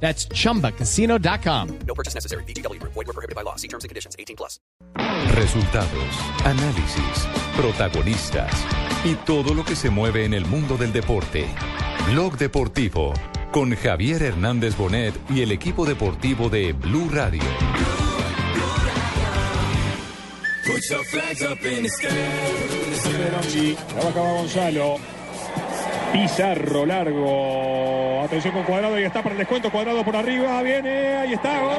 That's 0.00 0.28
chumbacasino.com. 0.28 1.78
No 1.86 1.94
purchase 1.94 2.14
necessary. 2.14 2.44
BGW. 2.44 2.80
Void 2.82 2.94
were 2.94 3.12
prohibited 3.12 3.34
by 3.34 3.42
law. 3.42 3.56
See 3.56 3.68
terms 3.68 3.82
and 3.82 3.88
conditions. 3.88 4.14
18 4.18 4.36
plus. 4.36 4.60
Resultados, 5.34 6.14
análisis, 6.44 7.28
protagonistas 7.56 8.50
y 9.04 9.14
todo 9.26 9.52
lo 9.52 9.64
que 9.64 9.76
se 9.76 9.90
mueve 9.90 10.24
en 10.24 10.32
el 10.32 10.46
mundo 10.46 10.76
del 10.76 10.92
deporte. 10.92 11.46
Blog 12.10 12.38
Deportivo 12.38 13.12
con 13.52 13.74
Javier 13.74 14.22
Hernández 14.22 14.76
Bonet 14.76 15.14
y 15.30 15.40
el 15.40 15.50
equipo 15.50 15.86
deportivo 15.86 16.50
de 16.50 16.72
Blue 16.72 17.08
Radio. 17.10 17.42
Trabajaba 23.88 24.32
Gonzalo. 24.32 25.15
Pizarro 26.12 26.86
largo. 26.86 28.22
Atención 28.22 28.54
con 28.54 28.62
cuadrado 28.64 28.98
y 28.98 29.04
está 29.04 29.22
para 29.22 29.34
el 29.34 29.38
descuento. 29.38 29.70
Cuadrado 29.70 30.04
por 30.04 30.16
arriba. 30.16 30.62
Viene. 30.62 31.16
Ahí 31.16 31.32
está. 31.34 31.60
Gol. 31.60 31.76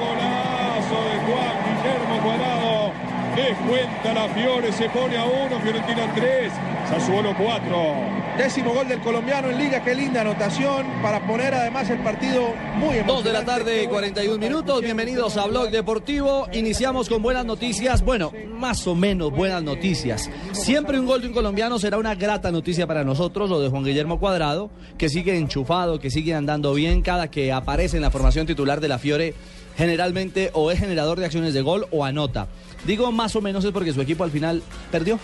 Golazo 0.00 0.98
de 1.04 1.16
Juan 1.26 1.56
Guillermo 1.64 2.16
Cuadrado. 2.22 2.92
Descuenta 3.36 4.14
la 4.14 4.28
Fiore. 4.30 4.72
Se 4.72 4.88
pone 4.88 5.16
a 5.16 5.24
uno. 5.24 5.60
Fiorentina 5.60 6.12
3. 6.14 6.52
Sassuolo 6.88 7.34
4. 7.36 8.26
Décimo 8.38 8.72
gol 8.72 8.86
del 8.86 9.00
colombiano 9.00 9.50
en 9.50 9.58
liga, 9.58 9.82
qué 9.82 9.94
linda 9.94 10.20
anotación 10.20 10.86
para 11.02 11.26
poner 11.26 11.54
además 11.54 11.88
el 11.88 11.98
partido 12.00 12.52
muy 12.74 12.98
emocionante. 12.98 13.12
Dos 13.12 13.24
de 13.24 13.32
la 13.32 13.44
tarde, 13.44 13.88
41 13.88 14.38
minutos. 14.38 14.82
Bienvenidos 14.82 15.36
a 15.36 15.46
Blog 15.46 15.70
Deportivo. 15.70 16.46
Iniciamos 16.52 17.08
con 17.08 17.22
buenas 17.22 17.44
noticias. 17.44 18.02
Bueno, 18.02 18.32
más 18.52 18.86
o 18.86 18.94
menos 18.94 19.32
buenas 19.32 19.62
noticias. 19.62 20.30
Siempre 20.52 21.00
un 21.00 21.06
gol 21.06 21.22
de 21.22 21.28
un 21.28 21.34
colombiano 21.34 21.78
será 21.78 21.98
una 21.98 22.14
grata 22.14 22.52
noticia 22.52 22.86
para 22.86 23.04
nosotros, 23.04 23.50
lo 23.50 23.58
de 23.58 23.68
Juan 23.68 23.84
Guillermo 23.84 24.20
Cuadrado, 24.20 24.70
que 24.96 25.08
sigue 25.08 25.36
enchufado, 25.36 25.98
que 25.98 26.10
sigue 26.10 26.34
andando 26.34 26.74
bien 26.74 27.02
cada 27.02 27.30
que 27.30 27.52
aparece 27.52 27.96
en 27.96 28.02
la 28.02 28.10
formación 28.10 28.46
titular 28.46 28.80
de 28.80 28.88
la 28.88 28.98
Fiore. 28.98 29.34
Generalmente 29.76 30.50
o 30.54 30.70
es 30.70 30.78
generador 30.78 31.18
de 31.18 31.26
acciones 31.26 31.54
de 31.54 31.62
gol 31.62 31.86
o 31.90 32.04
anota. 32.04 32.48
Digo 32.86 33.12
más 33.12 33.36
o 33.36 33.40
menos 33.40 33.64
es 33.64 33.72
porque 33.72 33.92
su 33.92 34.00
equipo 34.00 34.24
al 34.24 34.30
final 34.30 34.62
perdió 34.90 35.18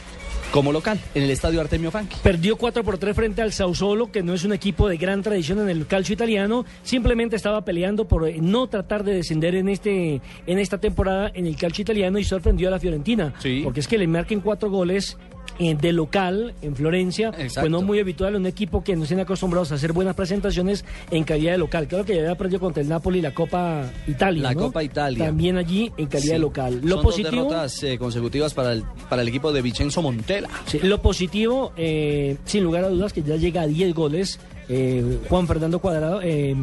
como 0.51 0.71
local 0.71 1.01
en 1.15 1.23
el 1.23 1.31
estadio 1.31 1.63
Artemio 1.63 1.91
Franchi. 1.91 2.17
Perdió 2.23 2.57
4 2.59 2.85
por 2.85 2.99
3 2.99 3.17
frente 3.17 3.41
al 3.41 3.53
Sassuolo, 3.55 4.13
que 4.13 4.23
no 4.23 4.35
es 4.35 4.45
un 4.45 4.53
equipo 4.53 4.87
de 4.87 4.99
gran 4.99 5.23
tradición 5.23 5.59
en 5.61 5.71
el 5.71 5.87
calcio 5.87 6.13
italiano, 6.13 6.67
simplemente 6.83 7.37
estaba 7.37 7.65
peleando 7.65 8.07
por 8.07 8.29
eh, 8.29 8.37
no 8.41 8.67
tratar 8.69 9.03
de 9.03 9.15
descender 9.15 9.55
en 9.55 9.71
este 9.71 10.21
en 10.47 10.59
esta 10.59 10.77
temporada 10.79 11.31
en 11.33 11.47
el 11.47 11.57
calcio 11.57 11.81
italiano 11.83 12.19
y 12.19 12.25
sorprendió 12.25 12.69
a 12.69 12.71
la 12.73 12.79
Fiorentina, 12.79 13.33
Sí. 13.39 13.63
porque 13.65 13.81
es 13.81 13.89
que 13.89 13.97
le 13.97 14.07
marquen 14.07 14.41
cuatro 14.43 14.69
goles 14.71 15.17
de 15.63 15.93
local 15.93 16.55
en 16.63 16.75
Florencia, 16.77 17.29
Exacto. 17.29 17.61
pues 17.61 17.71
no 17.71 17.83
muy 17.83 18.01
habitual 18.01 18.37
un 18.37 18.47
equipo 18.47 18.83
que 18.83 18.97
no 18.97 19.05
estén 19.05 19.21
acostumbrados 19.21 19.73
a 19.73 19.77
hacer 19.77 19.93
buenas 19.93 20.15
presentaciones 20.15 20.85
en 21.11 21.25
calidad 21.25 21.53
de 21.53 21.59
local. 21.59 21.87
Claro 21.89 22.05
que 22.05 22.15
ya 22.15 22.23
había 22.23 22.37
perdido 22.37 22.61
contra 22.61 22.83
el 22.83 22.89
Napoli 22.89 23.21
la 23.21 23.33
Copa 23.33 23.91
Italia, 24.07 24.43
La 24.43 24.55
¿no? 24.55 24.61
Copa 24.63 24.83
Italia. 24.83 25.27
También 25.27 25.57
allí 25.57 25.93
en 25.97 26.07
calidad 26.07 26.35
de 26.35 26.39
local. 26.41 26.75
Lo 26.75 26.81
Son 26.81 26.89
dos 26.89 27.03
positivo 27.03 27.31
derrotas 27.45 27.83
eh, 27.83 27.99
consecutivas 27.99 28.55
para 28.55 28.73
el, 28.73 28.85
para 29.09 29.23
el 29.23 29.29
equipo 29.29 29.53
de 29.53 29.63
Vicenzo 29.63 30.03
Montella. 30.03 30.49
Sí, 30.67 30.81
lo 30.83 31.01
positivo, 31.01 31.73
eh, 31.77 32.37
sin 32.45 32.65
lugar 32.65 32.85
a 32.85 32.89
dudas, 32.89 33.13
que 33.13 33.23
ya 33.23 33.37
llega 33.37 33.63
a 33.63 33.67
10 33.67 33.95
goles 33.95 34.41
eh, 34.69 35.19
Juan 35.29 35.47
Fernando 35.47 35.81
Cuadrado, 35.81 36.21
eh, 36.23 36.55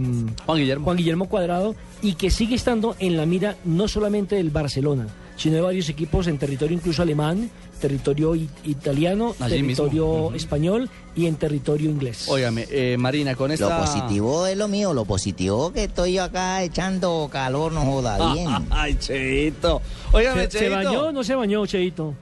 Juan 0.45 0.57
Guillermo. 0.57 0.85
Juan 0.85 0.97
Guillermo 0.97 1.29
Cuadrado, 1.29 1.75
y 2.01 2.13
que 2.13 2.31
sigue 2.31 2.55
estando 2.55 2.95
en 2.99 3.17
la 3.17 3.25
mira 3.25 3.55
no 3.65 3.87
solamente 3.87 4.35
del 4.35 4.49
Barcelona, 4.49 5.07
sino 5.35 5.55
de 5.55 5.61
varios 5.61 5.89
equipos 5.89 6.27
en 6.27 6.37
territorio 6.37 6.75
incluso 6.75 7.01
alemán, 7.01 7.49
territorio 7.79 8.35
italiano, 8.63 9.35
Allí 9.39 9.55
territorio 9.55 10.33
español 10.33 10.89
y 11.15 11.25
en 11.25 11.35
territorio 11.35 11.89
inglés. 11.89 12.27
Óigame, 12.29 12.67
eh, 12.69 12.97
Marina, 12.97 13.35
con 13.35 13.51
esta... 13.51 13.79
Lo 13.79 13.85
positivo 13.85 14.45
es 14.45 14.57
lo 14.57 14.67
mío, 14.67 14.93
lo 14.93 15.05
positivo 15.05 15.71
que 15.73 15.85
estoy 15.85 16.13
yo 16.13 16.23
acá 16.23 16.61
echando 16.63 17.27
calor, 17.31 17.71
no 17.71 17.81
joda 17.81 18.33
bien. 18.33 18.47
Ay, 18.69 18.95
Cheito. 18.95 19.81
Óigame, 20.11 20.49
¿Se, 20.49 20.59
se 20.59 20.69
bañó 20.69 21.07
o 21.07 21.11
no 21.11 21.23
se 21.23 21.35
bañó, 21.35 21.65
Cheito? 21.65 22.13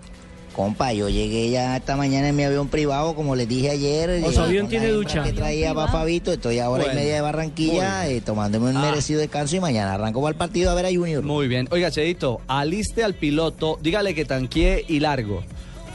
Compa, 0.57 0.91
yo 0.91 1.07
llegué 1.07 1.51
ya 1.51 1.77
esta 1.77 1.95
mañana 1.95 2.29
en 2.29 2.35
mi 2.35 2.41
avión 2.43 2.67
privado, 2.67 3.13
como 3.13 3.35
les 3.35 3.47
dije 3.47 3.69
ayer. 3.69 4.23
O 4.25 4.31
su 4.31 4.41
avión 4.41 4.67
tiene 4.67 4.89
ducha. 4.89 5.21
que 5.23 5.31
traía 5.31 5.71
para 5.75 5.91
Fabito, 5.91 6.33
estoy 6.33 6.57
a 6.57 6.67
hora 6.71 6.85
Bueno, 6.85 6.99
y 6.99 7.03
media 7.03 7.13
de 7.15 7.21
Barranquilla, 7.21 8.09
eh, 8.09 8.21
tomándome 8.21 8.71
un 8.71 8.77
Ah. 8.77 8.81
merecido 8.81 9.19
descanso 9.19 9.55
y 9.55 9.59
mañana 9.59 9.93
arranco 9.93 10.19
para 10.19 10.31
el 10.31 10.35
partido 10.35 10.71
a 10.71 10.73
ver 10.73 10.87
a 10.87 10.89
Junior. 10.89 11.21
Muy 11.23 11.47
bien. 11.47 11.67
Oiga, 11.69 11.91
Cheito, 11.91 12.41
aliste 12.47 13.03
al 13.03 13.13
piloto, 13.13 13.77
dígale 13.83 14.15
que 14.15 14.25
tanquee 14.25 14.83
y 14.87 14.99
largo. 14.99 15.43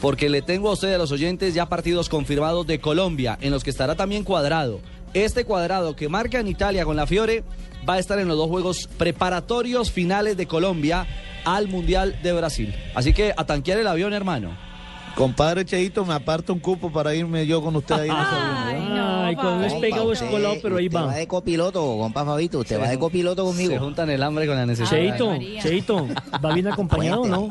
Porque 0.01 0.29
le 0.31 0.43
tengo 0.43 0.69
a 0.69 0.75
usted, 0.75 0.95
a 0.95 0.99
los 0.99 1.11
oyentes, 1.11 1.55
ya 1.55 1.67
partidos 1.69 2.09
confirmados 2.09 2.65
de 2.65 2.79
Colombia, 2.81 3.37
en 3.41 3.51
los 3.51 3.65
que 3.65 3.71
estará 3.71 3.97
también 3.97 4.23
cuadrado. 4.23 4.79
Este 5.13 5.45
cuadrado 5.45 5.97
que 5.97 6.09
marca 6.09 6.39
en 6.39 6.47
Italia 6.47 6.85
con 6.85 6.95
la 6.95 7.09
Fiore 7.09 7.43
va 7.89 7.95
a 7.95 7.99
estar 7.99 8.21
en 8.21 8.29
los 8.29 8.37
dos 8.37 8.49
juegos 8.49 8.89
preparatorios 8.97 9.91
finales 9.91 10.37
de 10.37 10.47
Colombia 10.47 11.05
al 11.45 11.69
Mundial 11.69 12.17
de 12.23 12.33
Brasil. 12.33 12.75
Así 12.95 13.13
que 13.13 13.33
a 13.37 13.45
tanquear 13.45 13.79
el 13.79 13.87
avión, 13.87 14.13
hermano. 14.13 14.51
Compadre 15.15 15.67
Cheito, 15.67 16.07
me 16.07 16.15
aparta 16.15 16.55
un 16.55 16.59
cupo 16.59 16.91
para 16.91 17.15
irme 17.15 17.47
yo 17.47 17.61
con 17.63 17.77
usted 17.77 17.95
ahí 17.97 18.09
en 18.09 18.17
ese 18.17 18.35
avión, 18.35 18.71
¿eh? 18.97 19.01
Ay, 19.25 19.35
cuando 19.37 19.65
es 19.67 19.73
Compa, 19.73 19.87
pegado 19.87 20.13
es 20.13 20.21
usted- 20.23 20.33
colado, 20.33 20.55
pero 20.63 20.77
ahí 20.79 20.87
usted 20.87 20.99
va. 21.01 21.15
de 21.15 21.27
copiloto, 21.29 21.99
compa 21.99 22.25
Fabito, 22.25 22.59
usted 22.61 22.81
va 22.81 22.89
de 22.89 22.99
copiloto 22.99 23.43
Se 23.45 23.51
conmigo. 23.53 23.79
juntan 23.85 24.09
el 24.11 24.23
hambre 24.23 24.47
con 24.47 24.57
la 24.57 24.65
necesidad. 24.65 24.91
Cheito, 24.91 25.37
Cheito, 25.63 26.09
¿va 26.43 26.55
bien 26.55 26.67
acompañado 26.69 27.23
o 27.23 27.27
no? 27.29 27.51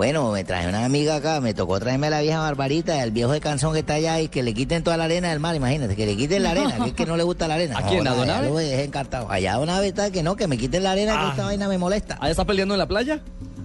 Bueno, 0.00 0.30
me 0.32 0.44
traje 0.44 0.66
una 0.66 0.86
amiga 0.86 1.16
acá, 1.16 1.42
me 1.42 1.52
tocó 1.52 1.78
traerme 1.78 2.06
a 2.06 2.10
la 2.10 2.22
vieja 2.22 2.40
Barbarita, 2.40 3.02
el 3.04 3.10
viejo 3.10 3.32
de 3.32 3.40
canzón 3.42 3.74
que 3.74 3.80
está 3.80 3.92
allá 3.92 4.18
y 4.18 4.28
que 4.28 4.42
le 4.42 4.54
quiten 4.54 4.82
toda 4.82 4.96
la 4.96 5.04
arena 5.04 5.28
del 5.28 5.40
mar, 5.40 5.54
imagínate, 5.54 5.94
que 5.94 6.06
le 6.06 6.16
quiten 6.16 6.42
la 6.42 6.52
arena, 6.52 6.74
que 6.84 6.88
es 6.88 6.94
que 6.94 7.04
no 7.04 7.18
le 7.18 7.22
gusta 7.22 7.46
la 7.46 7.56
arena. 7.56 7.76
¿A 7.76 7.82
quién, 7.86 8.06
a 8.06 8.10
No, 8.12 8.16
Don 8.16 8.30
allá? 8.30 8.40
Lo 8.48 8.56
dejé 8.56 8.84
encartado. 8.84 9.30
Allá 9.30 9.56
Don 9.56 9.68
Abe 9.68 9.88
está 9.88 10.10
que 10.10 10.22
no, 10.22 10.36
que 10.36 10.46
me 10.46 10.56
quiten 10.56 10.84
la 10.84 10.92
arena, 10.92 11.20
que 11.20 11.28
esta 11.32 11.44
vaina 11.44 11.68
me 11.68 11.76
molesta. 11.76 12.16
¿Ahí 12.18 12.30
está 12.30 12.46
peleando 12.46 12.72
en 12.72 12.78
la 12.78 12.88
playa? 12.88 13.20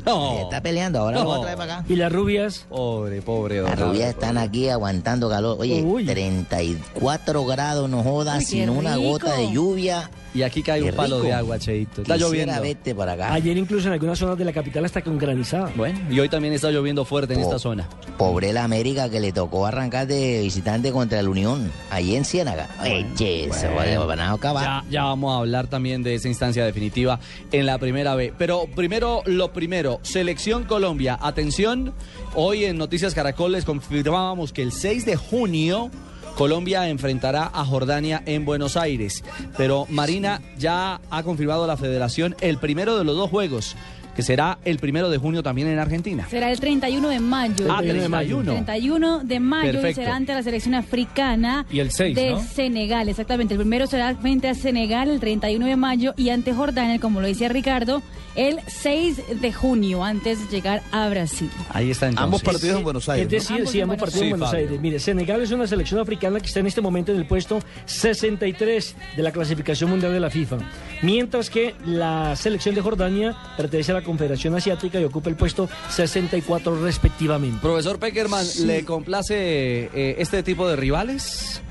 No. 0.05 0.41
Está 0.41 0.59
peleando, 0.59 0.99
ahora 0.99 1.19
lo 1.19 1.23
voy 1.23 1.33
a 1.33 1.37
No. 1.37 1.41
traer 1.43 1.57
para 1.57 1.73
acá. 1.77 1.85
¿Y 1.87 1.95
las 1.95 2.11
rubias? 2.11 2.65
Pobre, 2.67 3.21
pobre. 3.21 3.59
don 3.59 3.69
Las 3.69 3.79
rubias 3.79 4.09
están 4.09 4.37
aquí 4.37 4.67
aguantando 4.67 5.29
calor. 5.29 5.55
Oye, 5.57 5.83
Uy. 5.83 6.05
34 6.05 7.45
grados, 7.45 7.89
no 7.89 8.03
jodas, 8.03 8.39
Uy, 8.39 8.45
sin 8.45 8.69
una 8.69 8.97
rico. 8.97 9.07
gota 9.11 9.37
de 9.37 9.53
lluvia. 9.53 10.11
Y 10.35 10.43
aquí 10.43 10.61
cae 10.61 10.81
Qué 10.81 10.89
un 10.89 10.95
palo 10.95 11.15
rico. 11.17 11.27
de 11.27 11.33
agua, 11.33 11.57
Cheito. 11.57 12.01
Está 12.01 12.15
Quisiera 12.15 12.27
lloviendo. 12.27 12.61
verte 12.61 12.93
por 12.93 13.07
acá. 13.09 13.33
Ayer 13.33 13.57
incluso 13.57 13.87
en 13.87 13.93
algunas 13.93 14.19
zonas 14.19 14.37
de 14.37 14.43
la 14.45 14.51
capital 14.51 14.83
hasta 14.83 15.01
con 15.01 15.17
granizada. 15.17 15.71
Bueno, 15.77 15.97
y 16.11 16.19
hoy 16.19 16.27
también 16.27 16.53
está 16.53 16.69
lloviendo 16.71 17.05
fuerte 17.05 17.33
en 17.33 17.39
esta 17.39 17.57
zona. 17.57 17.87
Pobre 18.17 18.51
la 18.51 18.65
América 18.65 19.09
que 19.09 19.19
le 19.21 19.31
tocó 19.31 19.65
arrancar 19.65 20.07
de 20.07 20.41
visitante 20.41 20.91
contra 20.91 21.19
el 21.21 21.29
Unión, 21.29 21.71
allí 21.89 22.15
en 22.17 22.25
Ciénaga. 22.25 22.67
Oye, 22.81 23.49
se 23.53 23.67
van 23.69 24.19
a 24.19 24.31
acabar. 24.33 24.63
Ya, 24.83 24.89
ya 24.91 25.03
vamos 25.05 25.33
a 25.33 25.37
hablar 25.39 25.67
también 25.67 26.03
de 26.03 26.15
esa 26.15 26.27
instancia 26.27 26.65
definitiva 26.65 27.19
en 27.53 27.65
la 27.65 27.77
primera 27.77 28.15
B. 28.15 28.33
Pero 28.37 28.67
primero, 28.75 29.21
lo 29.25 29.53
primero, 29.53 29.99
Selección 30.03 30.65
Colombia. 30.65 31.17
Atención, 31.21 31.93
hoy 32.33 32.65
en 32.65 32.77
Noticias 32.77 33.13
Caracol 33.13 33.53
les 33.53 33.63
confirmábamos 33.63 34.51
que 34.51 34.63
el 34.63 34.73
6 34.73 35.05
de 35.05 35.15
junio 35.15 35.89
Colombia 36.35 36.89
enfrentará 36.89 37.49
a 37.53 37.65
Jordania 37.65 38.21
en 38.25 38.45
Buenos 38.45 38.77
Aires. 38.77 39.23
Pero 39.57 39.87
Marina 39.89 40.41
ya 40.57 40.99
ha 41.09 41.23
confirmado 41.23 41.65
la 41.65 41.77
federación 41.77 42.35
el 42.41 42.57
primero 42.57 42.97
de 42.97 43.05
los 43.05 43.15
dos 43.15 43.29
juegos, 43.29 43.75
que 44.15 44.21
será 44.23 44.57
el 44.65 44.77
primero 44.79 45.09
de 45.09 45.17
junio 45.17 45.43
también 45.43 45.67
en 45.67 45.79
Argentina. 45.79 46.27
Será 46.29 46.51
el 46.51 46.59
31 46.59 47.09
de 47.09 47.19
mayo. 47.19 47.65
Ah, 47.69 47.79
31 47.79 48.01
de 48.01 48.09
mayo. 48.09 48.41
31 48.43 49.19
de 49.23 49.39
mayo 49.39 49.69
y 49.69 49.73
Perfecto. 49.73 50.01
será 50.01 50.15
ante 50.15 50.33
la 50.33 50.43
selección 50.43 50.75
africana 50.75 51.65
Y 51.71 51.79
el 51.79 51.91
6, 51.91 52.15
de 52.15 52.31
¿no? 52.31 52.39
Senegal. 52.43 53.09
Exactamente, 53.09 53.53
el 53.53 53.59
primero 53.59 53.87
será 53.87 54.15
frente 54.15 54.47
a 54.47 54.53
Senegal 54.55 55.09
el 55.09 55.19
31 55.19 55.65
de 55.65 55.75
mayo 55.75 56.13
y 56.17 56.29
ante 56.29 56.53
Jordania, 56.53 56.99
como 56.99 57.21
lo 57.21 57.27
decía 57.27 57.49
Ricardo, 57.49 58.01
el 58.35 58.59
6 58.67 59.39
de 59.41 59.53
junio, 59.53 60.03
antes 60.03 60.39
de 60.49 60.55
llegar 60.55 60.81
a 60.91 61.07
Brasil. 61.09 61.49
Ahí 61.69 61.91
está 61.91 62.07
entonces. 62.07 62.23
Ambos 62.25 62.43
partidos 62.43 62.77
en 62.77 62.83
Buenos 62.83 63.09
Aires. 63.09 63.25
Es 63.25 63.31
decir, 63.31 63.57
Ambos 63.57 63.71
sí, 63.71 63.81
ambos 63.81 63.97
partidos 63.97 64.23
en. 64.23 64.29
Buenos 64.31 64.53
Aires. 64.53 64.81
Mire, 64.81 64.99
Senegal 64.99 65.41
es 65.41 65.51
una 65.51 65.67
selección 65.67 65.99
africana 65.99 66.39
que 66.39 66.47
está 66.47 66.59
en 66.59 66.67
este 66.67 66.81
momento 66.81 67.11
en 67.11 67.17
el 67.17 67.25
puesto 67.25 67.59
63 67.85 68.95
de 69.15 69.23
la 69.23 69.31
clasificación 69.31 69.89
mundial 69.89 70.13
de 70.13 70.19
la 70.19 70.29
FIFA. 70.29 70.57
Mientras 71.01 71.49
que 71.49 71.75
la 71.85 72.35
selección 72.35 72.75
de 72.75 72.81
Jordania 72.81 73.35
pertenece 73.57 73.91
a 73.91 73.95
la 73.95 74.03
Confederación 74.05 74.55
Asiática 74.55 74.99
y 74.99 75.03
ocupa 75.03 75.29
el 75.29 75.35
puesto 75.35 75.67
64 75.89 76.81
respectivamente. 76.81 77.59
Profesor 77.61 77.99
Peckerman, 77.99 78.45
¿le 78.65 78.85
complace 78.85 79.89
eh, 79.93 80.15
este 80.19 80.43
tipo 80.43 80.67
de 80.67 80.75
rivales? 80.77 81.61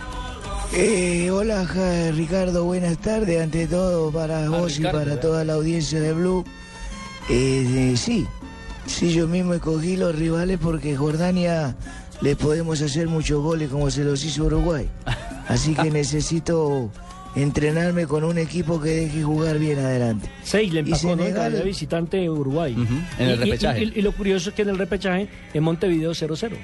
Eh, 0.76 1.30
hola 1.30 1.64
Ricardo, 2.12 2.64
buenas 2.64 2.98
tardes. 2.98 3.40
Ante 3.40 3.68
todo 3.68 4.10
para 4.10 4.48
vos 4.48 4.76
Ricardo, 4.76 4.98
y 4.98 5.04
para 5.04 5.14
¿eh? 5.14 5.18
toda 5.18 5.44
la 5.44 5.52
audiencia 5.52 6.00
de 6.00 6.12
Blue. 6.12 6.44
Eh, 7.28 7.92
eh, 7.92 7.96
sí, 7.96 8.26
sí, 8.84 9.12
yo 9.12 9.28
mismo 9.28 9.54
escogí 9.54 9.96
los 9.96 10.14
rivales 10.16 10.58
porque 10.60 10.96
Jordania 10.96 11.76
le 12.20 12.34
podemos 12.34 12.82
hacer 12.82 13.06
muchos 13.06 13.40
goles 13.40 13.70
como 13.70 13.88
se 13.88 14.02
los 14.02 14.24
hizo 14.24 14.44
Uruguay. 14.44 14.88
Así 15.48 15.74
que 15.74 15.92
necesito 15.92 16.90
entrenarme 17.36 18.06
con 18.06 18.24
un 18.24 18.38
equipo 18.38 18.80
que 18.80 18.90
deje 18.90 19.22
jugar 19.22 19.58
bien 19.58 19.78
adelante. 19.78 20.28
Seis 20.42 20.72
le 20.72 20.80
Y 20.80 20.84
empacó, 20.84 21.06
¿no? 21.06 21.12
En 21.12 21.18
Senegal- 21.34 21.52
de 21.52 21.62
visitante 21.62 22.30
Uruguay. 22.30 22.74
En 23.18 23.28
el 23.28 23.30
Y- 23.30 23.32
y- 23.32 23.44
repechaje. 23.44 23.84
Y, 23.84 23.92
y 23.96 24.02
lo 24.02 24.12
curioso 24.12 24.50
es 24.50 24.54
que 24.54 24.62
en 24.62 24.68
el 24.70 24.78
repechaje, 24.78 25.28
en 25.52 25.62
Montevideo 25.62 26.12
0-0. 26.14 26.56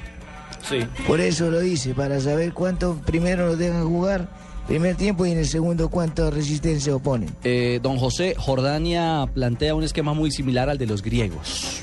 Sí. 0.69 0.78
Por 1.06 1.20
eso 1.20 1.50
lo 1.50 1.62
hice, 1.62 1.94
para 1.94 2.20
saber 2.20 2.52
cuánto 2.52 2.96
primero 3.06 3.46
nos 3.46 3.58
dejan 3.58 3.84
jugar, 3.88 4.28
primer 4.69 4.94
tiempo 4.94 5.25
y 5.26 5.32
en 5.32 5.38
el 5.38 5.46
segundo 5.46 5.88
cuánta 5.88 6.31
resistencia 6.31 6.94
oponen. 6.94 7.31
Eh, 7.44 7.81
don 7.82 7.96
José, 7.99 8.34
Jordania 8.37 9.26
plantea 9.34 9.75
un 9.75 9.82
esquema 9.84 10.12
muy 10.12 10.31
similar 10.31 10.69
al 10.69 10.78
de 10.78 10.87
los 10.87 11.02
griegos. 11.02 11.81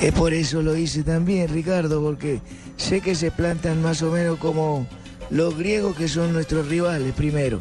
Es 0.00 0.12
por 0.12 0.34
eso 0.34 0.60
lo 0.62 0.76
hice 0.76 1.02
también, 1.02 1.48
Ricardo, 1.48 2.02
porque 2.02 2.40
sé 2.76 3.00
que 3.00 3.14
se 3.14 3.30
plantan 3.30 3.80
más 3.80 4.02
o 4.02 4.10
menos 4.10 4.38
como 4.38 4.86
los 5.30 5.56
griegos 5.56 5.96
que 5.96 6.06
son 6.08 6.32
nuestros 6.32 6.68
rivales 6.68 7.12
primero. 7.14 7.58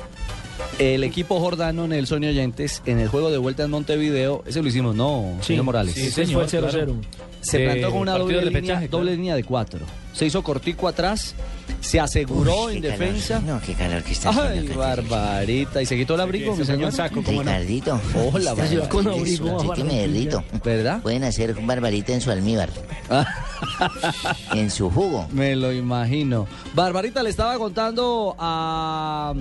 El 0.80 1.04
equipo 1.04 1.40
jordano, 1.40 1.88
Nelson 1.88 2.24
y 2.24 2.28
Oyentes, 2.28 2.82
en 2.86 3.00
el 3.00 3.08
juego 3.08 3.30
de 3.32 3.38
vuelta 3.38 3.64
en 3.64 3.72
Montevideo, 3.72 4.44
ese 4.48 4.62
lo 4.62 4.68
hicimos, 4.68 4.96
¿no, 4.96 5.38
señor 5.42 5.64
Morales? 5.66 5.94
Sí, 5.94 6.08
ese 6.08 6.26
fue 6.28 6.44
el 6.44 6.50
0-0. 6.50 6.96
Se 7.42 7.62
Eh, 7.62 7.66
plantó 7.70 7.92
con 7.92 8.00
una 8.02 8.18
doble 8.18 8.40
de 8.44 8.50
línea, 8.52 8.88
doble 8.90 9.16
línea 9.16 9.36
de 9.36 9.44
cuatro. 9.44 9.80
Se 10.14 10.26
hizo 10.26 10.42
cortico 10.44 10.88
atrás, 10.88 11.36
se 11.82 12.00
aseguró 12.00 12.66
Uy, 12.66 12.78
en 12.78 12.82
calor. 12.84 12.98
defensa. 13.00 13.40
No, 13.46 13.60
qué 13.66 13.74
calor 13.74 14.02
que 14.04 14.14
está 14.14 14.30
haciendo. 14.30 14.72
Ay, 14.72 14.78
barbarita. 14.78 15.82
Y 15.82 15.86
se 15.86 15.98
quitó 15.98 16.16
el 16.16 16.22
abrigo, 16.22 16.56
mi 16.56 16.64
señor. 16.64 16.94
Ricardito. 16.94 18.00
Hola, 18.32 18.56
ciudad 18.66 18.88
con 18.88 19.04
barbarita. 19.04 19.44
abrigo, 19.44 19.58
Así 19.60 19.82
que 19.82 19.84
me 19.84 20.00
derrito. 20.08 20.44
¿Verdad? 20.64 21.02
Pueden 21.02 21.24
hacer 21.26 21.54
barbarita 21.62 22.14
en 22.14 22.22
su 22.22 22.32
almíbar, 22.32 22.70
en 24.54 24.72
su 24.72 24.90
jugo. 24.90 25.28
Me 25.32 25.56
lo 25.56 25.74
imagino. 25.74 26.48
Barbarita 26.74 27.22
le 27.24 27.30
estaba 27.30 27.58
contando 27.58 28.36
a. 28.40 29.34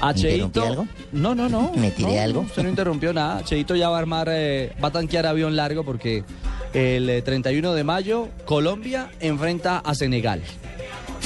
A 0.00 0.10
¿Interrumpí 0.12 0.60
Cheito. 0.60 0.62
algo? 0.64 0.86
No, 1.12 1.34
no, 1.34 1.48
no. 1.48 1.72
¿Me 1.76 1.90
tiré 1.90 2.16
No, 2.16 2.22
algo? 2.22 2.40
Usted 2.42 2.62
no 2.62 2.68
interrumpió 2.68 3.12
nada. 3.12 3.42
Cheito 3.44 3.74
ya 3.76 3.88
va 3.88 3.96
a 3.96 4.00
armar, 4.00 4.28
eh, 4.30 4.72
va 4.82 4.88
a 4.88 4.92
tanquear 4.92 5.26
avión 5.26 5.56
largo 5.56 5.84
porque 5.84 6.24
el 6.72 7.08
eh, 7.10 7.22
31 7.22 7.72
de 7.74 7.84
mayo 7.84 8.28
Colombia 8.44 9.10
enfrenta 9.20 9.78
a 9.78 9.94
Senegal. 9.94 10.42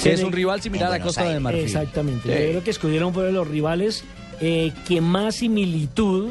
Que 0.03 0.15
es 0.15 0.23
un 0.23 0.33
rival 0.33 0.61
similar 0.63 0.93
a 0.93 1.01
Costa 1.01 1.23
de 1.23 1.29
Aires. 1.29 1.43
Marfil. 1.43 1.63
Exactamente. 1.65 2.23
Sí. 2.23 2.29
Yo 2.45 2.51
creo 2.51 2.65
que 2.65 2.71
escogieron 2.71 3.13
por 3.13 3.25
los 3.31 3.47
rivales 3.47 4.05
eh, 4.45 4.73
que 4.89 5.01
más 5.01 5.37
similitud 5.37 6.29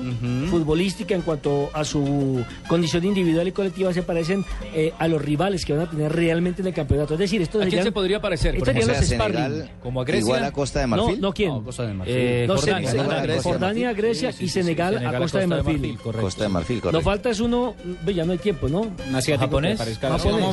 futbolística 0.50 1.16
en 1.16 1.22
cuanto 1.22 1.70
a 1.74 1.86
su 1.86 2.44
condición 2.68 3.06
individual 3.06 3.48
y 3.48 3.52
colectiva 3.54 3.94
se 3.94 4.04
parecen 4.04 4.44
eh, 4.76 4.92
a 5.00 5.08
los 5.08 5.22
rivales 5.22 5.64
que 5.66 5.72
van 5.74 5.88
a 5.88 5.90
tener 5.90 6.12
realmente 6.14 6.62
en 6.62 6.68
el 6.68 6.74
campeonato. 6.74 7.14
Es 7.14 7.20
decir, 7.22 7.42
esto 7.42 7.62
¿A 7.62 7.66
quién 7.66 7.84
se 7.84 7.92
podría 7.92 8.20
parecer? 8.20 8.56
Estos 8.56 8.68
serían 8.74 8.88
los 8.90 8.98
sparring. 9.06 9.70
como 9.82 10.02
a 10.02 10.04
Grecia. 10.04 10.20
Igual 10.26 10.44
a 10.44 10.52
Costa 10.52 10.80
de 10.82 10.88
Marfil. 10.88 11.22
no, 11.22 11.34
¿quién? 11.34 11.50
No, 11.50 11.64
Costa 11.64 11.84
de 11.88 11.94
Marfil. 11.94 12.16
Eh, 12.18 12.46
No, 12.48 12.58
Jordania, 12.58 12.90
Jordania, 12.92 13.22
Grecia. 13.22 13.42
Jordania, 13.44 13.94
Grecia 13.94 14.32
Sí, 14.34 14.38
sí, 14.40 14.44
y 14.44 14.48
sí, 14.48 14.54
sí, 14.54 14.62
Senegal, 14.62 14.94
Senegal 14.96 15.16
a 15.16 15.20
Costa 15.20 15.40
de 15.40 15.48
Marfil. 15.48 15.98
correcto. 15.98 16.22
Costa 16.22 16.44
de 16.44 16.50
Marfil, 16.50 16.82
correcto. 16.82 17.02
falta 17.02 17.30
es 17.30 17.40
uno, 17.40 17.76
ve, 18.04 18.14
ya 18.14 18.26
no 18.26 18.34
hay 18.34 18.38
tiempo, 18.38 18.68
¿no? 18.68 18.82
Un 18.82 19.16
asiático 19.16 19.46
¿Japonés? 19.46 19.80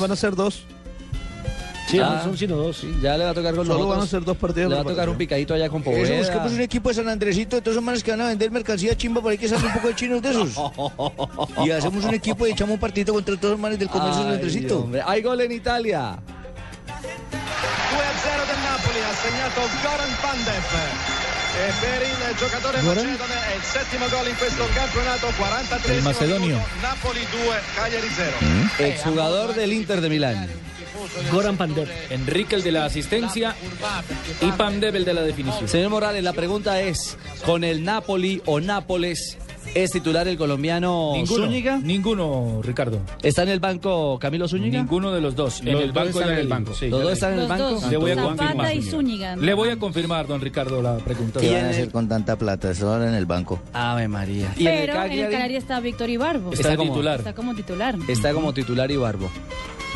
van 0.00 0.12
a 0.12 0.16
ser 0.16 0.36
dos. 0.36 0.62
Sí, 1.88 1.98
Ah. 1.98 2.16
no 2.18 2.22
son 2.24 2.36
sino 2.36 2.56
dos. 2.56 2.76
Sí, 2.76 2.98
ya 3.02 3.16
le 3.16 3.24
va 3.24 3.30
a 3.30 3.34
tocar 3.34 3.54
con 3.54 3.64
Solo 3.66 3.78
nosotros. 3.78 3.96
van 3.98 4.06
a 4.06 4.10
ser 4.10 4.22
dos 4.24 4.36
partidos 4.36 4.68
Le 4.68 4.74
va 4.76 4.80
a 4.82 4.84
tocar 4.84 4.96
partido. 4.96 5.12
un 5.12 5.18
picadito 5.18 5.54
allá 5.54 5.68
con 5.70 5.80
Eso, 5.80 5.90
Poveda. 5.90 6.18
busquemos 6.18 6.52
un 6.52 6.60
equipo 6.60 6.88
de 6.90 6.94
San 6.94 7.08
Andresito, 7.08 7.56
de 7.56 7.62
todos 7.62 7.74
esos 7.76 7.84
manes 7.84 8.02
que 8.04 8.10
van 8.10 8.20
a 8.20 8.26
vender 8.28 8.50
mercancía 8.50 8.94
chimba 8.96 9.22
por 9.22 9.32
ahí 9.32 9.38
que 9.38 9.48
salen 9.48 9.66
un 9.66 9.72
poco 9.72 9.88
de 9.88 9.94
chinos 9.94 10.20
de 10.20 10.30
esos. 10.30 10.50
Y 11.64 11.70
hacemos 11.70 12.04
un 12.04 12.14
equipo 12.14 12.46
y 12.46 12.50
echamos 12.50 12.74
un 12.74 12.80
partidito 12.80 13.12
contra 13.14 13.36
todos 13.36 13.52
los 13.52 13.60
manes 13.60 13.78
del 13.78 13.88
comercio 13.88 14.18
de 14.18 14.22
San 14.24 14.32
Andresito. 14.34 14.80
hombre. 14.80 15.02
Hay 15.06 15.22
gol 15.22 15.40
en 15.40 15.52
Italia. 15.52 16.18
2-0 16.88 18.46
del 18.46 18.60
Napoli, 18.68 19.00
ha 19.00 19.14
segnato 19.16 19.60
Goran 19.82 20.12
Pandev. 20.20 20.64
E 21.58 21.72
per 21.80 22.02
il 22.02 22.36
giocatore 22.38 22.82
macedone 22.82 23.34
è 23.50 23.56
il 23.56 23.62
settimo 23.62 24.06
gol 24.10 24.28
in 24.28 24.36
questo 24.36 24.64
campionato, 24.74 25.26
43 25.36 25.94
Il 25.96 26.02
macedonio. 26.02 26.60
Napoli 26.82 27.26
2, 27.30 27.60
Cagliari 27.74 28.08
0. 28.14 28.36
Exjugador 28.90 29.54
del 29.54 29.72
Inter 29.72 30.00
de 30.00 30.08
Milán. 30.08 30.48
Goran 31.32 31.56
Pandev. 31.56 31.88
Enrique 32.10 32.54
el 32.56 32.62
de 32.62 32.72
la 32.72 32.84
asistencia 32.84 33.54
y 34.40 34.50
Pandev 34.52 34.96
el 34.96 35.04
de 35.04 35.14
la 35.14 35.22
definición. 35.22 35.68
Señor 35.68 35.90
Morales, 35.90 36.22
la 36.22 36.32
pregunta 36.32 36.80
es, 36.80 37.16
¿con 37.44 37.64
el 37.64 37.84
Napoli 37.84 38.42
o 38.46 38.60
Nápoles 38.60 39.38
es 39.74 39.90
titular 39.90 40.26
el 40.26 40.38
colombiano 40.38 41.10
Ninguno, 41.14 41.44
Zúñiga? 41.44 41.76
ninguno, 41.76 42.60
Ricardo. 42.62 43.00
¿Está 43.22 43.42
en 43.42 43.50
el 43.50 43.60
banco 43.60 44.18
Camilo 44.18 44.48
Zúñiga? 44.48 44.78
Ninguno 44.80 45.12
de 45.12 45.20
los 45.20 45.36
dos. 45.36 45.60
En 45.60 45.72
Los 45.72 45.82
el 45.82 45.92
banco 45.92 46.06
y 46.06 46.10
están 46.10 46.28
en 46.30 46.34
el 46.36 46.40
en- 46.44 46.48
banco. 46.48 46.74
sí, 46.74 46.88
los 46.88 47.00
dos 47.00 47.08
le- 47.08 47.12
están 47.14 47.32
en 47.34 47.38
el 47.40 47.48
banco. 47.48 47.70
dos, 47.72 47.90
Le 47.90 47.96
voy 47.98 48.10
a 48.12 48.16
confirmar. 48.22 48.74
y 48.74 48.82
Zúñiga. 48.82 49.36
Le 49.36 49.54
voy 49.54 49.68
a 49.68 49.78
confirmar, 49.78 50.26
don 50.26 50.40
Ricardo, 50.40 50.80
la 50.80 50.96
pregunta. 50.96 51.38
¿Qué 51.40 51.48
¿Quién 51.48 51.58
van 51.60 51.66
a 51.66 51.70
hacer 51.70 51.90
con 51.90 52.08
tanta 52.08 52.36
plata? 52.36 52.70
Eso 52.70 52.90
ahora 52.90 53.08
en 53.08 53.14
el 53.14 53.26
banco. 53.26 53.60
Ave 53.74 54.08
María. 54.08 54.54
¿Y 54.56 54.66
en 54.66 54.72
el 54.72 54.80
Pero 54.80 54.92
en 54.94 54.98
el 55.02 55.08
Cagliari? 55.08 55.32
Cagliari 55.32 55.56
está 55.56 55.80
Víctor 55.80 56.08
Ibarbo. 56.10 56.52
Está 56.52 56.76
como- 56.76 56.90
titular. 56.92 57.18
Está 57.18 57.34
como 57.34 57.54
titular. 57.54 57.94
Está 58.08 58.32
como 58.32 58.54
titular 58.54 58.90
y 58.90 58.96
barbo. 58.96 59.30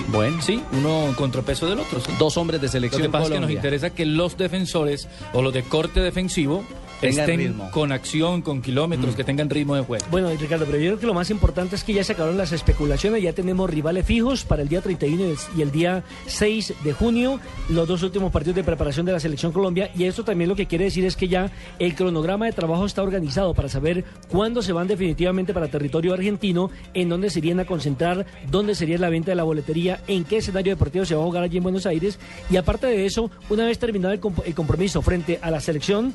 Bueno, 0.08 0.40
Sí, 0.42 0.62
uno 0.72 1.06
en 1.08 1.14
contrapeso 1.14 1.66
del 1.68 1.78
otro. 1.80 2.00
sí. 2.00 2.10
dos 2.18 2.36
hombres 2.36 2.60
de 2.60 2.66
Lo 2.68 2.72
selección 2.72 3.02
que 3.02 3.08
pasa 3.08 3.24
es 3.24 3.28
que 3.28 3.34
nos 3.34 3.40
Colombia. 3.40 3.56
interesa 3.56 3.90
que 3.90 4.06
los 4.06 4.36
defensores 4.36 5.08
o 5.32 5.42
los 5.42 5.52
de 5.52 5.62
corte 5.62 6.00
defensivo 6.00 6.64
Tengan 7.02 7.20
estén 7.20 7.38
ritmo. 7.40 7.70
con 7.70 7.92
acción, 7.92 8.40
con 8.42 8.62
kilómetros, 8.62 9.14
que 9.14 9.24
tengan 9.24 9.50
ritmo 9.50 9.74
de 9.74 9.82
juego. 9.82 10.04
Bueno, 10.10 10.30
Ricardo, 10.38 10.64
pero 10.64 10.78
yo 10.78 10.84
creo 10.92 10.98
que 11.00 11.06
lo 11.06 11.14
más 11.14 11.30
importante 11.30 11.76
es 11.76 11.84
que 11.84 11.92
ya 11.92 12.02
se 12.04 12.12
acabaron 12.12 12.38
las 12.38 12.52
especulaciones, 12.52 13.22
ya 13.22 13.32
tenemos 13.32 13.68
rivales 13.68 14.06
fijos 14.06 14.44
para 14.44 14.62
el 14.62 14.68
día 14.68 14.80
31 14.80 15.24
y 15.24 15.30
el- 15.30 15.36
y 15.58 15.62
el 15.62 15.70
día 15.72 16.04
6 16.26 16.72
de 16.82 16.92
junio, 16.92 17.40
los 17.68 17.86
dos 17.86 18.02
últimos 18.02 18.32
partidos 18.32 18.56
de 18.56 18.64
preparación 18.64 19.04
de 19.04 19.12
la 19.12 19.20
selección 19.20 19.52
Colombia, 19.52 19.90
y 19.96 20.04
esto 20.04 20.24
también 20.24 20.48
lo 20.48 20.56
que 20.56 20.66
quiere 20.66 20.84
decir 20.84 21.04
es 21.04 21.16
que 21.16 21.28
ya 21.28 21.50
el 21.78 21.94
cronograma 21.94 22.46
de 22.46 22.52
trabajo 22.52 22.86
está 22.86 23.02
organizado 23.02 23.52
para 23.54 23.68
saber 23.68 24.04
cuándo 24.28 24.62
se 24.62 24.72
van 24.72 24.86
definitivamente 24.88 25.52
para 25.52 25.68
territorio 25.68 26.14
argentino, 26.14 26.70
en 26.94 27.08
dónde 27.08 27.30
se 27.30 27.40
irían 27.40 27.60
a 27.60 27.64
concentrar, 27.64 28.24
dónde 28.50 28.74
sería 28.74 28.96
la 28.98 29.08
venta 29.10 29.30
de 29.32 29.34
la 29.36 29.42
boletería, 29.42 30.00
en 30.06 30.24
qué 30.24 30.38
escenario 30.38 30.72
deportivo 30.74 31.04
se 31.04 31.14
va 31.14 31.22
a 31.22 31.24
jugar 31.24 31.42
allí 31.42 31.56
en 31.56 31.62
Buenos 31.64 31.84
Aires, 31.86 32.18
y 32.50 32.56
aparte 32.56 32.86
de 32.86 33.06
eso, 33.06 33.30
una 33.50 33.66
vez 33.66 33.78
terminado 33.78 34.14
el, 34.14 34.20
comp- 34.20 34.42
el 34.46 34.54
compromiso 34.54 35.02
frente 35.02 35.38
a 35.42 35.50
la 35.50 35.60
selección 35.60 36.14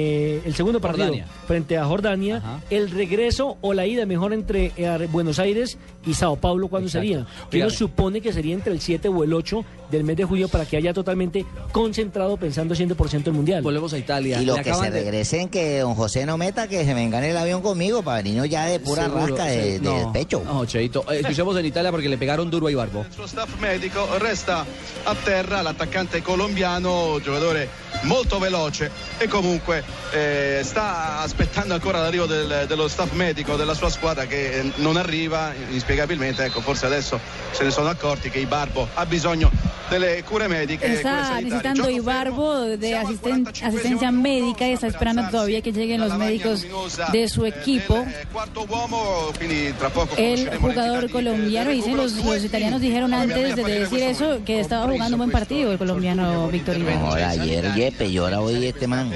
del 0.00 0.42
el 0.46 0.54
segundo 0.54 0.80
partido, 0.80 1.06
Jordania. 1.06 1.26
frente 1.46 1.76
a 1.78 1.84
Jordania, 1.84 2.36
Ajá. 2.38 2.60
el 2.70 2.90
regreso 2.90 3.56
o 3.60 3.74
la 3.74 3.86
ida 3.86 4.06
mejor 4.06 4.32
entre 4.32 4.72
eh, 4.76 5.08
Buenos 5.10 5.38
Aires 5.38 5.78
y 6.06 6.14
Sao 6.14 6.36
Paulo, 6.36 6.68
¿cuándo 6.68 6.88
Exacto. 6.88 7.06
sería? 7.06 7.26
Que 7.50 7.58
uno 7.60 7.70
supone 7.70 8.20
que 8.20 8.32
sería 8.32 8.54
entre 8.54 8.72
el 8.72 8.80
7 8.80 9.08
o 9.08 9.22
el 9.24 9.32
8 9.32 9.64
del 9.90 10.04
mes 10.04 10.16
de 10.16 10.24
junio 10.24 10.48
para 10.48 10.64
que 10.64 10.76
haya 10.76 10.94
totalmente 10.94 11.44
concentrado 11.72 12.36
pensando 12.36 12.74
100% 12.74 13.26
el 13.26 13.32
Mundial. 13.32 13.62
Volvemos 13.62 13.92
a 13.92 13.98
Italia. 13.98 14.40
Y 14.40 14.44
los 14.46 14.56
Le 14.58 14.62
que 14.64 14.72
se 14.74 14.82
de- 14.84 14.90
regresen, 14.90 15.48
que 15.48 15.80
don 15.80 15.94
José 15.94 16.24
no 16.26 16.36
meta, 16.38 16.68
que 16.68 16.84
se 16.84 16.94
vengan 16.94 17.24
en 17.24 17.30
el 17.30 17.36
avión 17.36 17.60
conmigo 17.62 18.02
para 18.02 18.18
venirnos 18.18 18.48
ya 18.48 18.66
de 18.66 18.78
pura 18.80 19.04
Seguro, 19.04 19.26
rasca 19.26 19.44
de, 19.46 19.62
sí. 19.62 19.70
del 19.72 19.82
No, 19.82 20.12
pecho. 20.12 20.42
No, 20.44 20.64
Cheito. 20.64 21.04
Eh, 21.12 21.20
escuchemos 21.20 21.56
en 21.58 21.66
Italia 21.66 21.90
porque 21.90 22.08
le 22.08 22.16
pegaron 22.18 22.50
duro 22.50 22.68
a 22.68 22.70
Ibarbo. 22.70 23.04
Staff 23.24 23.60
medico 23.60 24.06
resta 24.18 24.64
a 25.06 25.14
terra 25.24 25.62
l'attaccante 25.62 26.22
colombiano, 26.22 27.18
giocatore 27.20 27.68
molto 28.02 28.38
veloce 28.38 28.90
e 29.18 29.26
comunque 29.28 29.82
eh, 30.12 30.60
sta 30.62 31.20
aspettando 31.20 31.74
ancora 31.74 32.00
l'arrivo 32.00 32.26
del- 32.26 32.64
dello 32.66 32.88
staff 32.88 33.12
medico 33.12 33.56
della 33.56 33.74
sua 33.74 33.90
squadra 33.90 34.26
che 34.26 34.60
eh, 34.60 34.72
non 34.76 34.96
arriva 34.96 35.52
inspiegabilmente, 35.70 36.44
ecco 36.44 36.60
forse 36.60 36.86
adesso 36.86 37.18
se 37.50 37.64
ne 37.64 37.70
sono 37.70 37.88
accorti 37.88 38.30
che 38.30 38.38
Ibarbo 38.38 38.88
ha 38.94 39.06
bisogno 39.06 39.50
delle 39.88 40.22
cure 40.22 40.46
mediche. 40.46 40.84
e 40.86 40.88
cure 40.88 41.02
sanitarie. 41.02 41.42
necesitando 41.44 41.82
Gioco 41.82 41.94
Ibarbo 41.94 42.76
de 42.76 42.96
asisten- 42.96 43.42
45esimo 43.44 43.66
asistencia 43.66 44.10
médica 44.12 44.66
y 44.68 44.72
está 44.72 44.86
per 44.86 44.94
esperando 44.94 45.28
todavía 45.30 45.60
que 45.62 45.72
lleguen 45.72 46.00
los 46.00 46.14
médicos 46.16 46.64
de 47.12 47.28
su 47.28 47.44
eh, 47.44 47.48
equipo. 47.48 47.94
del, 47.94 48.08
eh, 48.08 48.26
quarto 48.32 48.64
uomo, 48.68 49.32
quindi 49.36 49.72
tra 49.76 49.90
poco 49.90 50.14
El 50.16 50.48
jugador 50.58 51.06
di- 51.06 51.12
colombiano, 51.12 51.70
dicen 51.70 51.96
los, 51.96 52.12
los 52.24 52.44
italianos 52.44 52.80
dijeron 52.80 53.12
antes 53.12 53.56
de 53.56 53.64
decir 53.64 53.88
questo 53.88 53.96
eso 54.34 54.44
que 54.44 54.60
estaba 54.60 54.86
jugando 54.86 55.16
un 55.16 55.18
buen 55.18 55.30
partido 55.30 55.72
el 55.72 55.78
colombiano 55.78 56.48
Ibarbo. 56.52 57.06
Ahora 57.06 57.28
ayer 57.30 57.66
Yepe 57.80 58.06
y 58.06 58.16
ahora 58.18 58.40
hoy 58.40 58.64
este 58.66 58.86
man. 58.86 59.10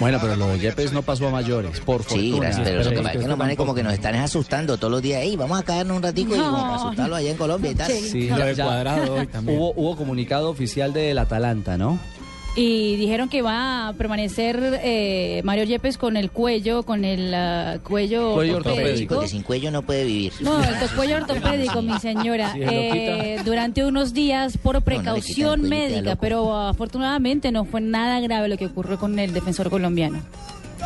Bueno, 0.00 0.18
pero 0.20 0.36
lo 0.36 0.48
de 0.48 0.58
Yepes 0.58 0.92
no 0.92 1.02
pasó 1.02 1.28
a 1.28 1.30
mayores, 1.30 1.80
por 1.80 2.02
Sí, 2.04 2.30
fortuna. 2.32 2.46
gracias, 2.46 2.68
pero 2.68 2.84
lo 2.84 2.90
que 2.90 2.96
pasa 2.96 3.12
es 3.14 3.20
que 3.22 3.28
los 3.28 3.38
manes 3.38 3.56
como 3.56 3.74
que 3.74 3.82
nos 3.82 3.92
están 3.94 4.14
asustando 4.16 4.76
todos 4.76 4.90
los 4.90 5.02
días. 5.02 5.22
Ey, 5.22 5.36
vamos 5.36 5.58
a 5.58 5.62
caernos 5.62 5.96
un 5.96 6.02
ratico 6.02 6.34
y 6.34 6.38
No. 6.38 6.52
vamos 6.52 6.64
a 6.64 6.74
asustarlos 6.84 7.18
allá 7.18 7.30
en 7.30 7.36
Colombia 7.36 7.70
y 7.70 7.74
tal. 7.74 7.90
Sí. 7.92 8.08
Sí, 8.10 8.28
Lo 8.28 8.36
de 8.44 8.54
Cuadrado 8.54 9.14
hoy 9.14 9.26
también. 9.26 9.58
Hubo, 9.58 9.72
hubo 9.76 9.96
comunicado 9.96 10.50
oficial 10.50 10.92
del 10.92 11.18
Atalanta, 11.18 11.76
¿no? 11.76 11.98
Y 12.54 12.96
dijeron 12.96 13.30
que 13.30 13.40
va 13.40 13.88
a 13.88 13.92
permanecer 13.94 14.80
eh, 14.82 15.40
Mario 15.42 15.64
Yepes 15.64 15.96
con 15.96 16.16
el 16.18 16.30
cuello, 16.30 16.82
con 16.82 17.04
el 17.04 17.32
ah, 17.32 17.78
cuello, 17.82 18.34
Cuello 18.34 18.56
ortopédico. 18.56 18.82
ortopédico. 18.82 19.14
Porque 19.14 19.28
sin 19.28 19.42
cuello 19.42 19.70
no 19.70 19.82
puede 19.82 20.04
vivir. 20.04 20.32
No, 20.40 20.62
el 20.62 20.90
cuello 20.94 21.16
ortopédico, 21.16 21.80
mi 21.80 21.98
señora. 21.98 22.52
Sí, 22.52 22.58
se 22.58 22.64
lo 22.66 22.72
Eh, 22.72 23.36
durante 23.44 23.84
unos 23.84 24.12
días 24.12 24.58
por 24.58 24.82
precaución 24.82 25.62
médica, 25.62 26.16
pero 26.16 26.56
afortunadamente 26.58 27.50
no 27.52 27.64
fue 27.64 27.80
nada 27.80 28.20
grave 28.20 28.48
lo 28.48 28.58
que 28.58 28.66
ocurrió 28.66 28.98
con 28.98 29.18
el 29.18 29.32
defensor 29.32 29.70
colombiano. 29.70 30.20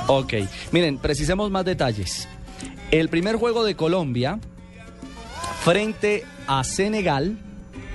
Ok, 0.07 0.35
miren, 0.71 0.99
precisemos 0.99 1.51
más 1.51 1.65
detalles. 1.65 2.29
El 2.93 3.09
primer 3.09 3.37
juego 3.37 3.65
de 3.65 3.75
Colombia 3.75 4.39
frente 5.65 6.23
a 6.47 6.63
Senegal 6.63 7.37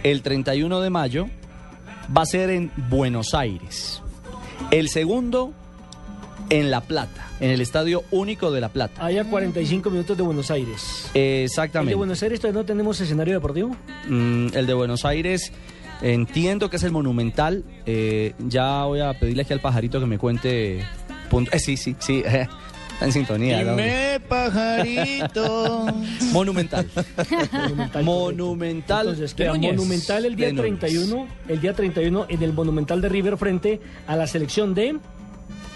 el 0.04 0.22
31 0.22 0.82
de 0.82 0.90
mayo 0.90 1.30
va 2.16 2.24
a 2.24 2.26
ser 2.26 2.50
en 2.50 2.72
Buenos 2.90 3.34
Aires. 3.34 4.02
El 4.72 4.90
segundo 4.90 5.54
en 6.50 6.70
La 6.70 6.82
Plata, 6.82 7.28
en 7.40 7.50
el 7.52 7.62
Estadio 7.62 8.04
Único 8.12 8.52
de 8.52 8.62
La 8.62 8.70
Plata. 8.70 9.06
Allá 9.06 9.24
45 9.24 9.90
minutos 9.90 10.18
de 10.18 10.24
Buenos 10.24 10.52
Aires. 10.52 11.10
¿El 11.14 11.46
Exactamente. 11.46 11.92
de 11.92 11.96
Buenos 11.96 12.22
Aires 12.24 12.40
todavía 12.40 12.62
no 12.62 12.66
tenemos 12.66 13.00
escenario 13.00 13.34
deportivo? 13.34 13.76
Mm, 14.08 14.48
el 14.54 14.68
de 14.68 14.74
Buenos 14.74 15.06
Aires, 15.06 15.52
entiendo 16.02 16.70
que 16.70 16.76
es 16.78 16.84
el 16.84 16.92
Monumental. 16.92 17.64
eh, 17.86 18.34
ya 18.48 18.84
voy 18.84 19.00
a 19.00 19.14
pedirle 19.18 19.44
aquí 19.44 19.54
al 19.54 19.62
pajarito 19.62 20.00
que 20.00 20.06
me 20.06 20.18
cuente. 20.18 20.84
punto- 21.30 21.52
eh, 21.54 21.60
sí, 21.60 21.78
sí, 21.78 21.96
sí. 22.00 22.22
está 22.94 23.06
en 23.06 23.12
sintonía. 23.14 23.62
Pajarito. 24.32 25.88
Monumental. 26.32 26.88
Monumental. 28.02 29.08
Entonces, 29.08 29.34
queda 29.34 29.50
Núñez. 29.50 29.76
Monumental 29.76 30.26
el 30.26 30.36
día 30.38 30.48
De 30.48 30.54
Núñez. 30.54 30.80
31, 30.80 31.28
el 31.50 31.62
día 31.62 31.74
31 31.74 32.26
en 32.30 32.44
el 32.44 32.54
Monumental 32.54 33.02
de 33.02 33.10
River 33.10 33.38
frente 33.38 33.82
a 34.08 34.16
la 34.16 34.28
selección 34.28 34.74
de 34.74 34.98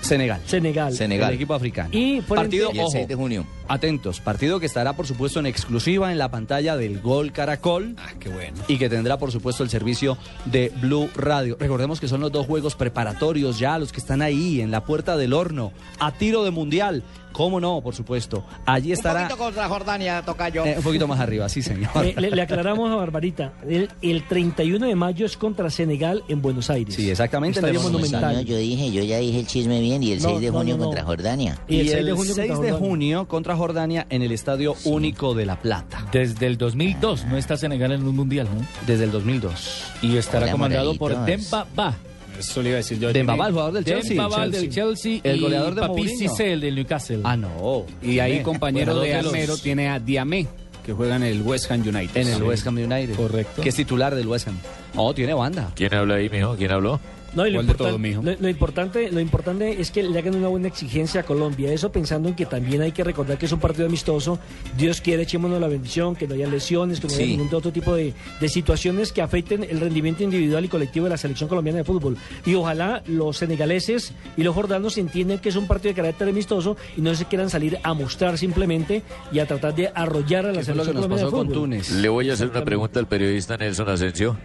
Senegal. 0.01 0.41
Senegal. 0.45 0.93
El 0.93 1.35
equipo 1.35 1.53
africano. 1.53 1.89
Y 1.91 2.21
por 2.21 2.37
partido, 2.37 2.71
el 2.71 2.79
ojo, 2.79 2.91
6 2.91 3.07
de 3.07 3.15
junio. 3.15 3.45
Atentos, 3.67 4.19
partido 4.21 4.59
que 4.59 4.65
estará 4.65 4.93
por 4.93 5.07
supuesto 5.07 5.39
en 5.39 5.45
exclusiva 5.47 6.11
en 6.11 6.17
la 6.17 6.29
pantalla 6.29 6.77
del 6.77 6.99
Gol 7.01 7.31
Caracol. 7.31 7.95
Ah, 7.97 8.13
qué 8.19 8.29
bueno. 8.29 8.57
Y 8.67 8.77
que 8.77 8.89
tendrá 8.89 9.17
por 9.17 9.31
supuesto 9.31 9.63
el 9.63 9.69
servicio 9.69 10.17
de 10.45 10.71
Blue 10.81 11.09
Radio. 11.15 11.57
Recordemos 11.59 11.99
que 11.99 12.07
son 12.07 12.21
los 12.21 12.31
dos 12.31 12.45
juegos 12.45 12.75
preparatorios 12.75 13.57
ya, 13.59 13.77
los 13.79 13.91
que 13.91 13.99
están 13.99 14.21
ahí 14.21 14.61
en 14.61 14.71
la 14.71 14.83
puerta 14.83 15.17
del 15.17 15.33
horno, 15.33 15.71
a 15.99 16.11
tiro 16.11 16.43
de 16.43 16.51
mundial. 16.51 17.03
¿Cómo 17.31 17.59
no? 17.59 17.81
Por 17.81 17.93
supuesto. 17.93 18.45
Allí 18.65 18.93
estará. 18.93 19.27
contra 19.27 19.67
Jordania, 19.67 20.21
Tocayo. 20.21 20.63
Eh, 20.65 20.75
un 20.77 20.83
poquito 20.83 21.05
más 21.05 21.19
arriba, 21.19 21.49
sí, 21.49 21.61
señor. 21.61 21.89
Eh, 22.01 22.15
le, 22.17 22.31
le 22.31 22.41
aclaramos 22.41 22.89
a 22.89 22.95
Barbarita, 22.95 23.51
el, 23.67 23.89
el 24.01 24.25
31 24.25 24.87
de 24.87 24.95
mayo 24.95 25.25
es 25.25 25.35
contra 25.35 25.69
Senegal 25.69 26.23
en 26.29 26.41
Buenos 26.41 26.69
Aires. 26.69 26.95
Sí, 26.95 27.09
exactamente. 27.09 27.59
Estadio 27.59 27.81
en 27.81 27.85
el 27.87 27.91
Monumental. 27.91 28.35
No, 28.35 28.41
yo 28.41 28.55
dije, 28.55 28.89
yo 28.89 29.03
ya 29.03 29.17
dije 29.17 29.41
el 29.41 29.47
chisme 29.47 29.81
bien 29.81 30.01
y 30.01 30.13
el 30.13 30.21
No, 30.21 30.29
6 30.29 30.39
de 30.39 30.49
junio 30.49 30.77
no, 30.77 30.83
no. 30.83 30.85
contra 30.85 31.03
Jordania. 31.03 31.59
Y 31.67 31.81
el 31.81 31.89
6 31.89 32.35
de 32.61 32.71
junio, 32.71 33.27
contra 33.27 33.54
Jordania 33.55 34.05
en 34.09 34.21
el 34.21 34.31
Estadio 34.31 34.75
Único 34.85 35.33
de 35.33 35.45
La 35.45 35.59
Plata. 35.59 36.07
Desde 36.11 36.45
el 36.47 36.57
2002 36.57 37.25
no 37.25 37.37
está 37.37 37.57
Senegal 37.57 37.91
en 37.91 38.05
un 38.07 38.15
mundial, 38.15 38.47
¿no? 38.53 38.65
Desde 38.87 39.05
el 39.05 39.11
2002. 39.11 39.83
Y 40.01 40.17
estará 40.17 40.43
Hola, 40.45 40.51
comandado 40.53 40.95
por. 40.95 41.25
Demba 41.25 41.65
Ba. 41.75 41.95
Eso 42.37 42.61
le 42.61 42.69
iba 42.69 42.75
a 42.75 42.77
decir 42.79 42.99
yo. 42.99 43.13
Demba 43.13 43.35
Ba, 43.35 43.47
el 43.47 43.53
jugador 43.53 43.73
del 43.73 43.85
Chelsea. 43.85 44.09
Demba 44.09 44.27
Ba, 44.27 44.43
el 44.43 44.51
del 44.51 44.69
Chelsea. 44.69 45.19
El 45.23 45.39
goleador 45.39 45.73
de 45.75 45.81
Papi. 45.81 46.07
Cissé, 46.09 46.53
el 46.53 46.61
del 46.61 46.75
Newcastle. 46.75 47.21
Ah, 47.23 47.37
no. 47.37 47.85
Y 48.01 48.19
ahí 48.19 48.41
compañero 48.41 48.93
Bueno, 48.95 49.05
de 49.05 49.15
Armero 49.15 49.57
tiene 49.57 49.87
a 49.87 49.99
Diamé, 49.99 50.45
que 50.85 50.91
juega 50.93 51.15
en 51.15 51.23
el 51.23 51.41
West 51.41 51.71
Ham 51.71 51.81
United. 51.81 52.17
En 52.17 52.27
el 52.27 52.35
Sí. 52.35 52.41
West 52.41 52.67
Ham 52.67 52.75
United. 52.75 53.15
Correcto. 53.15 53.61
Que 53.61 53.69
es 53.69 53.75
titular 53.75 54.13
del 54.15 54.27
West 54.27 54.49
Ham. 54.49 54.57
Oh, 54.97 55.13
tiene 55.13 55.33
banda. 55.33 55.71
¿Quién 55.75 55.93
habla 55.93 56.15
ahí, 56.15 56.29
mijo? 56.29 56.55
¿Quién 56.57 56.71
habló? 56.71 56.99
No, 57.35 57.45
y 57.45 57.51
lo, 57.51 57.57
¿Cuál 57.57 57.65
de 57.67 57.71
importan- 57.73 57.87
todo, 57.89 57.99
mijo? 57.99 58.21
lo- 58.23 58.35
lo 58.39 58.49
importante, 58.49 59.11
lo 59.11 59.19
importante 59.19 59.81
es 59.81 59.91
que 59.91 60.03
le 60.03 60.17
hagan 60.19 60.35
una 60.35 60.47
buena 60.47 60.67
exigencia 60.69 61.21
a 61.21 61.23
Colombia. 61.23 61.71
Eso 61.73 61.91
pensando 61.91 62.29
en 62.29 62.35
que 62.35 62.45
también 62.45 62.81
hay 62.81 62.91
que 62.93 63.03
recordar 63.03 63.37
que 63.37 63.45
es 63.45 63.51
un 63.51 63.59
partido 63.59 63.87
amistoso. 63.87 64.39
Dios 64.77 65.01
quiere, 65.01 65.23
echémonos 65.23 65.59
la 65.59 65.67
bendición, 65.67 66.15
que 66.15 66.27
no 66.27 66.35
haya 66.35 66.47
lesiones, 66.47 66.99
que 66.99 67.07
no 67.07 67.13
haya 67.13 67.25
ningún 67.25 67.53
otro 67.53 67.71
tipo 67.71 67.93
de, 67.93 68.13
de 68.39 68.49
situaciones 68.49 69.11
que 69.11 69.21
afecten 69.21 69.63
el 69.63 69.79
rendimiento 69.81 70.23
individual 70.23 70.63
y 70.63 70.67
colectivo 70.69 71.05
de 71.05 71.09
la 71.11 71.17
selección 71.17 71.49
colombiana 71.49 71.79
de 71.79 71.83
fútbol. 71.83 72.15
Y 72.45 72.55
ojalá 72.55 73.03
los 73.07 73.37
senegaleses 73.37 74.13
y 74.37 74.43
los 74.43 74.55
jordanos 74.55 74.97
entiendan 74.97 75.39
que 75.39 75.49
es 75.49 75.55
un 75.57 75.67
partido 75.67 75.89
de 75.93 75.95
carácter 76.01 76.29
amistoso 76.29 76.77
y 76.95 77.01
no 77.01 77.13
se 77.15 77.25
quieran 77.25 77.49
salir 77.49 77.77
a 77.83 77.93
mostrar 77.93 78.37
simplemente 78.37 79.03
y 79.31 79.39
a 79.39 79.45
tratar 79.45 79.75
de 79.75 79.89
arrollar 79.93 80.45
a 80.45 80.53
la 80.53 80.63
selección 80.63 80.95
colombiana 80.95 81.25
de 81.25 81.31
con 81.31 81.47
fútbol. 81.47 81.53
Túnez. 81.53 81.91
Le 81.91 82.07
voy 82.09 82.29
a 82.29 82.33
hacer 82.33 82.49
una 82.49 82.63
pregunta 82.63 82.99
al 82.99 83.07
periodista 83.07 83.57
Nelson 83.57 83.89
Asensio. 83.89 84.37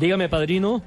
Dígame, 0.00 0.28
padrino. 0.28 0.82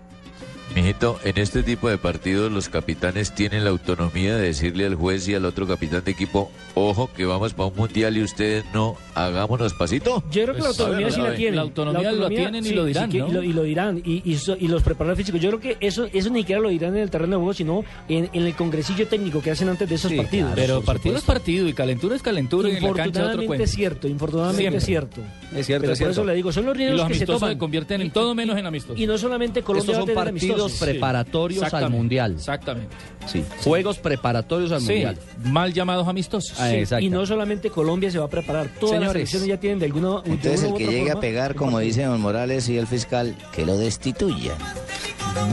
Mijito, 0.75 1.17
en 1.23 1.37
este 1.39 1.63
tipo 1.63 1.89
de 1.89 1.97
partidos 1.97 2.51
los 2.51 2.69
capitanes 2.69 3.33
tienen 3.33 3.63
la 3.63 3.71
autonomía 3.71 4.35
de 4.35 4.47
decirle 4.47 4.85
al 4.85 4.93
juez 4.95 5.27
y 5.27 5.33
al 5.33 5.45
otro 5.45 5.65
capitán 5.65 6.03
de 6.03 6.11
equipo, 6.11 6.51
ojo 6.75 7.09
que 7.15 7.25
vamos 7.25 7.53
para 7.53 7.69
un 7.69 7.75
mundial 7.75 8.15
y 8.15 8.21
ustedes 8.21 8.63
no, 8.73 8.95
hagámonos 9.15 9.73
pasito. 9.73 10.23
Yo 10.29 10.43
creo 10.43 10.53
que 10.55 10.61
la 10.61 10.67
Pues, 10.67 10.79
autonomía 10.79 11.09
sí 11.11 11.21
la 11.21 11.33
tienen. 11.35 11.55
La 11.55 11.61
autonomía 11.63 12.11
lo 12.11 12.27
tienen 12.29 12.63
y 12.65 12.69
lo 12.71 12.85
dirán, 12.85 13.09
que- 13.09 13.19
¿no? 13.19 13.27
y, 13.27 13.31
lo, 13.31 13.43
y 13.43 13.53
lo 13.53 13.63
dirán. 13.63 14.01
Y, 14.05 14.21
y 14.29 14.35
so- 14.37 14.57
y 14.59 14.67
los 14.67 14.83
preparadores 14.83 15.17
físicos. 15.17 15.41
Yo 15.41 15.49
creo 15.49 15.59
que 15.61 15.77
eso, 15.79 16.05
eso 16.13 16.29
ni 16.29 16.41
siquiera 16.41 16.61
lo 16.61 16.69
dirán 16.69 16.95
en 16.95 17.01
el 17.03 17.09
terreno 17.09 17.31
de 17.31 17.37
juego, 17.37 17.53
sino 17.53 17.83
en, 18.07 18.29
en 18.33 18.43
el 18.45 18.53
congresillo 18.53 19.07
técnico 19.07 19.41
que 19.41 19.49
hacen 19.51 19.69
antes 19.69 19.89
de 19.89 19.95
esos 19.95 20.11
partidos. 20.13 20.51
Pero 20.53 20.81
partido 20.83 21.15
es 21.17 21.23
partido 21.23 21.67
y 21.67 21.73
calentura 21.73 22.15
es 22.15 22.21
calentura 22.21 22.69
y 22.69 22.75
en 22.75 22.83
la 22.83 22.93
cancha 22.93 23.01
otro 23.07 23.41
Infortunadamente 23.41 23.63
es 23.63 23.71
cierto, 23.71 24.07
infortunadamente 24.07 24.61
Siempre. 24.61 24.77
es 24.79 24.85
cierto. 24.85 25.21
Es 25.55 25.65
cierto, 25.65 25.81
Pero 25.83 25.93
es 25.93 25.99
por 25.99 26.09
eso 26.11 26.23
le 26.25 26.33
digo, 26.35 26.51
son 26.51 26.65
los 26.65 26.75
Y 26.75 26.79
riesgos 26.79 26.97
los 26.99 27.07
que 27.07 27.13
se 27.13 27.17
amistosos 27.19 27.39
toman. 27.39 27.53
se 27.55 27.57
convierten 27.57 28.01
en 28.01 28.11
todo 28.11 28.35
menos 28.35 28.57
en 28.57 28.65
amistosos. 28.65 28.99
Y 28.99 29.07
no 29.07 29.17
solamente 29.17 29.63
Colombia 29.63 29.97
va 29.97 30.21
a 30.21 30.25
partidos 30.57 30.71
amistosos. 30.71 30.87
preparatorios 30.89 31.73
al. 31.73 31.89
Mundial. 31.91 32.31
Exactamente. 32.33 32.95
Sí. 33.27 33.43
Juegos 33.63 33.97
preparatorios 33.99 34.71
al 34.71 34.81
Sí, 34.81 34.87
Mundial. 34.93 35.17
mal 35.45 35.73
llamados 35.73 36.07
amistosos. 36.07 36.59
Ah, 36.59 36.99
y 36.99 37.09
no 37.09 37.25
solamente 37.25 37.69
Colombia 37.69 38.09
se 38.11 38.19
va 38.19 38.25
a 38.25 38.29
preparar, 38.29 38.67
todas 38.79 38.91
las 38.99 39.01
Señores. 39.01 39.11
selecciones 39.29 39.47
ya 39.47 39.57
tienen 39.59 39.79
de 39.79 39.85
alguna 39.85 40.21
de 40.21 40.31
Entonces 40.31 40.63
el 40.63 40.73
que 40.73 40.87
llegue 40.87 41.11
a 41.11 41.19
pegar, 41.19 41.55
como 41.55 41.79
dice 41.79 42.03
don 42.03 42.19
Morales 42.21 42.67
y 42.69 42.77
el 42.77 42.87
fiscal, 42.87 43.35
que 43.53 43.65
lo 43.65 43.77
destituya. 43.77 44.53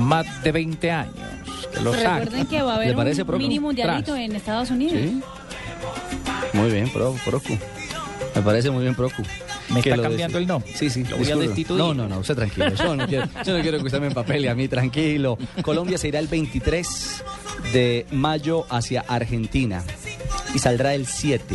Más 0.00 0.42
de 0.42 0.52
20 0.52 0.90
años. 0.90 1.14
Que 1.74 1.80
lo 1.80 1.92
recuerden 1.92 2.46
que 2.46 2.62
va 2.62 2.74
a 2.76 2.78
¿Le 2.78 2.84
haber 2.84 2.96
parece, 2.96 3.22
un 3.22 3.26
Proco? 3.26 3.38
mini 3.38 3.58
mundialito 3.58 4.12
Tras. 4.12 4.18
en 4.24 4.36
Estados 4.36 4.70
Unidos. 4.70 4.92
Sí. 4.98 5.20
Muy 6.52 6.70
bien, 6.70 6.88
pro, 6.92 7.14
Procu. 7.24 7.58
Me 8.34 8.42
parece 8.42 8.70
muy 8.70 8.82
bien, 8.82 8.94
Procu. 8.94 9.22
¿Me 9.70 9.80
está 9.80 9.96
cambiando 10.00 10.38
el 10.38 10.46
no? 10.46 10.62
Sí, 10.74 10.90
sí. 10.90 11.04
Lo 11.04 11.16
voy 11.16 11.30
a 11.30 11.36
destituir. 11.36 11.78
No, 11.78 11.94
no, 11.94 12.06
no, 12.08 12.18
usted 12.18 12.34
tranquilo. 12.34 12.70
Yo 12.74 12.94
no 12.96 13.06
quiero, 13.06 13.26
yo 13.44 13.56
no 13.56 13.62
quiero 13.62 13.78
que 13.78 13.84
usted 13.84 14.00
me 14.00 14.08
empapele 14.08 14.48
a 14.50 14.54
mí, 14.54 14.68
tranquilo. 14.68 15.38
Colombia 15.62 15.98
se 15.98 16.08
irá 16.08 16.18
el 16.18 16.28
23 16.28 17.22
de 17.72 18.06
mayo 18.10 18.66
hacia 18.70 19.00
Argentina 19.08 19.82
y 20.54 20.58
saldrá 20.58 20.94
el 20.94 21.06
7 21.06 21.54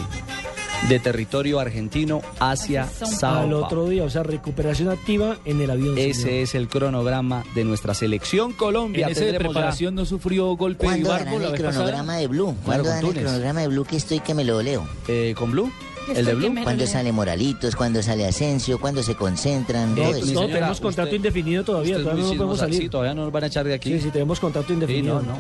de 0.88 0.98
territorio 1.00 1.60
argentino 1.60 2.22
hacia 2.40 2.88
Sao 2.88 3.40
Al 3.44 3.54
otro 3.54 3.88
día, 3.90 4.04
o 4.04 4.10
sea, 4.10 4.24
recuperación 4.24 4.88
activa 4.90 5.38
en 5.44 5.60
el 5.62 5.70
avión. 5.72 5.96
señor. 5.96 6.10
Ese 6.10 6.42
es 6.42 6.56
el 6.56 6.70
cronograma 6.70 7.44
de 7.54 7.66
nuestra 7.66 7.94
selección 7.94 8.54
Colombia. 8.54 9.06
En 9.08 9.12
ese 9.12 9.26
de 9.26 9.34
ya- 9.34 9.40
preparación 9.40 9.94
no 9.96 10.06
sufrió 10.06 10.48
golpe 10.56 10.84
de 10.86 10.88
¿Cuándo 10.88 11.10
barco 11.10 11.36
el 11.36 11.52
cronograma 11.54 11.98
pasada. 12.04 12.18
de 12.18 12.28
Blue? 12.28 12.56
¿Cuándo 12.64 12.88
dan 12.90 13.06
el 13.06 13.14
cronograma 13.14 13.62
de 13.62 13.68
Blue 13.68 13.84
que 13.86 13.98
estoy 13.98 14.22
que 14.22 14.34
me 14.34 14.46
lo 14.46 14.62
leo? 14.62 14.88
Eh, 15.10 15.36
¿Con 15.38 15.52
Blue? 15.52 15.70
¿El 16.16 16.26
de 16.26 16.34
Blue? 16.36 16.54
¿Cuándo 16.64 16.88
sale 16.88 17.12
Moralitos? 17.12 17.76
¿Cuándo 17.76 18.02
sale 18.04 18.26
Asensio? 18.28 18.80
¿Cuándo 18.80 19.04
se 19.04 19.16
concentran? 19.16 19.96
No, 19.96 20.04
no, 20.12 20.14
señora, 20.14 20.48
tenemos 20.54 20.80
contrato 20.82 21.08
usted- 21.10 21.16
indefinido 21.18 21.64
todavía, 21.64 21.98
todavía 21.98 22.24
no 22.24 22.30
podemos 22.34 22.60
salir. 22.60 22.82
Sí, 22.82 22.90
todavía 22.90 23.14
no 23.14 23.24
nos 23.24 23.32
van 23.32 23.44
a 23.44 23.48
echar 23.48 23.66
de 23.66 23.74
aquí. 23.74 23.92
Sí, 23.94 24.02
sí, 24.02 24.10
tenemos 24.12 24.40
contrato 24.40 24.68
Sí, 24.68 24.74
indefinido. 24.74 25.22
no, 25.22 25.34
no. 25.34 25.38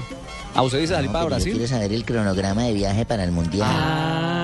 ¿A 0.55 0.61
usted 0.63 0.79
dice 0.79 0.93
salir 0.93 1.07
No, 1.07 1.13
para 1.13 1.25
pero 1.25 1.29
yo 1.29 1.35
Brasil? 1.37 1.51
quiero 1.53 1.67
saber 1.67 1.93
el 1.93 2.05
cronograma 2.05 2.63
de 2.63 2.73
viaje 2.73 3.05
para 3.05 3.23
el 3.23 3.31
Mundial. 3.31 3.67
Ah, 3.69 4.38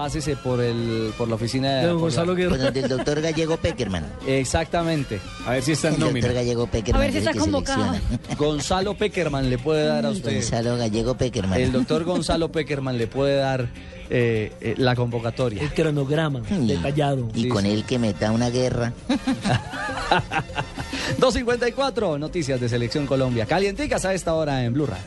Pásese 0.00 0.34
por 0.34 0.62
el 0.62 1.12
por 1.18 1.28
la 1.28 1.34
oficina 1.34 1.74
de 1.74 1.88
don 1.88 1.98
Gonzalo 2.00 2.34
Guerra. 2.34 2.56
donde 2.56 2.80
el 2.80 2.88
doctor 2.88 3.20
Gallego 3.20 3.58
Peckerman. 3.58 4.06
Exactamente. 4.26 5.20
A 5.44 5.50
ver 5.50 5.62
si 5.62 5.72
está 5.72 5.88
El 5.88 5.94
en 5.96 6.00
doctor 6.00 6.20
nómina. 6.22 6.32
Gallego 6.40 6.66
Peckerman. 6.68 7.02
A 7.02 7.04
ver 7.04 7.12
si 7.12 7.18
es 7.18 7.22
el 7.24 7.28
está 7.28 7.32
que 7.32 7.38
convocado. 7.38 7.84
selecciona. 7.92 8.34
Gonzalo 8.38 8.94
Peckerman 8.94 9.50
le 9.50 9.58
puede 9.58 9.84
dar 9.84 10.06
a 10.06 10.10
usted. 10.10 10.32
Gonzalo 10.32 10.78
Gallego 10.78 11.18
Peckerman. 11.18 11.60
El 11.60 11.72
doctor 11.72 12.04
Gonzalo 12.04 12.50
Peckerman 12.50 12.96
le 12.96 13.08
puede 13.08 13.36
dar 13.36 13.68
eh, 14.08 14.50
eh, 14.62 14.74
la 14.78 14.96
convocatoria. 14.96 15.62
El 15.62 15.74
cronograma 15.74 16.40
Mm. 16.48 16.66
detallado. 16.66 17.28
Y 17.34 17.42
Sí, 17.42 17.48
con 17.50 17.64
sí. 17.64 17.70
él 17.70 17.84
que 17.84 17.98
meta 17.98 18.32
una 18.32 18.48
guerra. 18.48 18.94
254, 21.18 22.16
noticias 22.18 22.58
de 22.58 22.70
Selección 22.70 23.06
Colombia. 23.06 23.44
Calienticas 23.44 24.02
a 24.06 24.14
esta 24.14 24.32
hora 24.32 24.64
en 24.64 24.72
Blue 24.72 24.86
Radio. 24.86 25.04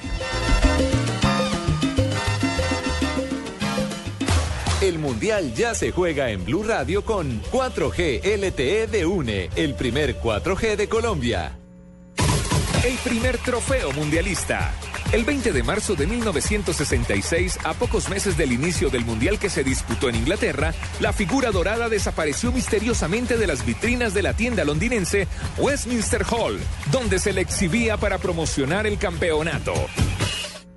El 4.83 4.99
Mundial 4.99 5.53
ya 5.53 5.73
se 5.73 5.93
juega 5.93 6.29
en 6.31 6.43
Blue 6.43 6.61
Radio 6.61 7.05
con 7.05 7.41
4G 7.43 8.19
LTE 8.37 8.87
de 8.87 9.05
UNE, 9.05 9.49
el 9.55 9.75
primer 9.75 10.19
4G 10.19 10.75
de 10.75 10.89
Colombia. 10.89 11.57
El 12.83 12.97
primer 12.97 13.37
trofeo 13.37 13.93
mundialista. 13.93 14.73
El 15.13 15.23
20 15.23 15.53
de 15.53 15.63
marzo 15.63 15.95
de 15.95 16.05
1966, 16.05 17.59
a 17.63 17.73
pocos 17.75 18.09
meses 18.09 18.35
del 18.35 18.51
inicio 18.51 18.89
del 18.89 19.05
Mundial 19.05 19.39
que 19.39 19.49
se 19.49 19.63
disputó 19.63 20.09
en 20.09 20.15
Inglaterra, 20.15 20.73
la 20.99 21.13
figura 21.13 21.51
dorada 21.51 21.87
desapareció 21.87 22.51
misteriosamente 22.51 23.37
de 23.37 23.47
las 23.47 23.65
vitrinas 23.65 24.13
de 24.13 24.23
la 24.23 24.33
tienda 24.33 24.65
londinense 24.65 25.29
Westminster 25.59 26.25
Hall, 26.29 26.59
donde 26.91 27.19
se 27.19 27.31
le 27.31 27.39
exhibía 27.39 27.95
para 27.95 28.17
promocionar 28.17 28.85
el 28.85 28.97
campeonato. 28.97 29.73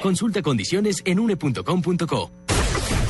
Consulta 0.00 0.42
condiciones 0.42 1.02
en 1.04 1.18
une.com.co. 1.18 2.30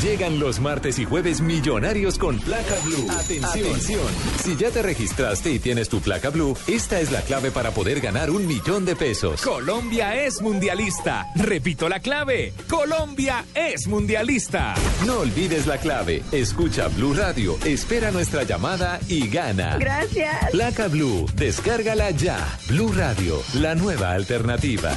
Llegan 0.03 0.39
los 0.39 0.61
martes 0.61 0.97
y 1.01 1.05
jueves 1.05 1.41
millonarios 1.41 2.19
con 2.19 2.39
placa 2.39 2.77
blue. 2.85 3.11
Atención. 3.11 4.01
Si 4.41 4.55
ya 4.55 4.71
te 4.71 4.81
registraste 4.81 5.51
y 5.51 5.59
tienes 5.59 5.89
tu 5.89 6.01
placa 6.01 6.31
blue, 6.31 6.57
esta 6.69 7.01
es 7.01 7.11
la 7.11 7.21
clave 7.23 7.51
para 7.51 7.73
poder 7.73 8.01
ganar 8.01 8.31
un 8.31 8.47
millón 8.47 8.85
de 8.85 8.95
pesos. 8.95 9.43
Colombia 9.43 10.25
es 10.25 10.41
mundialista. 10.41 11.27
Repito 11.35 11.89
la 11.89 11.99
clave. 11.99 12.53
Colombia 12.69 13.45
es 13.57 13.89
mundialista. 13.89 14.75
No 15.05 15.19
olvides 15.19 15.67
la 15.67 15.79
clave. 15.79 16.23
Escucha 16.31 16.87
Blue 16.87 17.15
Radio, 17.15 17.59
espera 17.65 18.13
nuestra 18.13 18.45
llamada 18.45 19.01
y 19.09 19.27
gana. 19.29 19.79
Gracias. 19.79 20.51
Placa 20.53 20.87
Blue, 20.87 21.27
descárgala 21.35 22.13
ya. 22.13 22.39
Blue 22.69 22.93
Radio, 22.93 23.43
la 23.55 23.75
nueva 23.75 24.13
alternativa. 24.13 24.97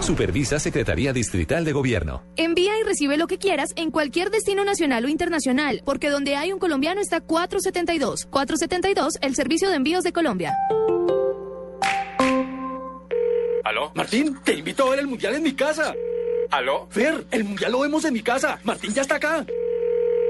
Supervisa 0.00 0.58
Secretaría 0.58 1.12
Distrital 1.12 1.64
de 1.64 1.72
Gobierno. 1.72 2.22
Envía 2.36 2.78
y 2.78 2.84
recibe 2.84 3.16
lo 3.16 3.26
que 3.26 3.36
quieras 3.36 3.72
en 3.76 3.90
cualquier 3.90 4.30
destino 4.38 4.64
nacional 4.64 5.04
o 5.04 5.08
internacional, 5.08 5.82
porque 5.84 6.10
donde 6.10 6.36
hay 6.36 6.52
un 6.52 6.60
colombiano 6.60 7.00
está 7.00 7.20
472. 7.20 8.26
472, 8.30 9.14
el 9.20 9.34
servicio 9.34 9.68
de 9.68 9.74
envíos 9.74 10.04
de 10.04 10.12
Colombia. 10.12 10.54
¿Aló? 13.64 13.90
Martín, 13.94 14.38
te 14.44 14.54
invito 14.54 14.86
a 14.86 14.90
ver 14.90 15.00
el 15.00 15.08
mundial 15.08 15.34
en 15.34 15.42
mi 15.42 15.54
casa. 15.54 15.92
¿Aló? 16.50 16.86
Fer, 16.88 17.26
el 17.32 17.44
mundial 17.44 17.72
lo 17.72 17.80
vemos 17.80 18.04
en 18.04 18.14
mi 18.14 18.22
casa. 18.22 18.60
Martín 18.62 18.94
ya 18.94 19.02
está 19.02 19.16
acá. 19.16 19.44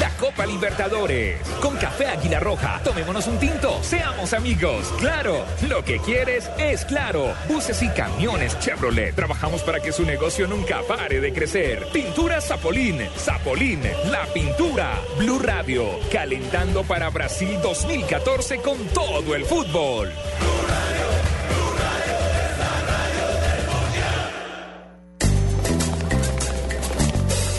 La 0.00 0.10
Copa 0.18 0.46
Libertadores. 0.46 1.40
Con 1.60 1.76
Café 1.76 2.06
Águila 2.06 2.40
Roja. 2.40 2.80
Tomémonos 2.82 3.26
un 3.26 3.38
tinto. 3.38 3.82
Seamos 3.82 4.32
amigos. 4.32 4.92
Claro. 4.98 5.44
Lo 5.68 5.84
que 5.84 5.98
quieres 5.98 6.50
es 6.58 6.84
claro. 6.84 7.34
Buses 7.48 7.82
y 7.82 7.88
camiones 7.90 8.58
Chevrolet. 8.58 9.14
Trabajamos 9.14 9.62
para 9.62 9.80
que 9.80 9.92
su 9.92 10.04
negocio 10.04 10.46
nunca 10.46 10.80
pare 10.88 11.20
de 11.20 11.32
crecer. 11.32 11.86
Pintura 11.92 12.40
Zapolín. 12.40 12.98
Zapolín. 13.16 13.82
La 14.10 14.24
pintura. 14.26 15.00
Blue 15.18 15.38
Radio. 15.38 15.84
Calentando 16.10 16.82
para 16.82 17.10
Brasil 17.10 17.58
2014 17.62 18.58
con 18.58 18.78
todo 18.88 19.34
el 19.34 19.44
fútbol. 19.44 20.10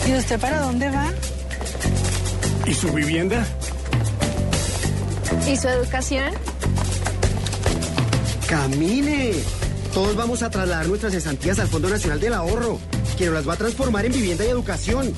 ¿Y 0.06 0.14
usted 0.14 0.38
para 0.38 0.60
dónde 0.60 0.88
va? 0.90 1.12
¿Y 2.66 2.74
su 2.74 2.92
vivienda? 2.92 3.46
¿Y 5.48 5.56
su 5.56 5.68
educación? 5.68 6.32
¡Camine! 8.48 9.34
Todos 9.94 10.16
vamos 10.16 10.42
a 10.42 10.50
trasladar 10.50 10.88
nuestras 10.88 11.12
cesantías 11.12 11.58
al 11.60 11.68
Fondo 11.68 11.88
Nacional 11.88 12.18
del 12.18 12.34
Ahorro, 12.34 12.80
que 13.16 13.26
nos 13.26 13.34
las 13.34 13.48
va 13.48 13.54
a 13.54 13.56
transformar 13.56 14.04
en 14.04 14.12
vivienda 14.12 14.44
y 14.44 14.48
educación. 14.48 15.14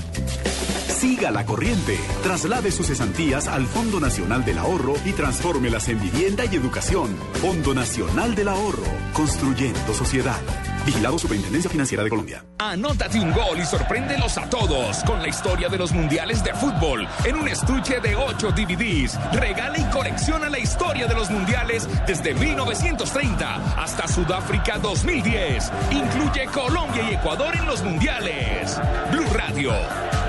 Siga 0.98 1.30
la 1.30 1.46
corriente. 1.46 1.96
Traslade 2.24 2.72
sus 2.72 2.88
cesantías 2.88 3.46
al 3.46 3.66
Fondo 3.66 4.00
Nacional 4.00 4.44
del 4.44 4.58
Ahorro 4.58 4.94
y 5.04 5.12
transfórmelas 5.12 5.88
en 5.88 6.00
vivienda 6.00 6.44
y 6.44 6.56
educación. 6.56 7.16
Fondo 7.34 7.72
Nacional 7.72 8.34
del 8.34 8.48
Ahorro. 8.48 8.82
Construyendo 9.12 9.94
sociedad. 9.94 10.40
Vigilado 10.84 11.16
Superintendencia 11.16 11.70
Financiera 11.70 12.02
de 12.02 12.10
Colombia. 12.10 12.44
Anótate 12.58 13.20
un 13.20 13.30
gol 13.30 13.60
y 13.60 13.64
sorpréndelos 13.64 14.38
a 14.38 14.50
todos 14.50 15.04
con 15.04 15.22
la 15.22 15.28
historia 15.28 15.68
de 15.68 15.78
los 15.78 15.92
mundiales 15.92 16.42
de 16.42 16.52
fútbol 16.54 17.06
en 17.24 17.36
un 17.36 17.46
estuche 17.46 18.00
de 18.00 18.16
8 18.16 18.50
DVDs. 18.50 19.18
Regala 19.32 19.78
y 19.78 19.84
colecciona 19.90 20.48
la 20.48 20.58
historia 20.58 21.06
de 21.06 21.14
los 21.14 21.30
mundiales 21.30 21.86
desde 22.06 22.34
1930 22.34 23.80
hasta 23.80 24.08
Sudáfrica 24.08 24.78
2010. 24.78 25.70
Incluye 25.92 26.46
Colombia 26.46 27.08
y 27.08 27.14
Ecuador 27.14 27.54
en 27.54 27.66
los 27.66 27.84
mundiales. 27.84 28.80
Blue 29.12 29.26
Radio, 29.32 29.72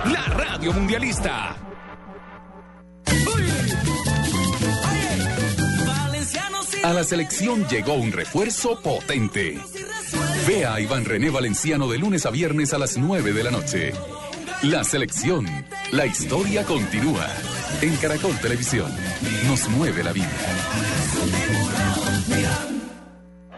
la 0.05 0.23
radio 0.25 0.73
mundialista. 0.73 1.55
A 6.83 6.93
la 6.93 7.03
selección 7.03 7.67
llegó 7.67 7.93
un 7.95 8.11
refuerzo 8.11 8.79
potente. 8.81 9.59
Ve 10.47 10.65
a 10.65 10.79
Iván 10.79 11.05
René 11.05 11.29
Valenciano 11.29 11.87
de 11.87 11.97
lunes 11.97 12.25
a 12.25 12.31
viernes 12.31 12.73
a 12.73 12.77
las 12.77 12.97
9 12.97 13.33
de 13.33 13.43
la 13.43 13.51
noche. 13.51 13.93
La 14.63 14.83
selección. 14.83 15.45
La 15.91 16.05
historia 16.05 16.63
continúa. 16.63 17.27
En 17.81 17.95
Caracol 17.97 18.37
Televisión. 18.39 18.91
Nos 19.47 19.67
mueve 19.69 20.03
la 20.03 20.13
vida. 20.13 20.29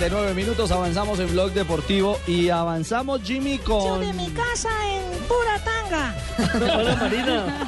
39 0.00 0.32
minutos, 0.32 0.70
avanzamos 0.70 1.20
en 1.20 1.30
Blog 1.30 1.52
Deportivo 1.52 2.18
y 2.26 2.48
avanzamos, 2.48 3.20
Jimmy, 3.22 3.58
con... 3.58 4.00
Yo 4.00 4.06
de 4.06 4.14
mi 4.14 4.30
casa 4.30 4.70
en 4.88 5.02
pura 5.28 5.58
tanga. 5.62 6.96
Marina. 6.96 7.66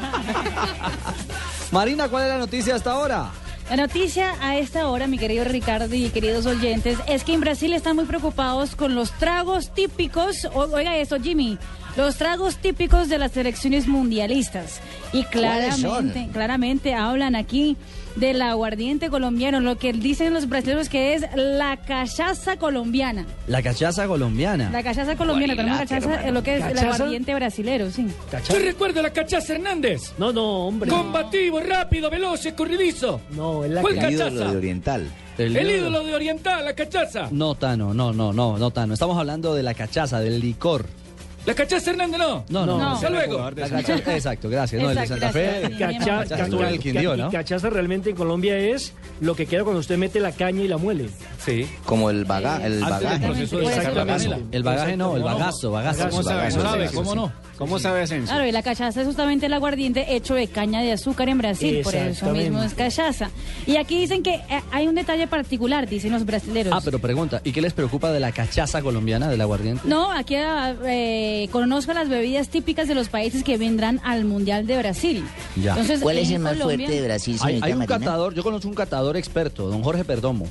Marina, 1.72 2.08
¿cuál 2.08 2.22
es 2.22 2.28
la 2.30 2.38
noticia 2.38 2.76
hasta 2.76 2.92
ahora? 2.92 3.30
La 3.68 3.76
noticia 3.76 4.34
a 4.40 4.56
esta 4.56 4.88
hora, 4.88 5.08
mi 5.08 5.18
querido 5.18 5.44
Ricardo 5.44 5.94
y 5.94 6.08
queridos 6.08 6.46
oyentes, 6.46 6.96
es 7.06 7.22
que 7.22 7.34
en 7.34 7.40
Brasil 7.40 7.74
están 7.74 7.96
muy 7.96 8.06
preocupados 8.06 8.76
con 8.76 8.94
los 8.94 9.12
tragos 9.12 9.74
típicos. 9.74 10.48
Oiga 10.54 10.96
esto, 10.96 11.20
Jimmy. 11.20 11.58
Los 11.98 12.16
tragos 12.16 12.56
típicos 12.56 13.10
de 13.10 13.18
las 13.18 13.32
selecciones 13.32 13.86
mundialistas. 13.86 14.80
Y 15.12 15.24
claramente, 15.24 16.30
claramente 16.32 16.94
hablan 16.94 17.36
aquí 17.36 17.76
del 18.16 18.42
aguardiente 18.42 19.08
colombiano, 19.10 19.60
lo 19.60 19.76
que 19.78 19.92
dicen 19.92 20.34
los 20.34 20.48
brasileños 20.48 20.88
que 20.88 21.14
es 21.14 21.24
la 21.34 21.76
cachaza 21.78 22.56
colombiana. 22.56 23.24
La 23.46 23.62
cachaza 23.62 24.06
colombiana. 24.06 24.70
La 24.70 24.82
cachaza 24.82 25.16
colombiana, 25.16 25.56
tenemos 25.56 25.78
cachaza, 25.78 26.26
es 26.26 26.32
lo 26.32 26.42
que 26.42 26.56
es 26.56 26.64
el 26.64 26.72
¿Cachaza? 26.74 26.94
aguardiente 26.94 27.34
brasilero, 27.34 27.90
sí. 27.90 28.06
¿Te 28.48 28.58
recuerda 28.58 29.02
la 29.02 29.10
cachaza 29.10 29.54
Hernández? 29.54 30.12
No, 30.18 30.32
no, 30.32 30.66
hombre. 30.66 30.90
Combativo, 30.90 31.60
rápido, 31.60 32.10
veloz, 32.10 32.44
escurridizo. 32.44 33.20
No, 33.30 33.64
es 33.64 33.70
la 33.70 33.80
¿Cuál 33.80 33.94
ca- 33.96 34.02
cachaza? 34.10 34.50
Oriental. 34.50 35.08
El 35.38 35.56
El 35.56 35.66
ídolo- 35.66 35.76
ídolo 35.78 36.04
de 36.04 36.14
Oriental, 36.14 36.64
la 36.64 36.74
cachaza. 36.74 37.28
No, 37.30 37.54
Tano, 37.54 37.94
no, 37.94 38.12
no, 38.12 38.32
no, 38.34 38.58
no, 38.58 38.70
Tano. 38.70 38.92
Estamos 38.92 39.16
hablando 39.16 39.54
de 39.54 39.62
la 39.62 39.72
cachaza, 39.72 40.20
del 40.20 40.38
licor. 40.40 40.84
La 41.44 41.54
cachaza 41.54 41.90
Hernández 41.90 42.18
no. 42.18 42.44
No, 42.48 42.66
no, 42.66 42.78
no. 42.78 42.90
Hasta 42.92 43.10
luego. 43.10 43.50
La 43.50 43.68
cachaza, 43.68 44.14
exacto, 44.14 44.48
gracias. 44.48 44.80
No, 44.82 44.90
el 44.90 44.96
de 44.96 45.06
Santa 45.06 45.30
Fe. 45.30 45.70
Cacha- 45.78 46.18
Cachaza 47.30 47.68
el 47.68 47.74
realmente 47.74 48.10
en 48.10 48.16
Colombia 48.16 48.56
es 48.58 48.92
lo 49.20 49.34
que 49.34 49.46
queda 49.46 49.64
cuando 49.64 49.80
usted 49.80 49.98
mete 49.98 50.20
la 50.20 50.32
caña 50.32 50.62
y 50.62 50.68
la 50.68 50.76
muele. 50.76 51.08
Sí. 51.44 51.66
Como 51.84 52.10
el, 52.10 52.18
el 52.18 52.22
del 52.24 52.26
bagaje. 52.80 53.26
Exactamente. 53.26 54.04
panela. 54.04 54.38
El 54.52 54.62
bagaje 54.62 54.96
no, 54.96 55.16
el 55.16 55.22
bagazo, 55.22 55.70
bagazo. 55.72 56.08
¿Cómo 56.10 56.22
sabe? 56.22 56.50
bagazo, 56.54 56.94
¿Cómo 56.94 57.14
no? 57.14 57.32
¿Cómo 57.58 57.78
sabe 57.78 58.02
Asensio? 58.02 58.26
Claro, 58.34 58.48
y 58.48 58.52
la 58.52 58.62
cachaza 58.62 59.00
es 59.02 59.06
justamente 59.06 59.46
el 59.46 59.52
aguardiente 59.52 60.16
hecho 60.16 60.34
de 60.34 60.48
caña 60.48 60.80
de 60.82 60.92
azúcar 60.92 61.28
en 61.28 61.38
Brasil, 61.38 61.80
por 61.84 61.94
eso 61.94 62.30
mismo 62.32 62.62
es 62.62 62.74
cachaza. 62.74 63.30
Y 63.66 63.76
aquí 63.76 63.98
dicen 64.00 64.22
que 64.22 64.34
eh, 64.34 64.62
hay 64.72 64.88
un 64.88 64.94
detalle 64.94 65.26
particular, 65.28 65.88
dicen 65.88 66.12
los 66.12 66.24
brasileños. 66.24 66.72
Ah, 66.74 66.80
pero 66.84 66.98
pregunta, 66.98 67.40
¿y 67.44 67.52
qué 67.52 67.60
les 67.60 67.72
preocupa 67.72 68.10
de 68.10 68.18
la 68.20 68.32
cachaza 68.32 68.82
colombiana, 68.82 69.28
del 69.28 69.40
aguardiente? 69.40 69.82
No, 69.86 70.10
aquí 70.10 70.34
eh, 70.34 70.76
conozco 71.50 71.92
las 71.92 72.08
bebidas 72.08 72.48
típicas 72.48 72.88
de 72.88 72.94
los 72.94 73.08
países 73.08 73.42
que 73.44 73.56
vendrán 73.58 74.00
al 74.04 74.24
Mundial 74.24 74.66
de 74.66 74.78
Brasil. 74.78 75.24
Ya. 75.56 75.70
Entonces, 75.72 76.00
¿Cuál 76.00 76.18
es 76.18 76.30
el 76.30 76.38
más 76.40 76.54
Colombia- 76.58 76.86
fuerte 76.86 77.00
de 77.00 77.06
Brasil, 77.06 77.36
Hay, 77.42 77.54
un 77.54 77.60
Marina? 77.60 77.86
catador, 77.86 78.34
yo 78.34 78.42
conozco 78.42 78.68
un 78.68 78.74
catador 78.74 79.16
experto, 79.16 79.68
don 79.68 79.82
Jorge 79.82 80.04
Perdomo, 80.04 80.46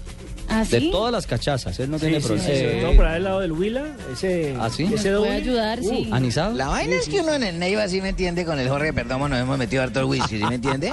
¿Ah, 0.51 0.63
de 0.69 0.79
sí? 0.79 0.89
todas 0.91 1.11
las 1.11 1.25
cachazas, 1.27 1.79
él 1.79 1.89
no 1.89 1.97
Sí, 1.97 2.05
tiene 2.07 2.21
sí, 2.21 2.27
problema. 2.27 2.47
sí, 2.49 2.55
sobre 2.59 2.81
todo 2.81 2.95
por 2.95 3.05
ahí 3.05 3.15
al 3.15 3.23
lado 3.23 3.39
del 3.39 3.51
Huila, 3.53 3.83
ese, 4.11 4.55
¿Ah, 4.59 4.69
sí? 4.69 4.83
Ese 4.93 5.15
puede 5.15 5.31
ayudar, 5.31 5.79
sí. 5.81 6.09
¿Anisado? 6.11 6.53
La 6.55 6.67
vaina 6.67 6.95
es 6.95 7.07
que 7.07 7.21
uno 7.21 7.33
en 7.33 7.43
el 7.43 7.59
Neiva, 7.59 7.87
¿sí 7.87 8.01
me 8.01 8.09
entiende? 8.09 8.45
Con 8.45 8.59
el 8.59 8.69
Jorge 8.69 8.93
Perdomo 8.93 9.27
nos 9.29 9.39
hemos 9.39 9.57
metido 9.57 9.83
harto 9.83 9.99
el 10.01 10.05
whisky, 10.05 10.37
¿sí 10.37 10.43
me 10.43 10.55
entiende? 10.55 10.91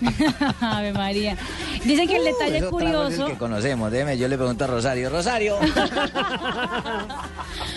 Ave 0.60 0.92
María. 0.92 1.36
Dicen 1.84 2.08
que 2.08 2.16
el 2.16 2.22
Uh, 2.22 2.26
detalle 2.26 2.58
es 2.58 2.64
curioso... 2.64 3.26
que 3.26 3.34
conocemos, 3.34 3.92
déjeme, 3.92 4.18
yo 4.18 4.26
le 4.28 4.36
pregunto 4.36 4.64
a 4.64 4.66
Rosario. 4.66 5.10
Rosario, 5.10 5.56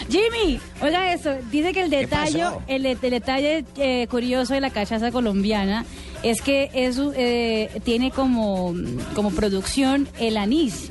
Jimmy, 0.09 0.59
oiga 0.81 1.13
eso, 1.13 1.35
dice 1.51 1.73
que 1.73 1.81
el 1.81 1.89
detalle, 1.89 2.43
el, 2.67 2.85
el 2.85 2.99
detalle 2.99 3.65
eh, 3.77 4.07
curioso 4.09 4.53
de 4.53 4.61
la 4.61 4.69
cachaza 4.71 5.11
colombiana 5.11 5.85
es 6.23 6.41
que 6.41 6.69
eso 6.73 7.13
eh, 7.15 7.69
tiene 7.83 8.11
como, 8.11 8.73
como 9.13 9.31
producción 9.31 10.07
el 10.19 10.37
anís 10.37 10.89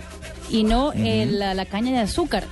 y 0.51 0.65
no 0.65 0.93
el- 0.93 1.39
la, 1.39 1.55
la 1.55 1.65
caña 1.67 1.93
de 1.93 1.99
azúcar. 1.99 2.45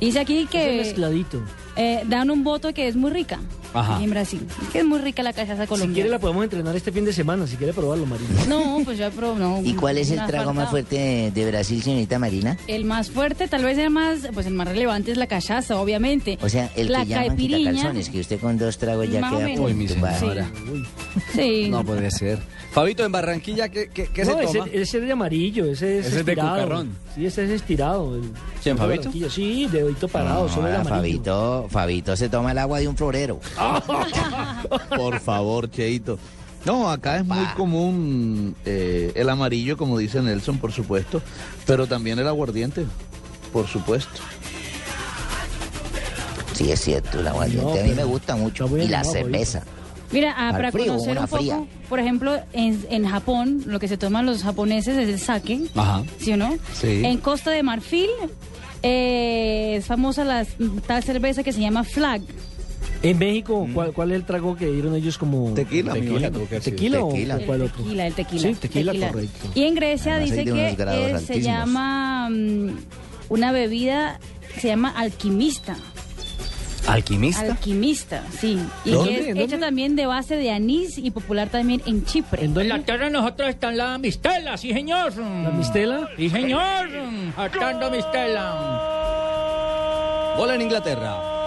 Dice 0.00 0.18
aquí 0.20 0.46
que 0.46 0.78
mezcladito. 0.78 1.42
eh, 1.76 2.02
dan 2.06 2.30
un 2.30 2.42
voto 2.44 2.72
que 2.72 2.88
es 2.88 2.96
muy 2.96 3.10
rica 3.10 3.38
Ajá. 3.72 3.94
aquí 3.96 4.04
en 4.04 4.10
Brasil. 4.10 4.46
Que 4.72 4.78
es 4.80 4.84
muy 4.84 4.98
rica 4.98 5.22
la 5.22 5.32
cachaza 5.32 5.62
Si 5.62 5.68
quiere 5.68 5.68
colombiana. 5.68 6.10
la 6.10 6.18
podemos 6.18 6.44
entrenar 6.44 6.76
este 6.76 6.92
fin 6.92 7.04
de 7.04 7.12
semana, 7.12 7.46
si 7.46 7.56
quiere 7.56 7.72
probarlo, 7.72 8.06
Marina. 8.06 8.44
No, 8.48 8.78
pues 8.84 8.98
ya 8.98 9.10
probó. 9.10 9.38
No, 9.38 9.60
¿y 9.62 9.74
cuál 9.74 9.98
es 9.98 10.10
el 10.10 10.24
trago 10.26 10.52
más 10.52 10.70
fuerte 10.70 10.96
de, 10.96 11.30
de 11.30 11.50
Brasil, 11.50 11.82
señorita 11.82 12.18
Marina? 12.18 12.56
El 12.66 12.84
más 12.84 13.10
fuerte, 13.10 13.48
tal 13.48 13.64
vez 13.64 13.78
el 13.78 13.90
más, 13.90 14.20
pues 14.34 14.46
el 14.46 14.54
más 14.54 14.68
relevante 14.68 15.12
es 15.12 15.16
la 15.18 15.26
cachaza, 15.26 15.76
obviamente. 15.80 16.38
O 16.42 16.48
sea, 16.48 16.70
el 16.76 16.90
la 16.90 17.00
que 17.04 17.10
llaman 17.10 17.36
quitacalzones, 17.36 18.08
que 18.08 18.20
usted 18.20 18.40
con 18.40 18.58
dos 18.58 18.76
tragos 18.78 19.08
ya 19.10 19.20
Más 19.20 19.32
o 19.32 19.36
queda 19.38 19.46
menos. 19.48 19.66
Uy, 19.66 19.74
mi 19.74 19.88
señora. 19.88 20.50
Sí. 21.34 21.68
No 21.70 21.84
puede 21.84 22.10
ser. 22.10 22.38
Fabito, 22.72 23.04
en 23.04 23.10
Barranquilla, 23.10 23.68
¿qué, 23.68 23.88
qué, 23.92 24.06
qué 24.06 24.24
no, 24.24 24.34
se 24.38 24.44
ese, 24.44 24.58
toma? 24.58 24.70
ese 24.72 24.98
es 24.98 25.04
de 25.04 25.12
amarillo, 25.12 25.64
ese 25.64 25.98
es 25.98 26.06
Ese 26.06 26.20
es 26.20 26.26
de 26.26 26.36
cucarrón. 26.36 26.90
Sí, 27.16 27.26
ese 27.26 27.44
es 27.44 27.50
estirado. 27.50 28.14
el- 28.14 28.30
¿Quién, 28.62 28.78
Fabito? 28.78 29.10
Sí, 29.28 29.66
de 29.66 29.82
dedito 29.82 30.06
parado, 30.06 30.48
solo 30.48 30.68
el 30.68 30.74
Ah, 30.76 30.80
amarillo. 30.82 30.96
Fabito, 31.24 31.66
Fabito 31.68 32.16
se 32.16 32.28
toma 32.28 32.52
el 32.52 32.58
agua 32.58 32.78
de 32.78 32.86
un 32.86 32.96
florero. 32.96 33.40
Por 34.96 35.20
favor, 35.20 35.70
Cheito. 35.70 36.18
No, 36.64 36.90
acá 36.90 37.16
es 37.16 37.24
muy 37.24 37.44
común 37.56 38.54
eh, 38.66 39.12
el 39.14 39.28
amarillo, 39.30 39.76
como 39.76 39.96
dice 39.96 40.20
Nelson, 40.20 40.58
por 40.58 40.72
supuesto, 40.72 41.22
pero 41.66 41.86
también 41.86 42.18
el 42.18 42.28
aguardiente, 42.28 42.84
por 43.50 43.66
supuesto. 43.66 44.20
Sí, 46.52 46.70
es 46.70 46.80
cierto, 46.80 47.20
el 47.20 47.26
aguardiente 47.26 47.64
No, 47.64 47.80
a 47.80 47.82
mí 47.82 47.92
me 47.94 48.04
gusta 48.04 48.36
mucho. 48.36 48.68
Y 48.76 48.88
la 48.88 49.04
cerveza. 49.04 49.62
Mira, 50.12 50.34
ah, 50.36 50.50
para 50.52 50.72
frío, 50.72 50.88
conocer 50.88 51.18
un 51.18 51.26
poco, 51.28 51.68
por 51.88 52.00
ejemplo, 52.00 52.38
en, 52.52 52.84
en 52.90 53.06
Japón, 53.06 53.62
lo 53.66 53.78
que 53.78 53.88
se 53.88 53.96
toman 53.96 54.26
los 54.26 54.42
japoneses 54.42 54.98
es 54.98 55.08
el 55.08 55.18
sake, 55.18 55.70
Ajá. 55.74 56.02
¿sí 56.18 56.32
o 56.32 56.36
no? 56.36 56.58
Sí. 56.74 57.02
En 57.04 57.18
Costa 57.18 57.52
de 57.52 57.62
Marfil 57.62 58.10
eh, 58.82 59.76
es 59.76 59.86
famosa 59.86 60.24
la 60.24 60.44
tal 60.86 61.02
cerveza 61.04 61.42
que 61.42 61.52
se 61.52 61.60
llama 61.60 61.84
Flag. 61.84 62.22
En 63.02 63.18
México, 63.18 63.66
¿cuál, 63.72 63.92
cuál 63.92 64.10
es 64.10 64.16
el 64.16 64.24
trago 64.24 64.54
que 64.56 64.66
dieron 64.70 64.94
ellos 64.94 65.16
como 65.16 65.54
Tequila, 65.54 65.94
tequila. 65.94 66.30
¿Tequila 66.30 67.02
o- 67.04 67.08
Tequila. 67.08 67.36
o 67.36 67.40
cuál 67.46 67.62
otro? 67.62 67.82
tequila, 67.82 68.06
el 68.06 68.12
tequila. 68.14 68.42
Sí, 68.42 68.54
tequila, 68.54 68.92
correcto. 68.92 69.48
Y 69.54 69.62
en 69.64 69.74
Grecia 69.74 70.16
Además, 70.16 70.30
dice 70.36 70.44
que 70.44 70.76
eh, 70.78 71.18
se 71.20 71.40
llama 71.40 72.28
mm, 72.30 72.70
una 73.30 73.52
bebida, 73.52 74.20
se 74.58 74.68
llama 74.68 74.90
alquimista. 74.90 75.76
¿Alquimista? 76.88 77.42
Alquimista, 77.52 78.22
sí. 78.38 78.58
Y 78.84 78.90
¿Dónde? 78.90 79.10
que 79.14 79.20
es 79.20 79.26
¿En 79.28 79.36
hecha 79.38 79.58
también 79.58 79.96
de 79.96 80.04
base 80.06 80.36
de 80.36 80.50
anís 80.50 80.98
y 80.98 81.10
popular 81.10 81.48
también 81.48 81.80
en 81.86 82.04
Chipre. 82.04 82.44
En 82.44 82.68
la 82.68 82.78
tierra 82.80 83.06
de 83.06 83.10
nosotros 83.12 83.48
está 83.48 83.70
la 83.72 83.96
mistela, 83.98 84.56
sí 84.58 84.72
señor. 84.72 85.16
¿La 85.16 85.50
mistela? 85.50 86.08
Sí 86.16 86.28
señor. 86.28 86.88
Hartando 87.36 87.90
mistela. 87.90 90.34
Bola 90.36 90.54
en 90.54 90.62
Inglaterra. 90.62 91.39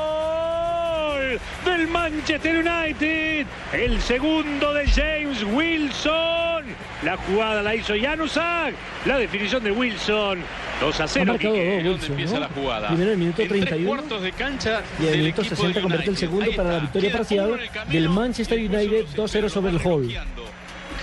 Gol 1.34 1.40
del 1.66 1.88
Manchester 1.88 2.58
United. 2.58 3.46
El 3.74 4.02
segundo 4.02 4.74
de 4.74 4.88
James 4.88 5.44
Wilson. 5.44 6.66
La 7.04 7.18
jugada 7.18 7.62
la 7.62 7.76
hizo 7.76 7.94
Januzak. 8.00 8.74
La 9.06 9.18
definición 9.18 9.64
de 9.64 9.72
Wilson. 9.72 10.40
2 10.82 11.00
a 11.00 11.08
0. 11.08 11.24
Ha 11.24 11.34
marcado 11.34 11.54
Quique. 11.54 11.84
dos, 11.84 11.94
Wilson, 11.94 12.12
empieza 12.12 12.34
¿no? 12.34 12.40
la 12.42 12.48
jugada. 12.50 12.88
Primero 12.88 13.08
en 13.12 13.14
el 13.14 13.18
minuto 13.18 13.42
En 13.42 13.48
tres 13.48 13.62
31. 13.62 13.90
cuartos 13.90 14.22
de 14.22 14.32
cancha 14.32 14.82
Y 15.00 15.04
en 15.04 15.14
el 15.14 15.20
minuto 15.20 15.42
equipo 15.42 15.56
60 15.56 15.74
del 15.74 15.82
convierte 15.82 16.10
el 16.10 16.18
segundo 16.18 16.52
para 16.56 16.72
la 16.74 16.80
victoria 16.80 17.12
parcial 17.12 17.60
en 17.86 17.92
del 17.92 18.10
Manchester 18.10 18.58
United 18.60 19.06
2-0 19.16 19.50
sobre 19.50 19.72
el 19.72 19.78
Hull. 19.84 20.16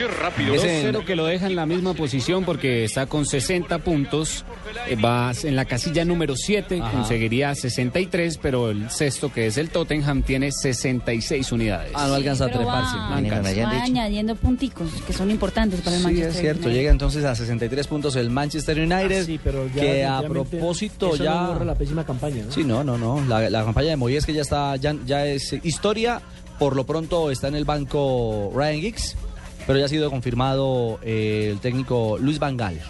Qué 0.00 0.08
rápido. 0.08 0.54
2-0 0.54 1.04
que 1.04 1.14
lo 1.14 1.26
deja 1.26 1.46
en 1.46 1.54
la 1.56 1.66
misma 1.66 1.92
posición 1.92 2.44
porque 2.46 2.84
está 2.84 3.04
con 3.04 3.26
60 3.26 3.80
puntos. 3.80 4.46
eh, 4.88 4.96
Va 4.96 5.32
en 5.44 5.56
la 5.56 5.66
casilla 5.66 6.06
número 6.06 6.36
7, 6.36 6.80
Ajá. 6.80 6.90
conseguiría 6.90 7.54
63, 7.54 8.38
pero 8.38 8.70
el 8.70 8.88
sexto, 8.90 9.30
que 9.30 9.46
es 9.46 9.58
el 9.58 9.68
Tottenham, 9.68 10.22
tiene 10.22 10.52
66 10.52 11.52
unidades. 11.52 11.92
Ah, 11.94 12.06
no 12.08 12.14
alcanza 12.14 12.44
a 12.44 12.46
Pero 12.46 12.60
treparse. 12.60 12.96
va, 12.96 13.08
No 13.10 13.14
alcanza. 13.16 13.62
va 13.64 13.82
añadiendo 13.82 14.36
punticos 14.36 14.88
que 15.06 15.12
son 15.12 15.30
importantes 15.30 15.82
para 15.82 15.96
el 15.96 16.00
Sí, 16.00 16.06
Manchester 16.06 16.30
es 16.34 16.40
cierto. 16.40 16.62
United. 16.62 16.78
Llega 16.80 16.90
entonces 16.92 17.24
a 17.24 17.34
63 17.34 17.86
puntos 17.86 18.16
el 18.16 18.30
Manchester 18.30 18.78
United. 18.78 19.20
Ah, 19.20 19.24
sí, 19.26 19.38
pero 19.44 19.66
ya 19.66 19.80
que 19.82 20.04
a 20.06 20.22
propósito 20.22 21.14
eso 21.14 21.24
ya. 21.24 21.34
no 21.42 21.46
borra 21.48 21.64
la 21.66 21.74
pésima 21.74 22.06
campaña, 22.06 22.44
¿no? 22.46 22.52
Sí, 22.52 22.64
no, 22.64 22.82
no, 22.82 22.96
no. 22.96 23.22
La, 23.28 23.50
la 23.50 23.64
campaña 23.64 23.90
de 23.90 23.96
Moyes 23.96 24.24
que 24.24 24.32
ya 24.32 24.40
está, 24.42 24.76
ya, 24.76 24.94
ya 25.04 25.26
es 25.26 25.52
historia. 25.62 26.22
Por 26.58 26.76
lo 26.76 26.84
pronto 26.84 27.30
está 27.30 27.48
en 27.48 27.54
el 27.54 27.64
banco 27.64 28.52
Ryan 28.54 28.80
Giggs, 28.80 29.16
pero 29.66 29.78
ya 29.78 29.84
ha 29.84 29.88
sido 29.88 30.10
confirmado 30.10 30.98
eh, 31.02 31.48
el 31.52 31.58
técnico 31.60 32.18
Luis 32.18 32.38
Van 32.38 32.56
Gaal. 32.56 32.80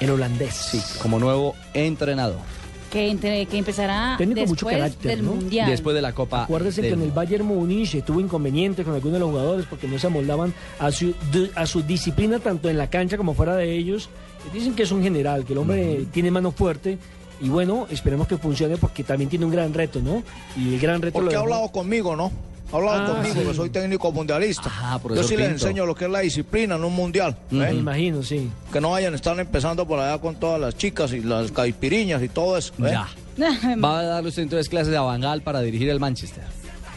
El 0.00 0.10
holandés. 0.10 0.54
Sí, 0.54 0.80
como 1.00 1.18
nuevo 1.18 1.54
entrenador. 1.72 2.38
que, 2.90 3.10
entre- 3.10 3.46
que 3.46 3.58
empezará 3.58 4.14
Técnico 4.18 4.40
después 4.40 4.62
mucho 4.62 4.66
carácter, 4.66 5.10
del 5.16 5.24
¿no? 5.24 5.32
Mundial. 5.34 5.68
Después 5.70 5.94
de 5.96 6.02
la 6.02 6.12
Copa. 6.12 6.44
Acuérdense 6.44 6.82
del 6.82 6.90
que 6.90 6.94
en 6.94 7.02
el 7.02 7.10
Bayern 7.12 7.44
Múnich 7.46 8.02
tuvo 8.04 8.20
inconvenientes 8.20 8.84
con 8.84 8.94
algunos 8.94 9.14
de 9.14 9.18
los 9.20 9.30
jugadores 9.30 9.66
porque 9.68 9.88
no 9.88 9.98
se 9.98 10.06
amoldaban 10.06 10.52
a 10.78 10.90
su, 10.92 11.14
di- 11.32 11.50
a 11.54 11.66
su 11.66 11.82
disciplina 11.82 12.38
tanto 12.38 12.68
en 12.70 12.76
la 12.78 12.88
cancha 12.90 13.16
como 13.16 13.34
fuera 13.34 13.54
de 13.56 13.72
ellos. 13.74 14.08
Dicen 14.52 14.74
que 14.74 14.84
es 14.84 14.92
un 14.92 15.02
general, 15.02 15.44
que 15.44 15.52
el 15.54 15.58
hombre 15.58 16.04
tiene 16.12 16.30
mano 16.30 16.52
fuerte 16.52 16.98
y 17.40 17.48
bueno, 17.48 17.86
esperemos 17.90 18.28
que 18.28 18.36
funcione 18.38 18.76
porque 18.76 19.02
también 19.02 19.28
tiene 19.30 19.44
un 19.44 19.50
gran 19.50 19.74
reto, 19.74 20.00
¿no? 20.00 20.22
Y 20.56 20.74
el 20.74 20.80
gran 20.80 21.02
reto 21.02 21.18
Porque 21.18 21.34
lo 21.34 21.40
ha 21.40 21.42
hablado 21.42 21.68
conmigo, 21.72 22.14
¿no? 22.16 22.30
Ha 22.72 22.76
hablado 22.76 23.02
Ah, 23.04 23.06
conmigo, 23.14 23.40
sí. 23.42 23.46
que 23.48 23.54
soy 23.54 23.70
técnico 23.70 24.10
mundialista. 24.12 24.70
Yo 24.92 24.98
profesor 24.98 25.24
sí 25.28 25.36
les 25.36 25.48
Pinto. 25.48 25.66
enseño 25.66 25.86
lo 25.86 25.94
que 25.94 26.06
es 26.06 26.10
la 26.10 26.20
disciplina 26.20 26.74
en 26.74 26.84
un 26.84 26.94
mundial. 26.94 27.36
¿eh? 27.52 27.54
Me 27.54 27.72
imagino, 27.74 28.22
sí. 28.22 28.50
Que 28.72 28.80
no 28.80 28.90
vayan 28.90 29.12
a 29.12 29.16
estar 29.16 29.38
empezando 29.38 29.86
por 29.86 30.00
allá 30.00 30.18
con 30.20 30.34
todas 30.36 30.60
las 30.60 30.76
chicas 30.76 31.12
y 31.12 31.20
las 31.20 31.52
caipiriñas 31.52 32.22
y 32.22 32.28
todo 32.28 32.56
eso. 32.56 32.72
¿eh? 32.84 32.90
Ya. 32.92 33.08
Va 33.84 34.00
a 34.00 34.02
darle 34.02 34.30
usted 34.30 34.42
entonces 34.42 34.68
clases 34.68 34.94
a 34.96 35.02
Van 35.02 35.20
Gaal 35.20 35.42
para 35.42 35.60
dirigir 35.60 35.88
el 35.90 36.00
Manchester. 36.00 36.42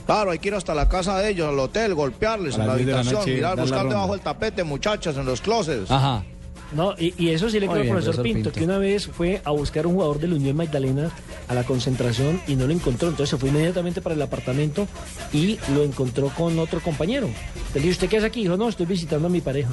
Claro, 0.06 0.32
hay 0.32 0.40
que 0.40 0.48
ir 0.48 0.56
hasta 0.56 0.74
la 0.74 0.90
casa 0.90 1.20
de 1.20 1.30
ellos, 1.30 1.48
al 1.48 1.60
hotel, 1.60 1.94
golpearles 1.94 2.58
A 2.58 2.62
en 2.62 2.68
la 2.68 2.76
de 2.76 2.84
la 2.86 2.94
habitación, 2.96 3.20
noche, 3.22 3.36
mirar, 3.36 3.60
buscar 3.60 3.88
debajo 3.88 4.12
del 4.14 4.22
tapete, 4.22 4.64
muchachas, 4.64 5.16
en 5.18 5.26
los 5.26 5.40
closets. 5.40 5.92
Ajá. 5.92 6.24
No, 6.72 6.94
y, 7.00 7.14
y 7.18 7.30
eso 7.30 7.50
sí 7.50 7.60
le 7.60 7.68
creo 7.68 7.82
al 7.82 7.88
profesor 7.88 8.16
profesor 8.16 8.24
Pinto, 8.24 8.50
Pinto. 8.52 8.60
que 8.60 8.66
una 8.66 8.78
vez 8.78 9.08
fue 9.08 9.42
a 9.44 9.52
buscar 9.52 9.88
un 9.88 9.94
jugador 9.96 10.20
de 10.20 10.28
la 10.28 10.36
Unión 10.36 10.56
Magdalena 10.56 11.10
a 11.48 11.56
la 11.56 11.64
concentración 11.64 12.42
y 12.48 12.56
no 12.56 12.68
lo 12.68 12.74
encontró. 12.74 13.10
Entonces 13.10 13.32
se 13.32 13.38
fue 13.38 13.50
inmediatamente 13.50 14.02
para 14.02 14.14
el 14.16 14.22
apartamento 14.22 14.88
y 15.34 15.58
lo 15.74 15.84
encontró 15.84 16.30
con 16.30 16.60
otro 16.60 16.80
compañero. 16.80 17.28
Le 17.74 17.80
dije, 17.80 17.92
¿usted 17.92 18.10
qué 18.10 18.18
hace 18.18 18.28
aquí? 18.28 18.42
Dijo, 18.44 18.56
no, 18.58 18.70
estoy 18.70 18.86
visitando 18.86 19.28
a 19.28 19.32
mi 19.32 19.42
pareja. 19.42 19.70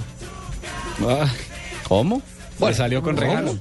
Ah, 1.07 1.31
¿Cómo? 1.89 2.23
Pues 2.59 2.77
salió 2.77 3.03
con 3.03 3.17
¿cómo? 3.17 3.59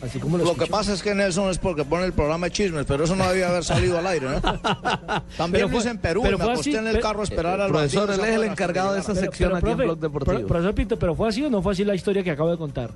Regalo. 0.00 0.10
Así 0.10 0.18
como 0.20 0.38
lo, 0.38 0.44
Lo 0.44 0.54
que 0.54 0.66
pasa 0.66 0.92
es 0.92 1.02
que 1.02 1.14
Nelson 1.14 1.50
es 1.50 1.58
porque 1.58 1.84
pone 1.84 2.04
el 2.04 2.12
programa 2.12 2.46
de 2.46 2.52
chismes, 2.52 2.84
pero 2.86 3.04
eso 3.04 3.16
no 3.16 3.28
debía 3.28 3.48
haber 3.48 3.64
salido 3.64 3.98
al 3.98 4.06
aire, 4.06 4.28
¿no? 4.28 4.40
También 5.36 5.52
Pero 5.52 5.68
lo 5.68 5.74
hice 5.74 5.82
fue- 5.82 5.90
en 5.90 5.98
Perú, 5.98 6.20
pero 6.22 6.38
me 6.38 6.44
acosté 6.44 6.70
así, 6.70 6.76
en 6.78 6.86
el 6.86 7.00
carro 7.00 7.20
a 7.20 7.24
esperar 7.24 7.58
Eh, 7.58 7.62
al 7.64 7.68
profesor, 7.70 8.10
él 8.10 8.20
es 8.20 8.26
el 8.34 8.44
encargado 8.44 8.92
de 8.94 9.00
que 9.02 9.14
sección 9.14 9.50
llegara. 9.50 9.58
aquí 9.58 9.66
en 9.70 9.76
profe, 9.76 9.84
Blog 9.84 9.98
Deportivo. 9.98 10.38
pro- 10.38 10.46
profesor 10.46 10.74
Pinto, 10.74 10.98
pero 10.98 11.14
fue 11.14 11.28
así 11.28 11.44
o 11.44 11.50
no 11.50 11.62
fue 11.62 11.72
así 11.72 11.84
la 11.84 11.94
historia 11.94 12.22
que 12.22 12.30
acabo 12.30 12.50
de 12.50 12.56
contar. 12.58 12.90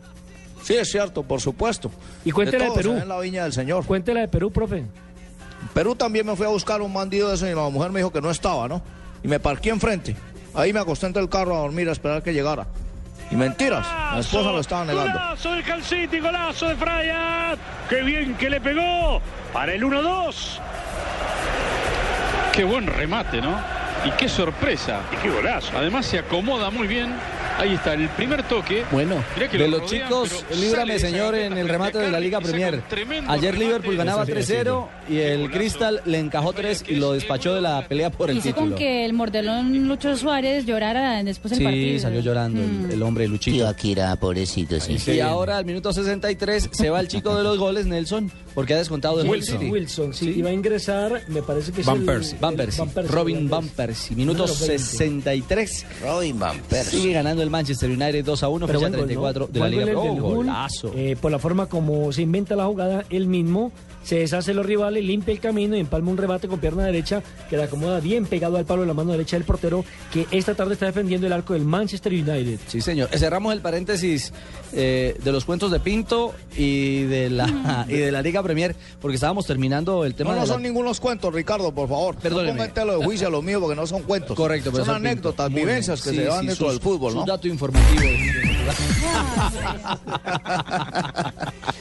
Sí, 0.63 0.75
es 0.75 0.91
cierto, 0.91 1.25
por 1.25 1.41
supuesto. 1.41 1.91
Y 2.25 2.31
cuéntela 2.31 2.67
de, 2.67 2.71
Perú. 2.71 2.93
en 2.93 3.09
la 3.09 3.19
viña 3.19 3.43
del 3.45 3.53
Señor. 3.53 3.85
Cuéntela 3.85 4.21
de 4.21 4.29
Perú, 4.29 4.53
profe. 4.53 4.85
Perú 5.75 5.95
también 5.97 6.25
me 6.27 6.37
fui 6.37 6.47
a 6.47 6.51
buscar 6.51 6.81
un 6.83 6.93
bandido 6.95 7.29
de 7.29 7.35
eso 7.35 7.49
y 7.49 7.55
la 7.55 7.69
mujer 7.69 7.91
me 7.91 7.99
dijo 8.01 8.13
que 8.13 8.21
no 8.21 8.31
estaba, 8.31 8.69
¿no? 8.69 8.81
Y 9.25 9.29
me 9.29 9.41
parqué 9.41 9.71
enfrente. 9.71 10.15
Ahí 10.55 10.73
me 10.73 10.79
acosté 10.81 11.07
entre 11.07 11.23
el 11.23 11.29
carro 11.29 11.57
a 11.57 11.61
dormir 11.63 11.89
a 11.89 11.93
esperar 11.93 12.23
que 12.23 12.33
llegara. 12.33 12.67
Y 13.33 13.35
mentiras, 13.35 13.87
la 14.13 14.21
esposa 14.21 14.53
lo 14.53 14.61
estaba 14.61 14.85
negando. 14.85 15.11
Golazo 15.11 15.53
del 15.53 15.65
Hull 15.73 15.83
City, 15.83 16.21
golazo 16.21 16.69
de 16.69 16.77
Fraya. 16.77 17.57
Qué 17.89 18.03
bien 18.03 18.35
que 18.35 18.51
le 18.51 18.61
pegó 18.61 19.23
para 19.55 19.73
el 19.73 19.83
1-2. 19.83 20.59
Qué 22.53 22.65
buen 22.65 22.87
remate, 22.87 23.41
¿no? 23.41 23.59
Y 24.05 24.11
qué 24.11 24.29
sorpresa. 24.29 25.01
Y 25.13 25.17
qué 25.17 25.31
golazo. 25.31 25.73
Además 25.79 26.05
se 26.05 26.19
acomoda 26.19 26.69
muy 26.69 26.87
bien. 26.87 27.15
Ahí 27.59 27.75
está 27.75 27.95
el 27.95 28.09
primer 28.11 28.43
toque. 28.45 28.83
Bueno, 28.91 29.23
que 29.37 29.47
de 29.59 29.69
lo 29.69 29.79
los 29.79 29.91
rodean, 29.91 30.09
chicos, 30.09 30.45
líbrame 30.59 30.99
señor 30.99 31.35
en 31.35 31.53
el 31.59 31.69
remate 31.69 31.99
de 31.99 32.11
la 32.11 32.19
Liga 32.19 32.41
Premier. 32.41 32.83
Ayer. 33.29 33.57
Liverpool 33.59 33.97
ganaba 33.97 34.23
Eso 34.25 34.35
sí, 34.43 34.53
3-0 34.55 34.87
y 35.11 35.19
el 35.19 35.51
Crystal 35.51 36.01
le 36.07 36.19
encajó 36.19 36.53
3 36.53 36.85
y 36.89 36.95
lo 36.97 37.13
despachó 37.13 37.55
de 37.55 37.61
la 37.61 37.87
pelea 37.87 38.11
por 38.11 38.31
el 38.31 38.39
Hizo 38.39 38.49
título. 38.49 38.71
con 38.71 38.79
que 38.79 39.05
el 39.05 39.13
mordelón 39.13 39.87
Lucho 39.87 40.17
Suárez 40.17 40.65
llorara 40.65 41.23
después 41.23 41.51
del 41.51 41.59
Sí, 41.59 41.65
partido. 41.65 41.99
salió 42.01 42.21
llorando 42.21 42.61
el, 42.63 42.91
el 42.93 43.03
hombre 43.03 43.29
Luchito. 43.29 43.57
Ibaquira, 43.59 44.17
pobrecito, 44.17 44.81
sí. 44.81 44.97
Y 45.13 45.21
ahora 45.21 45.59
al 45.59 45.65
minuto 45.67 45.93
63 45.93 46.71
se 46.73 46.91
va 46.91 46.99
el 47.01 47.09
chico 47.09 47.37
de 47.37 47.45
los 47.45 47.59
goles, 47.59 47.87
Nelson, 47.87 48.33
porque 48.55 48.75
ha 48.75 48.79
descontado 48.79 49.23
de 49.23 49.29
Wilson, 49.29 49.59
City. 49.59 49.71
Wilson, 49.71 50.15
sí, 50.15 50.31
iba 50.37 50.51
a 50.51 50.53
ingresar, 50.53 51.23
me 51.29 51.43
parece 51.43 51.73
que 51.73 51.81
es 51.81 51.87
Van 51.87 51.99
el- 51.99 52.05
Persie. 52.05 52.39
Van 52.41 52.57
Persie. 52.57 52.79
Van 52.85 52.91
Persie, 52.91 53.13
Robin 53.13 53.49
Van 53.49 53.69
Persie. 53.69 54.17
Minuto 54.17 54.47
Número 54.47 54.59
20. 54.67 54.79
63. 54.79 55.87
Robin 56.03 56.39
Van 56.39 56.59
Persie. 56.69 57.01
Sigue 57.01 57.13
ganando 57.15 57.43
el 57.43 57.51
Manchester 57.51 57.91
United 57.91 58.25
2 58.25 58.43
a 58.43 58.49
1, 58.49 58.67
Pero 58.67 58.79
fecha 58.81 58.89
buen 58.91 58.93
gol, 58.93 59.07
34 59.07 59.47
¿no? 59.47 59.53
de 59.53 59.61
la 59.61 59.69
Liga. 59.69 59.83
el 59.85 59.97
Oh, 59.97 60.15
golazo. 60.15 60.93
eh, 60.95 61.17
por 61.21 61.31
la 61.31 61.39
forma 61.39 61.67
como 61.67 62.13
se 62.13 62.23
inventa 62.23 62.55
la 62.57 62.67
jugada, 62.67 63.05
él 63.11 63.27
mismo 63.27 63.73
se 64.03 64.17
deshace 64.17 64.51
de 64.51 64.55
los 64.57 64.67
rivales, 64.67 65.05
limpia 65.05 65.33
el 65.33 65.41
camino 65.41 65.77
y 65.77 65.81
empalma 65.81 66.11
un 66.11 66.17
rebate 66.17 66.49
con 66.49 66.59
pierna 66.61 66.85
derecha 66.85 67.23
que 67.49 67.57
la 67.57 67.65
acomoda 67.65 68.01
bien 68.01 68.27
pegado 68.27 68.57
al 68.57 68.65
palo 68.65 68.83
de 68.83 68.89
la 68.89 68.95
mano 68.95 69.13
derecha 69.13 69.37
del 69.37 69.45
portero 69.45 69.85
que 70.13 70.27
esta 70.31 70.55
tarde 70.55 70.75
está 70.75 70.87
defendiendo 70.87 71.27
el 71.27 71.33
arco 71.33 71.53
del 71.55 71.65
Manchester 71.65 72.13
United. 72.13 72.59
Sí, 72.67 72.81
señor. 72.81 73.09
Cerramos 73.17 73.53
el 73.53 73.61
paréntesis 73.61 74.33
eh, 74.73 75.17
de 75.23 75.33
los 75.33 75.45
cuentos 75.45 75.71
de 75.71 75.81
Pinto 75.81 76.35
y 76.57 77.03
de 77.05 77.31
la 77.31 77.87
y 77.89 77.95
de 77.95 78.11
la 78.13 78.23
Liga 78.23 78.43
Premier, 78.43 78.75
porque 79.01 79.15
estábamos 79.15 79.47
terminando 79.47 80.05
el 80.05 80.15
tema 80.15 80.31
No, 80.31 80.37
no 80.37 80.43
de 80.43 80.49
la- 80.49 80.55
son 80.55 80.63
ningunos 80.63 80.99
cuentos, 81.01 81.33
Ricardo, 81.33 81.73
por 81.73 81.89
favor. 81.89 82.17
Perdóneme. 82.17 82.67
No 82.69 82.73
telo 82.73 82.99
de 82.99 83.05
juicio 83.05 83.29
a 83.29 83.31
lo 83.31 83.43
mío 83.43 83.61
porque 83.61 83.77
no 83.77 83.87
son 83.87 84.03
cuentos. 84.03 84.37
Correcto, 84.37 84.67
Son 84.71 84.75
profesor 84.75 84.97
Pinto. 84.97 85.09
anécdotas, 85.09 85.53
vivencias 85.53 86.03
que 86.03 86.11
Sí, 86.11 86.17
se 86.17 86.27
van 86.29 86.41
sí, 86.41 86.47
dentro 86.49 86.67
sus- 86.67 86.75
del 86.75 86.83
fútbol, 86.83 87.15
¿no? 87.15 87.25
dato 87.25 87.49
informativo. 87.49 88.01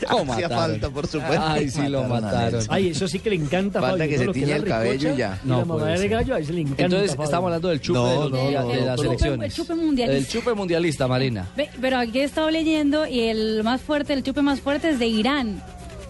Lo 0.10 0.22
Hacía 0.34 0.50
falta, 0.50 0.90
por 0.90 1.08
supuesto. 1.08 1.44
Ay, 1.46 1.70
sí, 1.70 1.88
lo 1.88 2.04
Mataron. 2.20 2.66
Ay, 2.70 2.88
eso 2.90 3.08
sí 3.08 3.20
que 3.20 3.30
le 3.30 3.36
encanta 3.38 3.80
Falta 3.80 3.98
Fabio, 4.04 4.10
que 4.18 4.26
se 4.26 4.32
tiñe 4.34 4.54
el 4.56 4.64
cabello 4.66 5.14
y 5.14 5.18
ya. 5.18 5.40
No 5.44 5.60
la 5.60 5.66
mamá 5.66 5.86
de 5.88 5.98
ser. 5.98 6.10
gallo, 6.10 6.36
ahí 6.36 6.46
se 6.46 6.54
le 6.54 6.62
encanta. 6.62 6.84
Entonces 6.84 7.12
Fabio. 7.12 7.24
estamos 7.26 7.46
hablando 7.48 7.68
del 7.70 7.82
chupe 7.82 8.00
No, 8.00 8.08
de, 8.08 8.16
los- 8.16 8.32
no, 8.32 8.38
de 8.38 8.44
no, 8.80 8.86
las 8.86 8.98
no, 8.98 9.04
elecciones. 9.06 9.46
El 9.50 9.54
chupe 9.64 9.76
mundialista. 9.76 10.18
El 10.18 10.28
chupe 10.28 10.54
mundialista, 10.54 11.08
Marina. 11.08 11.48
Pero 11.80 11.98
aquí 11.98 12.20
he 12.20 12.24
estado 12.24 12.50
leyendo 12.50 13.06
y 13.08 13.20
el 13.22 13.64
más 13.64 13.82
fuerte, 13.82 14.14
el 14.14 14.24
chupe 14.24 14.42
más 14.42 14.60
fuerte 14.62 14.90
es 14.90 15.00
de 15.00 15.08
Irán, 15.08 15.62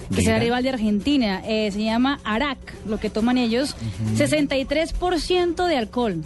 que 0.09 0.17
¿De 0.17 0.21
será 0.23 0.39
rival 0.39 0.63
de 0.63 0.69
Argentina. 0.69 1.41
Eh, 1.45 1.69
se 1.71 1.83
llama 1.83 2.19
Arak, 2.23 2.57
lo 2.87 2.99
que 2.99 3.09
toman 3.09 3.37
ellos. 3.37 3.75
63% 4.17 5.65
de 5.67 5.77
alcohol. 5.77 6.23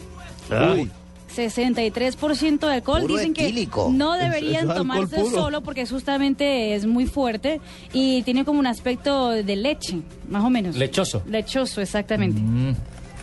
Uy. 0.75 0.89
63% 1.35 2.59
de 2.59 2.73
alcohol. 2.73 3.01
Puro 3.01 3.15
Dicen 3.15 3.33
que 3.33 3.67
no 3.91 4.13
deberían 4.13 4.69
es 4.69 4.75
tomarse 4.75 5.17
puro. 5.17 5.31
solo 5.31 5.61
porque 5.61 5.85
justamente 5.85 6.73
es 6.75 6.85
muy 6.85 7.05
fuerte 7.05 7.61
y 7.93 8.21
tiene 8.23 8.45
como 8.45 8.59
un 8.59 8.67
aspecto 8.67 9.29
de 9.29 9.55
leche, 9.55 9.99
más 10.29 10.43
o 10.43 10.49
menos. 10.49 10.75
Lechoso. 10.75 11.21
Lechoso, 11.27 11.81
exactamente. 11.81 12.41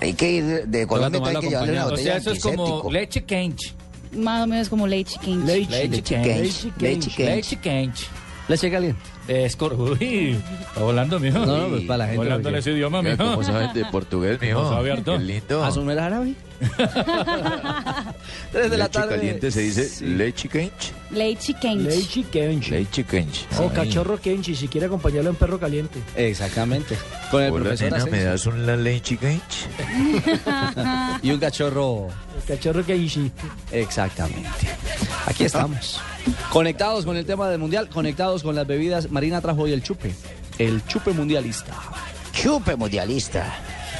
Hay 0.00 0.14
que 0.14 0.32
ir 0.32 0.66
de 0.66 0.86
Colombia, 0.86 1.20
hay 1.24 1.36
que 1.36 1.48
llevarle 1.48 1.72
una. 1.72 1.86
O 1.86 1.96
sea, 1.96 2.16
eso 2.16 2.32
es 2.32 2.42
como 2.42 2.90
leche 2.90 3.24
quench. 3.24 3.74
Más 4.16 4.44
o 4.44 4.46
menos 4.46 4.68
como 4.68 4.86
leche 4.86 5.18
quench. 5.22 5.46
Leche, 5.46 5.88
Leche 5.88 6.02
quench. 6.02 6.26
Leche 6.26 6.70
quench. 6.78 7.18
Leche 7.18 7.56
quench. 7.60 8.08
Leche 8.48 8.70
caliente. 8.70 9.00
Es 9.28 9.54
cor... 9.56 9.74
Uy, 9.74 10.36
está 10.68 10.80
volando, 10.80 11.20
mijo. 11.20 11.38
No, 11.38 11.56
no, 11.58 11.68
pues 11.68 11.82
para 11.82 11.98
la 11.98 12.04
gente. 12.06 12.18
Volando 12.18 12.48
en 12.48 12.54
porque- 12.54 12.58
ese 12.58 12.72
idioma, 12.72 13.02
mijo. 13.02 13.16
¿Cómo 13.18 13.42
saben 13.44 13.72
de 13.72 13.84
portugués, 13.86 14.40
mijo? 14.40 14.58
¿Cómo 14.62 14.70
sabe 14.70 14.92
harto? 14.92 15.16
Qué 15.18 15.24
lindo. 15.24 15.64
¿Asume 15.64 15.92
el 15.92 15.98
árabe? 16.00 16.34
Tres 18.52 18.70
de 18.70 18.76
la 18.76 18.84
Leche 18.84 18.98
tarde. 18.98 19.16
caliente 19.16 19.50
se 19.50 19.60
dice 19.60 19.88
Sí. 19.88 20.06
leche 20.06 20.48
quench. 20.48 20.92
Leche 21.10 21.54
quench. 21.54 21.82
Leche 21.82 22.22
quench. 22.30 22.68
Leche 22.70 23.04
quench. 23.04 23.46
O 23.58 23.62
Ay. 23.64 23.68
cachorro 23.74 24.20
quench, 24.20 24.48
y 24.48 24.54
si 24.54 24.68
quiere 24.68 24.86
acompañarlo 24.86 25.30
en 25.30 25.36
perro 25.36 25.58
caliente. 25.58 25.98
Exactamente. 26.16 26.96
Con 27.30 27.42
el 27.42 27.52
Hola, 27.52 27.62
profesor 27.64 27.92
nena, 27.92 28.04
¿me 28.04 28.10
Asensio. 28.10 28.30
das 28.30 28.46
un 28.46 28.66
la 28.66 28.76
leche 28.76 29.16
quench? 29.16 29.66
Y 31.22 31.30
un 31.30 31.38
cachorro. 31.38 32.08
El 32.36 32.56
cachorro 32.56 32.84
quench. 32.84 33.18
Exactamente. 33.72 34.48
Aquí 35.26 35.44
estamos. 35.44 36.00
conectados 36.50 37.04
con 37.04 37.16
el 37.16 37.24
tema 37.26 37.48
del 37.48 37.58
mundial, 37.58 37.88
conectados 37.88 38.42
con 38.42 38.54
las 38.54 38.66
bebidas. 38.66 39.10
Marina 39.12 39.42
trajo 39.42 39.62
hoy 39.62 39.74
el 39.74 39.82
chupe. 39.82 40.10
El 40.58 40.84
chupe 40.86 41.12
mundialista. 41.12 41.74
Chupe 42.32 42.76
mundialista. 42.76 43.44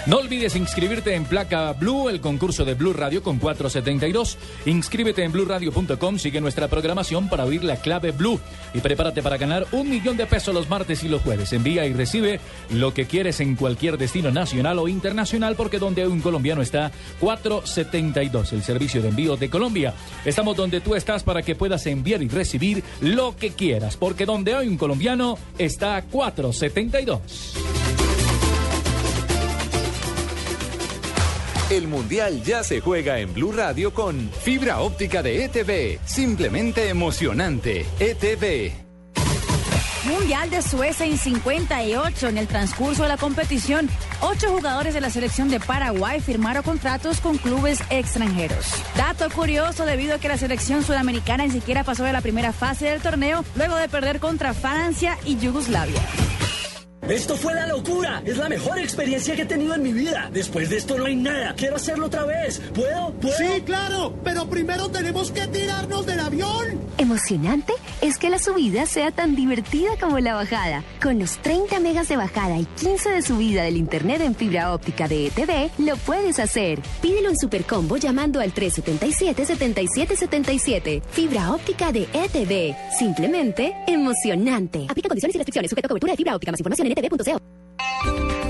No 0.05 0.17
olvides 0.17 0.57
inscribirte 0.57 1.15
en 1.15 1.25
Placa 1.25 1.73
Blue, 1.75 2.09
el 2.09 2.21
concurso 2.21 2.65
de 2.65 2.75
Blue 2.75 2.93
Radio 2.93 3.23
con 3.23 3.39
472. 3.39 4.37
Inscríbete 4.67 5.23
en 5.23 5.31
bluradio.com, 5.31 6.19
sigue 6.19 6.41
nuestra 6.41 6.67
programación 6.67 7.29
para 7.29 7.45
oír 7.45 7.63
la 7.63 7.77
clave 7.77 8.11
Blue 8.11 8.41
y 8.75 8.81
prepárate 8.81 9.23
para 9.23 9.37
ganar 9.37 9.65
un 9.71 9.89
millón 9.89 10.17
de 10.17 10.27
pesos 10.27 10.53
los 10.53 10.69
martes 10.69 11.05
y 11.05 11.09
los 11.09 11.23
jueves. 11.23 11.53
Envía 11.53 11.87
y 11.87 11.93
recibe 11.93 12.41
lo 12.71 12.93
que 12.93 13.07
quieres 13.07 13.39
en 13.39 13.55
cualquier 13.55 13.97
destino 13.97 14.33
nacional 14.33 14.81
o 14.81 14.89
internacional 14.89 15.55
porque 15.55 15.79
donde 15.79 16.03
hay 16.03 16.09
un 16.09 16.21
colombiano 16.21 16.63
está 16.63 16.91
472, 17.21 18.55
el 18.55 18.65
servicio 18.65 19.03
de 19.03 19.11
envío 19.11 19.37
de 19.37 19.51
Colombia. 19.51 19.95
Estamos 20.25 20.57
donde 20.57 20.81
tú 20.81 20.97
estás 20.97 21.23
para 21.23 21.43
que 21.43 21.55
puedas 21.55 21.87
enviar 21.87 22.25
y 22.25 22.29
recibir 22.29 22.83
lo 23.01 23.37
que 23.37 23.53
quieras 23.53 23.97
porque 23.97 24.27
donde 24.27 24.57
hay 24.57 24.67
un 24.67 24.79
colombiano 24.79 25.39
está 25.59 26.03
472. 26.03 28.22
El 31.73 31.89
Mundial 31.89 32.43
ya 32.43 32.63
se 32.63 32.83
juega 32.83 33.19
en 33.19 33.33
Blue 33.33 33.51
Radio 33.51 33.95
con 33.95 34.29
fibra 34.43 34.81
óptica 34.81 35.23
de 35.23 35.47
ETV. 35.47 36.01
Simplemente 36.05 36.91
emocionante. 36.91 37.87
ETV. 37.99 38.73
Mundial 40.05 40.51
de 40.51 40.61
Suecia 40.61 41.07
en 41.07 41.17
58. 41.17 42.29
En 42.29 42.37
el 42.37 42.47
transcurso 42.47 43.05
de 43.05 43.09
la 43.09 43.17
competición, 43.17 43.89
ocho 44.21 44.51
jugadores 44.51 44.93
de 44.93 45.01
la 45.01 45.09
selección 45.09 45.49
de 45.49 45.61
Paraguay 45.61 46.21
firmaron 46.21 46.63
contratos 46.63 47.23
con 47.23 47.39
clubes 47.39 47.79
extranjeros. 47.89 48.67
Dato 48.95 49.31
curioso 49.31 49.87
debido 49.87 50.17
a 50.17 50.19
que 50.19 50.29
la 50.29 50.37
selección 50.37 50.85
sudamericana 50.85 51.47
ni 51.47 51.53
siquiera 51.53 51.85
pasó 51.85 52.05
de 52.05 52.13
la 52.13 52.21
primera 52.21 52.53
fase 52.53 52.85
del 52.85 53.01
torneo 53.01 53.47
luego 53.55 53.77
de 53.77 53.89
perder 53.89 54.21
contra 54.21 54.53
Francia 54.53 55.17
y 55.25 55.39
Yugoslavia. 55.39 56.03
Esto 57.09 57.37
fue 57.37 57.53
la 57.53 57.67
locura. 57.67 58.23
Es 58.25 58.37
la 58.37 58.49
mejor 58.49 58.79
experiencia 58.79 59.35
que 59.35 59.43
he 59.43 59.47
tenido 59.47 59.75
en 59.75 59.83
mi 59.83 59.93
vida. 59.93 60.31
Después 60.33 60.71
de 60.71 60.77
esto 60.77 60.97
no 60.97 61.07
hay 61.07 61.17
nada. 61.17 61.53
Quiero 61.57 61.77
hacerlo 61.77 62.07
otra 62.07 62.25
vez. 62.25 62.61
¿Puedo? 62.73 63.13
¿Puedo? 63.15 63.37
Sí, 63.37 63.61
claro, 63.63 64.15
pero 64.23 64.47
primero 64.49 64.89
tenemos 64.89 65.33
que 65.33 65.47
tirarnos 65.49 66.07
del 66.07 66.21
avión. 66.21 66.81
Emocionante 66.99 67.73
es 68.13 68.19
que 68.19 68.29
la 68.29 68.39
subida 68.39 68.85
sea 68.85 69.11
tan 69.11 69.35
divertida 69.35 69.97
como 69.99 70.19
la 70.19 70.35
bajada. 70.35 70.85
Con 71.01 71.19
los 71.19 71.39
30 71.39 71.81
megas 71.81 72.09
de 72.09 72.19
bajada 72.19 72.59
y 72.59 72.67
15 72.67 73.09
de 73.09 73.23
subida 73.23 73.63
del 73.63 73.79
internet 73.79 74.21
en 74.21 74.35
fibra 74.35 74.75
óptica 74.75 75.09
de 75.09 75.29
ETV, 75.29 75.71
lo 75.79 75.97
puedes 75.97 76.39
hacer. 76.39 76.83
Pídelo 77.01 77.31
en 77.31 77.39
Supercombo 77.39 77.97
llamando 77.97 78.41
al 78.41 78.53
377-7777. 78.53 81.01
Fibra 81.11 81.53
óptica 81.53 81.91
de 81.91 82.07
ETV. 82.13 82.77
Simplemente 82.99 83.75
emocionante. 83.87 84.85
Aplica 84.91 85.09
condiciones 85.09 85.37
y 85.37 85.39
restricciones. 85.39 85.71
Sujeto 85.71 85.87
a 85.87 85.89
cobertura 85.89 86.13
de 86.13 86.19
fibra 86.19 86.37
óptica. 86.37 86.53
Más 86.53 86.61
información 86.61 86.89
en 86.89 86.99
etv.co. 86.99 88.42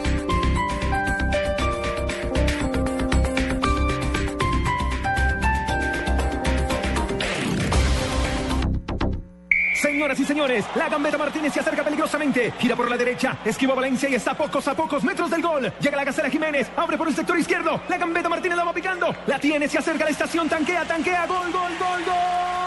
señoras 10.02 10.18
y 10.18 10.24
señores. 10.24 10.64
La 10.74 10.88
Gambeta 10.88 11.16
Martínez 11.16 11.52
se 11.52 11.60
acerca 11.60 11.84
peligrosamente. 11.84 12.52
Gira 12.58 12.74
por 12.74 12.90
la 12.90 12.96
derecha. 12.96 13.38
Esquiva 13.44 13.72
Valencia 13.74 14.08
y 14.08 14.16
está 14.16 14.32
a 14.32 14.36
pocos 14.36 14.66
a 14.66 14.74
pocos 14.74 15.04
metros 15.04 15.30
del 15.30 15.40
gol. 15.40 15.72
Llega 15.80 15.96
la 15.96 16.04
Gacela 16.04 16.28
Jiménez. 16.28 16.68
Abre 16.76 16.98
por 16.98 17.06
el 17.06 17.14
sector 17.14 17.38
izquierdo. 17.38 17.80
La 17.88 17.98
Gambeta 17.98 18.28
Martínez 18.28 18.56
la 18.56 18.64
va 18.64 18.72
picando. 18.72 19.14
La 19.28 19.38
tiene, 19.38 19.68
se 19.68 19.78
acerca 19.78 20.02
a 20.02 20.06
la 20.06 20.10
estación. 20.10 20.48
Tanquea, 20.48 20.84
tanquea. 20.84 21.24
Gol, 21.26 21.52
gol, 21.52 21.70
gol, 21.78 22.04
gol. 22.04 22.62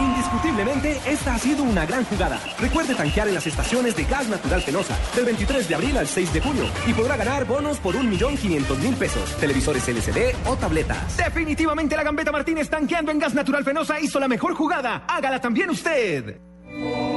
Indiscutiblemente, 0.00 0.98
esta 1.06 1.34
ha 1.34 1.38
sido 1.38 1.62
una 1.62 1.86
gran 1.86 2.04
jugada. 2.04 2.40
Recuerde 2.58 2.96
tanquear 2.96 3.28
en 3.28 3.34
las 3.34 3.46
estaciones 3.46 3.94
de 3.94 4.02
gas 4.04 4.26
natural 4.26 4.60
Fenosa 4.60 4.98
del 5.14 5.26
23 5.26 5.68
de 5.68 5.74
abril 5.76 5.96
al 5.98 6.08
6 6.08 6.32
de 6.32 6.40
junio 6.40 6.64
y 6.84 6.94
podrá 6.94 7.16
ganar 7.16 7.44
bonos 7.44 7.78
por 7.78 7.94
1.500.000 7.94 8.94
pesos, 8.96 9.36
televisores 9.36 9.86
LCD 9.86 10.34
o 10.46 10.56
tabletas. 10.56 11.16
Definitivamente 11.16 11.94
la 11.94 12.02
Gambeta 12.02 12.32
Martínez 12.32 12.68
tanqueando 12.68 13.12
en 13.12 13.20
gas 13.20 13.34
natural 13.34 13.62
Fenosa 13.62 14.00
hizo 14.00 14.18
la 14.18 14.26
mejor 14.26 14.54
jugada. 14.54 15.04
Hágala 15.06 15.40
también 15.40 15.70
usted. 15.70 16.51
Oh. 16.74 17.11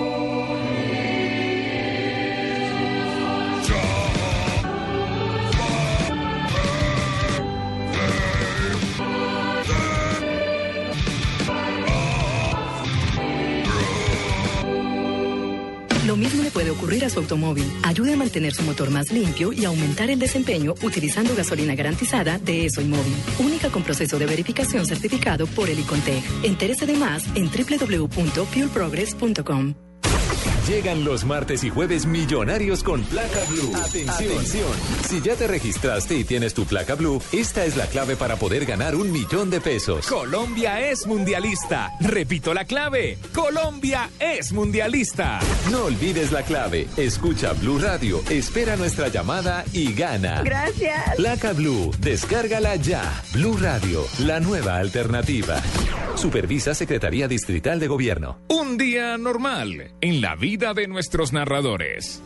Lo 16.16 16.22
mismo 16.22 16.44
le 16.44 16.50
puede 16.50 16.72
ocurrir 16.72 17.04
a 17.04 17.10
su 17.10 17.20
automóvil. 17.20 17.70
Ayude 17.84 18.14
a 18.14 18.16
mantener 18.16 18.54
su 18.54 18.64
motor 18.64 18.90
más 18.90 19.12
limpio 19.12 19.52
y 19.52 19.66
aumentar 19.66 20.10
el 20.10 20.18
desempeño 20.18 20.74
utilizando 20.82 21.36
gasolina 21.36 21.76
garantizada 21.76 22.40
de 22.40 22.68
ESO 22.68 22.80
y 22.80 22.86
Móvil. 22.86 23.14
Única 23.38 23.70
con 23.70 23.84
proceso 23.84 24.18
de 24.18 24.26
verificación 24.26 24.86
certificado 24.86 25.46
por 25.46 25.70
el 25.70 25.78
Icontec. 25.78 26.24
Entérese 26.44 26.86
de 26.86 26.96
más 26.96 27.26
en 27.36 27.50
www.fuelprogress.com. 27.50 29.74
Llegan 30.68 31.06
los 31.06 31.26
martes 31.26 31.64
y 31.64 31.70
jueves 31.70 32.08
millonarios 32.08 32.82
con 32.82 33.04
placa 33.04 33.40
blue. 33.50 33.72
Atención. 33.76 34.72
Si 35.08 35.22
ya 35.22 35.36
te 35.36 35.46
registraste 35.46 36.16
y 36.18 36.24
tienes 36.24 36.56
tu 36.56 36.66
placa 36.66 36.96
blue, 36.96 37.22
esta 37.32 37.66
es 37.66 37.78
la 37.78 37.86
clave 37.86 38.16
para 38.16 38.36
poder 38.38 38.66
ganar 38.66 38.96
un 38.96 39.12
millón 39.12 39.52
de 39.52 39.62
pesos. 39.62 40.08
Colombia 40.08 40.90
es 40.90 41.06
mundialista. 41.06 41.92
Repito 42.00 42.52
la 42.56 42.66
clave. 42.66 43.20
Colombia 43.32 44.10
es 44.20 44.54
mundialista. 44.54 45.40
No 45.70 45.86
olvides 45.86 46.32
la 46.32 46.42
clave. 46.42 46.88
Escucha 46.98 47.54
Blue 47.54 47.78
Radio, 47.78 48.24
espera 48.32 48.76
nuestra 48.76 49.10
llamada 49.10 49.66
y 49.72 49.94
gana. 49.94 50.42
Gracias. 50.42 51.16
Placa 51.16 51.54
Blue, 51.54 51.92
descárgala 52.00 52.76
ya. 52.78 53.22
Blue 53.34 53.58
Radio, 53.58 54.04
la 54.18 54.40
nueva 54.40 54.78
alternativa. 54.78 55.62
Supervisa 56.16 56.74
Secretaría 56.74 57.28
Distrital 57.28 57.80
de 57.80 57.88
Gobierno. 57.88 58.40
Un 58.48 58.78
día 58.78 59.18
normal 59.18 59.92
en 60.00 60.22
la 60.22 60.36
vida 60.36 60.55
de 60.58 60.88
nuestros 60.88 61.34
narradores. 61.34 62.22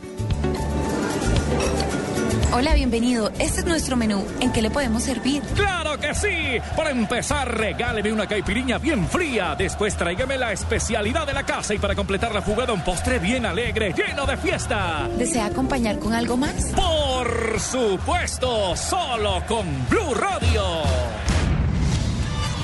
Hola, 2.52 2.74
bienvenido. 2.74 3.30
Este 3.40 3.60
es 3.60 3.64
nuestro 3.64 3.96
menú. 3.96 4.24
¿En 4.40 4.52
qué 4.52 4.62
le 4.62 4.70
podemos 4.70 5.02
servir? 5.02 5.42
¡Claro 5.56 5.98
que 5.98 6.14
sí! 6.14 6.58
Para 6.76 6.90
empezar, 6.90 7.52
regáleme 7.56 8.12
una 8.12 8.28
caipiriña 8.28 8.78
bien 8.78 9.08
fría. 9.08 9.56
Después 9.58 9.96
tráigame 9.96 10.38
la 10.38 10.52
especialidad 10.52 11.26
de 11.26 11.32
la 11.32 11.44
casa 11.44 11.74
y 11.74 11.78
para 11.78 11.96
completar 11.96 12.32
la 12.32 12.42
jugada 12.42 12.72
un 12.72 12.84
postre 12.84 13.18
bien 13.18 13.46
alegre, 13.46 13.92
lleno 13.92 14.26
de 14.26 14.36
fiesta. 14.36 15.08
¿Desea 15.18 15.46
acompañar 15.46 15.98
con 15.98 16.12
algo 16.12 16.36
más? 16.36 16.72
Por 16.72 17.58
supuesto, 17.58 18.76
solo 18.76 19.42
con 19.48 19.66
Blue 19.88 20.14
Radio. 20.14 21.39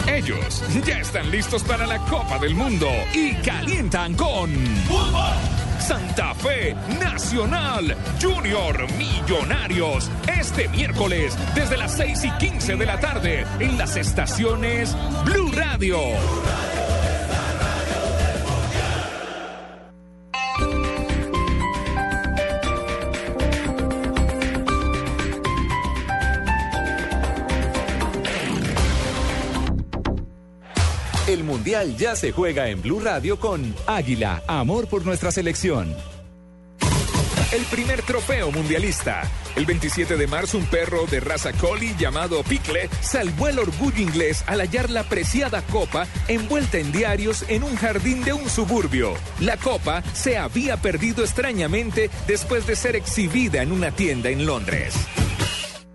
Ellos 0.09 0.63
ya 0.87 1.01
están 1.01 1.31
listos 1.31 1.63
para 1.65 1.87
la 1.87 1.99
Copa 1.99 2.39
del 2.39 2.55
Mundo 2.55 2.89
y 3.13 3.35
calientan 3.37 4.15
con 4.15 4.51
Santa 5.79 6.35
Fe 6.35 6.75
Nacional 7.01 7.97
Junior 8.21 8.87
Millonarios 8.93 10.11
este 10.39 10.69
miércoles 10.69 11.37
desde 11.55 11.77
las 11.77 11.97
6 11.97 12.25
y 12.25 12.31
15 12.33 12.77
de 12.77 12.87
la 12.87 13.01
tarde 13.01 13.45
en 13.59 13.77
las 13.77 13.97
estaciones 13.97 14.97
Blue 15.25 15.51
Radio. 15.53 15.99
Ya 31.67 32.15
se 32.15 32.31
juega 32.31 32.69
en 32.69 32.81
Blue 32.81 33.01
Radio 33.01 33.41
con 33.41 33.75
Águila, 33.89 34.41
amor 34.47 34.87
por 34.87 35.05
nuestra 35.05 35.33
selección. 35.33 35.93
El 37.53 37.63
primer 37.65 38.03
trofeo 38.03 38.53
mundialista. 38.53 39.29
El 39.57 39.67
27 39.67 40.17
de 40.17 40.29
marzo, 40.29 40.59
un 40.59 40.67
perro 40.67 41.07
de 41.07 41.19
raza 41.19 41.53
collie 41.55 41.97
llamado 41.99 42.45
Pickle 42.45 42.89
salvó 43.01 43.49
el 43.49 43.59
orgullo 43.59 44.01
inglés 44.01 44.45
al 44.47 44.61
hallar 44.61 44.91
la 44.91 45.03
preciada 45.03 45.61
copa 45.63 46.07
envuelta 46.29 46.79
en 46.79 46.93
diarios 46.93 47.45
en 47.49 47.65
un 47.65 47.75
jardín 47.75 48.23
de 48.23 48.33
un 48.33 48.49
suburbio. 48.49 49.15
La 49.41 49.57
copa 49.57 50.05
se 50.15 50.39
había 50.39 50.77
perdido 50.77 51.25
extrañamente 51.25 52.11
después 52.29 52.65
de 52.69 52.77
ser 52.77 52.95
exhibida 52.95 53.61
en 53.61 53.73
una 53.73 53.91
tienda 53.91 54.31
en 54.31 54.47
Londres. 54.47 54.95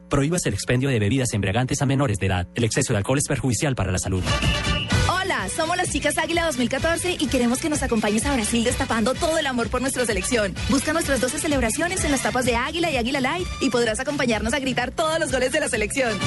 Prohíbas 0.09 0.45
el 0.47 0.53
expendio 0.53 0.89
de 0.89 0.99
bebidas 0.99 1.31
embriagantes 1.31 1.81
a 1.81 1.85
menores 1.85 2.17
de 2.17 2.27
edad. 2.27 2.47
El 2.55 2.65
exceso 2.65 2.91
de 2.91 2.97
alcohol 2.97 3.19
es 3.19 3.27
perjudicial 3.29 3.73
para 3.73 3.93
la 3.93 3.99
salud. 3.99 4.23
Somos 5.55 5.75
las 5.75 5.89
chicas 5.89 6.17
Águila 6.17 6.45
2014 6.45 7.17
y 7.19 7.27
queremos 7.27 7.59
que 7.59 7.69
nos 7.69 7.83
acompañes 7.83 8.25
a 8.25 8.33
Brasil 8.33 8.63
destapando 8.63 9.13
todo 9.13 9.37
el 9.37 9.45
amor 9.45 9.69
por 9.69 9.81
nuestra 9.81 10.05
selección. 10.05 10.55
Busca 10.69 10.93
nuestras 10.93 11.19
12 11.19 11.39
celebraciones 11.39 12.03
en 12.05 12.11
las 12.11 12.23
tapas 12.23 12.45
de 12.45 12.55
Águila 12.55 12.89
y 12.89 12.97
Águila 12.97 13.19
Light 13.19 13.47
y 13.59 13.69
podrás 13.69 13.99
acompañarnos 13.99 14.53
a 14.53 14.59
gritar 14.59 14.91
todos 14.91 15.19
los 15.19 15.31
goles 15.31 15.51
de 15.51 15.59
la 15.59 15.67
selección. 15.67 16.17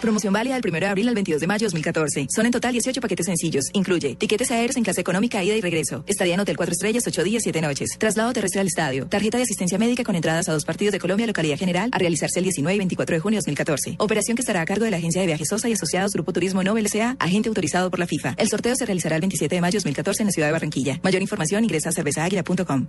Promoción 0.00 0.32
válida 0.32 0.54
del 0.54 0.62
1 0.64 0.80
de 0.80 0.86
abril 0.86 1.08
al 1.08 1.14
22 1.14 1.40
de 1.40 1.46
mayo 1.46 1.66
2014. 1.66 2.26
Son 2.30 2.46
en 2.46 2.52
total 2.52 2.72
18 2.72 3.00
paquetes 3.00 3.26
sencillos. 3.26 3.64
Incluye 3.72 4.14
tiquetes 4.14 4.50
aéreos 4.50 4.76
en 4.76 4.84
clase 4.84 5.00
económica, 5.00 5.42
ida 5.42 5.56
y 5.56 5.60
regreso. 5.60 6.04
Estadía 6.06 6.34
en 6.34 6.40
Hotel 6.40 6.56
4 6.56 6.72
Estrellas, 6.72 7.04
8 7.06 7.24
días, 7.24 7.42
7 7.42 7.60
noches. 7.60 7.90
Traslado 7.98 8.32
terrestre 8.32 8.60
al 8.60 8.68
estadio. 8.68 9.06
Tarjeta 9.08 9.38
de 9.38 9.42
asistencia 9.42 9.78
médica 9.78 10.04
con 10.04 10.14
entradas 10.14 10.48
a 10.48 10.52
dos 10.52 10.64
partidos 10.64 10.92
de 10.92 11.00
Colombia, 11.00 11.26
localidad 11.26 11.58
general, 11.58 11.90
a 11.92 11.98
realizarse 11.98 12.38
el 12.38 12.44
19 12.44 12.74
y 12.74 12.78
24 12.78 13.16
de 13.16 13.20
junio 13.20 13.36
de 13.36 13.40
2014. 13.40 13.96
Operación 13.98 14.36
que 14.36 14.42
estará 14.42 14.60
a 14.60 14.66
cargo 14.66 14.84
de 14.84 14.90
la 14.90 14.98
Agencia 14.98 15.20
de 15.20 15.26
Viajes 15.26 15.48
Sosa 15.48 15.68
y 15.68 15.72
Asociados 15.72 16.12
Grupo 16.12 16.32
Turismo 16.32 16.62
Nobel 16.62 16.86
S.A., 16.86 17.16
agente 17.18 17.48
autorizado 17.48 17.90
por 17.90 17.98
la 17.98 18.06
FIFA. 18.06 18.34
El 18.38 18.48
sorteo 18.48 18.76
se 18.76 18.86
realizará 18.86 19.16
el 19.16 19.22
27 19.22 19.54
de 19.54 19.60
mayo 19.60 19.72
de 19.72 19.78
2014 19.78 20.22
en 20.22 20.26
la 20.26 20.32
ciudad 20.32 20.48
de 20.48 20.52
Barranquilla. 20.52 21.00
Mayor 21.02 21.22
información 21.22 21.64
ingresa 21.64 21.88
a 21.88 21.92
cervezaaguila.com. 21.92 22.86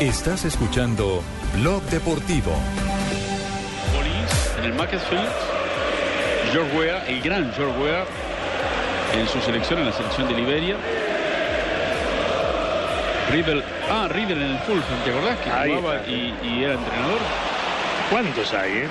Estás 0.00 0.44
escuchando 0.44 1.22
Blog 1.60 1.82
Deportivo. 1.84 2.52
En 4.62 4.70
el 4.70 4.74
Macclesfield. 4.78 5.28
George 6.52 6.76
Weah, 6.76 7.04
el 7.06 7.20
gran 7.22 7.52
George 7.54 7.80
Weah, 7.80 8.04
en 9.14 9.28
su 9.28 9.40
selección, 9.40 9.80
en 9.80 9.86
la 9.86 9.92
selección 9.92 10.28
de 10.28 10.34
Liberia. 10.34 10.76
River, 13.30 13.64
ah, 13.90 14.08
River 14.10 14.36
en 14.36 14.42
el 14.42 14.58
Fulham, 14.60 14.82
¿te 15.04 15.10
acordás 15.10 15.38
que 15.38 15.50
Ahí 15.50 15.74
jugaba 15.74 16.06
y, 16.06 16.34
y 16.42 16.64
era 16.64 16.74
entrenador? 16.74 17.18
¿Cuántos 18.10 18.52
hay, 18.52 18.72
eh? 18.72 18.88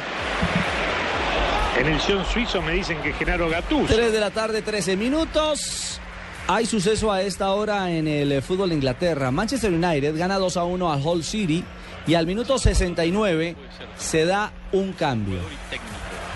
En 1.79 1.87
el 1.87 2.01
Sion 2.01 2.25
suizo 2.25 2.61
me 2.61 2.73
dicen 2.73 2.97
que 3.01 3.13
Genaro 3.13 3.49
Gattuso. 3.49 3.93
3 3.93 4.11
de 4.11 4.19
la 4.19 4.31
tarde, 4.31 4.61
13 4.61 4.97
minutos. 4.97 5.99
Hay 6.47 6.65
suceso 6.65 7.11
a 7.11 7.21
esta 7.21 7.51
hora 7.51 7.91
en 7.91 8.07
el 8.07 8.41
fútbol 8.41 8.69
de 8.69 8.75
Inglaterra. 8.75 9.31
Manchester 9.31 9.71
United 9.71 10.17
gana 10.17 10.37
2 10.37 10.57
a 10.57 10.63
1 10.63 10.91
al 10.91 11.01
Hull 11.05 11.23
City 11.23 11.63
y 12.07 12.13
al 12.15 12.25
minuto 12.25 12.57
69 12.57 13.55
se 13.97 14.25
da 14.25 14.51
un 14.71 14.93
cambio. 14.93 15.39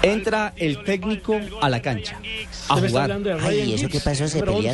Entra 0.01 0.53
el 0.57 0.83
técnico 0.83 1.39
a 1.61 1.69
la 1.69 1.81
cancha 1.81 2.19
a 2.69 2.75
jugar. 2.75 3.03
hablando 3.03 3.29
de 3.29 3.35
Ryan 3.37 3.49
Ay, 3.49 3.71
¿y 3.71 3.73
eso 3.73 3.87
qué 3.87 3.99
pasó? 3.99 4.27
¿Se 4.27 4.39
número 4.39 4.57
11. 4.57 4.69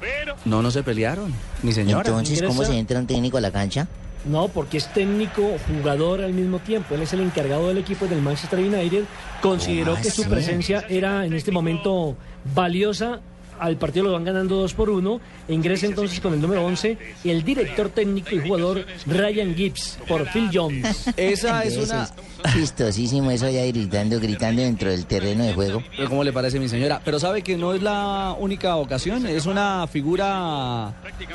pelearon? 0.00 0.36
No, 0.46 0.62
no 0.62 0.70
se 0.70 0.82
pelearon, 0.82 1.34
mi 1.62 1.72
señora. 1.72 2.08
Entonces, 2.08 2.42
¿cómo 2.42 2.64
se 2.64 2.78
entra 2.78 2.98
un 2.98 3.06
técnico 3.06 3.36
a 3.36 3.40
la 3.40 3.50
cancha? 3.50 3.86
No, 4.24 4.48
porque 4.48 4.78
es 4.78 4.92
técnico, 4.92 5.56
jugador 5.68 6.22
al 6.22 6.32
mismo 6.32 6.58
tiempo. 6.58 6.94
Él 6.94 7.02
es 7.02 7.12
el 7.12 7.20
encargado 7.20 7.68
del 7.68 7.78
equipo 7.78 8.06
del 8.06 8.20
Manchester 8.22 8.58
United. 8.58 9.04
Consideró 9.40 9.92
¿Cómo 9.92 10.02
que 10.02 10.10
su 10.10 10.24
presencia 10.24 10.84
era 10.88 11.24
en 11.24 11.32
este 11.34 11.50
momento 11.52 12.16
valiosa. 12.54 13.20
Al 13.58 13.76
partido 13.76 14.06
lo 14.06 14.12
van 14.12 14.24
ganando 14.24 14.56
2 14.56 14.74
por 14.74 14.90
1. 14.90 15.20
Ingresa 15.48 15.86
entonces 15.86 16.20
con 16.20 16.34
el 16.34 16.40
número 16.40 16.64
11 16.64 16.98
el 17.24 17.44
director 17.44 17.88
técnico 17.88 18.34
y 18.34 18.40
jugador 18.40 18.86
Ryan 19.06 19.54
Gibbs 19.54 19.98
por 20.06 20.28
Phil 20.30 20.50
Jones. 20.52 21.08
Esa 21.16 21.62
es 21.64 21.76
una... 21.76 22.08
chistosísimo 22.52 23.30
eso 23.30 23.46
allá 23.46 23.64
gritando, 23.66 24.18
gritando 24.20 24.62
dentro 24.62 24.90
del 24.90 25.06
terreno 25.06 25.44
de 25.44 25.54
juego. 25.54 25.82
Pero 25.96 26.08
¿Cómo 26.08 26.24
le 26.24 26.32
parece, 26.32 26.58
mi 26.60 26.68
señora? 26.68 27.00
Pero 27.04 27.18
sabe 27.18 27.42
que 27.42 27.56
no 27.56 27.74
es 27.74 27.82
la 27.82 28.34
única 28.38 28.76
ocasión, 28.76 29.26
es 29.26 29.46
una 29.46 29.86
figura... 29.86 30.94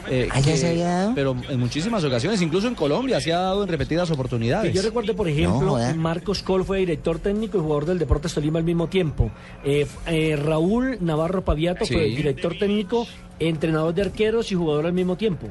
eh, 0.10 0.28
¿Ah, 0.32 0.40
ya 0.40 0.52
que- 0.52 0.58
se 0.58 0.70
había 0.70 0.88
dado? 0.88 1.12
Pero 1.16 1.36
en 1.50 1.60
muchísimas 1.60 2.04
ocasiones, 2.04 2.42
incluso 2.42 2.68
en 2.68 2.76
Colombia 2.76 3.20
se 3.22 3.34
ha 3.34 3.40
dado 3.40 3.64
en 3.64 3.70
repetidas 3.70 4.10
oportunidades. 4.12 4.72
Que 4.72 4.78
yo 4.78 4.82
recuerdo, 4.84 5.16
por 5.16 5.28
ejemplo, 5.28 5.78
Marcos 5.96 6.42
Col 6.44 6.66
fue 6.66 6.80
director 6.80 7.20
técnico 7.20 7.58
y 7.58 7.62
jugador 7.62 7.86
del 7.86 8.00
Deportes 8.00 8.34
Tolima 8.34 8.60
al 8.60 8.66
mismo 8.66 8.88
tiempo. 8.88 9.32
Eh, 9.64 9.88
eh, 10.08 10.36
Raúl 10.36 10.98
Navarro 11.02 11.44
Paviato 11.44 11.86
Sí. 11.86 11.94
fue 11.94 12.04
director 12.06 12.58
técnico 12.58 13.08
entrenador 13.40 13.94
de 13.94 14.04
arqueros 14.04 14.52
y 14.52 14.56
jugador 14.56 14.86
al 14.86 14.94
mismo 14.94 15.16
tiempo. 15.18 15.48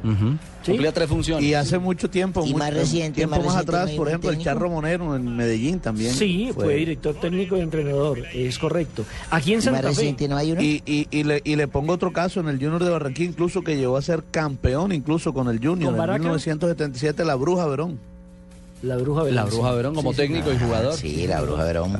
¿Sí? 0.63 0.71
Cumplía 0.73 0.93
tres 0.93 1.09
funciones. 1.09 1.45
Y 1.45 1.55
hace 1.55 1.79
mucho 1.79 2.09
tiempo, 2.09 2.41
Y 2.43 2.47
mucho 2.53 2.59
más 2.59 2.73
reciente, 2.73 3.17
tiempo 3.17 3.37
más 3.37 3.47
más, 3.47 3.57
atrás, 3.57 3.85
¿no 3.87 3.91
hay 3.91 3.97
por 3.99 4.09
ejemplo, 4.09 4.31
el? 4.31 4.39
Charro 4.39 4.71
Monero 4.71 5.15
en 5.17 5.37
Medellín 5.37 5.81
también. 5.81 6.13
Sí, 6.15 6.51
fue, 6.55 6.77
director 6.77 7.15
técnico 7.17 7.57
y 7.57 7.61
entrenador, 7.61 8.19
es 8.33 8.59
correcto. 8.59 9.05
Aquí 9.31 9.55
en 9.55 9.63
Santa 9.63 9.93
Fe. 9.93 10.15
Y, 10.61 10.83
y, 10.87 11.09
y, 11.11 11.25
le, 11.25 11.41
y 11.45 11.57
le 11.57 11.69
pongo 11.69 11.93
otro 11.93 12.13
caso 12.13 12.41
en 12.41 12.49
el 12.49 12.57
Junior 12.59 12.83
de 12.83 12.91
Barranquilla, 12.91 13.29
incluso 13.31 13.63
que 13.63 13.77
llegó 13.77 13.97
a 13.97 14.03
ser 14.03 14.23
campeón 14.31 14.93
incluso 14.93 15.35
con 15.35 15.49
el 15.49 15.59
Junior 15.59 15.87
¿Con 15.87 15.95
en 15.95 15.99
Baraca? 15.99 16.19
1977, 16.21 17.25
la 17.25 17.35
Bruja 17.35 17.67
Verón. 17.67 17.99
La 18.83 18.97
Bruja 18.97 19.25
La 19.25 19.45
Bruja 19.45 19.73
Verón 19.73 19.95
como 19.95 20.11
Sí, 20.11 20.17
sí. 20.17 20.23
técnico 20.23 20.53
y 20.53 20.59
jugador. 20.59 20.95
Sí, 20.95 21.27
la 21.27 21.41
Bruja 21.41 21.65
Verón. 21.65 21.93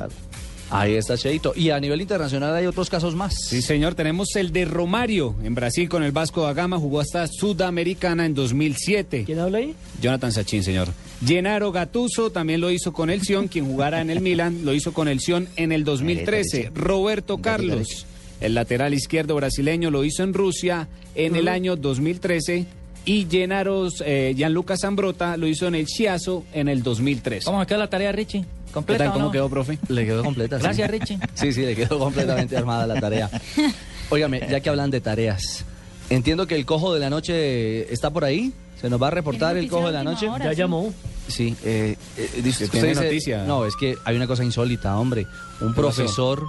Ahí 0.73 0.95
está 0.95 1.17
Cheito. 1.17 1.53
Y 1.55 1.69
a 1.69 1.79
nivel 1.79 2.01
internacional 2.01 2.55
hay 2.55 2.65
otros 2.65 2.89
casos 2.89 3.13
más. 3.15 3.35
Sí, 3.35 3.61
señor, 3.61 3.93
tenemos 3.93 4.35
el 4.35 4.51
de 4.51 4.65
Romario 4.65 5.35
en 5.43 5.53
Brasil 5.53 5.87
con 5.87 6.01
el 6.01 6.11
Vasco 6.11 6.43
da 6.43 6.53
Gama, 6.53 6.79
jugó 6.79 6.99
hasta 6.99 7.27
Sudamericana 7.27 8.25
en 8.25 8.33
2007. 8.33 9.23
¿Quién 9.25 9.39
habla 9.39 9.59
ahí? 9.59 9.75
Jonathan 10.01 10.31
Sachin, 10.31 10.63
señor. 10.63 10.89
Gennaro 11.23 11.71
Gattuso 11.71 12.31
también 12.31 12.59
lo 12.59 12.71
hizo 12.71 12.91
con 12.91 13.11
el 13.11 13.21
Sion, 13.21 13.47
quien 13.47 13.65
jugara 13.65 14.01
en 14.01 14.09
el 14.09 14.19
Milan, 14.19 14.65
lo 14.65 14.73
hizo 14.73 14.93
con 14.93 15.07
el 15.07 15.19
Sion 15.19 15.47
en 15.57 15.71
el 15.71 15.83
2013. 15.83 16.71
Roberto 16.73 17.37
Carlos, 17.37 18.07
el 18.41 18.55
lateral 18.55 18.95
izquierdo 18.95 19.35
brasileño, 19.35 19.91
lo 19.91 20.03
hizo 20.03 20.23
en 20.23 20.33
Rusia 20.33 20.87
en 21.13 21.35
el 21.35 21.49
año 21.49 21.75
2013. 21.75 22.65
Y 23.05 23.27
Gennaro 23.29 23.89
eh, 24.05 24.33
Gianluca 24.35 24.75
Zambrota 24.77 25.37
lo 25.37 25.45
hizo 25.45 25.67
en 25.67 25.75
el 25.75 25.85
Chiazo 25.85 26.45
en 26.53 26.67
el 26.67 26.81
2003. 26.81 27.45
¿Cómo 27.45 27.63
quedó 27.65 27.77
la 27.77 27.89
tarea, 27.89 28.11
Richie? 28.11 28.45
¿Qué 28.73 28.79
¿Completa 28.79 29.03
tal? 29.05 29.09
o 29.09 29.13
¿Cómo 29.13 29.25
no? 29.25 29.31
quedó, 29.31 29.49
profe? 29.49 29.77
Le 29.87 30.05
quedó 30.05 30.23
completa. 30.23 30.57
sí. 30.57 30.63
Gracias, 30.63 30.89
Richie. 30.89 31.19
Sí, 31.35 31.53
sí, 31.53 31.61
le 31.61 31.75
quedó 31.75 31.99
completamente 31.99 32.57
armada 32.57 32.87
la 32.87 32.99
tarea. 32.99 33.29
Óigame, 34.09 34.41
ya 34.49 34.59
que 34.61 34.69
hablan 34.69 34.89
de 34.91 34.99
tareas, 35.01 35.63
entiendo 36.09 36.47
que 36.47 36.55
el 36.55 36.65
cojo 36.65 36.93
de 36.93 36.99
la 36.99 37.09
noche 37.09 37.91
está 37.93 38.09
por 38.09 38.23
ahí. 38.25 38.51
¿Se 38.81 38.89
nos 38.89 39.01
va 39.01 39.07
a 39.07 39.11
reportar 39.11 39.55
el 39.57 39.69
cojo 39.69 39.87
de 39.87 39.93
la 39.93 40.03
noche? 40.03 40.27
Ya 40.43 40.51
llamó. 40.53 40.91
Sí, 41.27 41.55
eh, 41.63 41.95
eh, 42.17 42.41
dice- 42.43 42.65
Que 42.65 42.71
tiene 42.71 42.87
usted 42.91 43.01
dice- 43.01 43.03
noticia. 43.05 43.43
No, 43.45 43.65
es 43.65 43.75
que 43.77 43.95
hay 44.03 44.15
una 44.17 44.27
cosa 44.27 44.43
insólita, 44.43 44.97
hombre. 44.97 45.25
Un 45.61 45.69
¿Qué 45.73 45.79
profesor 45.79 46.43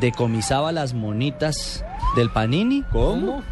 decomisaba 0.00 0.72
las 0.72 0.94
monitas 0.94 1.84
del 2.16 2.30
Panini. 2.30 2.82
¿Cómo? 2.92 3.42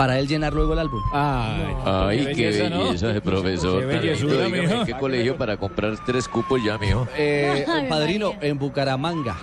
Para 0.00 0.18
él 0.18 0.26
llenar 0.26 0.54
luego 0.54 0.72
el 0.72 0.78
álbum. 0.78 1.02
Ay, 1.12 2.32
qué 2.34 2.50
belleza, 2.50 3.08
de 3.08 3.20
profesor. 3.20 3.80
Qué 3.80 3.86
bellezura, 3.86 4.48
mijo. 4.48 4.84
¿Qué 4.86 4.94
colegio 4.94 5.36
para 5.36 5.58
comprar 5.58 5.94
tres 6.06 6.26
cupos 6.26 6.58
ya, 6.64 6.78
mijo? 6.78 7.06
Eh, 7.18 7.66
padrino, 7.90 8.32
en 8.40 8.58
Bucaramanga. 8.58 9.36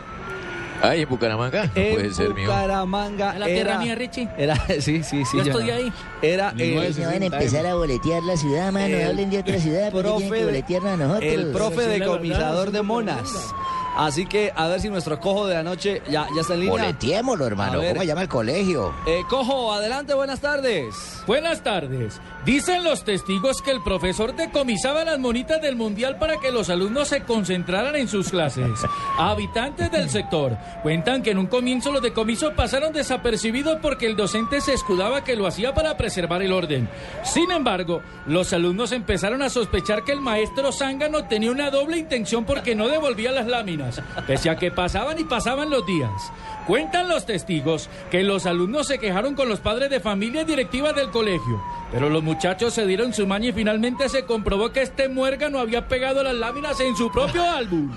Ay, 0.82 1.04
en 1.04 1.10
Bucaramanga. 1.10 1.66
No 1.66 1.72
En 1.76 1.94
puede 1.94 2.12
ser, 2.12 2.34
mijo. 2.34 2.52
Bucaramanga. 2.52 3.34
¿Es 3.34 3.40
la 3.40 3.46
tierra 3.46 3.72
era- 3.74 3.80
mía, 3.82 3.94
Richie? 3.96 4.28
Era, 4.36 4.56
sí, 4.80 5.04
sí, 5.04 5.26
sí. 5.26 5.38
Yo 5.38 5.44
ya. 5.44 5.52
estudié 5.52 5.74
ahí. 5.74 5.94
Era 6.24 6.54
el, 6.58 6.74
no 7.00 7.06
van 7.08 7.22
a 7.22 7.26
empezar 7.28 7.66
a 7.68 7.76
boletear 7.76 8.24
la 8.24 8.36
ciudad, 8.36 8.72
mano. 8.72 8.86
El 8.96 9.08
Hablen 9.10 9.30
de 9.30 9.38
otra 9.40 9.60
ciudad, 9.60 9.92
porque 9.92 10.10
tienen 10.10 10.22
que 10.22 10.28
profe 10.28 10.40
de- 10.40 10.46
boletearnos 10.46 10.92
a 10.92 10.98
nosotros. 10.98 11.34
el 11.34 11.52
profe 11.52 11.82
decomisador 11.88 12.72
de 12.72 12.82
monas. 12.82 13.54
Así 13.98 14.26
que 14.26 14.52
a 14.56 14.68
ver 14.68 14.80
si 14.80 14.90
nuestro 14.90 15.20
cojo 15.20 15.48
de 15.48 15.56
la 15.56 15.64
noche 15.64 16.02
ya, 16.10 16.28
ya 16.36 16.42
está 16.42 16.54
en 16.54 16.62
línea. 16.62 16.72
Boleteémoslo, 16.74 17.48
hermano. 17.48 17.80
¿Cómo 17.80 18.00
se 18.00 18.06
llama 18.06 18.22
el 18.22 18.30
colegio? 18.30 18.94
Eh, 19.08 19.22
cojo, 19.30 19.74
adelante, 19.74 20.14
buenas 20.14 20.40
tardes. 20.40 21.24
Buenas 21.26 21.64
tardes. 21.64 22.22
Dicen 22.46 22.84
los 22.84 23.04
testigos 23.04 23.62
que 23.62 23.72
el 23.72 23.82
profesor 23.84 24.36
decomisaba 24.36 25.04
las 25.04 25.20
monitas 25.20 25.62
del 25.62 25.76
mundial 25.76 26.18
para 26.18 26.38
que 26.38 26.52
los 26.52 26.70
alumnos 26.70 27.10
se 27.10 27.24
concentraran 27.24 27.96
en 27.96 28.08
sus 28.08 28.30
clases. 28.30 28.80
Habitantes 29.18 29.92
del 29.92 30.10
sector 30.10 30.58
cuentan 30.84 31.24
que 31.24 31.32
en 31.32 31.40
un 31.40 31.48
comienzo 31.48 31.92
los 31.92 32.02
decomisos 32.02 32.54
pasaron 32.54 32.94
desapercibidos 32.94 33.80
porque 33.82 34.06
el 34.06 34.16
docente 34.16 34.62
se 34.62 34.74
escudaba 34.74 35.24
que 35.24 35.36
lo 35.36 35.48
hacía 35.48 35.74
para 35.74 35.98
preservar 35.98 36.42
el 36.42 36.54
orden. 36.54 36.88
Sin 37.24 37.52
embargo, 37.52 38.02
los 38.26 38.54
alumnos 38.54 38.92
empezaron 38.92 39.42
a 39.42 39.50
sospechar 39.50 40.04
que 40.04 40.14
el 40.14 40.22
maestro 40.22 40.72
Zángano 40.72 41.26
tenía 41.26 41.52
una 41.52 41.70
doble 41.70 41.98
intención 41.98 42.46
porque 42.46 42.76
no 42.76 42.88
devolvía 42.88 43.32
las 43.32 43.48
láminas, 43.48 43.87
pese 44.26 44.50
a 44.50 44.56
que 44.56 44.72
pasaban 44.72 45.20
y 45.20 45.24
pasaban 45.24 45.70
los 45.70 45.86
días. 45.86 46.12
Cuentan 46.68 47.08
los 47.08 47.26
testigos 47.26 47.90
que 48.12 48.24
los 48.24 48.46
alumnos 48.46 48.88
se 48.88 49.00
quejaron 49.00 49.36
con 49.36 49.48
los 49.48 49.62
padres 49.62 49.90
de 49.90 50.02
familia 50.02 50.42
y 50.42 50.46
directivas 50.46 50.94
del 50.96 51.12
colegio, 51.12 51.64
pero 51.94 52.10
los 52.10 52.22
muchachos 52.22 52.74
se 52.74 52.86
dieron 52.86 53.14
su 53.14 53.26
maña 53.26 53.48
y 53.50 53.54
finalmente 53.54 54.10
se 54.10 54.26
comprobó 54.26 54.72
que 54.74 54.82
este 54.82 55.08
muérgano 55.08 55.60
había 55.60 55.88
pegado 55.88 56.24
las 56.24 56.36
láminas 56.36 56.78
en 56.82 56.96
su 56.98 57.10
propio 57.10 57.42
álbum. 57.42 57.92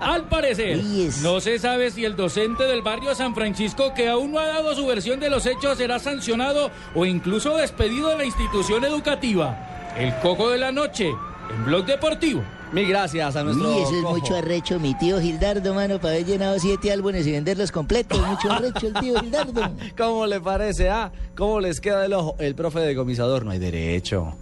Al 0.00 0.24
parecer, 0.24 0.82
no 1.22 1.40
se 1.40 1.58
sabe 1.58 1.90
si 1.90 2.04
el 2.04 2.14
docente 2.14 2.64
del 2.64 2.82
barrio 2.82 3.14
San 3.14 3.34
Francisco 3.34 3.94
que 3.94 4.08
aún 4.08 4.32
no 4.32 4.38
ha 4.38 4.46
dado 4.48 4.74
su 4.74 4.86
versión 4.86 5.18
de 5.18 5.30
los 5.30 5.46
hechos 5.46 5.78
será 5.78 5.98
sancionado 5.98 6.70
o 6.94 7.06
incluso 7.06 7.56
despedido 7.56 8.10
de 8.10 8.18
la 8.18 8.24
institución 8.26 8.84
educativa. 8.84 9.94
El 9.96 10.14
coco 10.16 10.50
de 10.50 10.58
la 10.58 10.72
noche, 10.72 11.08
en 11.08 11.64
Blog 11.64 11.86
Deportivo. 11.86 12.42
Mil 12.72 12.86
gracias 12.86 13.34
a 13.34 13.42
nuestro 13.42 13.68
Uy, 13.68 13.82
eso 13.82 13.96
es 13.96 14.02
cojo. 14.02 14.16
mucho 14.16 14.36
arrecho, 14.36 14.78
mi 14.78 14.94
tío 14.94 15.20
Gildardo, 15.20 15.74
mano, 15.74 15.98
para 15.98 16.14
haber 16.14 16.26
llenado 16.26 16.56
siete 16.60 16.92
álbumes 16.92 17.26
y 17.26 17.32
venderlos 17.32 17.72
completos. 17.72 18.20
Mucho 18.24 18.52
arrecho 18.52 18.86
el 18.86 18.94
tío 18.94 19.20
Gildardo. 19.20 19.72
¿Cómo 19.98 20.24
le 20.26 20.40
parece? 20.40 20.88
Ah, 20.88 21.10
¿cómo 21.36 21.58
les 21.58 21.80
queda 21.80 22.04
el 22.06 22.12
ojo? 22.12 22.36
El 22.38 22.54
profe 22.54 22.78
decomisador 22.80 23.44
no 23.44 23.50
hay 23.50 23.58
derecho. 23.58 24.34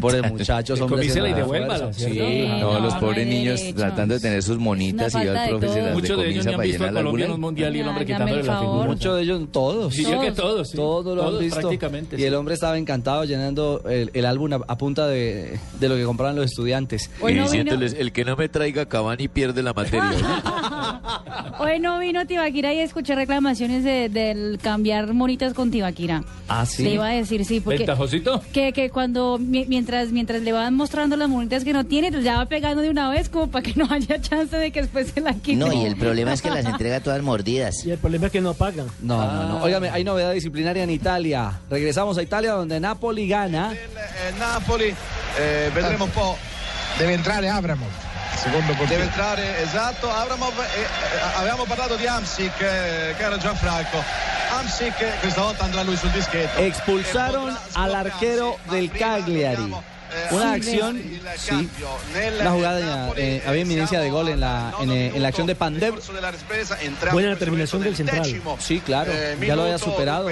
Pobres 0.00 0.30
muchachos, 0.30 0.80
hombre. 0.80 1.06
Decomísela 1.06 1.28
y. 1.30 1.34
¿cierto? 1.34 1.92
Sí, 1.92 2.48
No, 2.60 2.80
los 2.80 2.94
no 2.94 3.00
pobres 3.00 3.18
hay 3.18 3.24
niños 3.26 3.60
tratando 3.74 4.14
de 4.14 4.20
tener 4.20 4.42
sus 4.42 4.58
monitas 4.58 5.14
y 5.14 5.18
el 5.18 5.34
de 5.34 5.48
profe 5.48 5.68
se 5.68 5.82
las 5.82 5.94
Muchos 5.94 6.18
de 6.20 6.28
ellos 6.30 6.46
han 6.46 6.52
para 6.54 6.64
visto 6.64 6.82
a 6.84 6.86
llenar 6.86 6.92
la 6.94 7.00
Colombia 7.00 7.24
en 7.24 7.28
gula. 7.30 7.34
un 7.34 7.40
mundial 7.40 7.76
y 7.76 7.80
el 7.80 7.88
hombre 7.88 8.06
quitándole 8.06 8.42
la 8.42 8.58
figura. 8.60 8.86
Muchos 8.86 9.16
de 9.16 9.22
ellos, 9.22 9.42
todos. 9.52 9.94
Diría 9.94 10.20
que 10.20 10.32
todos, 10.32 10.70
sí. 10.70 10.76
Todos 10.76 11.16
lo 11.16 11.28
han 11.28 11.38
visto. 11.38 11.60
prácticamente, 11.60 12.16
Y 12.16 12.18
sí. 12.20 12.24
el 12.24 12.34
hombre 12.34 12.54
estaba 12.54 12.76
encantado 12.78 13.24
llenando 13.24 13.82
el, 13.88 14.10
el 14.14 14.26
álbum 14.26 14.52
a, 14.52 14.56
a 14.68 14.76
punta 14.78 15.06
de, 15.06 15.58
de 15.80 15.88
lo 15.88 15.96
que 15.96 16.04
compraban 16.04 16.36
los 16.36 16.46
estudiantes. 16.46 17.10
Hoy 17.20 17.32
Y 17.32 17.36
no 17.36 17.42
diciéndoles, 17.44 17.94
el 17.94 18.12
que 18.12 18.24
no 18.24 18.36
me 18.36 18.48
traiga 18.48 18.86
Cavani 18.86 19.28
pierde 19.28 19.62
la 19.62 19.72
materia. 19.72 20.10
Hoy 21.60 21.80
no 21.80 21.98
vino 21.98 22.26
Tibaquira 22.26 22.72
y 22.72 22.78
escuché 22.78 23.14
reclamaciones 23.14 23.82
de- 23.84 24.08
del 24.08 24.58
cambiar 24.62 25.12
monitas 25.12 25.54
con 25.54 25.70
Tibaquira. 25.70 26.22
Ah, 26.48 26.64
sí. 26.66 26.84
Le 26.84 26.90
iba 26.94 27.06
a 27.06 27.10
decir, 27.12 27.44
sí, 27.44 27.60
porque... 27.60 27.78
¿Ventajosito? 27.78 28.40
Que, 28.52 28.72
que 28.72 28.90
cuando, 28.90 29.38
mi- 29.38 29.64
mientras, 29.68 30.10
mientras 30.10 30.42
le 30.42 30.52
van 30.52 30.74
mostrando 30.74 31.16
las 31.16 31.28
monitas 31.28 31.64
que 31.64 31.72
no 31.72 31.84
tiene, 31.84 32.10
ya 32.22 32.38
va 32.38 32.46
pegando 32.46 32.82
de 32.82 32.90
una 32.90 33.10
vez 33.10 33.28
como 33.28 33.48
para 33.48 33.62
que 33.62 33.74
no 33.74 33.86
haya 33.90 34.20
chance 34.20 34.56
de 34.56 34.70
que 34.70 34.82
después 34.82 35.12
se 35.14 35.20
la 35.20 35.34
quiten. 35.34 35.60
No, 35.60 35.72
y 35.72 35.84
el 35.84 35.96
problema 35.96 36.32
es 36.32 36.42
que 36.42 36.50
las 36.50 36.64
entrega 36.64 37.00
todas 37.00 37.22
mordidas. 37.22 37.84
Y 37.84 37.90
el 37.90 37.98
problema 37.98 38.26
es 38.26 38.32
que 38.32 38.40
no 38.40 38.54
pagan. 38.54 38.88
No, 39.00 39.24
no, 39.24 39.48
no. 39.48 39.62
Óigame, 39.62 39.90
hay 39.90 40.04
novedad 40.04 40.32
disciplinaria 40.32 40.82
en 40.82 40.90
Italia. 40.90 41.60
Regresamos 41.70 42.18
a 42.18 42.22
Italia 42.22 42.52
donde 42.52 42.80
Napoli 42.80 43.28
gana. 43.28 43.72
Eh, 43.72 44.32
Napoli, 44.38 44.94
eh, 45.38 45.70
vedremo 45.74 46.06
un 46.06 46.10
po'. 46.10 46.36
Deve 46.98 47.14
entrare 47.14 47.48
Abramov. 47.48 48.07
Secondo 48.40 48.72
Deve 48.86 49.02
entrare, 49.02 49.60
esatto, 49.62 50.10
Abramov. 50.10 50.56
e, 50.58 50.80
eh, 50.80 50.86
avevamo 51.36 51.64
parlato 51.64 51.96
di 51.96 52.06
Amsic, 52.06 52.60
eh, 52.60 53.14
che 53.16 53.22
era 53.22 53.36
Gianfranco. 53.36 54.02
Amsic, 54.50 55.18
questa 55.20 55.40
volta 55.40 55.64
andrà 55.64 55.82
lui 55.82 55.96
sul 55.96 56.10
dischetto. 56.10 56.60
Expulsaron 56.60 57.56
al 57.72 57.94
arquero 57.94 58.58
del 58.68 58.90
Cagliari. 58.90 59.96
Una 60.30 60.52
acción, 60.52 61.02
sí, 61.36 61.68
una 62.40 62.50
jugada, 62.52 63.12
eh, 63.16 63.42
había 63.46 63.62
inminencia 63.62 64.00
de 64.00 64.10
gol 64.10 64.28
en 64.28 64.40
la, 64.40 64.72
en, 64.80 64.90
eh, 64.90 65.12
en 65.14 65.22
la 65.22 65.28
acción 65.28 65.46
de 65.46 65.54
Pandev. 65.54 65.94
Buena 67.12 67.28
determinación 67.30 67.82
del 67.82 67.96
central. 67.96 68.24
Sí, 68.60 68.80
claro, 68.80 69.12
ya 69.46 69.56
lo 69.56 69.62
había 69.62 69.78
superado. 69.78 70.28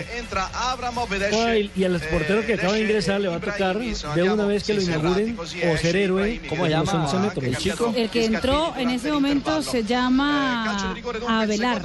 Ay, 1.46 1.70
y 1.76 1.84
al 1.84 2.00
portero 2.00 2.44
que 2.46 2.54
acaba 2.54 2.72
de 2.74 2.80
ingresar 2.80 3.20
le 3.20 3.28
va 3.28 3.36
a 3.36 3.40
tocar 3.40 3.76
de 3.78 4.22
una 4.22 4.46
vez 4.46 4.64
que 4.64 4.74
lo 4.74 4.82
inauguren 4.82 5.38
o 5.72 5.76
ser 5.76 5.96
héroe. 5.96 6.40
¿Cómo 6.48 6.64
se 6.64 6.70
llama? 6.70 6.92
de 6.92 6.98
los 6.98 7.14
11 7.14 7.18
metros. 7.26 7.44
El 7.44 7.56
chico. 7.58 7.92
El 7.96 8.10
que 8.10 8.24
entró 8.24 8.74
en 8.76 8.90
ese 8.90 9.12
momento 9.12 9.62
se 9.62 9.84
llama 9.84 10.64
Avelar. 11.42 11.76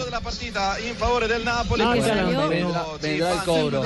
Ah, 1.83 1.93
vendrá- 2.49 2.85
el 3.31 3.37
cobro. 3.45 3.81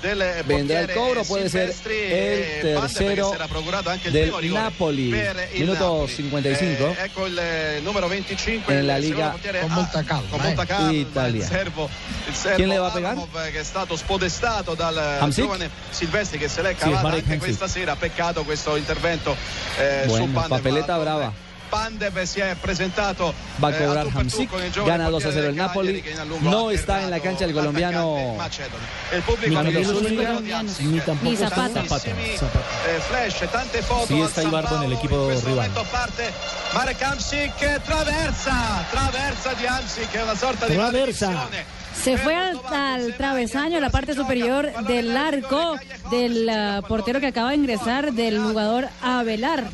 Da 0.00 0.08
parte 0.08 0.08
del 0.08 0.44
Vendrá 0.44 0.80
el 0.80 0.86
portiere 0.86 0.94
cobro, 0.94 1.24
puede 1.24 1.48
ser 1.48 1.72
Silvestri, 1.72 1.94
el 1.94 2.10
eh, 2.10 2.72
Pandev, 2.74 2.80
che 2.86 2.94
tercero 3.04 3.28
si 3.28 3.34
era 3.34 3.46
procurato 3.46 3.88
anche 3.90 4.06
il 4.08 4.12
del 4.12 4.30
Napoli. 4.52 5.08
per 5.08 5.48
il 5.52 5.60
Minuto 5.60 5.84
Napoli. 5.84 6.12
55. 6.14 6.86
Eh, 6.98 7.04
ecco 7.04 7.26
il 7.26 7.38
eh, 7.38 7.80
numero 7.82 8.08
25 8.08 8.72
En 8.74 8.80
il 8.80 8.86
la 8.86 9.00
secondo 9.00 9.16
Liga 9.16 9.60
con 9.60 9.70
Ah, 9.70 9.74
molta 9.74 10.02
calma, 10.02 10.28
con 10.30 10.40
eh. 10.40 10.42
molta 10.44 10.64
calma 10.64 10.90
Italia. 10.92 11.42
il 11.42 11.48
servo, 11.48 11.88
il 12.26 12.34
servo 12.34 12.56
Chi 12.56 12.66
le 12.66 12.76
va 12.78 12.86
a 12.86 12.90
pegar? 12.90 13.10
Abramov, 13.12 13.46
eh, 13.46 13.50
che 13.50 13.60
è 13.60 13.64
stato 13.64 13.96
spodestato 13.96 14.74
dal 14.74 14.96
eh, 14.96 15.22
Hamsik? 15.22 15.44
giovane 15.44 15.70
Silvestri 15.90 16.38
che 16.38 16.48
se 16.48 16.62
l'è 16.62 16.70
Sì, 16.70 16.76
cavata 16.76 17.02
Marek 17.02 17.18
anche 17.20 17.32
Hamsik. 17.34 17.56
questa 17.56 17.68
sera 17.68 17.96
peccato 17.96 18.44
questo 18.44 18.76
intervento 18.76 19.36
eh, 19.78 20.04
su 20.08 20.28
papeleta 20.30 20.96
brava. 20.98 21.46
Pandev 21.68 22.22
si 22.22 22.40
è 22.40 22.54
presentato 22.60 23.34
Va 23.56 23.68
a 23.68 23.70
eh, 23.70 23.84
cobrar 23.84 24.04
tu 24.04 24.12
per 24.12 24.12
tu 24.12 24.18
Hamsik, 24.18 24.50
il 24.52 24.82
gana 24.84 25.08
2 25.08 25.18
a 25.18 25.20
portiere 25.20 25.32
0 25.32 25.46
el 25.46 25.54
del 25.54 25.64
Cagliari, 25.66 26.02
Napoli. 26.16 26.48
No 26.48 26.70
está 26.70 27.02
en 27.02 27.10
la 27.10 27.20
cancha 27.20 27.44
el 27.44 27.52
colombiano 27.52 28.36
il 29.10 29.52
Ni 30.78 31.00
tampoco 31.00 31.36
Zapata. 31.36 31.80
Eh, 31.80 33.00
flash, 33.08 33.48
tante 33.50 33.82
foto 33.82 34.06
Sí 34.06 34.20
está 34.20 34.42
Ibarbo 34.42 34.76
en 34.76 34.82
el 34.84 34.92
equipo 34.92 35.30
rival. 35.44 35.70
parte 35.90 36.32
Marek 36.72 37.02
Hamsik 37.02 37.82
traversa 37.84 38.84
traversa 38.90 39.52
di 39.54 39.66
Hamsik 39.66 40.10
è 40.12 40.22
una 40.22 40.36
sorta 40.36 40.66
di 40.66 40.74
Traversa. 40.74 41.26
maledizione 41.26 41.86
Se 42.02 42.16
fue 42.16 42.34
al, 42.34 42.58
al 42.72 43.14
travesaño, 43.16 43.80
la 43.80 43.90
parte 43.90 44.14
superior 44.14 44.70
del 44.86 45.16
arco 45.16 45.76
del 46.10 46.48
ah, 46.48 46.80
portero 46.86 47.20
que 47.20 47.26
acaba 47.26 47.50
de 47.50 47.56
ingresar, 47.56 48.12
del 48.12 48.38
jugador 48.40 48.88
Avelar. 49.02 49.64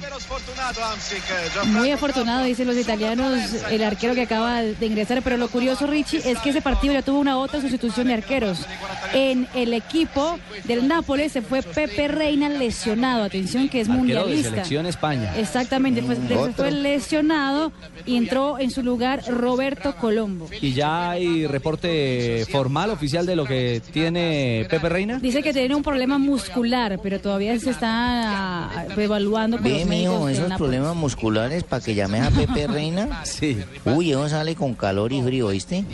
Muy 1.66 1.90
afortunado, 1.90 2.44
dicen 2.44 2.66
los 2.66 2.76
italianos, 2.76 3.38
el 3.70 3.84
arquero 3.84 4.14
que 4.14 4.22
acaba 4.22 4.62
de 4.62 4.86
ingresar. 4.86 5.22
Pero 5.22 5.36
lo 5.36 5.48
curioso, 5.48 5.86
Richie, 5.86 6.18
es 6.28 6.38
que 6.40 6.50
ese 6.50 6.60
partido 6.62 6.94
ya 6.94 7.02
tuvo 7.02 7.18
una 7.20 7.38
otra 7.38 7.60
sustitución 7.60 8.08
de 8.08 8.14
arqueros. 8.14 8.66
En 9.12 9.46
el 9.54 9.72
equipo 9.74 10.38
del 10.64 10.88
Nápoles 10.88 11.32
se 11.32 11.42
fue 11.42 11.62
Pepe 11.62 12.08
Reina 12.08 12.48
lesionado. 12.48 13.24
Atención, 13.24 13.68
que 13.68 13.80
es 13.80 13.88
Arquero 13.88 14.06
de 14.06 14.14
mundialista. 14.14 14.50
selección 14.50 14.86
España. 14.86 15.34
Exactamente, 15.36 16.02
pues, 16.02 16.18
se 16.26 16.36
Otro. 16.36 16.52
fue 16.54 16.70
lesionado 16.72 17.72
y 18.06 18.16
entró 18.16 18.58
en 18.58 18.70
su 18.70 18.82
lugar 18.82 19.22
Roberto 19.28 19.94
Colombo. 19.96 20.48
¿Y 20.60 20.72
ya 20.72 21.10
hay 21.10 21.46
reporte 21.46 22.13
formal, 22.50 22.90
oficial 22.90 23.26
de 23.26 23.36
lo 23.36 23.44
que 23.44 23.80
tiene 23.92 24.66
Pepe 24.68 24.88
Reina? 24.88 25.18
Dice 25.18 25.42
que 25.42 25.52
tiene 25.52 25.74
un 25.74 25.82
problema 25.82 26.18
muscular, 26.18 26.98
pero 27.02 27.20
todavía 27.20 27.58
se 27.58 27.70
está 27.70 28.68
ah, 28.68 28.86
evaluando 28.96 29.58
Ve, 29.58 29.84
médicos 29.84 29.88
mijo, 29.88 30.28
esos 30.28 30.52
problemas 30.54 30.96
musculares 30.96 31.64
para 31.64 31.82
que 31.84 31.94
llames 31.94 32.22
a 32.22 32.30
Pepe 32.30 32.66
Reina. 32.66 33.22
Sí. 33.34 33.58
Uy, 33.84 34.12
eso 34.12 34.28
sale 34.28 34.54
con 34.54 34.74
calor 34.74 35.12
y 35.12 35.20
frío, 35.22 35.48
¿viste? 35.48 35.84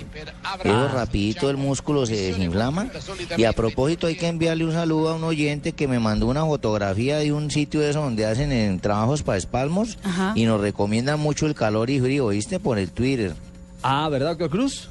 Eso 0.63 0.89
rapidito 0.89 1.49
el 1.49 1.57
músculo 1.57 2.05
se 2.05 2.17
desinflama. 2.17 2.89
Y 3.37 3.45
a 3.45 3.53
propósito 3.53 4.07
hay 4.07 4.17
que 4.17 4.27
enviarle 4.27 4.65
un 4.65 4.73
saludo 4.73 5.11
a 5.11 5.15
un 5.15 5.25
oyente 5.25 5.73
que 5.73 5.89
me 5.89 5.99
mandó 5.99 6.27
una 6.27 6.45
fotografía 6.45 7.19
de 7.19 7.33
un 7.33 7.51
sitio 7.51 7.81
de 7.81 7.91
eso 7.91 8.03
donde 8.03 8.27
hacen 8.27 8.53
en 8.53 8.81
trabajos 8.81 9.23
para 9.23 9.39
espalmos 9.39 9.99
Ajá. 10.03 10.33
y 10.35 10.45
nos 10.45 10.61
recomiendan 10.61 11.21
mucho 11.21 11.47
el 11.47 11.55
calor 11.55 11.89
y 11.91 12.01
frío, 12.01 12.29
¿viste? 12.29 12.61
Por 12.61 12.79
el 12.79 12.91
Twitter. 12.91 13.35
Ah, 13.83 14.09
¿verdad, 14.11 14.31
doctor 14.31 14.51
Cruz? 14.51 14.91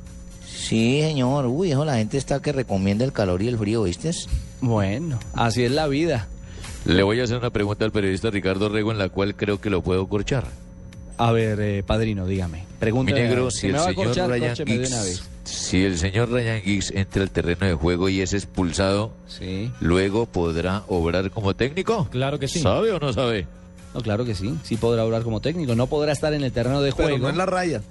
Sí, 0.51 1.01
señor. 1.01 1.45
Uy, 1.47 1.71
eso 1.71 1.85
la 1.85 1.95
gente 1.97 2.17
está 2.17 2.41
que 2.41 2.51
recomienda 2.51 3.05
el 3.05 3.11
calor 3.13 3.41
y 3.41 3.47
el 3.47 3.57
frío, 3.57 3.83
¿viste? 3.83 4.11
Bueno, 4.61 5.19
así 5.33 5.63
es 5.63 5.71
la 5.71 5.87
vida. 5.87 6.27
Le 6.85 7.03
voy 7.03 7.19
a 7.19 7.23
hacer 7.23 7.37
una 7.37 7.49
pregunta 7.49 7.85
al 7.85 7.91
periodista 7.91 8.29
Ricardo 8.29 8.69
Rego 8.69 8.91
en 8.91 8.97
la 8.97 9.09
cual 9.09 9.35
creo 9.35 9.59
que 9.61 9.69
lo 9.69 9.81
puedo 9.81 10.07
corchar. 10.07 10.45
A 11.17 11.31
ver, 11.33 11.59
eh, 11.59 11.83
padrino, 11.83 12.25
dígame. 12.25 12.59
Mi 12.59 12.65
Pregúntame. 12.79 13.19
negro, 13.21 13.51
Si 13.51 13.67
el 13.67 13.77
señor 13.79 13.95
corchar, 13.95 14.29
Ryan 14.29 14.55
Giggs, 14.55 14.91
vez. 15.03 15.23
si 15.43 15.83
el 15.83 15.97
señor 15.97 16.29
Ryan 16.31 16.61
Giggs 16.61 16.91
entra 16.91 17.23
al 17.23 17.29
terreno 17.29 17.65
de 17.65 17.73
juego 17.73 18.07
y 18.07 18.21
es 18.21 18.33
expulsado, 18.33 19.11
Sí. 19.27 19.69
luego 19.81 20.25
podrá 20.27 20.83
obrar 20.87 21.29
como 21.31 21.53
técnico. 21.55 22.07
Claro 22.09 22.39
que 22.39 22.47
sí. 22.47 22.59
¿Sabe 22.61 22.91
o 22.93 22.99
no 22.99 23.11
sabe? 23.11 23.47
No, 23.93 24.01
claro 24.01 24.23
que 24.23 24.33
sí. 24.33 24.55
Sí 24.63 24.77
podrá 24.77 25.01
hablar 25.01 25.23
como 25.23 25.41
técnico. 25.41 25.75
No 25.75 25.87
podrá 25.87 26.13
estar 26.13 26.33
en 26.33 26.43
el 26.43 26.51
terreno 26.53 26.81
de 26.81 26.93
Pero 26.93 27.09
juego. 27.09 27.23
no 27.23 27.29
en 27.29 27.37
la 27.37 27.45
raya. 27.45 27.81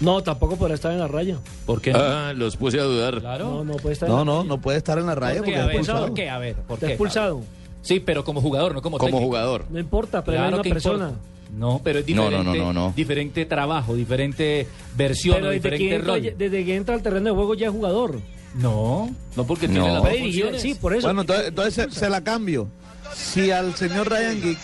No, 0.00 0.22
tampoco 0.22 0.56
podrá 0.56 0.74
estar 0.74 0.92
en 0.92 0.98
la 0.98 1.08
raya. 1.08 1.38
¿Por 1.66 1.80
qué? 1.80 1.92
Ah, 1.94 2.32
los 2.34 2.56
puse 2.56 2.80
a 2.80 2.84
dudar. 2.84 3.22
No, 3.22 3.64
no 3.64 3.76
puede 3.76 3.92
estar 3.94 4.08
en 4.08 4.14
No, 4.14 4.18
la 4.20 4.24
no, 4.24 4.36
raya. 4.38 4.48
no 4.48 4.60
puede 4.60 4.78
estar 4.78 4.98
en 4.98 5.06
la 5.06 5.14
raya 5.14 5.36
¿Por 5.40 5.44
qué? 5.46 5.52
porque 5.52 5.58
A 5.58 5.60
es 5.62 5.66
ver, 5.66 5.76
expulsado. 5.76 6.06
¿Por 6.06 6.14
qué? 6.14 6.30
A 6.30 6.38
ver, 6.38 6.54
¿por 6.56 6.74
Está 6.76 6.86
qué? 6.86 6.92
expulsado. 6.94 7.40
Sí, 7.82 8.00
pero 8.00 8.24
como 8.24 8.40
jugador, 8.40 8.74
no 8.74 8.82
como 8.82 8.98
Como 8.98 9.06
técnico. 9.08 9.26
jugador. 9.26 9.66
No 9.70 9.78
importa, 9.78 10.22
pero 10.24 10.36
Claro 10.38 10.56
hay 10.56 10.62
que 10.62 10.68
una 10.68 10.74
persona. 10.74 11.04
importa. 11.10 11.24
No, 11.56 11.80
pero 11.82 11.98
es 11.98 12.08
No, 12.08 12.22
diferente, 12.24 12.44
no, 12.44 12.54
no, 12.54 12.72
no, 12.72 12.72
no. 12.88 12.92
diferente 12.96 13.44
trabajo, 13.44 13.94
diferente 13.94 14.68
versión, 14.96 15.36
Pero 15.36 15.48
o 15.48 15.50
desde 15.50 15.62
que, 15.62 15.70
diferente 15.76 15.96
entra, 15.96 16.14
rol. 16.14 16.34
desde 16.38 16.64
que 16.64 16.76
entra 16.76 16.94
al 16.94 17.02
terreno 17.02 17.24
de 17.30 17.34
juego 17.34 17.54
ya 17.54 17.66
es 17.66 17.72
jugador. 17.72 18.20
No, 18.54 19.10
no 19.36 19.44
porque 19.46 19.66
No. 19.68 19.74
tiene 19.74 19.88
las 19.92 20.00
Puede 20.02 20.14
dirigir, 20.16 20.42
funciones. 20.44 20.62
sí, 20.62 20.74
por 20.74 20.94
eso. 20.94 21.06
Bueno, 21.08 21.20
entonces, 21.22 21.48
entonces 21.48 21.74
se, 21.74 21.90
se 22.00 22.08
la 22.10 22.22
cambio. 22.22 22.68
Si 23.14 23.50
al 23.50 23.74
señor 23.74 24.08
Ryan 24.08 24.40
Giggs 24.40 24.60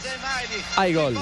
Hay 0.76 0.92
gol. 0.94 1.14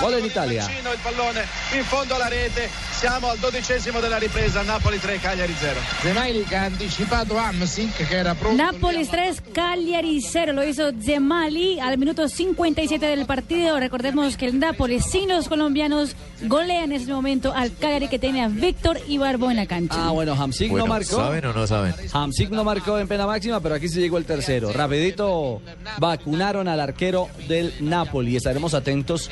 Gol 0.00 0.12
in 0.12 0.18
il 0.18 0.24
Italia. 0.26 0.66
il 0.68 0.98
pallone 1.02 1.46
in 1.76 1.84
fondo 1.84 2.14
alla 2.14 2.28
rete. 2.28 2.68
Siamo 2.90 3.28
al 3.30 3.38
dodicesimo 3.38 4.00
della 4.00 4.18
ripresa. 4.18 4.62
Napoli 4.62 4.98
3, 4.98 5.18
Cagliari 5.20 5.54
0. 5.56 5.80
Zemaili 6.00 6.44
che 6.44 6.56
ha 6.56 6.64
anticipato 6.64 7.36
Amsic 7.36 8.06
che 8.06 8.16
era 8.16 8.34
pronto 8.34 8.60
Nápoles 8.60 9.08
3, 9.08 9.34
Cagliari 9.52 10.20
0. 10.20 10.52
Lo 10.52 10.62
hizo 10.62 10.90
Zemali 11.00 11.78
al 11.80 11.96
minuto 11.98 12.26
57 12.28 13.06
del 13.06 13.26
partido. 13.26 13.78
Recordemos 13.78 14.36
que 14.36 14.46
el 14.46 14.58
Nápoles 14.58 15.04
sin 15.10 15.28
los 15.28 15.48
colombianos 15.48 16.16
golea 16.42 16.84
en 16.84 16.92
este 16.92 17.12
momento 17.12 17.52
al 17.54 17.74
Cagliari 17.76 18.08
que 18.08 18.18
tiene 18.18 18.42
a 18.42 18.48
Víctor 18.48 18.98
Ibarbo 19.06 19.50
en 19.50 19.56
la 19.56 19.66
cancha. 19.66 19.96
Ah, 19.98 20.10
bueno, 20.10 20.34
Hamsik 20.34 20.70
Bueno, 20.70 20.86
no 20.86 20.92
marcó. 20.92 21.16
¿saben 21.16 21.46
o 21.46 21.52
no 21.52 21.66
saben? 21.66 21.94
Hamsik 22.12 22.50
no 22.50 22.64
marcó 22.64 22.98
en 22.98 23.06
pena 23.08 23.26
máxima, 23.26 23.60
pero 23.60 23.74
aquí 23.76 23.88
se 23.88 24.00
llegó 24.00 24.18
el 24.18 24.24
tercero. 24.24 24.72
Rapidito 24.72 25.60
vacunaron 25.98 26.68
al 26.68 26.80
arquero 26.80 27.28
del 27.48 27.72
Napoli. 27.80 28.36
Estaremos 28.36 28.74
atentos 28.74 29.30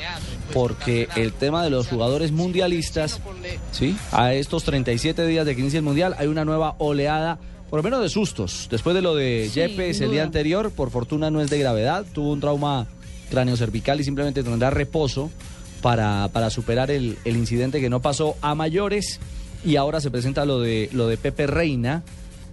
porque 0.53 1.07
el 1.15 1.33
tema 1.33 1.63
de 1.63 1.69
los 1.69 1.87
jugadores 1.87 2.31
mundialistas, 2.31 3.19
¿sí? 3.71 3.97
A 4.11 4.33
estos 4.33 4.63
37 4.63 5.25
días 5.27 5.45
de 5.45 5.55
que 5.55 5.61
inicia 5.61 5.77
el 5.77 5.83
mundial 5.83 6.15
hay 6.17 6.27
una 6.27 6.45
nueva 6.45 6.75
oleada, 6.79 7.39
por 7.69 7.79
lo 7.79 7.83
menos 7.83 8.01
de 8.01 8.09
sustos. 8.09 8.67
Después 8.69 8.95
de 8.95 9.01
lo 9.01 9.15
de 9.15 9.49
Sí, 9.51 9.59
Yepes 9.59 10.01
el 10.01 10.11
día 10.11 10.23
anterior, 10.23 10.71
por 10.71 10.89
fortuna 10.89 11.29
no 11.31 11.41
es 11.41 11.49
de 11.49 11.59
gravedad, 11.59 12.05
tuvo 12.13 12.31
un 12.31 12.39
trauma 12.39 12.87
cráneo 13.29 13.57
cervical 13.57 13.99
y 13.99 14.03
simplemente 14.03 14.43
tendrá 14.43 14.69
reposo 14.69 15.29
para, 15.81 16.29
para 16.29 16.49
superar 16.49 16.91
el, 16.91 17.17
el 17.25 17.37
incidente 17.37 17.81
que 17.81 17.89
no 17.89 18.01
pasó 18.01 18.35
a 18.41 18.55
mayores. 18.55 19.19
Y 19.65 19.75
ahora 19.75 19.99
se 19.99 20.11
presenta 20.11 20.45
lo 20.45 20.61
de, 20.61 20.89
lo 20.93 21.07
de 21.07 21.17
Pepe 21.17 21.47
Reina 21.47 22.03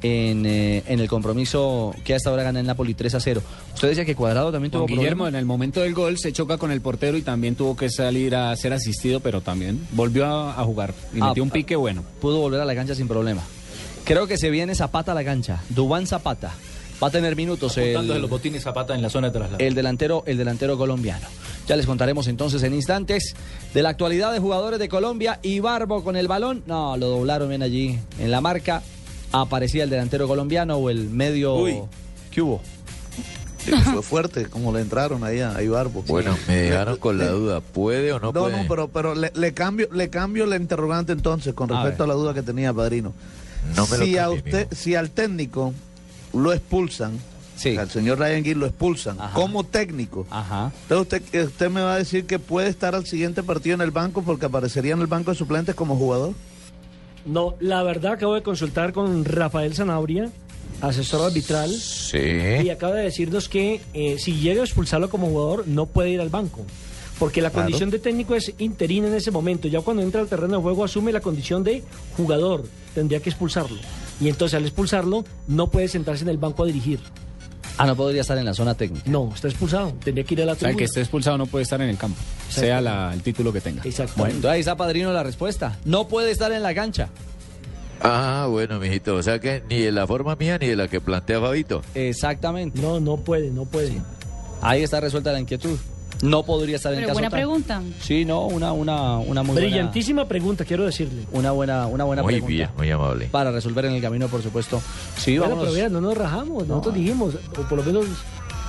en, 0.04 0.44
eh, 0.44 0.82
en 0.86 1.00
el 1.00 1.08
compromiso 1.08 1.94
que 2.04 2.14
hasta 2.14 2.28
ahora 2.28 2.42
gana 2.42 2.60
el 2.60 2.66
Napoli 2.66 2.92
3 2.92 3.14
a 3.14 3.20
0. 3.20 3.42
Usted 3.74 3.88
decía 3.88 4.04
que 4.04 4.14
Cuadrado 4.14 4.52
también 4.52 4.70
tuvo 4.70 4.82
Juan 4.82 4.98
Guillermo 4.98 5.24
problemas. 5.24 5.28
en 5.34 5.38
el 5.40 5.46
momento 5.46 5.80
del 5.80 5.94
gol 5.94 6.18
se 6.18 6.30
choca 6.32 6.58
con 6.58 6.70
el 6.70 6.82
portero 6.82 7.16
y 7.16 7.22
también 7.22 7.54
tuvo 7.56 7.74
que 7.74 7.88
salir 7.88 8.36
a 8.36 8.54
ser 8.56 8.74
asistido, 8.74 9.20
pero 9.20 9.40
también 9.40 9.86
volvió 9.92 10.26
a, 10.26 10.60
a 10.60 10.64
jugar 10.64 10.92
y 11.14 11.20
Ah, 11.22 11.28
metió 11.28 11.42
un 11.42 11.48
pique 11.50 11.74
bueno. 11.74 12.04
Pudo 12.20 12.38
volver 12.40 12.60
a 12.60 12.64
la 12.66 12.74
cancha 12.74 12.94
sin 12.94 13.08
problema. 13.08 13.42
Creo 14.04 14.26
que 14.26 14.36
se 14.36 14.50
viene 14.50 14.74
Zapata 14.74 15.12
a 15.12 15.14
la 15.14 15.24
cancha. 15.24 15.62
Dubán 15.70 16.06
Zapata. 16.06 16.52
Va 17.02 17.08
a 17.08 17.10
tener 17.10 17.34
minutos 17.34 17.76
el, 17.78 18.06
los 18.06 18.30
botines 18.30 18.62
Zapata 18.62 18.94
en 18.94 19.00
la 19.02 19.08
zona 19.10 19.28
de 19.28 19.32
traslado. 19.32 19.56
el 19.64 19.74
delantero, 19.74 20.22
el 20.26 20.36
delantero 20.36 20.76
colombiano. 20.78 21.26
Ya 21.66 21.76
les 21.76 21.86
contaremos 21.86 22.28
entonces 22.28 22.62
en 22.62 22.74
instantes 22.74 23.34
de 23.72 23.82
la 23.82 23.88
actualidad 23.88 24.32
de 24.32 24.38
jugadores 24.38 24.78
de 24.78 24.88
Colombia 24.88 25.40
y 25.42 25.58
Barbo 25.60 26.04
con 26.04 26.14
el 26.16 26.28
balón. 26.28 26.62
No, 26.66 26.96
lo 26.98 27.08
doblaron 27.08 27.48
bien 27.48 27.62
allí 27.62 27.98
en 28.20 28.30
la 28.30 28.40
marca. 28.42 28.82
Aparecía 29.40 29.84
el 29.84 29.90
delantero 29.90 30.28
colombiano 30.28 30.76
o 30.76 30.90
el 30.90 31.10
medio. 31.10 31.56
Uy. 31.56 31.80
¿Qué 32.30 32.40
hubo? 32.42 32.60
Fue 33.84 34.02
fuerte 34.02 34.46
como 34.46 34.72
le 34.72 34.80
entraron 34.82 35.24
ahí 35.24 35.40
a, 35.40 35.56
a 35.56 35.62
Ibarbo. 35.62 36.02
Bueno, 36.06 36.36
me 36.46 36.54
dejaron 36.56 36.98
con 36.98 37.16
la 37.16 37.28
duda. 37.28 37.60
¿Puede 37.62 38.12
o 38.12 38.20
no, 38.20 38.30
No, 38.32 38.42
puede? 38.42 38.62
no, 38.62 38.68
pero, 38.68 38.88
pero 38.88 39.14
le, 39.14 39.32
le 39.34 39.54
cambio, 39.54 39.88
le 39.92 40.10
cambio 40.10 40.44
la 40.44 40.56
interrogante 40.56 41.12
entonces 41.12 41.54
con 41.54 41.72
A 41.72 41.76
respecto 41.82 42.04
a, 42.04 42.06
la 42.06 42.14
duda 42.14 42.34
que 42.34 42.42
tenía 42.42 42.72
Padrino. 42.74 43.12
No 43.74 43.86
me 43.86 43.96
lo 43.98 44.04
si 44.04 44.18
a 44.18 44.24
cambie, 44.24 44.38
usted, 44.38 44.68
si 44.72 44.94
al 44.94 45.10
técnico 45.10 45.72
lo 46.34 46.52
expulsan, 46.52 47.18
Sí. 47.56 47.76
al 47.78 47.88
señor 47.88 48.18
Ryan 48.18 48.42
Giggs 48.44 48.56
lo 48.58 48.66
expulsan 48.66 49.18
Ajá. 49.20 49.32
como 49.32 49.62
técnico, 49.64 50.26
Ajá. 50.28 50.72
entonces 50.82 51.22
usted, 51.22 51.44
usted 51.46 51.70
me 51.70 51.80
va 51.80 51.94
a 51.94 51.98
decir 51.98 52.26
que 52.26 52.38
puede 52.40 52.68
estar 52.68 52.94
al 52.96 53.06
siguiente 53.06 53.42
partido 53.44 53.74
en 53.76 53.80
el 53.80 53.92
banco 53.92 54.22
porque 54.22 54.46
aparecería 54.46 54.92
en 54.92 55.00
el 55.00 55.06
banco 55.06 55.30
de 55.30 55.36
suplentes 55.38 55.74
como 55.76 55.96
jugador. 55.96 56.34
No, 57.26 57.54
la 57.60 57.82
verdad 57.82 58.12
acabo 58.12 58.34
de 58.34 58.42
consultar 58.42 58.92
con 58.92 59.24
Rafael 59.24 59.74
Zanabria, 59.74 60.30
asesor 60.80 61.22
arbitral, 61.26 61.70
y 61.70 61.74
Sí. 61.78 62.70
acaba 62.70 62.94
de 62.96 63.04
decirnos 63.04 63.48
que 63.48 63.80
eh, 63.94 64.16
si 64.18 64.34
llega 64.40 64.60
a 64.60 64.64
expulsarlo 64.64 65.08
como 65.08 65.28
jugador, 65.28 65.66
no 65.66 65.86
puede 65.86 66.10
ir 66.10 66.20
al 66.20 66.28
banco. 66.28 66.60
Porque 67.18 67.40
la 67.40 67.50
Claro. 67.50 67.64
condición 67.66 67.90
de 67.90 68.00
técnico 68.00 68.34
es 68.34 68.52
interina 68.58 69.06
en 69.06 69.14
ese 69.14 69.30
momento. 69.30 69.68
Ya 69.68 69.80
cuando 69.80 70.02
entra 70.02 70.20
al 70.20 70.26
terreno 70.26 70.56
de 70.56 70.62
juego 70.62 70.84
asume 70.84 71.12
la 71.12 71.20
condición 71.20 71.62
de 71.62 71.82
jugador. 72.16 72.64
Tendría 72.94 73.20
que 73.20 73.30
expulsarlo. 73.30 73.78
Y 74.20 74.28
entonces 74.28 74.56
al 74.56 74.64
expulsarlo 74.64 75.24
no 75.46 75.68
puede 75.70 75.86
sentarse 75.88 76.24
en 76.24 76.28
el 76.30 76.38
banco 76.38 76.64
a 76.64 76.66
dirigir. 76.66 76.98
Ah, 77.76 77.86
no 77.86 77.96
podría 77.96 78.20
estar 78.20 78.38
en 78.38 78.44
la 78.44 78.54
zona 78.54 78.74
técnica. 78.74 79.02
No, 79.10 79.32
está 79.34 79.48
expulsado. 79.48 79.92
Tendría 80.04 80.24
que 80.24 80.34
ir 80.34 80.42
a 80.42 80.46
la 80.46 80.52
O 80.52 80.54
sea, 80.54 80.68
el 80.68 80.74
tribuna. 80.74 80.78
que 80.78 80.84
esté 80.84 81.00
expulsado 81.00 81.38
no 81.38 81.46
puede 81.46 81.64
estar 81.64 81.80
en 81.82 81.88
el 81.88 81.96
campo, 81.96 82.16
sea 82.48 82.80
la- 82.80 83.12
el 83.12 83.20
título 83.22 83.52
que 83.52 83.60
tenga. 83.60 83.78
Bueno, 83.82 83.88
Exactamente. 83.90 84.36
entonces 84.36 84.50
ahí 84.54 84.60
está 84.60 84.76
Padrino 84.76 85.12
la 85.12 85.22
respuesta. 85.24 85.76
No 85.84 86.06
puede 86.06 86.30
estar 86.30 86.52
en 86.52 86.62
la 86.62 86.74
cancha. 86.74 87.08
Ah, 88.00 88.46
bueno, 88.50 88.78
mijito. 88.78 89.16
O 89.16 89.22
sea 89.22 89.38
que 89.38 89.62
ni 89.70 89.80
de 89.80 89.90
la 89.92 90.06
forma 90.06 90.36
mía 90.36 90.58
ni 90.58 90.66
de 90.68 90.76
la 90.76 90.88
que 90.88 91.00
plantea 91.00 91.40
Fabito. 91.40 91.82
Exactamente. 91.94 92.80
No, 92.80 93.00
no 93.00 93.16
puede, 93.16 93.50
no 93.50 93.64
puede. 93.64 93.92
Ahí 94.60 94.82
está 94.82 95.00
resuelta 95.00 95.32
la 95.32 95.40
inquietud. 95.40 95.78
No 96.24 96.42
podría 96.42 96.76
estar 96.76 96.92
en 96.92 96.98
Pero 97.00 97.08
caso 97.08 97.14
buena 97.16 97.30
tal. 97.30 97.38
pregunta. 97.38 97.82
Sí, 98.00 98.24
no, 98.24 98.46
una, 98.46 98.72
una, 98.72 99.18
una 99.18 99.42
muy 99.42 99.52
buena, 99.52 99.68
Brillantísima 99.68 100.26
pregunta, 100.26 100.64
quiero 100.64 100.84
decirle. 100.84 101.24
una 101.32 101.50
buena, 101.50 101.86
una 101.86 102.04
buena 102.04 102.22
Muy 102.22 102.32
pregunta. 102.34 102.52
bien, 102.54 102.70
muy 102.76 102.90
amable. 102.90 103.26
Para 103.26 103.50
resolver 103.50 103.84
en 103.84 103.92
el 103.92 104.02
camino, 104.02 104.28
por 104.28 104.42
supuesto. 104.42 104.80
Sí, 105.18 105.38
Bueno, 105.38 105.58
pero 105.60 105.72
vea, 105.72 105.88
no 105.88 106.00
nos 106.00 106.16
rajamos. 106.16 106.66
Nosotros 106.66 106.94
dijimos, 106.94 107.34
o 107.34 107.62
por 107.62 107.78
lo 107.78 107.82
menos 107.84 108.06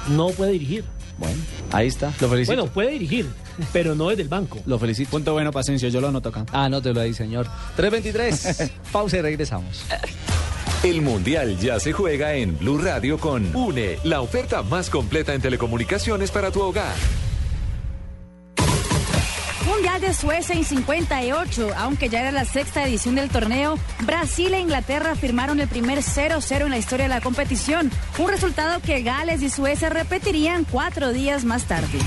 no 0.09 0.29
puede 0.29 0.51
dirigir. 0.51 0.83
Bueno, 1.17 1.37
ahí 1.71 1.87
está. 1.87 2.11
Lo 2.19 2.27
felicito. 2.27 2.55
Bueno, 2.57 2.71
puede 2.73 2.91
dirigir, 2.91 3.25
pero 3.73 3.95
no 3.95 4.09
desde 4.09 4.23
el 4.23 4.27
banco. 4.27 4.59
Lo 4.65 4.77
felicito. 4.77 5.11
Punto 5.11 5.31
bueno, 5.31 5.51
Pasencio, 5.53 5.87
yo 5.87 6.01
lo 6.01 6.09
anoto 6.09 6.27
acá. 6.29 6.45
Anótelo 6.51 6.99
ahí, 6.99 7.13
señor. 7.13 7.47
323. 7.77 8.71
Pausa 8.91 9.17
y 9.17 9.21
regresamos. 9.21 9.85
El 10.83 11.01
Mundial 11.01 11.57
ya 11.57 11.79
se 11.79 11.93
juega 11.93 12.33
en 12.35 12.57
Blue 12.59 12.77
Radio 12.77 13.17
con 13.17 13.55
UNE, 13.55 13.97
la 14.03 14.19
oferta 14.21 14.61
más 14.61 14.89
completa 14.89 15.33
en 15.33 15.41
telecomunicaciones 15.41 16.31
para 16.31 16.51
tu 16.51 16.61
hogar. 16.61 16.93
Mundial 19.65 19.99
de 19.99 20.13
Suecia 20.13 20.55
en 20.55 20.63
58, 20.63 21.69
aunque 21.77 22.09
ya 22.09 22.21
era 22.21 22.31
la 22.31 22.45
sexta 22.45 22.85
edición 22.85 23.15
del 23.15 23.29
torneo, 23.29 23.79
Brasil 24.01 24.53
e 24.53 24.59
Inglaterra 24.59 25.15
firmaron 25.15 25.59
el 25.59 25.67
primer 25.67 25.99
0-0 25.99 26.65
en 26.65 26.69
la 26.69 26.77
historia 26.77 27.05
de 27.05 27.13
la 27.13 27.21
competición, 27.21 27.89
un 28.19 28.29
resultado 28.29 28.79
que 28.81 29.01
Gales 29.01 29.41
y 29.41 29.49
Suecia 29.49 29.89
repetirían 29.89 30.65
cuatro 30.65 31.13
días 31.13 31.45
más 31.45 31.65
tarde. 31.65 31.97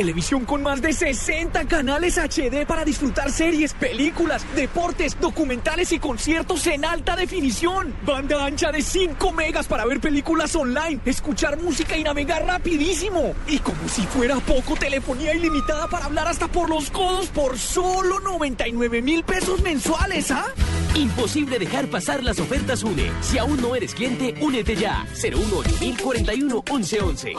Televisión 0.00 0.46
con 0.46 0.62
más 0.62 0.80
de 0.80 0.94
60 0.94 1.66
canales 1.66 2.16
HD 2.16 2.64
para 2.66 2.86
disfrutar 2.86 3.30
series, 3.30 3.74
películas, 3.74 4.46
deportes, 4.56 5.20
documentales 5.20 5.92
y 5.92 5.98
conciertos 5.98 6.66
en 6.68 6.86
alta 6.86 7.16
definición. 7.16 7.94
Banda 8.06 8.46
ancha 8.46 8.72
de 8.72 8.80
5 8.80 9.30
megas 9.34 9.68
para 9.68 9.84
ver 9.84 10.00
películas 10.00 10.56
online, 10.56 11.00
escuchar 11.04 11.60
música 11.60 11.98
y 11.98 12.02
navegar 12.02 12.46
rapidísimo. 12.46 13.34
Y 13.46 13.58
como 13.58 13.86
si 13.90 14.00
fuera 14.06 14.36
poco, 14.36 14.74
telefonía 14.74 15.34
ilimitada 15.34 15.86
para 15.88 16.06
hablar 16.06 16.28
hasta 16.28 16.48
por 16.48 16.70
los 16.70 16.90
codos 16.90 17.28
por 17.28 17.58
solo 17.58 18.20
99 18.20 19.02
mil 19.02 19.22
pesos 19.22 19.60
mensuales, 19.60 20.30
¿ah? 20.30 20.46
Imposible 20.94 21.58
dejar 21.58 21.86
pasar 21.86 22.22
las 22.22 22.40
ofertas 22.40 22.82
UNE. 22.82 23.10
Si 23.20 23.38
aún 23.38 23.60
no 23.60 23.74
eres 23.74 23.94
cliente, 23.94 24.34
únete 24.40 24.74
ya. 24.74 25.06
018 25.14 26.02
41 26.02 26.64
1111. 26.70 27.32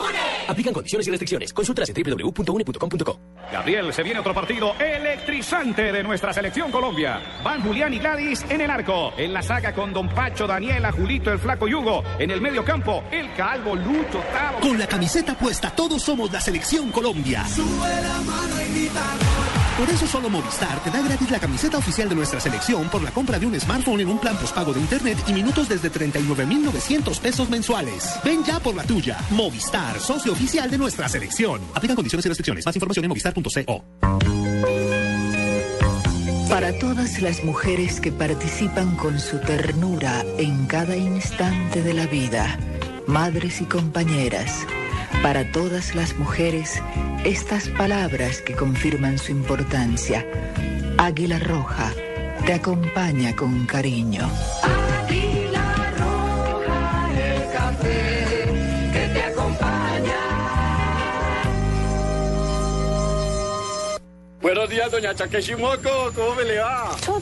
Aplican 0.48 0.72
condiciones 0.72 1.06
y 1.06 1.10
restricciones. 1.10 1.52
Consultas 1.52 1.90
en 1.90 2.02
www.une.com.co. 2.02 3.20
Gabriel, 3.52 3.92
se 3.92 4.02
viene 4.02 4.20
otro 4.20 4.32
partido 4.32 4.74
electrizante 4.78 5.92
de 5.92 6.02
nuestra 6.02 6.32
selección 6.32 6.70
Colombia. 6.70 7.20
Van 7.44 7.62
Julián 7.62 7.92
y 7.92 7.98
Gladys 7.98 8.44
en 8.48 8.62
el 8.62 8.70
arco. 8.70 9.12
En 9.16 9.32
la 9.32 9.42
saga 9.42 9.74
con 9.74 9.92
Don 9.92 10.08
Pacho, 10.08 10.46
Daniela, 10.46 10.90
Julito, 10.90 11.30
el 11.30 11.38
Flaco 11.38 11.68
Yugo. 11.68 12.02
En 12.18 12.30
el 12.30 12.40
medio 12.40 12.64
campo, 12.64 13.04
el 13.10 13.32
Calvo, 13.34 13.76
Lucho, 13.76 14.20
Tavo. 14.32 14.60
Con 14.60 14.78
la 14.78 14.86
camiseta 14.86 15.36
puesta, 15.36 15.70
todos 15.70 16.02
somos 16.02 16.32
la 16.32 16.40
selección 16.40 16.90
Colombia. 16.90 17.44
Por 19.82 19.90
eso 19.90 20.06
solo 20.06 20.30
Movistar 20.30 20.80
te 20.84 20.92
da 20.92 21.02
gratis 21.02 21.28
la 21.28 21.40
camiseta 21.40 21.76
oficial 21.76 22.08
de 22.08 22.14
nuestra 22.14 22.38
selección 22.38 22.88
por 22.88 23.02
la 23.02 23.10
compra 23.10 23.40
de 23.40 23.46
un 23.46 23.58
smartphone 23.58 23.98
en 24.02 24.10
un 24.10 24.18
plan 24.20 24.36
postpago 24.36 24.72
de 24.72 24.78
internet 24.78 25.18
y 25.26 25.32
minutos 25.32 25.68
desde 25.68 25.90
39,900 25.90 27.18
pesos 27.18 27.50
mensuales. 27.50 28.14
Ven 28.24 28.44
ya 28.44 28.60
por 28.60 28.76
la 28.76 28.84
tuya. 28.84 29.18
Movistar, 29.30 29.98
socio 29.98 30.34
oficial 30.34 30.70
de 30.70 30.78
nuestra 30.78 31.08
selección. 31.08 31.60
Aplican 31.74 31.96
condiciones 31.96 32.24
y 32.24 32.28
restricciones. 32.28 32.64
Más 32.64 32.76
información 32.76 33.06
en 33.06 33.08
movistar.co. 33.08 33.84
Para 36.48 36.78
todas 36.78 37.20
las 37.20 37.42
mujeres 37.42 38.00
que 38.00 38.12
participan 38.12 38.94
con 38.94 39.18
su 39.18 39.40
ternura 39.40 40.24
en 40.38 40.66
cada 40.66 40.96
instante 40.96 41.82
de 41.82 41.94
la 41.94 42.06
vida, 42.06 42.56
madres 43.08 43.60
y 43.60 43.64
compañeras, 43.64 44.64
para 45.22 45.50
todas 45.52 45.94
las 45.94 46.16
mujeres, 46.16 46.82
estas 47.24 47.68
palabras 47.68 48.42
que 48.42 48.54
confirman 48.54 49.18
su 49.18 49.30
importancia. 49.30 50.26
Águila 50.98 51.38
Roja 51.38 51.92
te 52.44 52.54
acompaña 52.54 53.34
con 53.36 53.66
cariño. 53.66 54.28
Águila 54.62 55.92
roja, 55.96 57.10
el 57.16 57.52
café 57.52 58.48
que 58.92 59.08
te 59.14 59.22
acompaña. 59.22 60.18
Buenos 64.40 64.68
días, 64.68 64.90
doña 64.90 65.14
Chaqueshimoco, 65.14 66.12
¿cómo 66.16 66.34
me 66.34 66.44
le 66.44 66.58
va? 66.58 66.96
초 67.00 67.20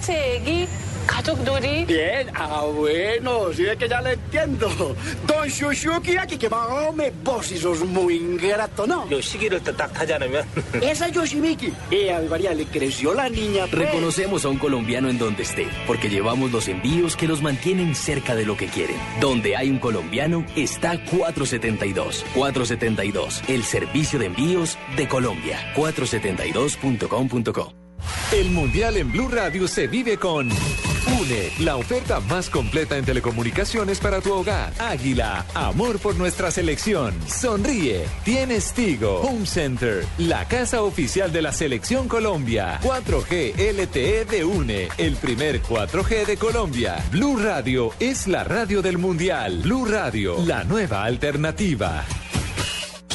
¿Katuk 1.07 1.39
Duri? 1.39 1.85
Bien, 1.85 2.29
ah, 2.35 2.65
bueno, 2.75 3.53
sí 3.53 3.67
es 3.67 3.77
que 3.77 3.89
ya 3.89 4.01
le 4.01 4.13
entiendo. 4.13 4.97
Don 5.27 5.49
Shushuki 5.49 6.17
aquí 6.17 6.37
que 6.37 6.49
me 6.95 7.11
vos 7.23 7.51
y 7.53 7.59
sos 7.59 7.85
muy 7.85 8.17
ingrato, 8.17 8.87
¿no? 8.87 9.09
Yo 9.09 9.23
sí 9.23 9.39
quiero 9.39 9.59
Esa 10.81 11.09
Yoshimiki. 11.09 11.73
Y 11.91 12.09
a 12.09 12.21
María 12.21 12.55
le 12.55 12.67
creció 12.67 13.15
la 13.15 13.29
niña. 13.29 13.67
Pues. 13.67 13.87
Reconocemos 13.87 14.45
a 14.45 14.49
un 14.49 14.59
colombiano 14.59 15.09
en 15.09 15.19
donde 15.19 15.43
esté, 15.43 15.67
porque 15.87 16.09
llevamos 16.09 16.53
los 16.53 16.69
envíos 16.69 17.17
que 17.17 17.27
los 17.27 17.43
mantienen 17.43 17.95
cerca 17.95 18.35
de 18.35 18.45
lo 18.45 18.57
que 18.57 18.67
quieren. 18.67 18.97
Donde 19.21 19.57
hay 19.57 19.71
un 19.71 19.79
colombiano 19.79 20.45
está 20.57 21.03
472. 21.05 22.25
472, 22.35 23.43
el 23.49 23.65
servicio 23.65 24.19
de 24.19 24.27
envíos 24.27 24.79
de 24.97 25.09
Colombia. 25.09 25.73
472.com.co 25.75 27.90
el 28.33 28.51
Mundial 28.51 28.97
en 28.97 29.11
Blue 29.11 29.29
Radio 29.29 29.67
se 29.67 29.87
vive 29.87 30.17
con 30.17 30.49
UNE, 30.49 31.51
la 31.61 31.77
oferta 31.77 32.21
más 32.21 32.49
completa 32.49 32.97
en 32.97 33.05
telecomunicaciones 33.05 33.99
para 33.99 34.21
tu 34.21 34.33
hogar. 34.33 34.73
Águila, 34.79 35.45
amor 35.55 35.99
por 35.99 36.17
nuestra 36.17 36.51
selección. 36.51 37.15
Sonríe, 37.27 38.07
tienes 38.25 38.73
Tigo. 38.73 39.21
Home 39.23 39.47
Center, 39.47 40.05
la 40.19 40.47
casa 40.47 40.83
oficial 40.83 41.33
de 41.33 41.43
la 41.43 41.53
selección 41.53 42.09
Colombia. 42.09 42.79
4G 42.83 43.55
LTE 43.57 44.25
de 44.25 44.45
UNE, 44.45 44.89
el 44.99 45.17
primer 45.17 45.63
4G 45.63 46.27
de 46.27 46.37
Colombia. 46.37 46.97
Blue 47.11 47.39
Radio 47.39 47.93
es 47.99 48.29
la 48.29 48.45
radio 48.45 48.83
del 48.83 48.99
Mundial. 48.99 49.61
Blue 49.63 49.87
Radio, 49.87 50.37
la 50.47 50.65
nueva 50.65 51.05
alternativa. 51.05 52.05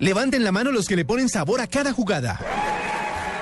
Levanten 0.00 0.42
la 0.42 0.50
mano 0.50 0.72
los 0.72 0.88
que 0.88 0.96
le 0.96 1.04
ponen 1.04 1.28
sabor 1.28 1.60
a 1.60 1.66
cada 1.66 1.92
jugada. 1.92 2.40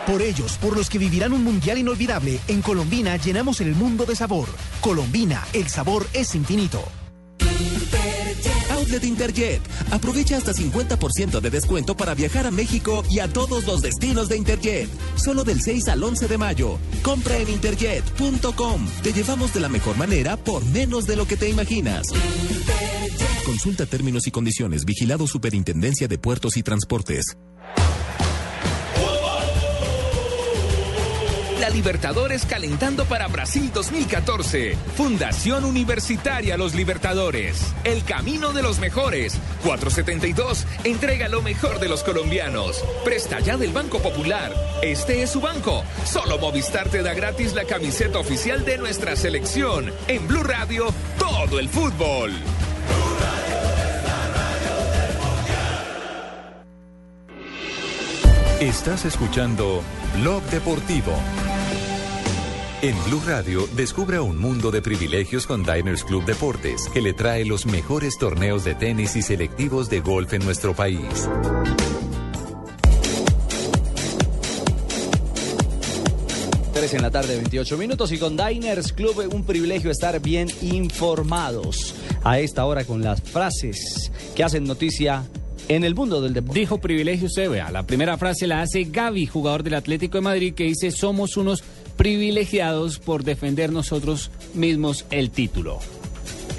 Por 0.09 0.23
ellos, 0.23 0.59
por 0.61 0.77
los 0.77 0.91
que 0.91 0.99
vivirán 0.99 1.33
un 1.33 1.45
mundial 1.45 1.79
inolvidable, 1.79 2.41
en 2.49 2.63
Colombina 2.63 3.17
llenamos 3.17 3.61
el 3.61 3.77
mundo 3.77 4.05
de 4.05 4.17
sabor. 4.17 4.49
Colombina, 4.81 5.47
el 5.53 5.69
sabor 5.69 6.09
es 6.13 6.35
infinito. 6.35 6.83
Outlet 8.89 9.05
Interjet. 9.05 9.61
Aprovecha 9.91 10.39
hasta 10.39 10.55
50% 10.55 11.41
de 11.41 11.51
descuento 11.51 11.95
para 11.95 12.15
viajar 12.15 12.47
a 12.47 12.51
México 12.51 13.05
y 13.11 13.19
a 13.19 13.31
todos 13.31 13.67
los 13.67 13.83
destinos 13.83 14.31
de 14.31 14.39
Interjet. 14.39 14.89
Solo 15.17 15.45
del 15.45 15.61
6 15.61 15.89
al 15.89 16.03
11 16.03 16.27
de 16.27 16.39
mayo. 16.39 16.79
Compra 17.03 17.37
en 17.37 17.51
interjet.com. 17.51 18.87
Te 19.03 19.13
llevamos 19.13 19.53
de 19.53 19.61
la 19.61 19.69
mejor 19.69 19.99
manera 19.99 20.39
por 20.39 20.65
menos 20.65 21.07
de 21.07 21.17
lo 21.17 21.27
que 21.27 21.37
te 21.37 21.51
imaginas. 21.51 22.07
Consulta 23.45 23.85
términos 23.85 24.27
y 24.27 24.31
condiciones. 24.31 24.87
Vigilado 24.87 25.27
Superintendencia 25.27 26.09
de 26.09 26.17
Puertos 26.17 26.57
y 26.57 26.63
Transportes. 26.63 27.37
La 31.61 31.71
Libertadores 31.71 32.47
calentando 32.47 33.05
para 33.05 33.27
Brasil 33.27 33.73
2014. 33.75 34.77
Fundación 34.97 35.65
Universitaria 35.65 36.57
Los 36.57 36.75
Libertadores. 36.75 37.75
El 37.83 38.05
camino 38.05 38.53
de 38.53 38.63
los 38.63 38.79
mejores. 38.79 39.37
472. 39.65 40.67
Entrega 40.85 41.27
lo 41.29 41.43
mejor 41.43 41.81
de 41.81 41.89
los 41.89 42.05
colombianos. 42.05 42.85
Presta 43.05 43.41
ya 43.41 43.57
del 43.57 43.73
Banco 43.73 43.99
Popular. 44.01 44.55
Este 44.83 45.23
es 45.23 45.31
su 45.31 45.41
banco. 45.41 45.83
Solo 46.05 46.39
Movistar 46.39 46.89
te 46.91 47.03
da 47.03 47.13
gratis 47.13 47.55
la 47.55 47.65
camiseta 47.65 48.21
oficial 48.21 48.65
de 48.65 48.79
nuestra 48.79 49.17
selección. 49.17 49.93
En 50.07 50.29
Blue 50.29 50.45
Radio, 50.45 50.87
todo 51.19 51.59
el 51.59 51.69
fútbol. 51.69 52.33
Estás 58.61 59.05
escuchando 59.05 59.85
Blog 60.21 60.43
Deportivo. 60.51 61.13
En 62.83 62.97
Blue 63.05 63.23
Radio, 63.25 63.69
descubra 63.77 64.21
un 64.21 64.37
mundo 64.37 64.73
de 64.73 64.83
privilegios 64.83 65.47
con 65.47 65.63
Diners 65.63 66.03
Club 66.03 66.25
Deportes, 66.25 66.89
que 66.93 67.01
le 67.01 67.13
trae 67.13 67.45
los 67.45 67.67
mejores 67.67 68.19
torneos 68.19 68.65
de 68.65 68.75
tenis 68.75 69.15
y 69.15 69.23
selectivos 69.23 69.89
de 69.89 70.01
golf 70.01 70.33
en 70.33 70.45
nuestro 70.45 70.75
país. 70.75 71.29
En 76.91 77.03
la 77.03 77.11
tarde, 77.11 77.37
28 77.37 77.77
minutos 77.77 78.11
y 78.13 78.19
con 78.19 78.37
Diners 78.37 78.95
Club 78.95 79.29
un 79.33 79.45
privilegio 79.45 79.91
estar 79.91 80.21
bien 80.21 80.49
informados 80.63 81.95
a 82.25 82.41
esta 82.41 82.65
hora 82.65 82.85
con 82.85 83.03
las 83.03 83.21
frases 83.21 84.11
que 84.35 84.43
hacen 84.43 84.65
noticia 84.65 85.23
en 85.69 85.85
el 85.85 85.95
mundo 85.95 86.21
del 86.21 86.35
deporte. 86.35 86.61
Dijo 86.61 86.79
privilegio 86.79 87.27
usted, 87.27 87.51
vea. 87.51 87.71
La 87.71 87.85
primera 87.85 88.17
frase 88.19 88.47
la 88.47 88.63
hace 88.63 88.85
Gaby, 88.85 89.27
jugador 89.27 89.63
del 89.63 89.75
Atlético 89.75 90.19
de 90.19 90.23
Madrid, 90.23 90.55
que 90.55 90.65
dice: 90.65 90.91
Somos 90.91 91.37
unos 91.37 91.63
privilegiados 91.97 92.99
por 92.99 93.25
defender 93.25 93.73
nosotros 93.73 94.31
mismos 94.55 95.05
el 95.11 95.31
título. 95.31 95.81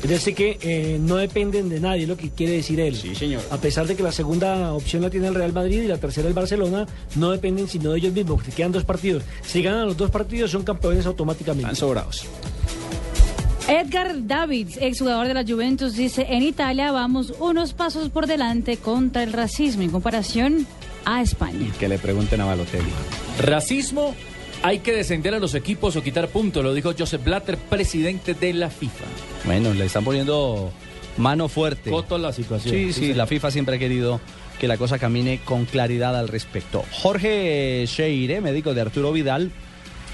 Es 0.04 0.10
decir, 0.10 0.34
que 0.34 0.58
eh, 0.62 0.98
no 1.02 1.18
dependen 1.18 1.68
de 1.68 1.82
nadie, 1.82 2.04
es 2.04 2.08
lo 2.08 2.16
que 2.16 2.30
quiere 2.30 2.54
decir 2.54 2.80
él. 2.80 2.96
Sí, 2.96 3.16
señor. 3.16 3.42
A 3.52 3.58
pesar 3.58 3.86
de 3.86 3.98
que 3.98 4.04
la 4.04 4.14
segunda 4.14 4.72
opción 4.74 5.02
la 5.02 5.10
tiene 5.10 5.28
el 5.28 5.36
Real 5.36 5.52
Madrid 5.52 5.82
y 5.82 5.88
la 5.88 5.98
tercera 5.98 6.28
el 6.28 6.34
Barcelona, 6.34 6.88
no 7.16 7.32
dependen 7.32 7.68
sino 7.68 7.92
de 7.92 7.98
ellos 8.00 8.14
mismos, 8.14 8.36
porque 8.36 8.52
quedan 8.52 8.72
dos 8.72 8.86
partidos. 8.86 9.24
Si 9.42 9.62
ganan 9.62 9.88
los 9.88 9.98
dos 9.98 10.10
partidos, 10.10 10.52
son 10.52 10.64
campeones 10.64 11.06
automáticamente. 11.06 11.64
Están 11.64 11.76
sobrados. 11.76 12.26
Edgar 13.70 14.26
Davids, 14.26 14.78
exjugador 14.82 15.28
de 15.28 15.34
la 15.36 15.44
Juventus, 15.44 15.94
dice, 15.96 16.26
en 16.30 16.42
Italia 16.42 16.92
vamos 16.92 17.34
unos 17.40 17.74
pasos 17.74 18.10
por 18.10 18.26
delante 18.26 18.78
contra 18.78 19.22
el 19.22 19.32
racismo 19.32 19.84
en 19.84 19.92
comparación 19.92 20.66
a 21.06 21.22
España. 21.22 21.68
Que 21.80 21.88
le 21.88 22.00
pregunten 22.00 22.42
a 22.42 22.46
Balotelli. 22.46 22.90
Racismo, 23.40 24.16
hay 24.64 24.80
que 24.80 24.92
descender 24.94 25.36
a 25.36 25.40
los 25.40 25.54
equipos 25.54 25.96
o 25.96 26.02
quitar 26.02 26.30
puntos, 26.30 26.64
lo 26.64 26.74
dijo 26.74 26.94
Joseph 26.98 27.24
Blatter, 27.24 27.58
presidente 27.58 28.34
de 28.34 28.54
la 28.54 28.72
FIFA. 28.72 29.06
Bueno, 29.46 29.72
le 29.74 29.86
están 29.86 30.04
poniendo 30.04 30.72
mano 31.18 31.48
fuerte. 31.48 31.92
Coto 31.92 32.18
la 32.18 32.34
situación. 32.34 32.74
Sí, 32.74 32.92
Sí, 32.92 33.08
sí, 33.08 33.14
la 33.14 33.28
FIFA 33.28 33.52
siempre 33.52 33.76
ha 33.76 33.80
querido 33.80 34.20
que 34.60 34.68
la 34.68 34.78
cosa 34.78 34.98
camine 34.98 35.42
con 35.46 35.66
claridad 35.66 36.18
al 36.18 36.28
respecto. 36.28 36.84
Jorge 36.92 37.86
Sheire, 37.86 38.42
médico 38.42 38.74
de 38.74 38.82
Arturo 38.82 39.12
Vidal, 39.14 39.52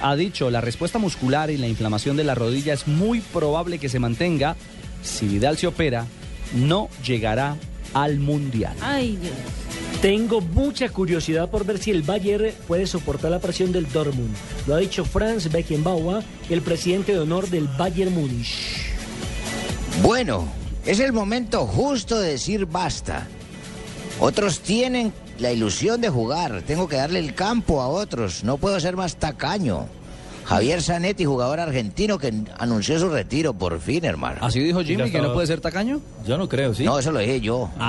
ha 0.02 0.16
dicho, 0.16 0.50
la 0.50 0.62
respuesta 0.62 1.00
muscular 1.00 1.50
y 1.50 1.58
la 1.58 1.68
inflamación 1.68 2.18
de 2.18 2.24
la 2.24 2.36
rodilla 2.36 2.74
es 2.74 2.88
muy 2.88 3.22
probable 3.22 3.80
que 3.80 3.90
se 3.90 4.00
mantenga. 4.00 4.56
Si 5.02 5.28
Vidal 5.28 5.58
se 5.58 5.68
opera, 5.68 6.06
no 6.56 6.90
llegará 7.06 7.58
al 7.94 8.20
Mundial. 8.20 8.76
Ay, 8.82 9.18
Dios. 9.22 9.34
Tengo 10.02 10.42
mucha 10.42 10.90
curiosidad 10.90 11.50
por 11.50 11.66
ver 11.66 11.80
si 11.80 11.92
el 11.92 12.04
Bayern 12.04 12.52
puede 12.68 12.86
soportar 12.86 13.32
la 13.32 13.40
presión 13.40 13.72
del 13.72 13.92
Dortmund. 13.92 14.36
Lo 14.68 14.76
ha 14.76 14.80
dicho 14.80 15.06
Franz 15.06 15.52
Beckenbauer, 15.52 16.24
el 16.50 16.62
presidente 16.62 17.14
de 17.14 17.20
honor 17.20 17.50
del 17.50 17.68
Bayern 17.68 18.14
Múnich. 18.14 18.94
Bueno, 20.04 20.48
es 20.86 21.00
el 21.00 21.14
momento 21.14 21.66
justo 21.66 22.20
de 22.20 22.32
decir 22.32 22.66
basta. 22.66 23.28
Otros 24.20 24.60
tienen 24.60 25.12
la 25.40 25.52
ilusión 25.52 26.02
de 26.02 26.10
jugar. 26.10 26.62
Tengo 26.64 26.88
que 26.88 26.96
darle 26.98 27.20
el 27.20 27.34
campo 27.36 27.82
a 27.82 27.88
otros. 27.88 28.44
No 28.44 28.58
puedo 28.58 28.80
ser 28.80 28.96
más 28.96 29.18
tacaño. 29.18 29.88
Javier 30.46 30.82
Zanetti, 30.82 31.26
jugador 31.26 31.60
argentino 31.60 32.20
que 32.20 32.32
anunció 32.60 33.00
su 33.00 33.10
retiro 33.10 33.54
por 33.54 33.80
fin, 33.80 34.06
hermano. 34.06 34.38
¿Así 34.42 34.60
dijo 34.60 34.84
Jimmy 34.84 35.10
que 35.10 35.20
no 35.20 35.34
puede 35.34 35.48
ser 35.48 35.60
tacaño? 35.60 36.02
Yo 36.26 36.38
no 36.38 36.48
creo, 36.48 36.74
¿sí? 36.76 36.84
No, 36.84 37.00
eso 37.00 37.12
lo 37.12 37.20
dije 37.20 37.42
yo. 37.42 37.70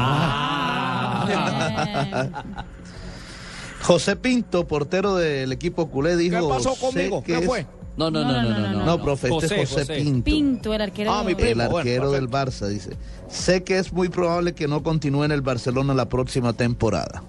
José 3.82 4.16
Pinto, 4.16 4.66
portero 4.66 5.16
del 5.16 5.52
equipo 5.52 5.88
culé, 5.90 6.16
dijo... 6.16 6.40
¿Qué 6.40 6.48
pasó 6.48 6.74
"Sé 6.74 6.80
conmigo? 6.80 7.22
¿Qué 7.22 7.38
es-". 7.38 7.46
fue? 7.46 7.66
No, 7.96 8.10
no, 8.10 8.24
no, 8.24 8.42
no, 8.42 8.58
no, 8.58 8.72
no. 8.72 8.84
No, 8.84 9.02
profe, 9.02 9.28
este 9.28 9.48
José, 9.48 9.62
es 9.62 9.70
José, 9.70 9.80
José. 9.82 9.94
Pinto. 9.96 10.24
Pinto, 10.24 10.74
el 10.74 10.82
arquero. 10.82 11.12
Ah, 11.12 11.24
mi 11.24 11.32
el 11.32 11.60
arquero 11.60 12.10
del 12.10 12.28
Barça, 12.28 12.66
dice. 12.68 12.96
Sé 13.28 13.64
que 13.64 13.78
es 13.78 13.92
muy 13.92 14.10
probable 14.10 14.54
que 14.54 14.68
no 14.68 14.82
continúe 14.82 15.24
en 15.24 15.32
el 15.32 15.40
Barcelona 15.40 15.94
la 15.94 16.06
próxima 16.06 16.52
temporada. 16.52 17.22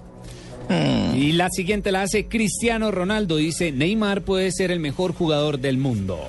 Y 1.16 1.32
la 1.34 1.50
siguiente 1.50 1.92
la 1.92 2.04
hace 2.04 2.28
Cristiano 2.28 2.92
Ronaldo. 2.92 3.38
Dice, 3.38 3.72
Neymar 3.72 4.22
puede 4.22 4.52
ser 4.52 4.72
el 4.72 4.80
mejor 4.80 5.14
jugador 5.14 5.60
del 5.60 5.78
mundo. 5.78 6.20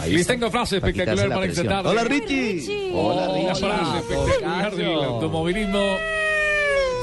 Ahí 0.00 0.12
Les 0.12 0.22
está. 0.22 0.32
tengo 0.34 0.50
frase 0.50 0.80
Para 0.80 0.90
espectacular 0.90 1.28
la 1.28 1.34
para 1.34 1.46
esta 1.46 1.64
tarde. 1.64 1.88
Hola, 1.90 2.04
Richie. 2.04 2.92
Hola, 2.94 3.28
Una 3.30 3.54
frase 3.54 3.98
espectacular 3.98 4.74
del 4.74 4.94
automovilismo. 4.94 5.96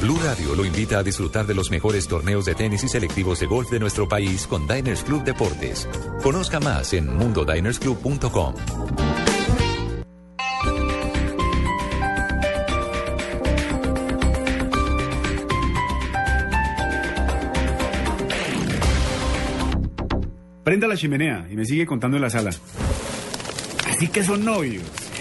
Blue 0.00 0.18
Radio 0.24 0.54
lo 0.54 0.64
invita 0.64 0.98
a 0.98 1.02
disfrutar 1.02 1.46
de 1.46 1.54
los 1.54 1.70
mejores 1.70 2.08
torneos 2.08 2.46
de 2.46 2.54
tenis 2.54 2.82
y 2.84 2.88
selectivos 2.88 3.38
de 3.38 3.46
golf 3.46 3.70
de 3.70 3.78
nuestro 3.78 4.08
país 4.08 4.46
con 4.46 4.66
Diners 4.66 5.04
Club 5.04 5.24
Deportes. 5.24 5.86
Conozca 6.22 6.58
más 6.58 6.94
en 6.94 7.14
mundodinersclub.com. 7.14 8.54
Prenda 20.64 20.86
la 20.86 20.96
chimenea 20.96 21.46
y 21.50 21.56
me 21.56 21.66
sigue 21.66 21.84
contando 21.84 22.16
en 22.16 22.22
la 22.22 22.30
sala. 22.30 22.50
Así 23.86 24.08
que 24.08 24.24
son 24.24 24.46
novios. 24.46 25.09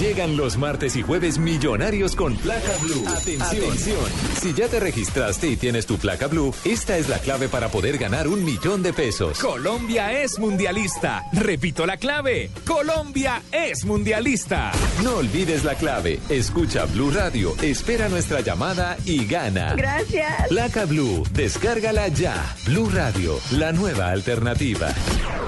Llegan 0.00 0.34
los 0.34 0.56
martes 0.56 0.96
y 0.96 1.02
jueves 1.02 1.36
millonarios 1.36 2.16
con 2.16 2.34
placa 2.34 2.72
blue. 2.80 3.04
Atención. 3.06 4.00
Si 4.40 4.54
ya 4.54 4.66
te 4.66 4.80
registraste 4.80 5.46
y 5.46 5.56
tienes 5.56 5.84
tu 5.84 5.98
placa 5.98 6.26
blue, 6.26 6.54
esta 6.64 6.96
es 6.96 7.10
la 7.10 7.18
clave 7.18 7.50
para 7.50 7.68
poder 7.68 7.98
ganar 7.98 8.26
un 8.26 8.42
millón 8.42 8.82
de 8.82 8.94
pesos. 8.94 9.38
Colombia 9.38 10.22
es 10.22 10.38
mundialista. 10.38 11.24
Repito 11.34 11.84
la 11.84 11.98
clave. 11.98 12.50
Colombia 12.66 13.42
es 13.52 13.84
mundialista. 13.84 14.72
No 15.04 15.16
olvides 15.16 15.64
la 15.64 15.74
clave. 15.74 16.18
Escucha 16.30 16.86
Blue 16.86 17.10
Radio, 17.10 17.54
espera 17.60 18.08
nuestra 18.08 18.40
llamada 18.40 18.96
y 19.04 19.26
gana. 19.26 19.74
Gracias. 19.74 20.48
Placa 20.48 20.86
Blue, 20.86 21.24
descárgala 21.34 22.08
ya. 22.08 22.56
Blue 22.64 22.88
Radio, 22.88 23.38
la 23.50 23.72
nueva 23.72 24.08
alternativa. 24.08 24.88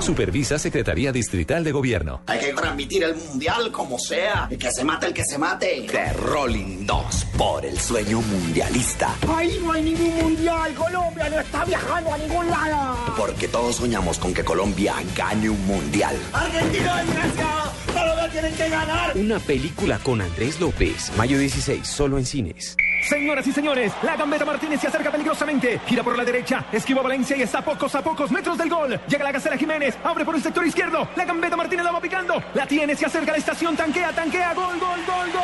Supervisa 0.02 0.58
Secretaría 0.58 1.12
Distrital 1.12 1.62
de 1.62 1.72
Gobierno. 1.72 2.22
Hay 2.26 2.40
que 2.40 2.52
transmitir 2.52 3.04
el 3.04 3.14
mundial 3.14 3.70
como 3.70 3.98
sea. 3.98 4.41
Colombia. 4.42 4.48
Y 4.50 4.58
que 4.58 4.70
se 4.72 4.84
mate 4.84 5.06
el 5.06 5.14
que 5.14 5.24
se 5.24 5.38
mate. 5.38 5.86
The 5.90 6.12
Rolling 6.14 6.86
2 6.86 7.26
por 7.36 7.64
el 7.64 7.78
sueño 7.78 8.20
mundialista. 8.20 9.14
Ahí 9.34 9.58
no 9.62 9.72
hay 9.72 9.82
ningún 9.82 10.14
mundial. 10.16 10.74
Colombia 10.74 11.28
no 11.30 11.40
está 11.40 11.64
viajando 11.64 12.12
a 12.12 12.18
ningún 12.18 12.50
lado. 12.50 12.96
Porque 13.16 13.48
todos 13.48 13.76
soñamos 13.76 14.18
con 14.18 14.34
que 14.34 14.44
Colombia 14.44 14.94
gane 15.16 15.50
un 15.50 15.66
mundial. 15.66 16.16
Argentina, 16.32 17.02
desgraciado. 17.02 17.72
Solo 17.92 18.30
tienen 18.30 18.54
que 18.54 18.68
ganar. 18.68 19.16
Una 19.16 19.38
película 19.38 19.98
con 19.98 20.20
Andrés 20.20 20.60
López. 20.60 21.12
Mayo 21.16 21.38
16, 21.38 21.86
solo 21.86 22.18
en 22.18 22.26
cines. 22.26 22.76
Señoras 23.08 23.44
y 23.48 23.52
señores, 23.52 23.92
la 24.02 24.16
gambeta 24.16 24.44
Martínez 24.44 24.80
se 24.80 24.86
acerca 24.86 25.10
peligrosamente. 25.10 25.80
Gira 25.86 26.04
por 26.04 26.16
la 26.16 26.24
derecha, 26.24 26.66
esquiva 26.72 27.02
Valencia 27.02 27.36
y 27.36 27.42
está 27.42 27.58
a 27.58 27.64
pocos 27.64 27.92
a 27.96 28.02
pocos 28.02 28.30
metros 28.30 28.56
del 28.56 28.70
gol. 28.70 29.00
Llega 29.08 29.24
la 29.24 29.32
Gacela 29.32 29.56
Jiménez, 29.56 29.96
abre 30.04 30.24
por 30.24 30.36
el 30.36 30.42
sector 30.42 30.64
izquierdo. 30.64 31.08
La 31.16 31.24
gambeta 31.24 31.56
Martínez 31.56 31.84
la 31.84 31.90
va 31.90 32.00
picando. 32.00 32.42
La 32.54 32.64
tiene, 32.64 32.94
se 32.94 33.04
acerca 33.04 33.32
a 33.32 33.32
la 33.32 33.38
estación, 33.38 33.76
tanquea, 33.76 34.12
tanquea. 34.12 34.31
Gol, 34.32 34.80
gol, 34.80 35.04
gol, 35.06 35.32
gol. 35.32 35.42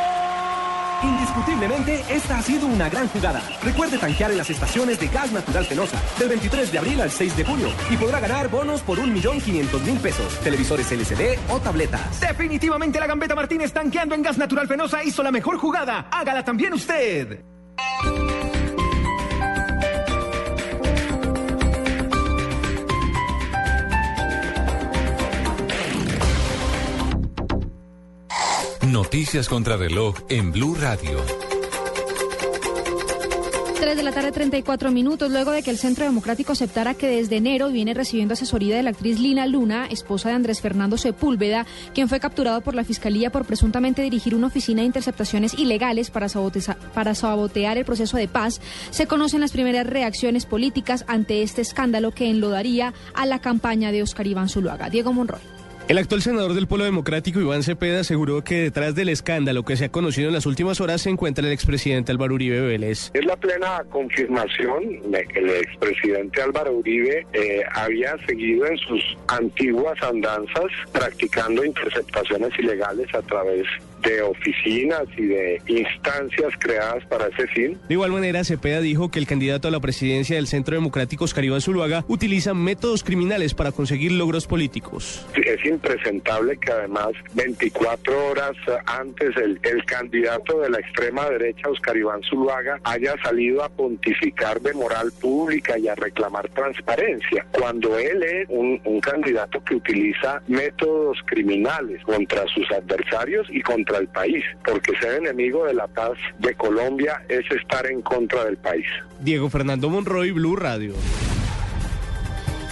Indiscutiblemente, 1.03 2.03
esta 2.09 2.39
ha 2.39 2.43
sido 2.43 2.67
una 2.67 2.89
gran 2.89 3.07
jugada. 3.09 3.43
Recuerde 3.63 3.99
tanquear 3.99 4.31
en 4.31 4.39
las 4.39 4.49
estaciones 4.49 4.99
de 4.99 5.09
gas 5.09 5.31
natural 5.31 5.67
Fenosa 5.67 6.01
del 6.19 6.31
23 6.31 6.73
de 6.73 6.79
abril 6.79 7.01
al 7.01 7.11
6 7.11 7.37
de 7.37 7.45
junio 7.45 7.69
y 7.91 7.97
podrá 7.97 8.19
ganar 8.19 8.49
bonos 8.49 8.81
por 8.81 8.99
1.500.000 8.99 9.99
pesos, 10.01 10.41
televisores 10.41 10.91
LCD 10.91 11.39
o 11.51 11.61
tabletas. 11.61 12.21
Definitivamente 12.21 12.99
la 12.99 13.07
gambeta 13.07 13.35
Martínez 13.35 13.73
tanqueando 13.73 14.15
en 14.15 14.23
gas 14.23 14.39
natural 14.39 14.67
Fenosa 14.67 15.05
hizo 15.05 15.23
la 15.23 15.31
mejor 15.31 15.59
jugada. 15.59 16.09
Hágala 16.11 16.45
también 16.45 16.73
usted. 16.73 17.45
Noticias 28.87 29.49
contra 29.49 29.77
reloj 29.77 30.15
en 30.29 30.53
Blue 30.53 30.75
Radio. 30.75 31.19
3 33.81 33.97
de 33.97 34.03
la 34.03 34.13
tarde, 34.13 34.33
34 34.33 34.91
minutos, 34.93 35.31
luego 35.31 35.51
de 35.51 35.63
que 35.63 35.71
el 35.71 35.79
Centro 35.79 36.05
Democrático 36.05 36.53
aceptara 36.53 36.95
que 36.95 37.09
desde 37.09 37.37
enero 37.37 37.71
viene 37.71 37.93
recibiendo 37.93 38.35
asesoría 38.35 38.77
de 38.77 38.83
la 38.83 38.91
actriz 38.91 39.19
Lina 39.19 39.47
Luna, 39.47 39.87
esposa 39.87 40.29
de 40.29 40.37
Andrés 40.37 40.61
Fernando 40.61 40.97
Sepúlveda, 40.97 41.67
quien 41.93 42.09
fue 42.09 42.21
capturado 42.21 42.61
por 42.61 42.75
la 42.75 42.85
Fiscalía 42.85 43.31
por 43.31 43.45
presuntamente 43.45 44.03
dirigir 44.03 44.35
una 44.35 44.47
oficina 44.47 44.81
de 44.83 44.87
interceptaciones 44.87 45.55
ilegales 45.55 46.11
para, 46.11 46.29
para 46.95 47.15
sabotear 47.15 47.79
el 47.79 47.85
proceso 47.85 48.17
de 48.17 48.29
paz, 48.29 48.61
se 48.91 49.07
conocen 49.07 49.41
las 49.41 49.53
primeras 49.53 49.87
reacciones 49.87 50.47
políticas 50.47 51.05
ante 51.09 51.43
este 51.43 51.63
escándalo 51.63 52.13
que 52.13 52.31
enlodaría 52.31 52.95
a 53.15 53.27
la 53.27 53.41
campaña 53.41 53.93
de 53.93 54.03
Oscar 54.03 54.27
Iván 54.27 54.49
Zuluaga. 54.49 54.89
Diego 54.89 55.13
Monroy. 55.13 55.58
El 55.89 55.97
actual 55.97 56.21
senador 56.21 56.53
del 56.53 56.67
Polo 56.67 56.85
Democrático, 56.85 57.41
Iván 57.41 57.63
Cepeda, 57.63 58.01
aseguró 58.01 58.45
que 58.45 58.57
detrás 58.57 58.95
del 58.95 59.09
escándalo 59.09 59.65
que 59.65 59.75
se 59.75 59.87
ha 59.87 59.89
conocido 59.89 60.29
en 60.29 60.35
las 60.35 60.45
últimas 60.45 60.83
horas 60.83 61.01
se 61.01 61.09
encuentra 61.09 61.47
el 61.47 61.51
expresidente 61.51 62.13
Álvaro 62.13 62.35
Uribe 62.35 62.61
Vélez. 62.61 63.11
Es 63.15 63.25
la 63.25 63.37
plena 63.37 63.83
confirmación 63.89 65.11
de 65.11 65.25
que 65.25 65.39
el 65.39 65.49
expresidente 65.49 66.43
Álvaro 66.43 66.73
Uribe 66.73 67.27
eh, 67.33 67.63
había 67.73 68.19
seguido 68.27 68.67
en 68.67 68.77
sus 68.77 69.17
antiguas 69.29 69.97
andanzas 70.03 70.67
practicando 70.93 71.65
interceptaciones 71.65 72.51
ilegales 72.59 73.09
a 73.15 73.23
través 73.23 73.67
de 74.03 74.23
oficinas 74.23 75.05
y 75.17 75.27
de 75.27 75.63
instancias 75.67 76.53
creadas 76.59 77.05
para 77.07 77.27
ese 77.29 77.47
fin. 77.49 77.79
De 77.89 77.95
igual 77.95 78.13
manera, 78.13 78.45
Cepeda 78.45 78.81
dijo 78.81 79.11
que 79.11 79.19
el 79.19 79.27
candidato 79.27 79.69
a 79.69 79.71
la 79.71 79.81
presidencia 79.81 80.37
del 80.37 80.47
Centro 80.47 80.75
Democrático, 80.75 81.25
Oscar 81.25 81.45
Iván 81.45 81.61
Zuluaga, 81.61 82.05
utiliza 82.09 82.55
métodos 82.55 83.03
criminales 83.03 83.55
para 83.55 83.73
conseguir 83.73 84.13
logros 84.13 84.47
políticos. 84.47 85.27
Es 85.35 85.65
impresentable 85.65 86.59
que 86.59 86.73
además 86.73 87.11
24 87.35 88.29
horas 88.29 88.53
antes 88.87 89.37
el, 89.37 89.59
el 89.63 89.85
candidato 89.85 90.61
de 90.61 90.71
la 90.71 90.79
extrema 90.79 91.29
derecha, 91.29 91.69
Oscar 91.69 91.97
Iván 91.97 92.23
Zuluaga, 92.23 92.81
haya 92.85 93.15
salido 93.23 93.63
a 93.63 93.69
pontificar 93.69 94.61
de 94.61 94.73
moral 94.75 95.13
pública 95.21 95.79
y 95.79 95.89
a 95.89 95.95
reclamar 95.95 96.49
transparencia, 96.51 97.47
cuando 97.53 97.99
él 97.99 98.23
es 98.23 98.49
un, 98.49 98.81
un 98.85 99.01
candidato 99.01 99.63
que 99.65 99.77
utiliza 99.77 100.43
métodos 100.47 101.19
criminales 101.27 102.03
contra 102.05 102.45
sus 102.47 102.71
adversarios 102.71 103.47
y 103.51 103.61
contra 103.63 103.88
el 103.97 104.09
país, 104.09 104.45
porque 104.63 104.93
ser 104.99 105.15
enemigo 105.15 105.65
de 105.65 105.73
la 105.73 105.87
paz 105.87 106.19
de 106.39 106.55
Colombia 106.55 107.23
es 107.29 107.51
estar 107.51 107.87
en 107.87 108.03
contra 108.03 108.45
del 108.45 108.59
país. 108.59 108.87
Diego 109.21 109.49
Fernando 109.49 109.89
Monroy, 109.89 110.33
Blue 110.33 110.57
Radio. 110.57 110.93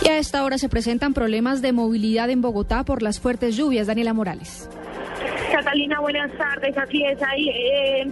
Y 0.03 0.09
a 0.09 0.19
esta 0.19 0.45
hora 0.45 0.59
se 0.59 0.69
presentan 0.69 1.15
problemas 1.15 1.63
de 1.63 1.73
movilidad 1.73 2.29
en 2.29 2.43
Bogotá 2.43 2.85
por 2.85 3.03
las 3.03 3.19
fuertes 3.19 3.57
lluvias. 3.57 3.87
Daniela 3.87 4.13
Morales. 4.13 4.69
Catalina, 5.53 6.01
buenas 6.01 6.31
tardes. 6.33 6.77
Así 6.77 7.05
es, 7.05 7.23
hay 7.23 7.49
eh, 7.49 8.07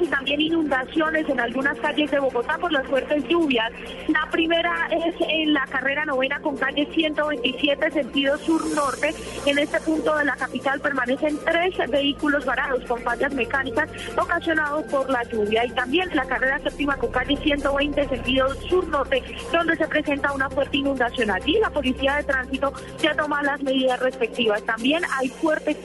y 0.00 0.06
también 0.06 0.40
inundaciones 0.40 1.28
en 1.28 1.40
algunas 1.40 1.78
calles 1.78 2.10
de 2.10 2.18
Bogotá 2.18 2.56
por 2.58 2.72
las 2.72 2.86
fuertes 2.86 3.26
lluvias. 3.28 3.72
La 4.08 4.28
primera 4.30 4.88
es 4.90 5.14
en 5.28 5.52
la 5.52 5.64
carrera 5.66 6.04
novena 6.04 6.40
con 6.40 6.56
calle 6.56 6.86
127, 6.92 7.90
sentido 7.90 8.36
sur-norte. 8.38 9.14
En 9.46 9.58
este 9.58 9.80
punto 9.80 10.16
de 10.16 10.24
la 10.24 10.36
capital 10.36 10.80
permanecen 10.80 11.38
tres 11.44 11.90
vehículos 11.90 12.44
varados 12.44 12.84
con 12.84 13.00
fallas 13.00 13.32
mecánicas 13.34 13.90
ocasionados 14.16 14.84
por 14.84 15.08
la 15.10 15.22
lluvia. 15.24 15.64
Y 15.64 15.70
también 15.70 16.08
la 16.14 16.24
carrera 16.24 16.58
séptima 16.60 16.96
con 16.96 17.10
calle 17.10 17.36
120, 17.36 18.08
sentido 18.08 18.54
sur-norte, 18.54 19.22
donde 19.52 19.76
se 19.76 19.88
presenta 19.88 20.32
una 20.32 20.48
fuerte 20.50 20.76
inundación. 20.76 21.30
Allí 21.30 21.58
la 21.60 21.70
policía 21.70 22.16
de 22.16 22.24
tránsito 22.24 22.72
ya 23.00 23.14
toma 23.14 23.42
las 23.42 23.62
medidas 23.62 24.00
respectivas. 24.00 24.62
También 24.64 25.02
hay 25.18 25.28
fuertes 25.28 25.76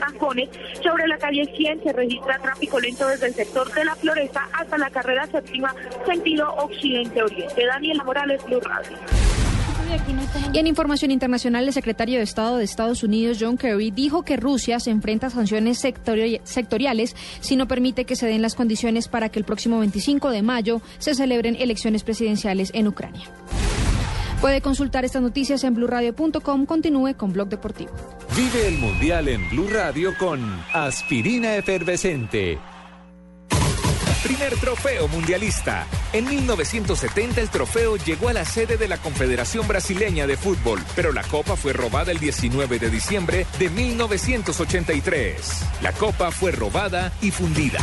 sobre 0.83 1.07
la 1.07 1.17
calle 1.17 1.45
100 1.55 1.83
se 1.83 1.93
registra 1.93 2.39
tráfico 2.39 2.79
lento 2.79 3.07
desde 3.07 3.27
el 3.27 3.33
sector 3.33 3.73
de 3.73 3.85
la 3.85 3.95
Floresta 3.95 4.47
hasta 4.53 4.77
la 4.77 4.89
carrera 4.89 5.25
séptima, 5.27 5.73
sentido 6.05 6.53
occidente-oriente. 6.55 7.65
Daniela 7.65 8.03
Morales, 8.03 8.43
Blue 8.45 8.59
Radio. 8.61 8.97
Y 10.53 10.59
en 10.59 10.67
información 10.67 11.11
internacional, 11.11 11.65
el 11.65 11.73
secretario 11.73 12.17
de 12.17 12.23
Estado 12.23 12.57
de 12.57 12.63
Estados 12.65 13.03
Unidos, 13.03 13.37
John 13.39 13.57
Kerry, 13.57 13.91
dijo 13.91 14.23
que 14.23 14.35
Rusia 14.35 14.79
se 14.81 14.91
enfrenta 14.91 15.27
a 15.27 15.29
sanciones 15.29 15.83
sectori- 15.83 16.41
sectoriales 16.43 17.15
si 17.39 17.55
no 17.55 17.67
permite 17.67 18.03
que 18.05 18.15
se 18.17 18.27
den 18.27 18.41
las 18.41 18.55
condiciones 18.55 19.07
para 19.07 19.29
que 19.29 19.39
el 19.39 19.45
próximo 19.45 19.79
25 19.79 20.29
de 20.31 20.41
mayo 20.41 20.81
se 20.97 21.15
celebren 21.15 21.55
elecciones 21.57 22.03
presidenciales 22.03 22.71
en 22.73 22.87
Ucrania. 22.87 23.23
Puede 24.41 24.61
consultar 24.61 25.03
estas 25.03 25.21
noticias 25.21 25.63
en 25.63 25.73
blurradio.com. 25.73 26.65
Continúe 26.65 27.15
con 27.15 27.33
Blog 27.33 27.49
Deportivo. 27.49 27.91
Vive 28.35 28.67
el 28.67 28.77
Mundial 28.77 29.27
en 29.27 29.49
Blue 29.49 29.67
Radio 29.67 30.13
con 30.17 30.41
Aspirina 30.73 31.55
Efervescente. 31.55 32.59
Primer 34.23 34.55
trofeo 34.57 35.07
mundialista. 35.07 35.87
En 36.11 36.25
1970 36.27 37.39
el 37.39 37.49
trofeo 37.49 37.95
llegó 37.97 38.29
a 38.29 38.33
la 38.33 38.45
sede 38.45 38.77
de 38.77 38.87
la 38.87 38.97
Confederación 38.97 39.67
Brasileña 39.67 40.27
de 40.27 40.37
Fútbol, 40.37 40.81
pero 40.95 41.13
la 41.13 41.23
copa 41.23 41.55
fue 41.55 41.73
robada 41.73 42.11
el 42.11 42.19
19 42.19 42.77
de 42.77 42.89
diciembre 42.89 43.45
de 43.57 43.69
1983. 43.69 45.65
La 45.81 45.93
copa 45.93 46.31
fue 46.31 46.51
robada 46.51 47.11
y 47.21 47.31
fundida. 47.31 47.79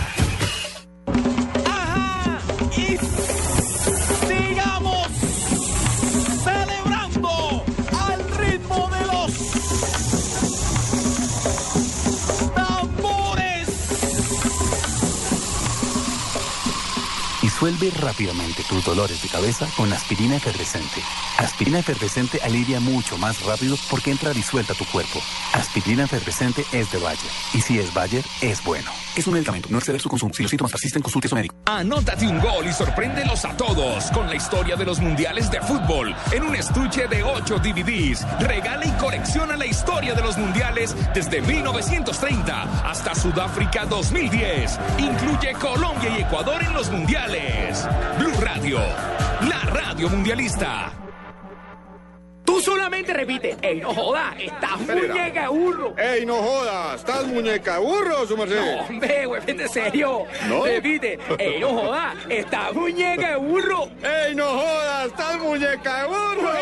Rápidamente 17.91 18.63
tus 18.69 18.85
dolores 18.85 19.23
de 19.23 19.29
cabeza 19.29 19.67
con 19.77 19.93
aspirina 19.93 20.37
efervescente. 20.37 21.03
Aspirina 21.39 21.81
efervescente 21.81 22.41
alivia 22.43 22.81
mucho 22.81 23.19
más 23.19 23.43
rápido 23.43 23.77
porque 23.91 24.11
entra 24.11 24.33
disuelta 24.33 24.73
a 24.73 24.77
tu 24.77 24.85
cuerpo. 24.87 25.21
Aspirina 25.53 26.05
efervescente 26.05 26.65
es 26.73 26.91
de 26.93 26.99
Bayer. 26.99 27.31
Y 27.53 27.61
si 27.61 27.79
es 27.79 27.93
Bayer, 27.93 28.25
es 28.41 28.63
bueno. 28.65 28.91
Es 29.17 29.27
un 29.27 29.35
medicamento. 29.35 29.69
No 29.71 29.79
exceder 29.79 30.01
su 30.01 30.09
consumo. 30.09 30.35
Si 30.35 30.43
los 30.43 30.51
síntomas 30.51 30.73
persisten, 30.73 31.01
consulte 31.01 31.29
a 31.29 31.31
su 31.31 31.37
médico. 31.37 31.55
Anótate 31.67 32.27
un 32.27 32.41
gol 32.41 32.67
y 32.67 32.73
sorpréndelos 32.73 33.45
a 33.45 33.57
todos 33.57 34.11
con 34.11 34.29
la 34.29 34.35
historia 34.35 34.77
de 34.77 34.85
los 34.85 34.99
mundiales 35.01 35.51
de 35.51 35.61
fútbol 35.61 36.15
en 36.33 36.43
un 36.43 36.57
estuche 36.57 37.07
de 37.07 37.23
8 37.23 37.59
DVDs. 37.59 38.27
Regala 38.41 38.87
y 38.87 38.91
colecciona 38.93 39.57
la 39.57 39.67
historia 39.67 40.15
de 40.15 40.23
los 40.23 40.37
mundiales 40.37 40.97
desde 41.15 41.41
1930 41.41 42.89
hasta 42.89 43.15
Sudáfrica 43.15 43.85
2010. 43.87 44.79
Incluye 44.99 45.53
Colombia 45.61 46.19
y 46.19 46.23
Ecuador 46.23 46.63
en 46.63 46.73
los 46.73 46.91
mundiales. 46.91 47.74
Blue 48.19 48.33
Radio, 48.39 48.79
la 49.49 49.61
radio 49.65 50.09
mundialista. 50.09 51.04
Solamente 52.65 53.13
repite, 53.13 53.57
¡Ey, 53.61 53.81
no 53.81 53.93
joda! 53.93 54.35
¡Estás 54.39 54.81
muñeca 54.81 55.43
de 55.43 55.49
burro! 55.49 55.95
¡Ey, 55.99 56.25
no 56.25 56.37
jodas! 56.37 57.01
¿Estás 57.01 57.27
muñeca 57.27 57.79
burro, 57.79 58.27
su 58.27 58.37
merced? 58.39 58.57
No, 58.57 58.83
hombre, 58.85 59.27
güey, 59.27 59.43
vete 59.45 59.69
serio. 59.69 60.25
¿No? 60.49 60.65
Repite, 60.65 61.19
¡Ey, 61.39 61.61
no 61.61 61.69
joda! 61.69 62.15
¡Estás 62.27 62.73
muñeca 62.73 63.33
de 63.33 63.37
burro! 63.37 63.89
¡Ey, 64.03 64.35
no 64.35 64.47
jodas! 64.47 65.07
¡Estás 65.09 65.39
muñeca 65.41 66.01
de 66.01 66.07
burro! 66.07 66.53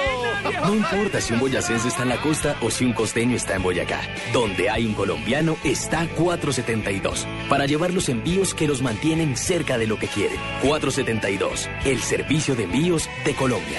No 0.66 0.74
importa 0.74 1.20
si 1.20 1.34
un 1.34 1.40
boyacense 1.40 1.86
está 1.86 2.02
en 2.02 2.08
la 2.08 2.20
costa 2.20 2.56
o 2.62 2.70
si 2.70 2.84
un 2.84 2.94
costeño 2.94 3.36
está 3.36 3.54
en 3.54 3.62
Boyacá. 3.62 4.00
Donde 4.32 4.70
hay 4.70 4.86
un 4.86 4.94
colombiano 4.94 5.56
está 5.62 6.08
472. 6.16 7.26
Para 7.48 7.66
llevar 7.66 7.92
los 7.92 8.08
envíos 8.08 8.54
que 8.54 8.66
los 8.66 8.82
mantienen 8.82 9.36
cerca 9.36 9.78
de 9.78 9.86
lo 9.86 9.98
que 9.98 10.08
quieren. 10.08 10.38
472. 10.62 11.68
El 11.84 12.02
servicio 12.02 12.56
de 12.56 12.64
envíos 12.64 13.08
de 13.24 13.34
Colombia. 13.34 13.78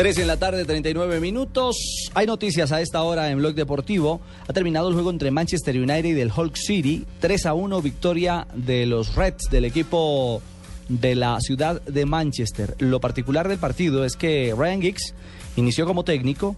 Tres 0.00 0.16
en 0.16 0.28
la 0.28 0.38
tarde, 0.38 0.64
39 0.64 1.20
minutos. 1.20 2.08
Hay 2.14 2.26
noticias 2.26 2.72
a 2.72 2.80
esta 2.80 3.02
hora 3.02 3.30
en 3.30 3.36
Blog 3.36 3.52
Deportivo. 3.54 4.22
Ha 4.48 4.52
terminado 4.54 4.88
el 4.88 4.94
juego 4.94 5.10
entre 5.10 5.30
Manchester 5.30 5.76
United 5.76 6.16
y 6.16 6.20
el 6.22 6.32
Hulk 6.34 6.56
City. 6.56 7.04
3 7.18 7.44
a 7.44 7.52
1, 7.52 7.82
victoria 7.82 8.46
de 8.54 8.86
los 8.86 9.14
Reds 9.14 9.50
del 9.50 9.66
equipo 9.66 10.40
de 10.88 11.14
la 11.16 11.38
ciudad 11.42 11.82
de 11.82 12.06
Manchester. 12.06 12.76
Lo 12.78 12.98
particular 12.98 13.46
del 13.46 13.58
partido 13.58 14.06
es 14.06 14.16
que 14.16 14.54
Ryan 14.56 14.80
Giggs 14.80 15.12
inició 15.56 15.84
como 15.84 16.02
técnico, 16.02 16.56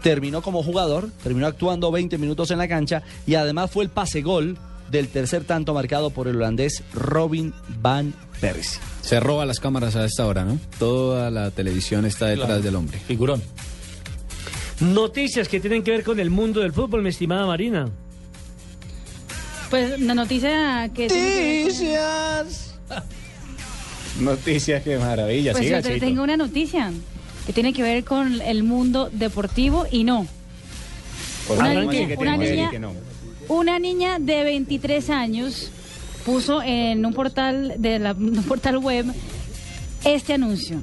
terminó 0.00 0.40
como 0.40 0.62
jugador, 0.62 1.10
terminó 1.20 1.48
actuando 1.48 1.90
20 1.90 2.16
minutos 2.18 2.52
en 2.52 2.58
la 2.58 2.68
cancha 2.68 3.02
y 3.26 3.34
además 3.34 3.72
fue 3.72 3.82
el 3.82 3.90
pase 3.90 4.22
gol 4.22 4.56
del 4.90 5.08
tercer 5.08 5.44
tanto 5.44 5.74
marcado 5.74 6.10
por 6.10 6.28
el 6.28 6.36
holandés 6.36 6.82
Robin 6.92 7.52
Van 7.80 8.14
Persie. 8.40 8.80
Se 9.02 9.20
roba 9.20 9.44
las 9.46 9.60
cámaras 9.60 9.96
a 9.96 10.04
esta 10.04 10.26
hora, 10.26 10.44
¿no? 10.44 10.58
Toda 10.78 11.30
la 11.30 11.50
televisión 11.50 12.04
está 12.06 12.26
detrás 12.26 12.46
Claro. 12.48 12.62
del 12.62 12.74
hombre. 12.76 12.98
Figurón. 13.06 13.42
Noticias 14.80 15.48
que 15.48 15.60
tienen 15.60 15.82
que 15.82 15.90
ver 15.92 16.02
con 16.04 16.18
el 16.20 16.30
mundo 16.30 16.60
del 16.60 16.72
fútbol, 16.72 17.02
mi 17.02 17.08
estimada 17.10 17.46
Marina. 17.46 17.88
Pues 19.70 19.98
la 20.00 20.14
noticia 20.14 20.90
que... 20.94 21.08
Noticias. 21.08 22.74
Noticias, 24.20 24.82
qué 24.82 24.96
maravilla. 24.98 25.52
Pues 25.52 25.68
yo 25.68 25.82
te- 25.82 25.98
tengo 25.98 26.22
una 26.22 26.36
noticia 26.36 26.92
que 27.46 27.52
tiene 27.52 27.72
que 27.72 27.82
ver 27.82 28.04
con 28.04 28.40
el 28.40 28.62
mundo 28.62 29.10
deportivo 29.12 29.86
y 29.90 30.04
no. 30.04 30.26
Por 31.48 31.58
Una 31.58 31.74
niña- 31.74 32.14
una 32.18 32.36
niña- 32.36 32.70
que 32.70 32.78
no. 32.78 32.92
Una 33.48 33.78
niña 33.78 34.18
de 34.18 34.42
23 34.44 35.10
años 35.10 35.70
puso 36.24 36.62
en 36.62 37.04
un 37.04 37.12
portal 37.12 37.74
de 37.78 37.98
la 37.98 38.12
un 38.18 38.42
portal 38.44 38.78
web 38.78 39.06
este 40.04 40.34
anuncio. 40.34 40.80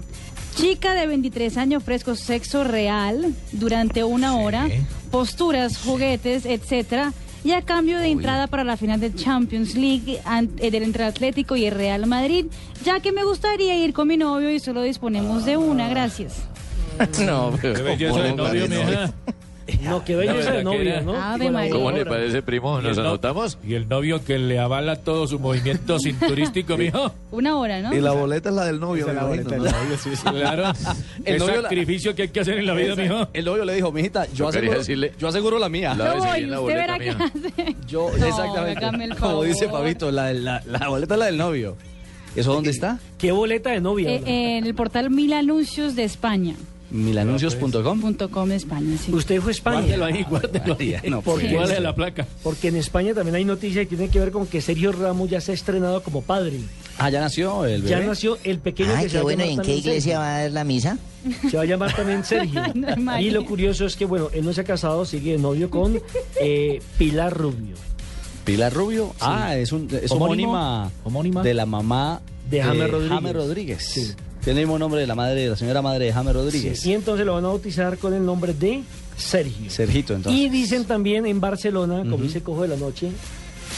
Chica 0.56 0.94
de 0.94 1.08
23 1.08 1.58
años 1.58 1.82
ofrezco 1.82 2.16
sexo 2.16 2.64
real 2.64 3.34
durante 3.52 4.04
una 4.04 4.38
hora, 4.38 4.68
posturas, 5.10 5.78
juguetes, 5.78 6.46
etcétera, 6.46 7.14
y 7.44 7.54
a 7.54 7.62
cambio 7.62 7.98
de 7.98 8.08
entrada 8.08 8.48
para 8.48 8.64
la 8.64 8.78
final 8.78 9.00
del 9.00 9.16
Champions 9.16 9.76
League 9.76 10.20
eh, 10.60 10.72
del 10.72 10.84
entre 10.84 11.06
Atlético 11.06 11.56
y 11.56 11.66
el 11.66 11.74
Real 11.74 12.06
Madrid, 12.06 12.48
ya 12.84 13.00
que 13.00 13.12
me 13.12 13.24
gustaría 13.24 13.78
ir 13.78 13.94
con 13.94 14.08
mi 14.08 14.18
novio 14.18 14.52
y 14.52 14.60
solo 14.60 14.82
disponemos 14.84 15.46
de 15.46 15.58
una, 15.58 15.88
gracias. 15.90 16.44
no, 17.26 17.58
Qué 17.60 17.70
belleza 17.70 18.22
de 18.22 18.36
novio, 18.36 18.68
mija. 18.68 19.14
No, 19.82 20.04
qué 20.06 20.16
belleza 20.16 20.52
de 20.52 20.64
novia, 20.64 21.02
¿no? 21.02 21.16
Ave 21.16 21.46
Con 21.46 21.54
la 21.54 21.60
María. 21.60 21.76
voladora. 21.76 22.10
parece, 22.10 22.42
primo? 22.42 22.80
¿Y 22.82 22.88
el 22.88 22.96
no- 22.96 23.20
Y 23.68 23.74
el 23.76 23.88
novio 23.90 24.24
que 24.24 24.38
le 24.40 24.60
avala 24.60 24.96
todo 24.98 25.28
su 25.28 25.40
movimiento 25.40 25.98
cinturístico, 26.04 26.78
mijo. 26.78 27.14
Una 27.32 27.58
hora, 27.58 27.82
¿no? 27.82 27.94
Y 27.96 28.00
la 28.02 28.12
boleta 28.12 28.50
es 28.50 28.56
la 28.56 28.66
del 28.66 28.80
novio. 28.80 29.08
me 29.08 29.14
imagino, 29.14 29.58
¿no? 29.58 30.32
Claro. 30.32 30.72
El 31.26 31.34
El 31.36 31.40
novio 31.40 31.56
la- 31.58 31.62
sacrificio 31.64 32.16
que 32.16 32.24
hay 32.24 32.28
que 32.30 32.40
hacer 32.40 32.58
en 32.58 32.66
la 32.66 32.74
vida, 32.74 32.96
mijo. 32.96 33.28
El 33.34 33.46
novio 33.46 33.66
le 33.66 33.74
dijo, 33.76 33.92
mijita, 33.92 34.26
yo 34.34 34.48
aseguro, 34.48 34.82
yo 35.20 35.28
aseguro 35.28 35.60
la 35.60 35.70
mía. 35.70 35.94
La- 35.96 36.16
No 36.16 36.26
la 36.26 36.32
usted 36.32 36.58
boleta 36.60 36.98
verá 36.98 37.00
qué 37.00 37.10
hace. 37.12 37.76
Yo, 37.88 38.10
No, 38.18 38.26
exactamente. 38.26 38.86
el 39.04 39.16
Como 39.16 39.44
dice. 39.44 39.70
Fabito, 39.70 40.12
la, 40.12 40.34
la, 40.34 40.62
la 40.66 40.88
boleta 40.90 41.14
es 41.16 41.20
la 41.20 41.26
del 41.28 41.38
novio. 41.38 41.78
¿Eso 42.36 42.54
dónde 42.54 42.72
está? 42.72 43.00
¿Qué 43.18 43.32
boleta 43.32 43.72
de 43.72 43.82
novia? 43.82 44.10
Eh, 44.10 44.58
en 44.58 44.66
el 44.66 44.74
portal 44.74 45.10
Mil 45.10 45.34
Anuncios 45.34 45.96
de 45.96 46.04
España. 46.04 46.56
Milanuncios.com. 46.92 48.02
Punto 48.02 48.30
com 48.30 48.48
de 48.50 48.56
España, 48.56 48.98
sí. 49.04 49.14
Usted 49.14 49.36
dijo 49.36 49.50
España. 49.50 49.80
Guárdelo 49.80 50.06
ahí, 50.06 50.26
guárdelo 50.30 50.78
ahí. 50.80 50.96
No, 51.10 51.22
¿Por 51.22 51.36
pues. 51.40 51.48
qué? 51.48 51.56
¿Cuál 51.56 51.72
es 51.72 51.82
la 51.82 51.96
placa? 51.96 52.28
Porque 52.44 52.68
en 52.68 52.76
España 52.76 53.14
también 53.14 53.36
hay 53.36 53.46
noticias 53.46 53.84
que 53.88 53.96
tienen 53.96 54.10
que 54.10 54.20
ver 54.20 54.32
con 54.32 54.46
que 54.48 54.62
Sergio 54.62 54.92
Ramos 54.92 55.30
ya 55.30 55.42
se 55.42 55.52
ha 55.52 55.56
estrenado 55.56 56.04
como 56.04 56.22
padre. 56.22 56.60
Ah, 56.98 57.10
ya 57.10 57.20
nació 57.22 57.66
el 57.66 57.82
bebé. 57.82 57.90
Ya 57.90 58.00
nació 58.06 58.38
el 58.44 58.60
pequeño 58.60 58.92
Ay, 58.96 59.04
que 59.06 59.10
se 59.10 59.18
qué 59.18 59.24
bueno. 59.24 59.44
llamar 59.46 59.60
¿En 59.60 59.66
qué 59.66 59.76
iglesia 59.78 60.02
Sergio. 60.02 60.20
va 60.20 60.36
a 60.36 60.42
dar 60.42 60.52
la 60.52 60.64
misa? 60.64 60.98
Se 61.50 61.58
va 61.58 61.64
a 61.64 61.66
llamar 61.66 61.96
también 61.96 62.24
Sergio. 62.24 62.62
No, 62.98 63.20
y 63.20 63.32
lo 63.32 63.46
curioso 63.46 63.86
es 63.86 63.96
que, 63.96 64.06
bueno, 64.06 64.30
él 64.34 64.44
no 64.46 64.54
se 64.54 64.62
ha 64.62 64.64
casado, 64.64 65.06
sigue 65.06 65.32
de 65.34 65.38
novio 65.38 65.70
con 65.70 66.00
eh, 66.42 66.82
Pilar 66.98 67.36
Rubio. 67.36 67.76
Pilar 68.44 68.74
Rubio. 68.74 69.14
Ah, 69.20 69.56
es, 69.56 69.72
un, 69.72 69.88
es 70.02 70.12
homónima, 70.12 70.92
Homónima. 71.04 71.42
de 71.44 71.54
la 71.54 71.66
mamá 71.66 72.22
De 72.50 72.62
James 72.62 72.90
Rodríguez. 72.90 73.10
James 73.16 73.34
Rodríguez. 73.36 73.84
Sí. 73.86 74.12
Tiene 74.44 74.62
el 74.62 74.66
mismo 74.68 74.80
nombre 74.80 75.02
de 75.02 75.08
la 75.08 75.16
madre, 75.16 75.42
de 75.42 75.50
la 75.50 75.56
señora 75.56 75.82
madre 75.82 76.06
de 76.06 76.14
James 76.14 76.34
Rodríguez. 76.34 76.80
Sí, 76.80 76.90
Y 76.90 76.94
entonces 76.94 77.26
lo 77.26 77.36
van 77.36 77.46
a 77.46 77.50
bautizar 77.50 77.98
con 77.98 78.14
el 78.14 78.26
nombre 78.26 78.54
de 78.54 78.82
Sergio. 79.16 79.70
Sergito, 79.70 80.16
entonces. 80.16 80.42
Y 80.42 80.50
dicen 80.50 80.86
también 80.86 81.26
en 81.26 81.40
Barcelona, 81.40 82.00
como 82.10 82.24
dice 82.24 82.42
Cojo 82.42 82.64
de 82.64 82.70
la 82.70 82.76
Noche, 82.76 83.12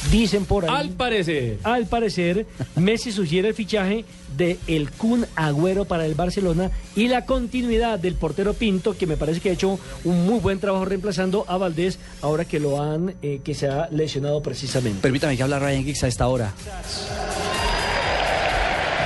dicen 0.09 0.45
por 0.45 0.63
ahí. 0.63 0.71
Al 0.73 0.89
parecer. 0.91 1.59
Al 1.63 1.85
parecer, 1.87 2.45
Messi 2.75 3.11
sugiere 3.11 3.49
el 3.49 3.53
fichaje 3.53 4.05
de 4.37 4.57
el 4.67 4.89
Kun 4.91 5.25
Agüero 5.35 5.85
para 5.85 6.05
el 6.05 6.15
Barcelona 6.15 6.71
y 6.95 7.07
la 7.07 7.25
continuidad 7.25 7.99
del 7.99 8.15
portero 8.15 8.53
Pinto, 8.53 8.97
que 8.97 9.05
me 9.05 9.17
parece 9.17 9.41
que 9.41 9.49
ha 9.49 9.53
hecho 9.53 9.77
un 10.05 10.25
muy 10.25 10.39
buen 10.39 10.59
trabajo 10.59 10.85
reemplazando 10.85 11.45
a 11.47 11.57
Valdés 11.57 11.99
ahora 12.21 12.45
que 12.45 12.59
lo 12.59 12.81
han, 12.81 13.15
eh, 13.21 13.41
que 13.43 13.53
se 13.53 13.67
ha 13.67 13.89
lesionado 13.91 14.41
precisamente. 14.41 15.01
Permítame 15.01 15.35
que 15.35 15.43
hable 15.43 15.59
Ryan 15.59 15.83
Giggs 15.83 16.03
a 16.03 16.07
esta 16.07 16.27
hora. 16.27 16.53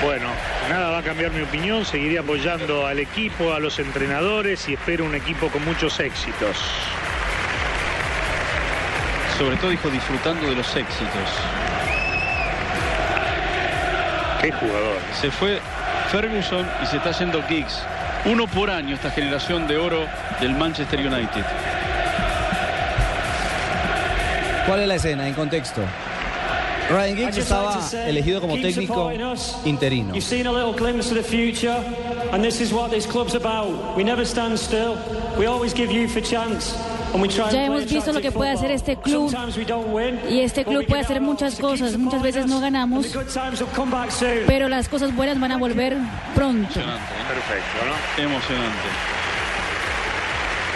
Bueno, 0.04 0.28
nada 0.70 0.90
va 0.90 1.00
a 1.00 1.04
cambiar 1.04 1.32
mi 1.32 1.42
opinión, 1.42 1.86
seguiré 1.86 2.20
apoyando 2.20 2.86
al 2.86 3.00
equipo, 3.00 3.54
a 3.54 3.60
los 3.60 3.80
entrenadores 3.80 4.68
y 4.70 4.74
espero 4.74 5.06
un 5.06 5.16
equipo 5.16 5.50
con 5.50 5.64
muchos 5.66 6.00
éxitos. 6.00 6.58
Sobre 9.38 9.56
todo 9.58 9.72
dijo 9.72 9.90
disfrutando 9.90 10.50
de 10.50 10.56
los 10.56 10.76
éxitos. 10.76 11.30
Qué 14.42 14.52
jugador. 14.52 14.98
Se 15.20 15.32
fue 15.32 15.60
Ferguson 16.12 16.66
y 16.82 16.86
se 16.86 16.98
está 16.98 17.12
yendo 17.12 17.44
Giggs. 17.44 17.84
Uno 18.26 18.48
por 18.48 18.70
año 18.70 18.96
esta 18.96 19.12
generación 19.12 19.68
de 19.68 19.78
oro 19.78 20.06
del 20.40 20.54
Manchester 20.54 21.00
United. 21.00 21.46
¿Cuál 24.66 24.82
es 24.82 24.88
la 24.88 24.96
escena 24.96 25.28
en 25.28 25.34
contexto? 25.34 25.82
Ryan 26.90 27.18
Giggs 27.18 27.38
estaba 27.38 27.80
elegido 28.06 28.42
como 28.42 28.56
técnico 28.56 29.12
interino. 29.66 30.14
You've 30.14 30.24
seen 30.24 30.48
a 30.48 30.52
little 30.52 30.74
glimpse 30.74 31.12
of 31.12 31.18
the 31.18 31.24
future, 31.24 31.78
and 32.32 32.44
this 32.44 32.62
is 32.62 32.72
what 32.72 32.92
this 32.92 33.06
club's 33.06 33.36
about. 33.36 33.96
We 33.96 34.04
never 34.04 34.26
stand 34.26 34.58
still. 34.58 34.98
We 35.38 35.48
always 35.48 35.74
give 35.74 35.92
youth 35.92 36.16
a 36.16 36.22
chance. 36.22 36.76
And 37.14 37.22
we 37.22 37.30
try 37.30 37.46
and 37.46 37.54
Ya 37.54 37.66
hemos 37.66 37.86
visto 37.86 38.12
lo 38.12 38.22
que 38.22 38.32
puede 38.32 38.52
hacer 38.52 38.72
este 38.72 38.98
club. 38.98 39.34
Y 40.30 40.40
este 40.42 40.66
club 40.66 40.86
puede 40.86 41.02
hacer 41.02 41.22
muchas 41.22 41.58
cosas. 41.60 41.98
Muchas 41.98 42.22
veces 42.22 42.48
no 42.48 42.60
ganamos, 42.60 43.08
pero 44.46 44.70
las 44.70 44.88
cosas 44.90 45.16
buenas 45.16 45.40
van 45.40 45.52
a 45.52 45.58
volver 45.58 45.98
pronto. 46.36 46.74
Perfecto, 46.74 47.78
¿no? 48.18 48.24
Emocionante. 48.24 49.17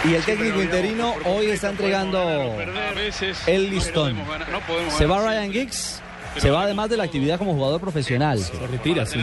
Y 0.04 0.14
el 0.14 0.22
técnico 0.24 0.60
interino 0.60 1.14
hoy 1.24 1.46
está 1.46 1.70
entregando 1.70 2.56
el 3.46 3.70
listón. 3.70 4.16
Se 4.96 5.06
va 5.06 5.20
Ryan 5.24 5.52
Giggs 5.52 6.00
Se 6.38 6.50
va 6.50 6.62
además 6.62 6.88
de 6.88 6.96
la 6.96 7.04
actividad 7.04 7.36
como 7.38 7.52
jugador 7.54 7.78
profesional. 7.80 8.38
Se 8.38 8.66
retira, 8.66 9.04
sí. 9.06 9.20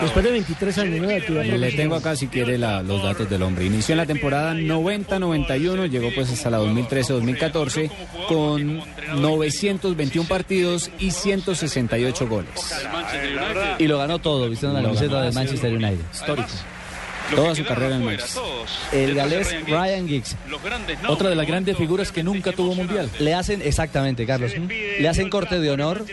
Después 0.00 0.24
de 0.24 0.30
23 0.30 0.78
años 0.78 1.00
de 1.08 1.16
actividad 1.16 1.44
Le 1.44 1.72
tengo 1.72 1.96
acá 1.96 2.14
si 2.16 2.28
quiere 2.28 2.56
la- 2.58 2.82
los 2.82 3.02
datos 3.02 3.28
del 3.28 3.42
hombre. 3.42 3.64
Inició 3.66 3.92
en 3.94 3.96
la 3.98 4.06
temporada 4.06 4.54
90-91, 4.54 5.86
llegó 5.86 6.10
pues 6.14 6.30
hasta 6.32 6.48
la 6.48 6.58
2013-2014 6.60 7.90
con 8.28 8.80
921 9.20 10.28
partidos 10.28 10.90
y 11.00 11.10
168 11.10 12.28
goles. 12.28 12.50
Y 13.78 13.88
lo 13.88 13.98
ganó 13.98 14.20
todo, 14.20 14.48
vistiendo 14.48 14.78
la 14.78 14.84
camiseta 14.86 15.20
del 15.22 15.32
sí. 15.32 15.38
Manchester 15.38 15.72
United. 15.74 16.04
Histórico. 16.14 16.48
Toda 17.34 17.54
su 17.54 17.64
carrera 17.64 17.96
en 17.96 18.04
Manchester. 18.04 18.42
El 18.92 19.14
galés 19.14 19.54
Ryan 19.66 20.08
Giggs. 20.08 20.36
Otra 21.08 21.28
de 21.28 21.34
las 21.34 21.46
grandes 21.46 21.76
figuras 21.76 22.12
que 22.12 22.22
nunca 22.22 22.52
tuvo 22.52 22.74
mundial. 22.74 23.10
Le 23.18 23.34
hacen, 23.34 23.62
exactamente, 23.62 24.26
Carlos, 24.26 24.52
le 25.00 25.08
hacen 25.08 25.28
corte 25.30 25.58
de 25.60 25.70
honor. 25.70 26.04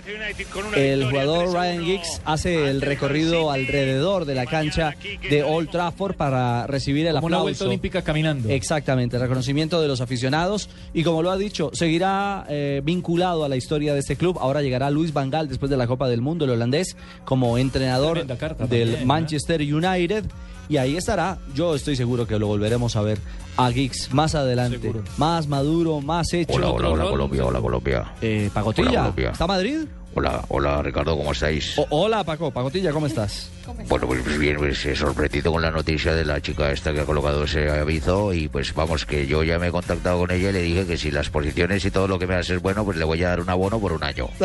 El 0.76 1.06
jugador 1.10 1.54
Ryan 1.54 1.84
Giggs 1.84 2.22
hace 2.26 2.70
el 2.70 2.82
recorrido 2.82 3.52
alrededor 3.52 4.26
de 4.26 4.36
la 4.36 4.46
cancha 4.46 4.96
de 5.30 5.44
Old 5.44 5.70
Trafford 5.70 6.16
para 6.16 6.68
recibir 6.68 7.08
el 7.08 7.16
Como 7.16 7.28
una 7.28 7.40
vuelta 7.40 7.66
olímpica 7.66 8.02
caminando. 8.02 8.50
Exactamente, 8.50 9.18
el 9.18 9.22
reconocimiento 9.22 9.82
de 9.82 9.88
los 9.88 10.02
aficionados 10.02 10.70
y 10.94 11.04
como 11.04 11.22
lo 11.22 11.32
ha 11.32 11.38
dicho, 11.38 11.72
seguirá 11.74 12.46
eh, 12.50 12.82
vinculado 12.84 13.44
a 13.44 13.50
la 13.50 13.56
historia 13.56 13.94
de 13.94 14.00
este 14.00 14.16
club. 14.16 14.38
Ahora 14.40 14.62
llegará 14.62 14.90
Luis 14.90 15.14
Van 15.14 15.30
Gaal 15.30 15.48
después 15.48 15.70
de 15.70 15.78
la 15.78 15.88
Copa 15.88 16.08
del 16.08 16.22
Mundo, 16.22 16.46
el 16.46 16.52
holandés, 16.52 16.96
como 17.26 17.58
entrenador 17.58 18.26
carta 18.38 18.66
del 18.68 18.90
también, 18.90 19.04
¿eh? 19.04 19.06
Manchester 19.06 19.62
United. 19.62 20.26
Y 20.70 20.78
ahí 20.78 20.96
estará, 20.96 21.38
yo 21.54 21.76
estoy 21.76 21.96
seguro 21.96 22.26
que 22.26 22.40
lo 22.40 22.48
volveremos 22.48 22.96
a 22.96 23.02
ver 23.02 23.20
a 23.58 23.70
Giggs 23.72 24.14
más 24.14 24.34
adelante, 24.36 24.92
más 25.18 25.48
maduro, 25.48 26.02
más 26.02 26.34
hecho. 26.34 26.54
Hola, 26.54 26.70
hola, 26.70 26.90
hola 26.90 27.04
Colombia, 27.10 27.46
hola 27.46 27.62
Colombia. 27.62 28.14
Eh, 28.22 28.44
Hola, 28.46 28.54
Pacotilla, 28.54 29.00
Colombia. 29.02 29.30
¿está 29.32 29.48
Madrid? 29.48 29.80
Hola, 30.16 30.44
hola 30.50 30.82
Ricardo, 30.84 31.18
¿cómo 31.18 31.32
estáis? 31.32 31.78
O- 31.80 31.88
hola 31.90 32.24
Paco, 32.24 32.52
Pacotilla, 32.52 32.92
¿cómo 32.92 33.08
estás? 33.08 33.50
Bueno, 33.88 34.08
pues 34.08 34.38
bien, 34.38 34.58
pues 34.58 34.86
eh, 34.86 34.96
sorprendido 34.96 35.52
con 35.52 35.62
la 35.62 35.72
noticia 35.72 36.14
de 36.14 36.26
la 36.26 36.42
chica 36.42 36.70
esta 36.72 36.92
que 36.94 37.00
ha 37.00 37.06
colocado 37.06 37.46
ese 37.46 37.70
aviso 37.70 38.34
y 38.34 38.48
pues 38.50 38.74
vamos 38.74 39.06
que 39.06 39.26
yo 39.26 39.42
ya 39.44 39.58
me 39.58 39.68
he 39.68 39.72
contactado 39.72 40.20
con 40.20 40.32
ella 40.32 40.50
y 40.50 40.54
le 40.54 40.62
dije 40.62 40.86
que 40.86 40.98
si 40.98 41.12
las 41.12 41.30
posiciones 41.30 41.84
y 41.86 41.92
todo 41.92 42.08
lo 42.08 42.20
que 42.20 42.28
me 42.28 42.36
hace 42.36 42.56
es 42.56 42.62
bueno, 42.62 42.84
pues 42.84 42.98
le 42.98 43.06
voy 43.06 43.24
a 43.24 43.30
dar 43.30 43.40
un 43.40 43.50
abono 43.50 43.80
por 43.80 43.94
un 43.94 44.04
año. 44.04 44.28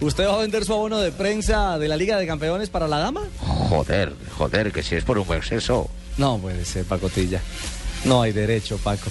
¿Usted 0.00 0.26
va 0.26 0.34
a 0.34 0.38
vender 0.38 0.64
su 0.64 0.72
abono 0.74 0.98
de 0.98 1.10
prensa 1.12 1.78
de 1.78 1.88
la 1.88 1.96
Liga 1.96 2.18
de 2.18 2.26
Campeones 2.26 2.68
para 2.70 2.86
la 2.86 2.98
dama? 2.98 3.22
Joder, 3.40 4.12
joder, 4.36 4.70
que 4.72 4.82
si 4.82 4.96
es 4.96 5.04
por 5.04 5.18
un 5.18 5.26
exceso. 5.34 5.88
No 6.16 6.38
puede 6.38 6.64
ser, 6.64 6.84
Pacotilla. 6.84 7.40
No 8.04 8.22
hay 8.22 8.32
derecho, 8.32 8.78
Paco. 8.78 9.10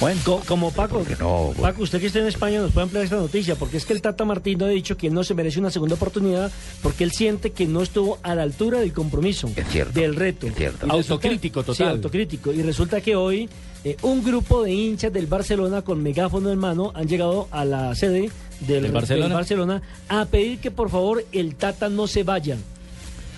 Bueno, 0.00 0.20
como 0.46 0.70
Paco, 0.72 1.04
no, 1.20 1.52
Paco, 1.60 1.82
usted 1.82 2.00
que 2.00 2.06
está 2.08 2.18
en 2.18 2.26
España 2.26 2.60
nos 2.60 2.72
puede 2.72 2.84
ampliar 2.84 3.04
esta 3.04 3.16
noticia, 3.16 3.54
porque 3.54 3.76
es 3.76 3.84
que 3.86 3.92
el 3.92 4.02
Tata 4.02 4.24
Martino 4.24 4.64
ha 4.66 4.68
dicho 4.68 4.96
que 4.96 5.08
no 5.08 5.22
se 5.24 5.34
merece 5.34 5.60
una 5.60 5.70
segunda 5.70 5.94
oportunidad 5.94 6.50
porque 6.82 7.04
él 7.04 7.12
siente 7.12 7.52
que 7.52 7.66
no 7.66 7.80
estuvo 7.80 8.18
a 8.22 8.34
la 8.34 8.42
altura 8.42 8.80
del 8.80 8.92
compromiso, 8.92 9.48
del 9.94 10.16
reto. 10.16 10.48
Resulta- 10.48 10.86
Autocrítico 10.92 11.60
total. 11.62 11.76
Sí, 11.76 11.82
autocrítico. 11.84 12.52
Y 12.52 12.62
resulta 12.62 13.00
que 13.00 13.14
hoy 13.16 13.48
eh, 13.84 13.96
un 14.02 14.24
grupo 14.24 14.62
de 14.64 14.72
hinchas 14.72 15.12
del 15.12 15.26
Barcelona 15.26 15.82
con 15.82 16.02
megáfono 16.02 16.50
en 16.50 16.58
mano 16.58 16.90
han 16.94 17.06
llegado 17.06 17.48
a 17.50 17.64
la 17.64 17.94
sede 17.94 18.30
del, 18.60 18.82
¿Del 18.82 18.92
Barcelona? 18.92 19.26
del 19.28 19.34
Barcelona 19.34 19.82
a 20.08 20.24
pedir 20.26 20.58
que 20.58 20.70
por 20.70 20.90
favor 20.90 21.24
el 21.32 21.54
Tata 21.54 21.88
no 21.88 22.06
se 22.08 22.24
vaya. 22.24 22.56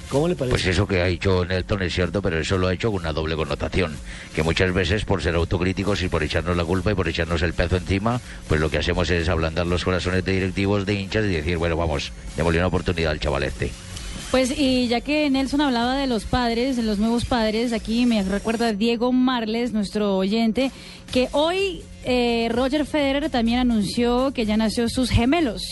¿Cómo 0.09 0.29
le 0.29 0.37
parece? 0.37 0.53
Pues 0.53 0.67
eso 0.67 0.87
que 0.87 1.03
ha 1.03 1.07
dicho 1.07 1.45
Nelton 1.45 1.83
es 1.83 1.95
cierto, 1.95 2.23
pero 2.23 2.39
eso 2.39 2.59
lo 2.59 2.69
ha 2.69 2.75
hecho 2.75 2.91
con 2.93 3.01
una 3.01 3.13
doble 3.13 3.35
connotación. 3.35 3.97
Que 4.35 4.43
muchas 4.43 4.73
veces 4.73 5.05
por 5.05 5.23
ser 5.23 5.35
autocríticos 5.35 6.03
y 6.03 6.09
por 6.09 6.23
echarnos 6.23 6.57
la 6.57 6.65
culpa 6.65 6.93
y 6.93 6.95
por 6.95 7.09
echarnos 7.09 7.43
el 7.43 7.55
peso 7.55 7.77
encima, 7.77 8.21
pues 8.49 8.61
lo 8.61 8.71
que 8.71 8.79
hacemos 8.79 9.11
es 9.11 9.29
ablandar 9.29 9.67
los 9.67 9.85
corazones 9.85 10.25
de 10.25 10.33
directivos, 10.33 10.87
de 10.87 10.95
hinchas 10.95 11.25
y 11.25 11.29
decir, 11.29 11.57
bueno, 11.57 11.77
vamos, 11.77 12.13
démosle 12.37 12.59
una 12.59 12.69
oportunidad 12.69 13.11
al 13.13 13.21
chaval 13.21 13.43
este. 13.43 13.71
Pues 14.31 14.57
y 14.57 14.89
ya 14.89 15.01
que 15.01 15.31
Nelson 15.31 15.61
hablaba 15.61 15.97
de 15.97 16.07
los 16.07 16.25
padres, 16.25 16.77
de 16.77 16.83
los 16.83 16.99
nuevos 16.99 17.25
padres, 17.25 17.73
aquí 17.73 18.07
me 18.07 18.23
recuerda 18.23 18.73
Diego 18.73 19.13
Marles, 19.13 19.73
nuestro 19.73 20.17
oyente, 20.17 20.73
que 21.13 21.29
hoy 21.33 21.83
eh, 22.05 22.49
Roger 22.51 22.87
Federer 22.87 23.31
también 23.31 23.61
anunció 23.61 24.33
que 24.33 24.45
ya 24.45 24.57
nació 24.57 24.89
sus 24.89 25.11
gemelos. 25.11 25.63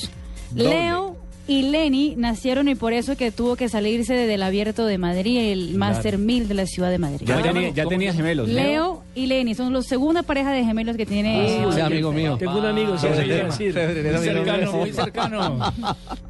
Doble. 0.50 0.70
Leo 0.70 1.23
y 1.46 1.62
Lenny 1.62 2.14
nacieron 2.16 2.68
y 2.68 2.74
por 2.74 2.92
eso 2.92 3.16
que 3.16 3.30
tuvo 3.30 3.54
que 3.56 3.68
salirse 3.68 4.14
del 4.14 4.42
abierto 4.42 4.86
de 4.86 4.98
Madrid, 4.98 5.38
el 5.52 5.60
Claro. 5.66 5.78
Master 5.78 6.18
1000 6.18 6.48
de 6.48 6.54
la 6.54 6.66
ciudad 6.66 6.90
de 6.90 6.98
Madrid. 6.98 7.26
Ya 7.26 7.42
tenía, 7.42 7.68
ya 7.70 7.86
tenía 7.86 8.12
gemelos. 8.12 8.48
Leo 8.48 9.03
y 9.14 9.26
Lenny 9.26 9.54
son 9.54 9.72
los 9.72 9.86
segunda 9.86 10.22
pareja 10.22 10.50
de 10.52 10.64
gemelos 10.64 10.96
que 10.96 11.06
tiene. 11.06 11.64
Ah, 11.64 11.72
sí, 11.72 11.80
amigo 11.80 12.12
mío. 12.12 12.36
Tengo 12.38 12.58
un 12.58 12.66
amigo, 12.66 12.96
sí, 12.98 13.06
Ah, 13.10 13.50
sí, 13.50 13.66
sí. 13.66 13.72
Federer, 13.72 14.14
Muy 14.16 14.24
cercano, 14.24 14.72
muy 14.72 14.92
cercano. 14.92 15.72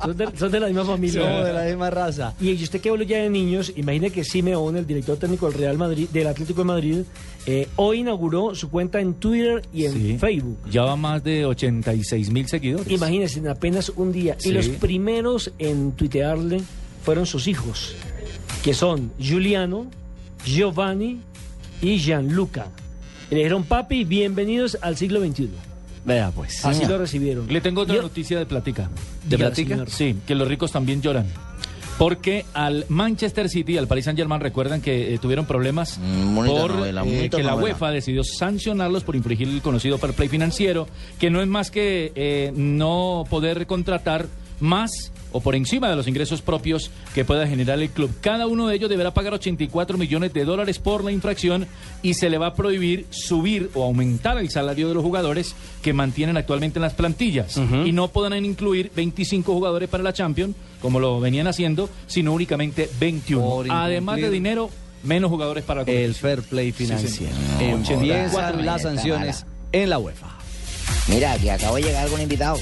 Son 0.02 0.16
de, 0.16 0.28
son 0.36 0.52
de 0.52 0.60
la 0.60 0.66
misma 0.66 0.84
familia. 0.84 1.22
Somos 1.22 1.44
de 1.46 1.52
la 1.52 1.64
misma 1.64 1.90
raza. 1.90 2.34
Y 2.40 2.52
usted 2.62 2.80
que 2.80 2.90
habló 2.90 3.04
ya 3.04 3.18
de 3.18 3.30
niños, 3.30 3.72
imagine 3.76 4.10
que 4.10 4.24
Simeone, 4.24 4.78
el 4.80 4.86
director 4.86 5.16
técnico 5.16 5.48
del 5.50 5.58
Real 5.58 5.78
Madrid, 5.78 6.08
del 6.12 6.26
Atlético 6.26 6.60
de 6.60 6.64
Madrid, 6.66 6.98
eh, 7.46 7.68
hoy 7.76 8.00
inauguró 8.00 8.54
su 8.54 8.70
cuenta 8.70 9.00
en 9.00 9.14
Twitter 9.14 9.62
y 9.72 9.84
en 9.86 9.92
Sí. 9.92 10.18
Facebook. 10.18 10.58
Ya 10.70 10.82
va 10.82 10.96
más 10.96 11.22
de 11.24 11.44
86 11.46 12.30
mil 12.30 12.46
seguidores. 12.48 12.90
Imagínense, 12.90 13.38
en 13.38 13.48
apenas 13.48 13.90
un 13.96 14.12
día. 14.12 14.36
Sí. 14.38 14.50
Y 14.50 14.52
los 14.52 14.68
primeros 14.68 15.52
en 15.58 15.92
tuitearle 15.92 16.60
fueron 17.02 17.26
sus 17.26 17.46
hijos, 17.48 17.94
que 18.62 18.72
son 18.74 19.12
Giuliano, 19.18 19.86
Giovanni 20.44 21.20
y 21.84 21.98
Gianluca. 21.98 22.66
Le 23.30 23.36
dijeron, 23.36 23.64
papi, 23.64 24.04
bienvenidos 24.04 24.78
al 24.80 24.96
siglo 24.96 25.20
XXI. 25.20 25.50
Vea 26.04 26.30
pues. 26.30 26.64
Así 26.64 26.84
lo 26.86 26.98
recibieron. 26.98 27.46
Le 27.48 27.60
tengo 27.60 27.82
otra 27.82 27.96
noticia 28.00 28.38
de 28.38 28.46
platica. 28.46 28.90
¿De 29.24 29.36
Diga, 29.36 29.48
platica? 29.48 29.74
señor. 29.74 29.90
Sí, 29.90 30.16
que 30.26 30.34
los 30.34 30.48
ricos 30.48 30.72
también 30.72 31.00
lloran. 31.02 31.26
Porque 31.98 32.44
al 32.54 32.86
Manchester 32.88 33.48
City 33.48 33.74
y 33.74 33.78
al 33.78 33.86
Paris 33.86 34.06
Saint 34.06 34.18
Germain 34.18 34.40
recuerdan 34.40 34.80
que 34.80 35.14
eh, 35.14 35.18
tuvieron 35.18 35.46
problemas 35.46 36.00
bonita 36.00 36.60
por 36.60 36.74
novela, 36.74 37.02
eh, 37.02 37.04
bonita 37.04 37.36
que 37.36 37.42
la 37.44 37.52
novela. 37.52 37.64
UEFA 37.66 37.90
decidió 37.90 38.24
sancionarlos 38.24 39.04
por 39.04 39.14
infringir 39.14 39.48
el 39.48 39.62
conocido 39.62 39.96
fair 39.98 40.12
play 40.12 40.28
financiero, 40.28 40.88
que 41.20 41.30
no 41.30 41.40
es 41.40 41.46
más 41.46 41.70
que 41.70 42.12
eh, 42.16 42.52
no 42.56 43.24
poder 43.30 43.66
contratar 43.66 44.26
más 44.60 44.90
o 45.32 45.40
por 45.40 45.56
encima 45.56 45.88
de 45.90 45.96
los 45.96 46.06
ingresos 46.06 46.42
propios 46.42 46.92
que 47.12 47.24
pueda 47.24 47.46
generar 47.48 47.80
el 47.80 47.90
club. 47.90 48.08
Cada 48.20 48.46
uno 48.46 48.68
de 48.68 48.76
ellos 48.76 48.88
deberá 48.88 49.12
pagar 49.12 49.34
84 49.34 49.98
millones 49.98 50.32
de 50.32 50.44
dólares 50.44 50.78
por 50.78 51.02
la 51.02 51.10
infracción 51.10 51.66
y 52.02 52.14
se 52.14 52.30
le 52.30 52.38
va 52.38 52.48
a 52.48 52.54
prohibir 52.54 53.06
subir 53.10 53.68
o 53.74 53.82
aumentar 53.82 54.38
el 54.38 54.48
salario 54.50 54.86
de 54.88 54.94
los 54.94 55.02
jugadores 55.02 55.56
que 55.82 55.92
mantienen 55.92 56.36
actualmente 56.36 56.78
en 56.78 56.82
las 56.82 56.94
plantillas. 56.94 57.56
Y 57.84 57.90
no 57.90 58.08
podrán 58.08 58.44
incluir 58.44 58.92
25 58.94 59.52
jugadores 59.52 59.88
para 59.88 60.04
la 60.04 60.12
Champions, 60.12 60.54
como 60.80 61.00
lo 61.00 61.18
venían 61.18 61.48
haciendo, 61.48 61.90
sino 62.06 62.32
únicamente 62.32 62.88
21. 63.00 63.44
Por 63.44 63.66
Además 63.70 64.16
de 64.20 64.30
dinero, 64.30 64.70
menos 65.02 65.30
jugadores 65.30 65.64
para 65.64 65.82
la 65.84 65.90
El 65.90 66.14
fair 66.14 66.42
play 66.42 66.68
Sí, 66.68 66.84
financiero. 66.86 67.10
señor. 67.34 67.34
Empiezan 67.60 67.98
84 67.98 68.62
las 68.62 68.82
sanciones 68.82 69.46
en 69.72 69.90
la 69.90 69.98
UEFA. 69.98 70.28
Mira, 71.08 71.36
que 71.38 71.50
acabo 71.50 71.74
de 71.76 71.82
llegar 71.82 72.04
algún 72.04 72.20
invitado. 72.20 72.56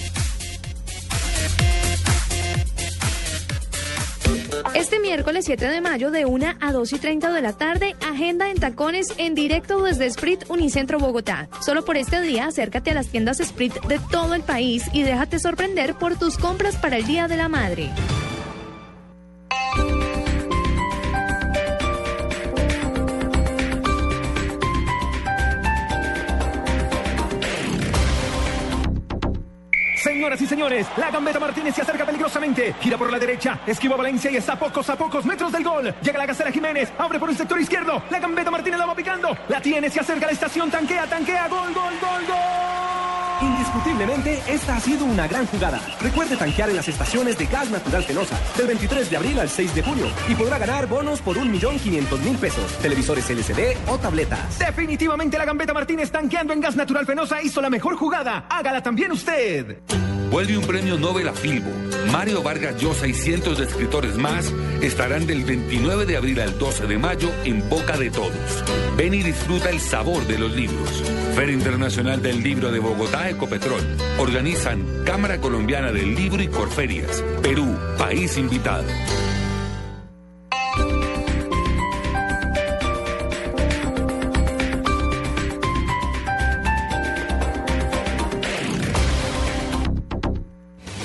Este 4.75 4.99
miércoles 5.01 5.45
7 5.45 5.69
de 5.69 5.81
mayo 5.83 6.11
de 6.11 6.25
1 6.25 6.55
a 6.59 6.73
2 6.73 6.93
y 6.95 6.99
30 6.99 7.31
de 7.31 7.43
la 7.43 7.53
tarde, 7.53 7.95
agenda 8.01 8.49
en 8.51 8.57
tacones 8.59 9.09
en 9.19 9.35
directo 9.35 9.83
desde 9.83 10.11
Sprit 10.11 10.45
Unicentro 10.49 10.99
Bogotá. 10.99 11.49
Solo 11.61 11.85
por 11.85 11.99
este 11.99 12.23
día 12.23 12.47
acércate 12.47 12.91
a 12.91 12.95
las 12.95 13.09
tiendas 13.09 13.39
Sprit 13.39 13.75
de 13.83 13.99
todo 14.11 14.35
el 14.35 14.43
país 14.43 14.85
y 14.95 15.03
déjate 15.03 15.39
sorprender 15.39 15.95
por 15.95 16.19
tus 16.19 16.39
compras 16.39 16.77
para 16.77 16.97
el 16.97 17.07
Día 17.07 17.29
de 17.29 17.37
la 17.37 17.49
Madre. 17.49 17.91
Señoras 30.23 30.41
y 30.41 30.47
señores, 30.47 30.87
la 30.99 31.11
gambeta 31.11 31.41
Martínez 31.41 31.75
se 31.75 31.83
acerca 31.83 32.07
peligrosamente. 32.07 32.77
Gira 32.81 32.97
por 32.97 33.11
la 33.11 33.19
derecha, 33.19 33.59
esquiva 33.67 33.97
Valencia 33.97 34.31
y 34.31 34.37
está 34.37 34.53
a 34.53 34.57
pocos 34.57 34.89
a 34.89 34.95
pocos 34.95 35.25
metros 35.25 35.51
del 35.51 35.65
gol. 35.65 35.93
Llega 36.01 36.17
la 36.17 36.27
gacera 36.27 36.53
Jiménez, 36.53 36.93
abre 36.97 37.19
por 37.19 37.29
el 37.29 37.37
sector 37.37 37.61
izquierdo. 37.61 38.01
La 38.09 38.21
gambeta 38.21 38.49
Martínez 38.49 38.79
la 38.79 38.87
va 38.87 38.95
picando. 38.95 39.37
La 39.49 39.61
tiene, 39.61 39.91
se 39.91 39.99
acerca 39.99 40.27
a 40.27 40.29
la 40.29 40.33
estación, 40.33 40.71
tanquea, 40.71 41.09
tanquea, 41.09 41.49
gol, 41.49 41.75
gol, 41.75 41.95
gol, 42.01 42.27
gol. 42.29 43.03
Indiscutiblemente, 43.43 44.41
esta 44.47 44.77
ha 44.77 44.81
sido 44.81 45.05
una 45.05 45.27
gran 45.27 45.45
jugada. 45.47 45.81
Recuerde 46.01 46.37
tanquear 46.37 46.71
en 46.71 46.77
las 46.77 46.87
estaciones 46.87 47.37
de 47.37 47.47
Gas 47.47 47.71
Natural 47.71 48.05
Fenosa 48.05 48.39
del 48.57 48.69
23 48.69 49.11
de 49.11 49.17
abril 49.17 49.41
al 49.41 49.49
6 49.49 49.75
de 49.75 49.83
junio 49.83 50.07
y 50.29 50.37
podrá 50.37 50.59
ganar 50.59 50.87
bonos 50.87 51.21
por 51.21 51.37
1.500.000 51.37 52.37
pesos, 52.39 52.79
televisores 52.79 53.29
LCD 53.29 53.77
o 53.89 53.99
tabletas. 53.99 54.61
Definitivamente 54.61 55.37
la 55.37 55.47
gambeta 55.47 55.75
Martínez 55.75 56.13
tanqueando 56.13 56.53
en 56.53 56.61
gas 56.61 56.77
natural 56.77 57.07
fenosa 57.07 57.43
hizo 57.43 57.61
la 57.61 57.71
mejor 57.71 57.97
jugada. 57.97 58.47
Hágala 58.49 58.81
también 58.85 59.11
usted. 59.11 59.79
Vuelve 60.33 60.57
un 60.57 60.65
premio 60.65 60.99
Nobel 60.99 61.29
a 61.29 61.35
Filbo. 61.35 61.71
Mario 62.11 62.43
Vargas 62.43 62.81
Llosa 62.81 63.07
y 63.07 63.13
cientos 63.13 63.59
de 63.59 63.67
escritores 63.67 64.17
más 64.17 64.51
estarán 64.81 65.27
del 65.27 65.45
29 65.45 66.07
de 66.07 66.17
abril 66.17 66.41
al 66.41 66.59
12 66.59 66.87
de 66.87 66.97
mayo 66.97 67.31
en 67.45 67.69
boca 67.69 67.99
de 67.99 68.11
todos. 68.11 68.33
Ven 68.97 69.13
y 69.13 69.23
disfruta 69.23 69.69
el 69.69 69.79
sabor 69.79 70.27
de 70.27 70.39
los 70.39 70.51
libros. 70.53 71.03
Feria 71.35 71.53
Internacional 71.53 72.23
del 72.23 72.43
Libro 72.43 72.73
de 72.73 72.79
Bogotá, 72.79 73.29
Ecopetrol. 73.29 73.83
Organizan 74.19 75.05
Cámara 75.05 75.37
Colombiana 75.39 75.93
del 75.93 76.15
Libro 76.15 76.43
y 76.43 76.49
Corferias. 76.49 77.23
Perú, 77.43 77.77
país 77.99 78.39
invitado. 78.39 78.85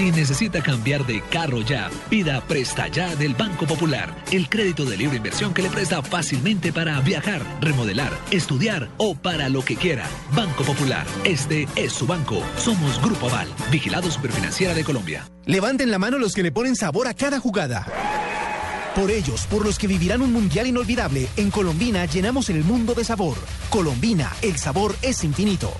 Si 0.00 0.10
necesita 0.12 0.62
cambiar 0.62 1.04
de 1.04 1.20
carro 1.20 1.60
ya, 1.60 1.90
pida 2.08 2.40
Presta 2.40 2.88
Ya 2.88 3.14
del 3.16 3.34
Banco 3.34 3.66
Popular, 3.66 4.16
el 4.32 4.48
crédito 4.48 4.86
de 4.86 4.96
libre 4.96 5.18
inversión 5.18 5.52
que 5.52 5.60
le 5.60 5.68
presta 5.68 6.00
fácilmente 6.00 6.72
para 6.72 6.98
viajar, 7.02 7.42
remodelar, 7.60 8.10
estudiar 8.30 8.88
o 8.96 9.14
para 9.14 9.50
lo 9.50 9.62
que 9.62 9.76
quiera. 9.76 10.06
Banco 10.34 10.64
Popular, 10.64 11.06
este 11.24 11.68
es 11.76 11.92
su 11.92 12.06
banco. 12.06 12.42
Somos 12.56 12.98
Grupo 13.02 13.28
Aval, 13.28 13.48
vigilado 13.70 14.10
Superfinanciera 14.10 14.72
de 14.72 14.84
Colombia. 14.84 15.28
Levanten 15.44 15.90
la 15.90 15.98
mano 15.98 16.16
los 16.16 16.32
que 16.32 16.44
le 16.44 16.50
ponen 16.50 16.76
sabor 16.76 17.06
a 17.06 17.12
cada 17.12 17.38
jugada. 17.38 17.86
Por 18.94 19.10
ellos, 19.10 19.46
por 19.48 19.66
los 19.66 19.78
que 19.78 19.86
vivirán 19.86 20.22
un 20.22 20.32
mundial 20.32 20.66
inolvidable, 20.66 21.28
en 21.36 21.50
Colombina 21.50 22.06
llenamos 22.06 22.48
el 22.48 22.64
mundo 22.64 22.94
de 22.94 23.04
sabor. 23.04 23.36
Colombina, 23.68 24.32
el 24.40 24.56
sabor 24.56 24.96
es 25.02 25.22
infinito. 25.24 25.70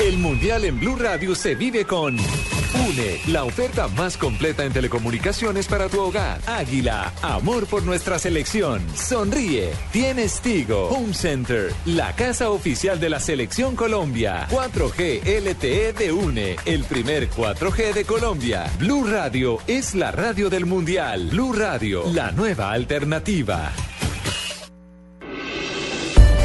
El 0.00 0.18
Mundial 0.18 0.64
en 0.64 0.80
Blue 0.80 0.96
Radio 0.96 1.34
se 1.34 1.54
vive 1.54 1.84
con 1.84 2.16
UNE, 2.16 3.20
la 3.28 3.44
oferta 3.44 3.88
más 3.88 4.16
completa 4.16 4.64
en 4.64 4.72
telecomunicaciones 4.72 5.66
para 5.66 5.88
tu 5.88 6.00
hogar. 6.00 6.40
Águila, 6.46 7.12
amor 7.22 7.66
por 7.66 7.82
nuestra 7.82 8.18
selección. 8.18 8.82
Sonríe, 8.94 9.72
tienes 9.92 10.40
Tigo. 10.40 10.88
Home 10.88 11.14
Center, 11.14 11.72
la 11.84 12.14
casa 12.14 12.50
oficial 12.50 12.98
de 12.98 13.10
la 13.10 13.20
Selección 13.20 13.76
Colombia. 13.76 14.46
4G 14.50 15.22
LTE 15.24 15.92
de 15.92 16.12
UNE, 16.12 16.56
el 16.64 16.84
primer 16.84 17.30
4G 17.30 17.92
de 17.92 18.04
Colombia. 18.04 18.70
Blue 18.78 19.06
Radio 19.06 19.58
es 19.66 19.94
la 19.94 20.10
radio 20.10 20.48
del 20.48 20.66
Mundial. 20.66 21.28
Blue 21.30 21.52
Radio, 21.52 22.04
la 22.12 22.32
nueva 22.32 22.72
alternativa. 22.72 23.72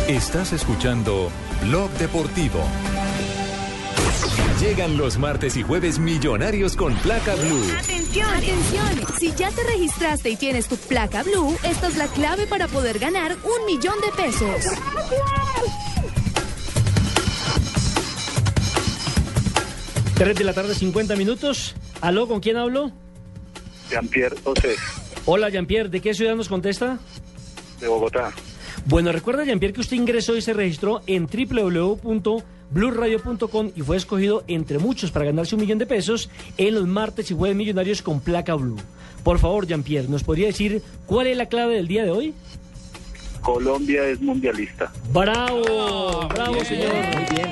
Estás 0.07 0.53
escuchando 0.53 1.29
Blog 1.63 1.89
Deportivo. 1.97 2.63
Llegan 4.59 4.97
los 4.97 5.17
martes 5.19 5.55
y 5.55 5.61
jueves 5.63 5.99
millonarios 5.99 6.75
con 6.75 6.95
placa 6.95 7.35
blue. 7.35 7.61
Atención, 7.77 8.27
atención. 8.33 8.87
Si 9.19 9.31
ya 9.35 9.51
te 9.51 9.63
registraste 9.63 10.31
y 10.31 10.35
tienes 10.35 10.67
tu 10.67 10.77
placa 10.77 11.21
blue, 11.21 11.55
esta 11.63 11.87
es 11.87 11.97
la 11.97 12.07
clave 12.07 12.47
para 12.47 12.67
poder 12.67 12.97
ganar 12.97 13.35
un 13.43 13.65
millón 13.67 13.95
de 14.01 14.23
pesos. 14.23 14.65
Tres 20.15 20.35
de 20.37 20.43
la 20.43 20.53
tarde, 20.53 20.73
50 20.73 21.15
minutos. 21.15 21.75
¿Aló, 22.01 22.27
con 22.27 22.39
quién 22.39 22.57
hablo? 22.57 22.91
Jean-Pierre 23.91 24.35
José, 24.43 24.75
Hola, 25.25 25.49
Jean-Pierre. 25.49 25.89
¿De 25.89 26.01
qué 26.01 26.13
ciudad 26.13 26.35
nos 26.35 26.49
contesta? 26.49 26.99
de 27.79 27.87
Bogotá. 27.87 28.31
Bueno, 28.85 29.11
recuerda, 29.11 29.43
Jean-Pierre, 29.45 29.73
que 29.73 29.81
usted 29.81 29.97
ingresó 29.97 30.35
y 30.35 30.41
se 30.41 30.53
registró 30.53 31.01
en 31.05 31.27
www.bluradio.com 32.71 33.71
y 33.75 33.81
fue 33.81 33.97
escogido 33.97 34.43
entre 34.47 34.79
muchos 34.79 35.11
para 35.11 35.25
ganarse 35.25 35.55
un 35.55 35.61
millón 35.61 35.77
de 35.79 35.85
pesos 35.85 36.29
en 36.57 36.75
los 36.75 36.87
martes 36.87 37.31
y 37.31 37.33
jueves 37.35 37.55
millonarios 37.57 38.01
con 38.01 38.19
placa 38.19 38.55
blue. 38.55 38.77
Por 39.23 39.39
favor, 39.39 39.65
Jean-Pierre, 39.67 40.07
¿nos 40.07 40.23
podría 40.23 40.47
decir 40.47 40.81
cuál 41.05 41.27
es 41.27 41.37
la 41.37 41.47
clave 41.47 41.75
del 41.75 41.87
día 41.87 42.03
de 42.03 42.11
hoy? 42.11 42.33
Colombia 43.41 44.03
es 44.07 44.19
mundialista. 44.21 44.91
¡Bravo! 45.13 46.27
¡Bravo, 46.29 46.63
señor! 46.65 46.93
Muy 46.93 47.25
bien. 47.35 47.49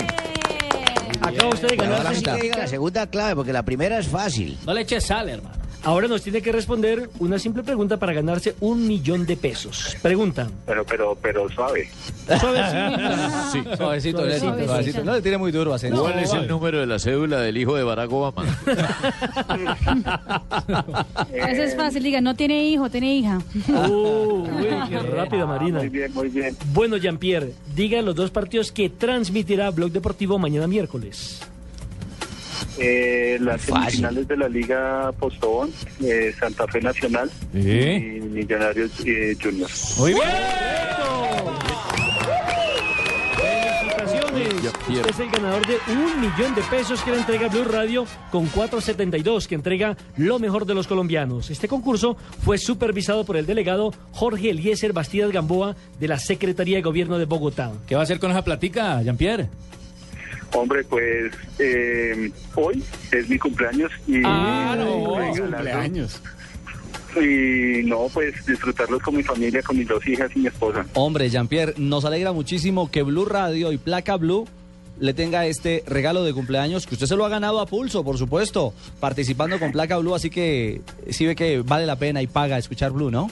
Acaba 1.22 1.50
usted 1.54 1.70
de 1.70 1.84
Ahora 1.86 1.98
ganar. 1.98 2.16
sí 2.16 2.24
que 2.24 2.42
diga 2.42 2.58
la 2.58 2.68
segunda 2.68 3.08
clave, 3.08 3.36
porque 3.36 3.54
la 3.54 3.64
primera 3.64 4.00
es 4.00 4.08
fácil. 4.08 4.58
No 4.66 4.74
le 4.74 4.82
eches 4.82 5.06
sal, 5.06 5.30
hermano. 5.30 5.56
Ahora 5.86 6.08
nos 6.08 6.24
tiene 6.24 6.42
que 6.42 6.52
responder 6.52 7.10
una 7.20 7.38
simple 7.38 7.62
pregunta 7.64 7.98
para 7.98 8.12
ganarse 8.12 8.56
un 8.60 8.88
millón 8.88 9.26
de 9.28 9.38
pesos. 9.38 9.96
Pregunta. 10.02 10.50
Pero, 10.66 10.84
pero, 10.84 11.16
pero 11.22 11.48
suave. 11.50 11.88
Sí, 11.92 13.64
suavecito, 13.78 14.18
Suavecito. 14.18 14.66
suavecito. 14.66 15.04
No 15.04 15.14
le 15.14 15.22
tire 15.22 15.38
muy 15.38 15.52
duro 15.52 15.74
a 15.74 15.76
Asensio. 15.76 16.02
¿Cuál 16.02 16.18
es 16.20 16.34
el 16.34 16.48
número 16.48 16.80
de 16.80 16.88
la 16.88 16.98
cédula 16.98 17.40
del 17.40 17.56
hijo 17.58 17.76
de 17.76 17.84
Barack 17.84 18.12
Obama? 18.12 18.46
Eso 21.34 21.64
es 21.64 21.76
fácil, 21.76 22.04
diga, 22.04 22.22
no 22.22 22.36
tiene 22.36 22.64
hijo, 22.66 22.90
tiene 22.90 23.16
hija. 23.18 23.40
Uh, 23.68 24.44
uy, 24.44 24.68
qué 24.90 25.00
rápida, 25.16 25.46
Marina. 25.46 25.80
Muy 25.80 25.90
bien, 25.90 26.14
muy 26.14 26.30
bien. 26.30 26.56
Bueno, 26.74 26.98
Jean-Pierre, 26.98 27.54
diga 27.76 28.02
los 28.02 28.16
dos 28.16 28.32
partidos 28.32 28.72
que 28.72 28.90
transmitirá 28.90 29.70
Blog 29.70 29.92
Deportivo 29.92 30.40
mañana 30.40 30.68
miércoles. 30.68 31.42
Eh, 32.78 33.38
las 33.42 33.62
semifinales 33.62 34.28
de 34.28 34.38
la 34.38 34.50
Liga 34.50 35.12
Postobón, 35.14 35.72
eh, 36.04 36.34
Santa 36.38 36.68
Fe 36.68 36.82
Nacional 36.82 37.32
y 37.54 37.58
Millonarios 37.58 38.92
eh, 39.06 39.36
Juniors. 39.42 39.96
Muy 39.98 40.14
bien. 40.14 40.26
Usted 44.88 45.10
es 45.10 45.20
el 45.20 45.30
ganador 45.30 45.66
de 45.66 45.78
un 45.92 46.22
millón 46.22 46.56
de 46.56 46.62
pesos 46.64 47.02
que 47.02 47.12
le 47.12 47.18
entrega 47.18 47.48
Blue 47.48 47.64
Radio 47.64 48.06
con 48.32 48.46
472, 48.48 49.48
que 49.48 49.56
entrega 49.56 49.96
lo 50.18 50.40
mejor 50.40 50.66
de 50.66 50.74
los 50.74 50.88
colombianos. 50.88 51.50
Este 51.50 51.68
concurso 51.68 52.18
fue 52.44 52.58
supervisado 52.58 53.26
por 53.26 53.38
el 53.38 53.46
delegado 53.46 53.94
Jorge 54.12 54.50
Eliezer 54.50 54.94
Bastidas 54.94 55.32
Gamboa 55.32 55.76
de 56.00 56.08
la 56.08 56.20
Secretaría 56.20 56.78
de 56.78 56.82
Gobierno 56.82 57.18
de 57.18 57.26
Bogotá. 57.26 57.72
¿Qué 57.88 57.96
va 57.96 58.02
a 58.02 58.04
hacer 58.04 58.20
con 58.20 58.32
esa 58.32 58.44
platica, 58.44 59.02
Jean-Pierre? 59.02 59.50
Hombre, 60.54 60.84
pues 60.86 61.34
eh, 61.60 62.32
hoy 62.56 62.84
es 63.12 63.30
mi 63.30 63.38
cumpleaños 63.38 63.92
y 64.08 64.22
Ah, 64.24 64.76
no, 64.78 65.04
cumpleaños. 65.34 66.22
Y 67.16 67.84
no, 67.86 68.08
pues 68.14 68.46
disfrutarlos 68.46 69.02
con 69.02 69.16
mi 69.16 69.24
familia, 69.24 69.62
con 69.62 69.78
mis 69.78 69.88
dos 69.88 70.06
hijas 70.08 70.30
y 70.36 70.40
mi 70.40 70.48
esposa. 70.48 70.86
Hombre, 70.96 71.30
Jean-Pierre, 71.30 71.74
nos 71.78 72.04
alegra 72.04 72.34
muchísimo 72.34 72.92
que 72.92 73.04
Blue 73.04 73.26
Radio 73.26 73.72
y 73.72 73.78
Placa 73.78 74.18
Blue 74.18 74.46
le 75.00 75.14
tenga 75.14 75.46
este 75.46 75.84
regalo 75.88 76.24
de 76.24 76.34
cumpleaños, 76.34 76.86
que 76.86 76.96
usted 76.96 77.08
se 77.08 77.16
lo 77.16 77.26
ha 77.26 77.30
ganado 77.30 77.60
a 77.60 77.66
pulso, 77.66 78.04
por 78.04 78.18
supuesto, 78.18 78.74
participando 79.00 79.60
con 79.60 79.72
Placa 79.72 79.98
Blue, 79.98 80.14
así 80.16 80.30
que 80.30 80.82
sí 81.10 81.26
ve 81.26 81.36
que 81.36 81.62
vale 81.62 81.86
la 81.86 81.98
pena 81.98 82.22
y 82.22 82.28
paga 82.28 82.58
escuchar 82.58 82.92
Blue, 82.92 83.12
¿no? 83.12 83.30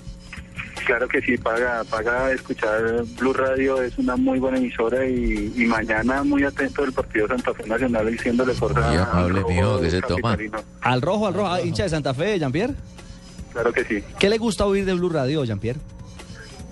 Claro 0.86 1.08
que 1.08 1.22
sí, 1.22 1.38
paga, 1.38 1.84
paga 1.90 2.32
escuchar 2.32 3.04
Blue 3.20 3.34
Radio, 3.34 3.82
es 3.82 3.98
una 3.98 4.16
muy 4.16 4.40
buena 4.40 4.58
emisora 4.58 5.06
y, 5.06 5.54
y 5.56 5.66
mañana 5.66 6.24
muy 6.24 6.44
atento 6.44 6.82
del 6.82 6.92
partido 6.92 7.28
Santa 7.28 7.54
Fe 7.54 7.66
Nacional 7.68 8.12
diciéndole 8.12 8.54
por 8.54 8.74
Muy 8.74 8.98
amable, 8.98 9.44
mijo, 9.48 9.80
¿qué 9.80 9.92
se 9.92 10.02
toma? 10.02 10.38
Al 10.82 11.02
rojo, 11.02 11.28
al 11.28 11.34
rojo, 11.34 11.48
ah, 11.48 11.62
hincha 11.62 11.84
de 11.84 11.90
Santa 11.90 12.14
Fe, 12.14 12.38
Jean-Pierre. 12.38 12.74
Claro 13.54 13.72
que 13.72 13.86
sí. 13.86 14.04
¿Qué 14.20 14.30
le 14.30 14.38
gusta 14.38 14.66
oír 14.66 14.84
de 14.86 14.94
Blue 14.94 15.10
Radio, 15.10 15.46
Jean-Pierre? 15.46 15.80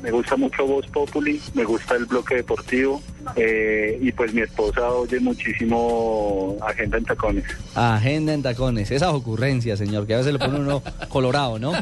Me 0.01 0.09
gusta 0.11 0.35
mucho 0.35 0.65
Voz 0.65 0.87
Populi, 0.87 1.39
me 1.53 1.63
gusta 1.63 1.95
el 1.95 2.05
bloque 2.05 2.35
deportivo 2.35 3.01
eh, 3.35 3.99
y 4.01 4.11
pues 4.11 4.33
mi 4.33 4.41
esposa 4.41 4.89
oye 4.89 5.19
muchísimo 5.19 6.57
Agenda 6.61 6.97
en 6.97 7.05
Tacones. 7.05 7.45
Agenda 7.75 8.33
en 8.33 8.41
tacones, 8.41 8.89
esas 8.89 9.13
ocurrencias, 9.13 9.77
señor, 9.77 10.07
que 10.07 10.15
a 10.15 10.17
veces 10.17 10.33
le 10.33 10.39
pone 10.39 10.59
uno 10.59 10.81
colorado, 11.09 11.59
¿no? 11.59 11.73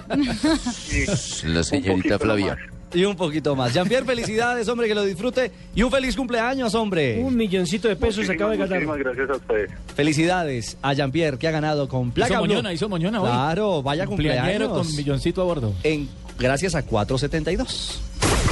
La 1.46 1.64
señorita 1.64 2.20
Flavia. 2.20 2.58
Y 2.94 3.06
un 3.06 3.16
poquito 3.16 3.56
más. 3.56 3.72
Jean-Pierre, 3.74 4.04
felicidades, 4.06 4.68
hombre, 4.68 4.88
que 4.88 4.96
lo 4.96 5.04
disfrute. 5.04 5.52
Y 5.76 5.84
un 5.84 5.92
feliz 5.92 6.16
cumpleaños, 6.16 6.74
hombre. 6.74 7.22
Un 7.22 7.36
milloncito 7.36 7.88
de 7.88 7.96
pesos 7.96 8.26
se 8.26 8.32
acaba 8.32 8.52
de 8.52 8.58
ganar. 8.58 8.84
Muchísimas 8.84 8.98
gracias 8.98 9.30
a 9.30 9.36
ustedes. 9.36 9.72
Felicidades 9.96 10.78
a 10.82 10.94
Jean-Pierre, 10.94 11.38
que 11.38 11.48
ha 11.48 11.52
ganado 11.52 11.88
con 11.88 12.10
placa 12.12 12.34
Hizo 12.34 12.42
Blue. 12.42 12.54
moñona, 12.54 12.74
hizo 12.74 12.90
moñona 12.90 13.22
hoy. 13.22 13.30
Claro, 13.30 13.84
vaya 13.84 14.08
cumpleaños. 14.08 14.70
con 14.70 14.96
milloncito 14.96 15.42
a 15.42 15.46
bordo. 15.46 15.74
En, 15.84 16.10
gracias 16.40 16.76
a 16.76 16.84
472. 16.84 18.02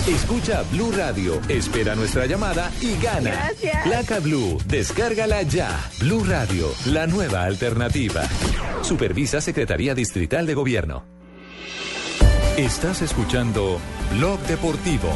Escucha 0.07 0.63
Blue 0.71 0.91
Radio, 0.91 1.41
espera 1.49 1.95
nuestra 1.95 2.25
llamada 2.25 2.71
y 2.81 2.95
gana. 3.01 3.31
Gracias. 3.31 3.83
Placa 3.83 4.19
Blue, 4.19 4.57
descárgala 4.65 5.41
ya. 5.41 5.77
Blue 5.99 6.23
Radio, 6.23 6.69
la 6.85 7.07
nueva 7.07 7.43
alternativa. 7.43 8.23
Supervisa 8.83 9.41
Secretaría 9.41 9.93
Distrital 9.95 10.45
de 10.45 10.53
Gobierno. 10.53 11.03
Estás 12.55 13.01
escuchando 13.01 13.79
Blog 14.15 14.39
Deportivo. 14.47 15.09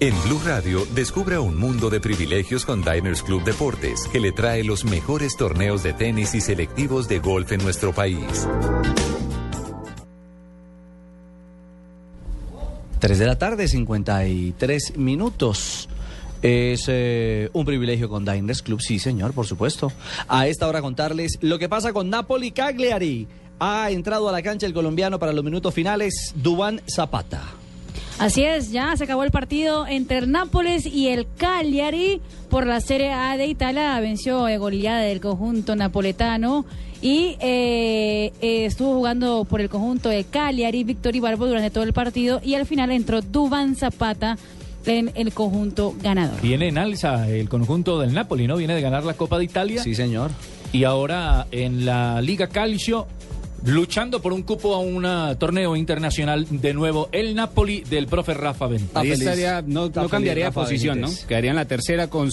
En 0.00 0.20
Blue 0.24 0.40
Radio, 0.44 0.84
descubra 0.96 1.40
un 1.40 1.56
mundo 1.56 1.88
de 1.88 2.00
privilegios 2.00 2.66
con 2.66 2.82
Diners 2.82 3.22
Club 3.22 3.44
Deportes, 3.44 4.08
que 4.10 4.18
le 4.18 4.32
trae 4.32 4.64
los 4.64 4.84
mejores 4.84 5.36
torneos 5.36 5.84
de 5.84 5.92
tenis 5.92 6.34
y 6.34 6.40
selectivos 6.40 7.06
de 7.06 7.20
golf 7.20 7.52
en 7.52 7.62
nuestro 7.62 7.92
país. 7.92 8.48
3 13.02 13.18
de 13.18 13.26
la 13.26 13.36
tarde, 13.36 13.66
53 13.66 14.96
minutos. 14.96 15.88
Es 16.40 16.84
eh, 16.86 17.50
un 17.52 17.64
privilegio 17.64 18.08
con 18.08 18.24
Diners 18.24 18.62
Club, 18.62 18.80
sí 18.80 19.00
señor, 19.00 19.32
por 19.32 19.44
supuesto. 19.44 19.90
A 20.28 20.46
esta 20.46 20.68
hora 20.68 20.80
contarles 20.80 21.36
lo 21.40 21.58
que 21.58 21.68
pasa 21.68 21.92
con 21.92 22.10
Napoli 22.10 22.52
Cagliari. 22.52 23.26
Ha 23.58 23.90
entrado 23.90 24.28
a 24.28 24.32
la 24.32 24.40
cancha 24.40 24.68
el 24.68 24.72
colombiano 24.72 25.18
para 25.18 25.32
los 25.32 25.42
minutos 25.42 25.74
finales, 25.74 26.32
Dubán 26.36 26.80
Zapata. 26.88 27.42
Así 28.18 28.44
es, 28.44 28.70
ya 28.70 28.96
se 28.96 29.04
acabó 29.04 29.24
el 29.24 29.30
partido 29.30 29.86
entre 29.86 30.18
el 30.18 30.30
Nápoles 30.30 30.86
y 30.86 31.08
el 31.08 31.26
Cagliari 31.36 32.20
por 32.48 32.66
la 32.66 32.80
Serie 32.80 33.12
A 33.12 33.36
de 33.36 33.46
Italia. 33.46 33.98
Venció 34.00 34.44
de 34.44 34.58
goleada 34.58 35.00
del 35.00 35.20
conjunto 35.20 35.74
napoletano 35.74 36.64
y 37.00 37.36
eh, 37.40 38.32
eh, 38.40 38.64
estuvo 38.64 38.94
jugando 38.94 39.44
por 39.44 39.60
el 39.60 39.68
conjunto 39.68 40.08
de 40.08 40.24
Cagliari, 40.24 40.84
Víctor 40.84 41.16
Ibarbo 41.16 41.46
durante 41.46 41.70
todo 41.70 41.84
el 41.84 41.92
partido 41.92 42.40
y 42.44 42.54
al 42.54 42.64
final 42.64 42.92
entró 42.92 43.22
Dubán 43.22 43.74
Zapata 43.74 44.38
en 44.86 45.10
el 45.14 45.32
conjunto 45.32 45.94
ganador. 46.00 46.40
Viene 46.40 46.68
en 46.68 46.78
alza 46.78 47.28
el 47.28 47.48
conjunto 47.48 47.98
del 48.00 48.14
Napoli, 48.14 48.46
¿no? 48.46 48.56
Viene 48.56 48.74
de 48.74 48.80
ganar 48.80 49.04
la 49.04 49.14
Copa 49.14 49.38
de 49.38 49.44
Italia. 49.44 49.82
Sí, 49.82 49.94
señor. 49.94 50.30
Y 50.72 50.84
ahora 50.84 51.46
en 51.50 51.84
la 51.84 52.20
Liga 52.20 52.46
Calcio 52.46 53.06
luchando 53.64 54.20
por 54.20 54.32
un 54.32 54.42
cupo 54.42 54.74
a 54.74 54.78
un 54.78 55.06
torneo 55.38 55.76
internacional 55.76 56.46
de 56.50 56.74
nuevo 56.74 57.08
el 57.12 57.34
Napoli 57.34 57.82
del 57.82 58.06
profe 58.06 58.34
Rafa 58.34 58.66
Benítez. 58.66 58.96
Ahí 58.96 59.10
estaría, 59.10 59.62
no, 59.62 59.88
no 59.88 60.08
cambiaría 60.08 60.46
de 60.46 60.52
posición, 60.52 61.00
¿no? 61.00 61.08
Quedaría 61.28 61.50
en 61.50 61.56
la 61.56 61.66
tercera 61.66 62.08
con 62.08 62.30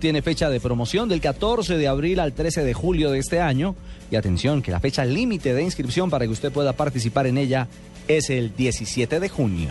tiene 0.00 0.22
fecha 0.22 0.50
de 0.50 0.58
promoción 0.58 1.08
del 1.08 1.20
14 1.20 1.78
de 1.78 1.86
abril 1.86 2.18
al 2.18 2.32
13 2.32 2.64
de 2.64 2.74
julio 2.74 3.12
de 3.12 3.20
este 3.20 3.40
año. 3.40 3.76
Y 4.10 4.16
atención, 4.16 4.62
que 4.62 4.72
la 4.72 4.80
fecha 4.80 5.04
límite 5.04 5.54
de 5.54 5.62
inscripción 5.62 6.10
para 6.10 6.24
que 6.24 6.32
usted 6.32 6.50
pueda 6.50 6.72
participar 6.72 7.28
en 7.28 7.38
ella 7.38 7.68
es 8.08 8.30
el 8.30 8.56
17 8.56 9.20
de 9.20 9.28
junio. 9.28 9.70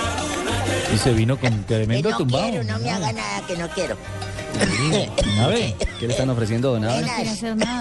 Se 1.03 1.13
vino 1.13 1.39
con 1.39 1.51
Que 1.63 1.75
tremendo 1.75 2.11
no 2.11 2.17
tumbado. 2.17 2.49
quiero, 2.49 2.63
no 2.63 2.79
me 2.79 2.91
haga 2.91 3.11
nada 3.11 3.47
que 3.47 3.57
no 3.57 3.67
quiero. 3.69 3.97
Donave, 5.25 5.75
¿qué 5.99 6.07
le 6.07 6.13
están 6.13 6.29
ofreciendo, 6.29 6.73
Donave? 6.73 7.07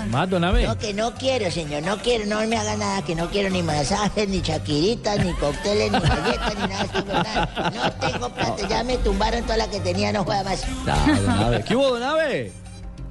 Más, 0.08 0.30
Donave. 0.30 0.66
No, 0.66 0.78
que 0.78 0.94
no 0.94 1.12
quiero, 1.14 1.50
señor, 1.50 1.82
no 1.82 1.98
quiero, 1.98 2.26
no 2.26 2.46
me 2.46 2.56
haga 2.56 2.76
nada, 2.76 3.02
que 3.02 3.14
no 3.14 3.28
quiero 3.28 3.50
ni 3.50 3.62
masajes, 3.62 4.28
ni 4.28 4.40
chaquiritas, 4.40 5.22
ni 5.24 5.32
cócteles, 5.34 5.90
ni 5.92 5.98
galletas, 5.98 6.54
ni 6.54 6.68
nada, 6.68 6.84
tengo 6.92 7.12
nada. 7.12 7.70
No 7.74 7.92
tengo 8.08 8.28
plata, 8.30 8.68
ya 8.68 8.84
me 8.84 8.96
tumbaron 8.98 9.42
toda 9.42 9.56
la 9.58 9.68
que 9.68 9.80
tenía, 9.80 10.12
no 10.12 10.24
juega 10.24 10.44
más. 10.44 10.64
Ah, 10.86 11.06
Donave. 11.20 11.64
¿Qué 11.64 11.76
hubo, 11.76 11.88
Donave? 11.90 12.52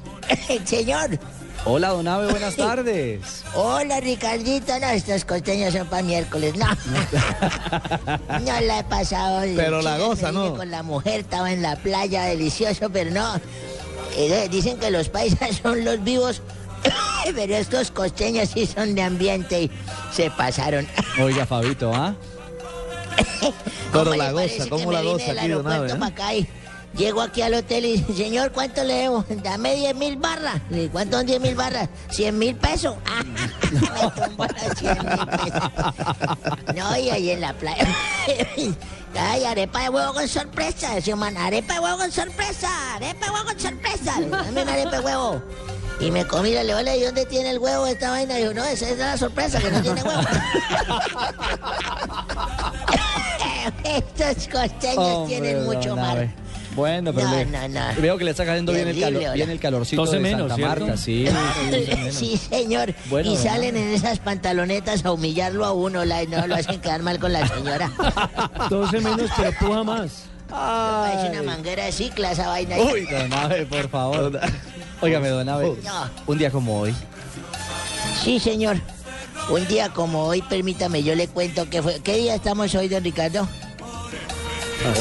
señor, 0.66 1.20
Hola, 1.66 1.90
Donave, 1.90 2.32
buenas 2.32 2.56
tardes. 2.58 3.44
hola 3.54 4.00
Ricardito, 4.00 4.78
no, 4.80 4.88
estos 4.90 5.26
costeños 5.26 5.74
son 5.74 5.88
para 5.88 6.04
miércoles, 6.04 6.56
no. 6.56 6.66
No 8.40 8.62
la 8.62 8.80
he 8.80 8.84
pasado. 8.86 9.42
Pero 9.56 9.82
la 9.82 9.98
goza, 9.98 10.32
¿no? 10.32 10.56
Con 10.56 10.72
la 10.72 10.84
mujer, 10.84 11.22
estaba 11.22 11.52
en 11.52 11.62
la 11.62 11.76
playa, 11.76 12.24
delicioso, 12.24 12.90
pero 12.90 13.12
no. 13.12 13.36
Eh, 14.18 14.48
dicen 14.50 14.78
que 14.80 14.90
los 14.92 15.10
paisas 15.10 15.58
son 15.64 15.84
los 15.86 16.04
vivos, 16.04 16.42
pero 17.36 17.56
estos 17.56 17.92
costeños 17.92 18.50
sí 18.50 18.66
son 18.66 18.96
de 18.96 19.04
ambiente 19.04 19.64
y 19.64 19.72
se 20.12 20.32
pasaron. 20.32 20.88
Oiga, 21.22 21.46
Fabito, 21.46 21.94
¿ah? 21.94 22.16
Pero 23.92 24.06
¿Cómo 24.06 24.16
la 24.16 24.32
goza, 24.32 24.70
¿cómo 24.70 24.92
la 24.92 25.02
goza 25.02 25.32
aquí, 25.32 26.48
Llego 26.96 27.22
aquí 27.22 27.42
al 27.42 27.54
hotel 27.54 27.86
y 27.86 27.98
dice, 27.98 28.14
señor, 28.24 28.52
¿cuánto 28.52 28.84
le 28.84 28.94
debo? 28.96 29.26
Dame 29.44 29.76
10 29.76 29.96
mil 29.96 30.18
barras. 30.18 30.60
Le 30.70 30.82
digo, 30.82 30.92
¿Cuánto 30.94 31.18
son 31.18 31.26
10 31.26 31.42
mil 31.42 31.56
barras? 31.56 31.90
100 32.10 32.38
mil 32.38 32.56
pesos. 32.56 32.96
Ah, 33.06 34.12
me 34.16 34.28
tumbó 34.28 34.46
las 34.46 34.80
100 34.80 34.98
mil 34.98 35.28
pesos. 35.28 36.76
No, 36.76 36.98
y 36.98 37.10
ahí 37.10 37.30
en 37.32 37.42
la 37.42 37.54
playa. 37.54 37.88
Ay, 39.16 39.46
arepa 39.46 39.84
de 39.84 39.90
huevo 39.90 40.14
con 40.14 40.28
sorpresa. 40.28 40.96
Decía, 40.96 41.16
man, 41.16 41.38
arepa 41.38 41.76
de 41.76 41.80
huevo 41.80 41.98
con 42.00 42.12
sorpresa. 42.12 42.96
Arepa 42.96 43.26
de 43.28 43.32
huevo 43.32 43.46
con 43.46 43.60
sorpresa. 43.60 44.14
Dame 44.20 44.64
una 44.64 44.74
arepa 44.74 44.92
de 44.92 45.00
huevo. 45.02 45.42
Y 46.00 46.12
me 46.12 46.26
comí 46.26 46.52
la 46.54 46.64
leola 46.64 46.96
y 46.96 47.02
¿dónde 47.02 47.26
tiene 47.26 47.52
el 47.52 47.60
huevo 47.60 47.86
esta 47.86 48.10
vaina? 48.12 48.36
Y 48.40 48.44
digo, 48.44 48.54
no, 48.54 48.64
esa 48.64 48.90
es 48.90 48.98
la 48.98 49.18
sorpresa, 49.18 49.60
que 49.60 49.70
no 49.70 49.82
tiene 49.82 50.02
huevo. 50.02 50.22
Estos 53.84 54.48
costeños 54.48 54.98
Hombre, 54.98 55.28
tienen 55.40 55.66
mucho 55.66 55.90
Donave. 55.90 56.26
mar. 56.28 56.36
Bueno, 56.80 57.14
pero 57.14 57.28
No, 57.28 57.36
le- 57.36 57.46
no, 57.46 57.68
no. 57.68 58.02
veo 58.02 58.18
que 58.18 58.24
le 58.24 58.32
está 58.32 58.46
cayendo 58.46 58.72
bien 58.72 58.88
el, 58.88 59.00
calor, 59.00 59.34
bien 59.34 59.50
el 59.50 59.60
calorcito 59.60 60.06
de 60.06 60.20
menos, 60.20 60.50
Santa 60.50 60.56
¿cierto? 60.56 60.86
Marta, 60.86 60.98
sí. 60.98 61.26
Sí, 62.12 62.38
señor. 62.38 62.96
Bueno, 63.10 63.32
y 63.32 63.36
salen 63.38 63.76
en 63.76 63.90
esas 63.94 64.20
pantalonetas 64.20 65.04
a 65.06 65.12
humillarlo 65.12 65.66
a 65.66 65.74
uno, 65.74 66.06
la, 66.06 66.24
no 66.26 66.48
lo 66.48 66.56
hacen 66.56 66.80
quedar 66.80 67.02
mal 67.04 67.20
con 67.20 67.34
la 67.34 67.46
señora. 67.48 67.92
12 68.70 69.02
menos, 69.02 69.30
pero 69.36 69.52
puja 69.60 69.84
más. 69.84 70.24
Parece 70.50 71.30
una 71.30 71.44
manguera 71.44 71.86
de 71.86 71.92
cicla 71.92 72.32
esa 72.32 72.48
vaina. 72.48 72.78
Uy, 72.78 73.06
Donave, 73.06 73.66
por 73.66 73.90
favor. 73.90 74.40
Óigame, 75.02 75.28
Donave, 75.30 75.76
No. 75.84 76.10
un 76.28 76.38
día 76.38 76.50
como 76.50 76.80
hoy. 76.80 76.96
Sí, 78.24 78.40
señor. 78.40 78.78
Un 79.50 79.68
día 79.68 79.90
como 79.90 80.24
hoy, 80.26 80.42
permítame, 80.44 81.04
yo 81.04 81.14
le 81.16 81.28
cuento 81.28 81.70
que 81.70 81.82
fue. 81.82 82.00
¿Qué 82.02 82.18
día 82.18 82.36
estamos 82.36 82.74
hoy, 82.76 82.88
don 82.88 83.04
Ricardo? 83.04 83.48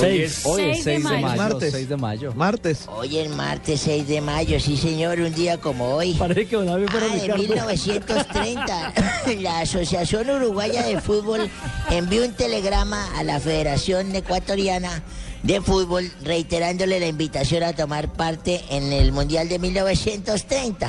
Hoy 0.00 0.22
es, 0.22 0.44
hoy 0.44 0.62
es 0.70 0.82
6 0.84 1.04
de 1.04 1.18
mayo. 1.18 1.36
Martes. 1.36 1.72
6 1.72 1.88
de 1.88 1.96
mayo. 1.96 2.32
Martes. 2.34 2.84
Hoy 2.88 3.18
es 3.18 3.30
martes 3.30 3.80
6 3.82 4.08
de 4.08 4.20
mayo, 4.20 4.58
sí, 4.60 4.76
señor, 4.76 5.20
un 5.20 5.32
día 5.34 5.58
como 5.58 5.94
hoy. 5.94 6.14
Parece 6.14 6.46
que 6.46 6.56
Donave 6.56 6.88
fuera 6.88 7.06
Ah, 7.10 7.14
de 7.14 7.20
Ricardo. 7.22 7.42
1930, 7.42 8.92
la 9.40 9.60
Asociación 9.60 10.28
Uruguaya 10.30 10.82
de 10.84 11.00
Fútbol 11.00 11.48
envió 11.90 12.24
un 12.24 12.32
telegrama 12.32 13.06
a 13.16 13.22
la 13.22 13.38
Federación 13.40 14.14
Ecuatoriana 14.14 15.02
de 15.44 15.60
Fútbol 15.60 16.10
reiterándole 16.22 16.98
la 16.98 17.06
invitación 17.06 17.62
a 17.62 17.72
tomar 17.72 18.12
parte 18.12 18.60
en 18.70 18.92
el 18.92 19.12
Mundial 19.12 19.48
de 19.48 19.60
1930. 19.60 20.88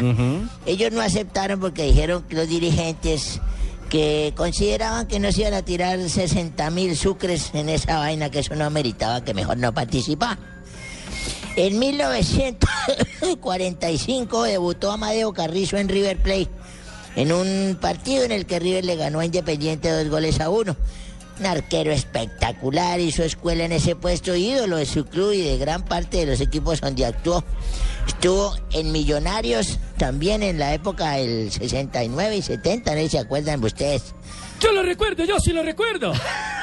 Ellos 0.65 0.91
no 0.91 1.01
aceptaron 1.01 1.59
porque 1.59 1.83
dijeron 1.83 2.23
que 2.23 2.35
los 2.35 2.47
dirigentes 2.49 3.39
que 3.89 4.33
consideraban 4.35 5.07
que 5.07 5.19
no 5.19 5.31
se 5.31 5.41
iban 5.41 5.55
a 5.55 5.63
tirar 5.63 5.99
60 5.99 6.69
mil 6.69 6.95
sucres 6.95 7.49
en 7.53 7.69
esa 7.69 7.97
vaina, 7.97 8.29
que 8.29 8.37
eso 8.39 8.55
no 8.55 8.69
meritaba, 8.69 9.23
que 9.23 9.33
mejor 9.33 9.57
no 9.57 9.73
participar. 9.73 10.37
En 11.55 11.79
1945 11.79 14.43
debutó 14.43 14.91
Amadeo 14.91 15.33
Carrizo 15.33 15.77
en 15.77 15.89
River 15.89 16.17
Plate. 16.17 16.49
en 17.15 17.31
un 17.33 17.75
partido 17.81 18.23
en 18.23 18.31
el 18.31 18.45
que 18.45 18.59
River 18.59 18.85
le 18.85 18.95
ganó 18.95 19.19
a 19.19 19.25
Independiente 19.25 19.91
dos 19.91 20.07
goles 20.09 20.39
a 20.39 20.49
uno. 20.49 20.75
Un 21.39 21.45
arquero 21.45 21.91
espectacular, 21.91 22.99
hizo 22.99 23.23
escuela 23.23 23.63
en 23.63 23.71
ese 23.71 23.95
puesto, 23.95 24.35
ídolo 24.35 24.75
de 24.77 24.85
su 24.85 25.05
club 25.05 25.31
y 25.31 25.41
de 25.41 25.57
gran 25.57 25.85
parte 25.85 26.17
de 26.17 26.25
los 26.25 26.41
equipos 26.41 26.81
donde 26.81 27.05
actuó. 27.05 27.43
Estuvo 28.07 28.55
en 28.73 28.91
Millonarios 28.91 29.79
también 29.97 30.43
en 30.43 30.59
la 30.59 30.73
época 30.73 31.13
del 31.13 31.49
69 31.51 32.37
y 32.37 32.41
70, 32.41 32.93
¿no 32.93 33.07
se 33.07 33.19
acuerdan 33.19 33.63
ustedes? 33.63 34.13
Yo 34.59 34.73
lo 34.73 34.83
recuerdo, 34.83 35.23
yo 35.23 35.39
sí 35.39 35.53
lo 35.53 35.63
recuerdo. 35.63 36.11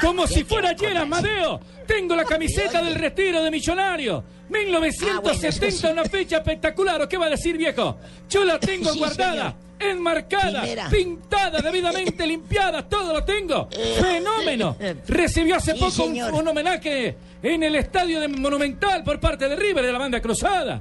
Como 0.03 0.27
si 0.27 0.45
fuera 0.45 0.71
ayer, 0.71 0.97
Amadeo. 0.99 1.61
Tengo 1.87 2.15
la 2.15 2.25
camiseta 2.25 2.83
del 2.83 2.97
retiro 2.97 3.43
de 3.43 3.51
Millonario. 3.51 4.25
1970, 4.51 5.93
una 5.93 6.05
fecha 6.05 6.39
espectacular. 6.39 7.01
¿O 7.01 7.09
qué 7.09 7.17
va 7.17 7.27
a 7.27 7.31
decir, 7.31 7.57
viejo? 7.57 7.97
Yo 8.29 8.45
la 8.45 8.59
tengo 8.59 8.93
Sí, 8.93 8.99
guardada, 8.99 9.57
enmarcada, 9.79 10.61
Primera. 10.61 10.89
pintada, 10.89 11.61
debidamente 11.61 12.27
limpiada. 12.27 12.89
Todo 12.89 13.13
lo 13.13 13.25
tengo. 13.25 13.69
¡Fenómeno! 14.01 14.77
Recibió 15.09 15.57
hace 15.57 15.73
Sí, 15.73 15.79
poco 15.81 16.05
un, 16.05 16.49
homenaje 16.49 17.17
en 17.43 17.63
el 17.63 17.77
estadio 17.77 18.21
de 18.21 18.29
Monumental 18.29 19.03
por 19.05 19.21
parte 19.21 19.49
de 19.49 19.57
River 19.57 19.85
de 19.85 19.93
la 19.93 19.99
banda 19.99 20.21
cruzada. 20.21 20.81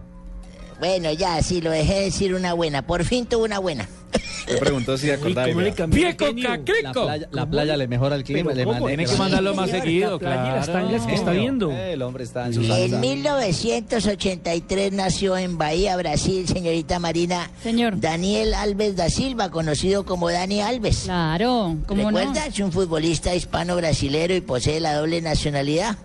Bueno, 0.80 1.12
ya, 1.14 1.42
sí, 1.42 1.62
lo 1.62 1.72
dejé 1.72 2.02
decir 2.02 2.34
una 2.34 2.54
buena. 2.54 2.82
Por 2.86 3.04
fin 3.06 3.26
tuvo 3.26 3.46
una 3.46 3.60
buena. 3.60 3.88
Le 4.48 4.58
preguntó 4.58 4.98
si 4.98 5.10
acordaba. 5.10 5.48
¡Viejo 5.88 6.26
La 6.36 6.58
cacrico! 6.58 7.06
playa, 7.06 7.28
la 7.32 7.50
playa 7.50 7.78
le 7.78 7.88
mejora 7.88 8.16
el 8.16 8.24
clima. 8.24 8.54
Le 8.54 8.66
Tiene 8.66 9.06
que 9.06 9.16
mandarlo 9.16 9.56
más 9.56 9.70
seguido, 9.70 10.18
y 10.22 10.24
las 10.24 10.66
claro. 10.68 10.72
tangas 10.74 11.08
que 11.08 11.16
está 11.16 11.32
viendo. 11.32 11.72
El 11.72 12.02
hombre 12.02 12.24
está 12.24 12.46
en 12.48 12.54
su 12.54 12.62
En 12.62 12.68
salsa. 12.68 12.98
1983 13.00 14.94
nació 14.94 15.38
en 15.38 15.58
Bahía, 15.58 15.96
Brasil, 15.98 16.48
señorita 16.48 17.00
Marina. 17.00 17.50
Señor. 17.64 18.00
Daniel 18.00 18.54
Alves 18.54 18.96
da 18.96 19.10
Silva, 19.10 19.50
conocido 19.50 20.06
como 20.06 20.30
Dani 20.30 20.62
Alves. 20.62 21.02
Claro, 21.06 21.76
¿cómo 21.88 22.12
no? 22.12 22.20
Es 22.20 22.60
un 22.60 22.72
futbolista 22.72 23.34
hispano-brasilero 23.36 24.36
y 24.36 24.42
posee 24.42 24.80
la 24.80 24.94
doble 24.96 25.22
nacionalidad. 25.22 25.98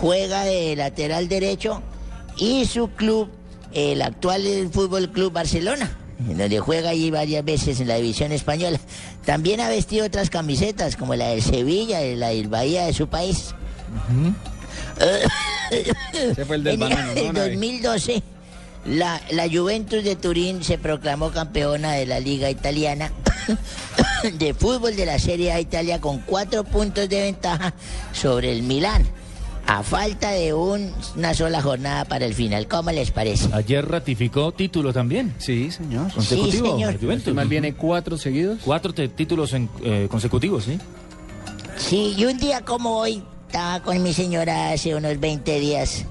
Juega 0.00 0.44
de 0.44 0.74
lateral 0.74 1.28
derecho 1.28 1.82
y 2.36 2.64
su 2.64 2.88
club, 2.88 3.28
el 3.72 4.02
actual 4.02 4.42
Fútbol 4.72 5.10
Club 5.10 5.32
Barcelona, 5.32 5.96
donde 6.26 6.60
juega 6.60 6.90
allí 6.90 7.10
varias 7.10 7.44
veces 7.44 7.80
en 7.80 7.88
la 7.88 7.96
división 7.96 8.32
española. 8.32 8.78
También 9.24 9.60
ha 9.60 9.68
vestido 9.68 10.06
otras 10.06 10.30
camisetas, 10.30 10.96
como 10.96 11.14
la 11.14 11.28
del 11.28 11.42
Sevilla, 11.42 12.00
la 12.16 12.28
del 12.28 12.48
Bahía 12.48 12.86
de 12.86 12.92
su 12.92 13.08
país. 13.08 13.54
Ese 16.12 16.44
fue 16.44 16.56
el 16.56 16.64
del 16.64 16.74
en 16.74 16.80
banano, 16.80 17.14
¿no, 17.14 17.20
el 17.20 17.32
Nave? 17.32 17.50
2012, 17.50 18.22
la, 18.86 19.20
la 19.30 19.48
Juventus 19.48 20.04
de 20.04 20.16
Turín 20.16 20.62
se 20.64 20.78
proclamó 20.78 21.30
campeona 21.30 21.92
de 21.92 22.06
la 22.06 22.20
Liga 22.20 22.50
Italiana 22.50 23.12
de 24.38 24.54
fútbol 24.54 24.96
de 24.96 25.06
la 25.06 25.18
Serie 25.18 25.52
A 25.52 25.60
Italia 25.60 26.00
con 26.00 26.18
cuatro 26.18 26.64
puntos 26.64 27.08
de 27.08 27.22
ventaja 27.22 27.74
sobre 28.12 28.52
el 28.52 28.62
Milán, 28.62 29.06
a 29.78 29.82
falta 29.82 30.30
de 30.30 30.52
un- 30.52 30.92
una 31.16 31.34
sola 31.34 31.62
jornada 31.62 32.04
para 32.04 32.24
el 32.26 32.34
final. 32.34 32.66
¿Cómo 32.68 32.90
les 32.90 33.10
parece? 33.10 33.48
Ayer 33.54 33.86
ratificó 33.88 34.52
título 34.52 34.92
también. 34.92 35.34
Sí, 35.38 35.70
señor. 35.70 36.12
Consecutivo. 36.12 36.66
Sí, 36.66 36.72
señor. 36.72 37.00
Juventus. 37.00 37.34
Mal 37.34 37.48
viene 37.48 37.74
cuatro 37.74 38.16
seguidos. 38.18 38.58
Cuatro 38.64 38.92
títulos 38.92 39.52
en- 39.52 39.68
eh, 39.84 40.08
consecutivos, 40.10 40.64
¿sí? 40.64 40.78
Sí, 41.76 42.14
y 42.16 42.24
un 42.26 42.38
día 42.38 42.62
como 42.64 42.96
hoy, 42.98 43.22
estaba 43.46 43.80
con 43.82 44.02
mi 44.02 44.12
señora 44.12 44.70
hace 44.72 44.94
unos 44.94 45.18
20 45.18 45.58
días. 45.60 46.04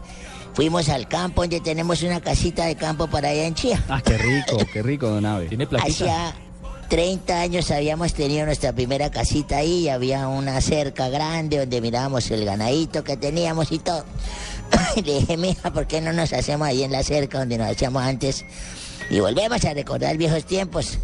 Fuimos 0.54 0.90
al 0.90 1.08
campo 1.08 1.42
donde 1.42 1.62
tenemos 1.62 2.04
una 2.04 2.20
casita 2.20 2.66
de 2.66 2.76
campo 2.76 3.08
para 3.08 3.30
allá 3.30 3.46
en 3.46 3.56
Chía. 3.56 3.82
Ah, 3.88 4.02
qué 4.04 4.18
rico, 4.18 4.58
qué 4.74 4.82
rico, 4.82 5.08
don 5.08 5.26
Ave. 5.26 5.48
Tiene 5.48 5.66
platita. 5.66 5.90
Hacía 5.92 6.36
30 6.92 7.40
años 7.40 7.72
habíamos 7.72 8.14
tenido 8.14 8.46
nuestra 8.46 8.74
primera 8.74 9.10
casita 9.10 9.60
ahí 9.60 9.88
había 9.88 10.28
una 10.28 10.60
cerca 10.60 11.08
grande 11.08 11.58
donde 11.58 11.80
mirábamos 11.80 12.30
el 12.32 12.44
ganadito 12.44 13.02
que 13.02 13.16
teníamos 13.16 13.72
y 13.72 13.80
todo. 13.80 14.04
Le 14.98 15.20
dije, 15.20 15.38
mija, 15.38 15.72
¿por 15.72 15.88
qué 15.88 16.02
no 16.02 16.12
nos 16.12 16.34
hacemos 16.34 16.68
ahí 16.68 16.84
en 16.84 16.92
la 16.92 17.02
cerca 17.02 17.40
donde 17.40 17.58
nos 17.58 17.72
hacíamos 17.72 18.04
antes? 18.04 18.44
Y 19.10 19.22
volvemos 19.22 19.64
a 19.64 19.74
recordar 19.74 20.18
viejos 20.18 20.44
tiempos. 20.44 21.00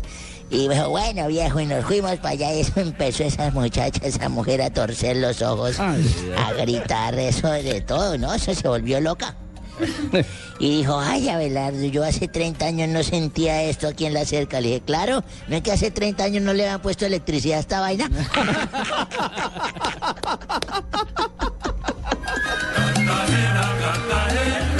Y 0.49 0.67
me 0.67 0.75
dijo, 0.75 0.89
bueno, 0.89 1.25
viejo, 1.27 1.61
y 1.61 1.65
nos 1.65 1.85
fuimos 1.85 2.17
para 2.17 2.31
allá 2.31 2.53
y 2.53 2.59
eso 2.59 2.73
empezó 2.81 3.23
esa 3.23 3.49
muchacha, 3.51 4.05
esa 4.05 4.27
mujer 4.27 4.63
a 4.63 4.69
torcer 4.69 5.15
los 5.15 5.41
ojos, 5.41 5.79
a 5.79 6.51
gritar 6.59 7.17
eso 7.17 7.49
de 7.49 7.79
todo, 7.79 8.17
¿no? 8.17 8.33
Eso 8.33 8.53
se 8.53 8.67
volvió 8.67 8.99
loca. 8.99 9.37
Y 10.59 10.79
dijo, 10.79 10.99
ay, 10.99 11.29
Abelardo, 11.29 11.85
yo 11.85 12.03
hace 12.03 12.27
30 12.27 12.65
años 12.65 12.89
no 12.89 13.03
sentía 13.03 13.61
esto 13.63 13.87
aquí 13.87 14.05
en 14.05 14.15
la 14.15 14.25
cerca. 14.25 14.59
Le 14.59 14.69
dije, 14.69 14.81
claro, 14.81 15.23
no 15.47 15.55
es 15.55 15.61
que 15.61 15.71
hace 15.71 15.91
30 15.91 16.23
años 16.23 16.41
no 16.43 16.51
le 16.53 16.63
habían 16.63 16.81
puesto 16.81 17.05
electricidad 17.05 17.57
a 17.57 17.61
esta 17.61 17.79
vaina. 17.79 18.09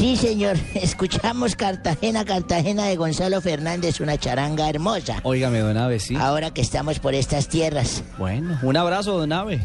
Sí, 0.00 0.16
señor, 0.16 0.56
escuchamos 0.74 1.56
Cartagena, 1.56 2.24
Cartagena 2.24 2.86
de 2.86 2.96
Gonzalo 2.96 3.42
Fernández, 3.42 4.00
una 4.00 4.16
charanga 4.16 4.66
hermosa. 4.70 5.20
Óigame, 5.24 5.58
don 5.58 5.76
Ave, 5.76 6.00
sí. 6.00 6.16
Ahora 6.16 6.54
que 6.54 6.62
estamos 6.62 6.98
por 6.98 7.14
estas 7.14 7.48
tierras. 7.48 8.02
Bueno, 8.16 8.58
un 8.62 8.78
abrazo, 8.78 9.18
don 9.18 9.30
Ave. 9.30 9.60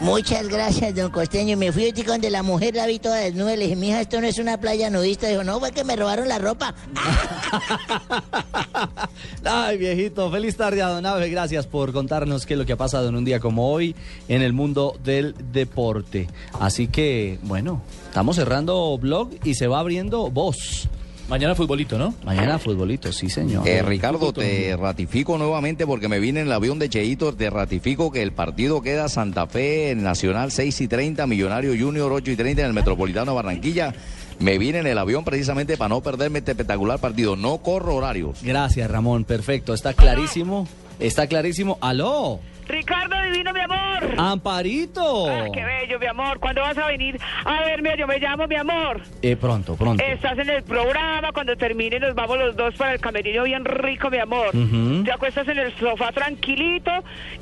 Muchas 0.00 0.48
gracias, 0.48 0.94
don 0.94 1.10
Costeño. 1.10 1.58
Me 1.58 1.72
fui 1.72 1.84
ahorita 1.84 2.12
donde 2.12 2.30
la 2.30 2.42
mujer 2.42 2.74
la 2.74 2.86
vi 2.86 2.98
toda 2.98 3.16
desnuda. 3.16 3.54
Le 3.54 3.64
dije, 3.64 3.76
mija, 3.76 4.00
esto 4.00 4.18
no 4.18 4.26
es 4.26 4.38
una 4.38 4.58
playa 4.58 4.88
nudista. 4.88 5.28
Dijo, 5.28 5.44
no, 5.44 5.60
fue 5.60 5.72
que 5.72 5.84
me 5.84 5.94
robaron 5.94 6.26
la 6.26 6.38
ropa. 6.38 6.74
Ay, 9.44 9.76
viejito, 9.76 10.30
feliz 10.30 10.56
tarde 10.56 10.80
a 10.80 10.88
Don 10.88 11.04
Ave. 11.04 11.28
Gracias 11.28 11.66
por 11.66 11.92
contarnos 11.92 12.46
qué 12.46 12.54
es 12.54 12.58
lo 12.58 12.64
que 12.64 12.72
ha 12.72 12.78
pasado 12.78 13.10
en 13.10 13.16
un 13.16 13.26
día 13.26 13.40
como 13.40 13.70
hoy 13.70 13.94
en 14.28 14.40
el 14.40 14.54
mundo 14.54 14.96
del 15.04 15.34
deporte. 15.52 16.28
Así 16.58 16.88
que, 16.88 17.38
bueno, 17.42 17.82
estamos 18.08 18.36
cerrando 18.36 18.96
blog 18.96 19.28
y 19.44 19.54
se 19.54 19.66
va 19.66 19.80
abriendo 19.80 20.30
voz. 20.30 20.88
Mañana 21.30 21.54
futbolito, 21.54 21.96
¿no? 21.96 22.12
Mañana 22.24 22.58
futbolito, 22.58 23.12
sí, 23.12 23.30
señor. 23.30 23.66
Eh, 23.66 23.82
Ricardo, 23.82 24.32
te 24.32 24.76
ratifico 24.76 25.38
nuevamente 25.38 25.86
porque 25.86 26.08
me 26.08 26.18
vine 26.18 26.40
en 26.40 26.48
el 26.48 26.52
avión 26.52 26.80
de 26.80 26.88
Cheito. 26.88 27.32
Te 27.32 27.48
ratifico 27.50 28.10
que 28.10 28.20
el 28.20 28.32
partido 28.32 28.82
queda 28.82 29.08
Santa 29.08 29.46
Fe 29.46 29.90
en 29.90 30.02
Nacional 30.02 30.50
6 30.50 30.80
y 30.80 30.88
30, 30.88 31.28
Millonario 31.28 31.70
Junior 31.78 32.12
8 32.12 32.32
y 32.32 32.36
30 32.36 32.62
en 32.62 32.66
el 32.66 32.72
Metropolitano 32.72 33.30
de 33.30 33.36
Barranquilla. 33.36 33.94
Me 34.40 34.58
vine 34.58 34.80
en 34.80 34.88
el 34.88 34.98
avión 34.98 35.22
precisamente 35.22 35.76
para 35.76 35.90
no 35.90 36.00
perderme 36.00 36.40
este 36.40 36.50
espectacular 36.50 36.98
partido. 36.98 37.36
No 37.36 37.58
corro 37.58 37.94
horarios. 37.94 38.40
Gracias, 38.42 38.90
Ramón. 38.90 39.22
Perfecto, 39.22 39.72
está 39.72 39.94
clarísimo. 39.94 40.66
Está 40.98 41.28
clarísimo. 41.28 41.78
¡Aló! 41.80 42.40
Ricardo 42.70 43.16
Divino, 43.24 43.52
mi 43.52 43.60
amor. 43.60 44.14
¡Amparito! 44.16 45.28
Ah, 45.28 45.46
qué 45.52 45.64
bello, 45.64 45.98
mi 45.98 46.06
amor. 46.06 46.38
¿Cuándo 46.38 46.60
vas 46.62 46.78
a 46.78 46.86
venir 46.86 47.18
a 47.44 47.64
verme? 47.64 47.96
Yo 47.98 48.06
me 48.06 48.18
llamo, 48.18 48.46
mi 48.46 48.56
amor. 48.56 49.00
Eh, 49.22 49.36
pronto, 49.36 49.74
pronto. 49.76 50.02
Estás 50.04 50.38
en 50.38 50.50
el 50.50 50.62
programa. 50.62 51.32
Cuando 51.32 51.56
termine, 51.56 51.98
nos 51.98 52.14
vamos 52.14 52.38
los 52.38 52.56
dos 52.56 52.74
para 52.76 52.92
el 52.94 53.00
camerino 53.00 53.42
bien 53.44 53.64
rico, 53.64 54.08
mi 54.10 54.18
amor. 54.18 54.48
Ujú. 54.54 55.02
Te 55.04 55.12
acuestas 55.12 55.48
en 55.48 55.58
el 55.58 55.76
sofá 55.78 56.12
tranquilito 56.12 56.90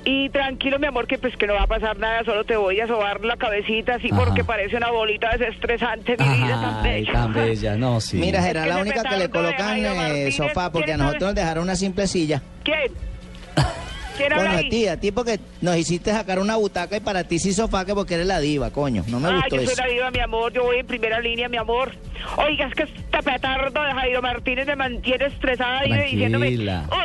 y 0.04 0.30
tranquilo, 0.30 0.78
mi 0.78 0.86
amor, 0.86 1.06
que 1.06 1.18
pues 1.18 1.36
que 1.36 1.46
no 1.46 1.54
va 1.54 1.62
a 1.62 1.66
pasar 1.66 1.98
nada. 1.98 2.24
Solo 2.24 2.44
te 2.44 2.56
voy 2.56 2.80
a 2.80 2.86
sobar 2.86 3.24
la 3.24 3.36
cabecita 3.36 3.96
así 3.96 4.08
Ajá. 4.10 4.24
porque 4.24 4.44
parece 4.44 4.76
una 4.76 4.90
bolita 4.90 5.36
desestresante, 5.36 6.16
mi 6.18 6.24
vida 6.44 6.60
tan 6.60 6.86
Ay, 6.86 6.92
bella. 7.04 7.12
tan 7.12 7.32
bella, 7.34 7.76
no, 7.76 8.00
sí. 8.00 8.16
Mira, 8.16 8.42
será 8.42 8.66
la 8.66 8.78
única 8.78 9.02
que 9.04 9.16
le 9.16 9.28
colocan 9.28 9.78
eh, 9.78 10.32
sofá, 10.32 10.72
porque 10.72 10.94
a 10.94 10.96
nosotros 10.96 11.22
nos 11.28 11.34
dejaron 11.34 11.64
una 11.64 11.76
simple 11.76 12.06
silla. 12.06 12.40
¿Quién? 12.64 12.92
¿Quién 14.18 14.32
habla 14.32 14.44
Bueno, 14.44 14.56
a 14.56 14.58
ahí? 14.58 14.68
ti, 14.68 14.86
a 14.88 15.00
ti 15.00 15.10
porque 15.12 15.40
nos 15.62 15.76
hiciste 15.76 16.10
sacar 16.12 16.38
una 16.38 16.56
butaca 16.56 16.96
y 16.96 17.00
para 17.00 17.24
ti 17.24 17.38
sí 17.38 17.52
sofá 17.54 17.84
que 17.86 17.94
porque 17.94 18.14
eres 18.14 18.26
la 18.26 18.38
diva, 18.40 18.70
coño. 18.70 19.02
No 19.08 19.18
me 19.20 19.28
Ah, 19.28 19.34
gustó 19.36 19.56
yo 19.56 19.66
soy 19.66 19.76
la 19.76 19.86
diva, 19.86 20.10
mi 20.10 20.18
amor. 20.20 20.52
Yo 20.52 20.64
voy 20.64 20.78
en 20.80 20.86
primera 20.86 21.20
línea, 21.20 21.48
mi 21.48 21.56
amor. 21.56 21.92
Oiga, 22.36 22.66
es 22.66 22.74
que 22.74 22.82
este 22.82 23.22
petardo 23.22 23.82
de 23.82 23.92
Jairo 23.92 24.20
Martínez 24.20 24.66
me 24.66 24.76
mantiene 24.76 25.26
estresada. 25.26 25.82
Vive 25.84 26.02
diciéndome. 26.04 26.48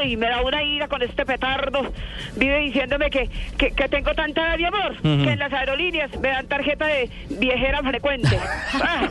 Uy, 0.02 0.18
me 0.18 0.28
da 0.28 0.42
una 0.42 0.64
ira 0.64 0.88
con 0.88 1.02
este 1.02 1.26
petardo. 1.26 1.94
Vive 2.36 2.60
diciéndome 2.60 3.10
que, 3.10 3.30
que, 3.58 3.72
que 3.72 3.88
tengo 3.90 4.14
tanta 4.16 4.42
edad, 4.48 4.58
mi 4.58 4.66
amor. 4.66 4.98
Que 5.02 5.32
en 5.34 5.40
las 5.40 5.54
aerolíneas 5.54 6.10
me 6.20 6.30
dan 6.30 6.48
tarjeta 6.48 6.88
de 6.88 7.10
viajera 7.30 7.82
frecuente. 7.84 8.40
Ah, 8.86 9.08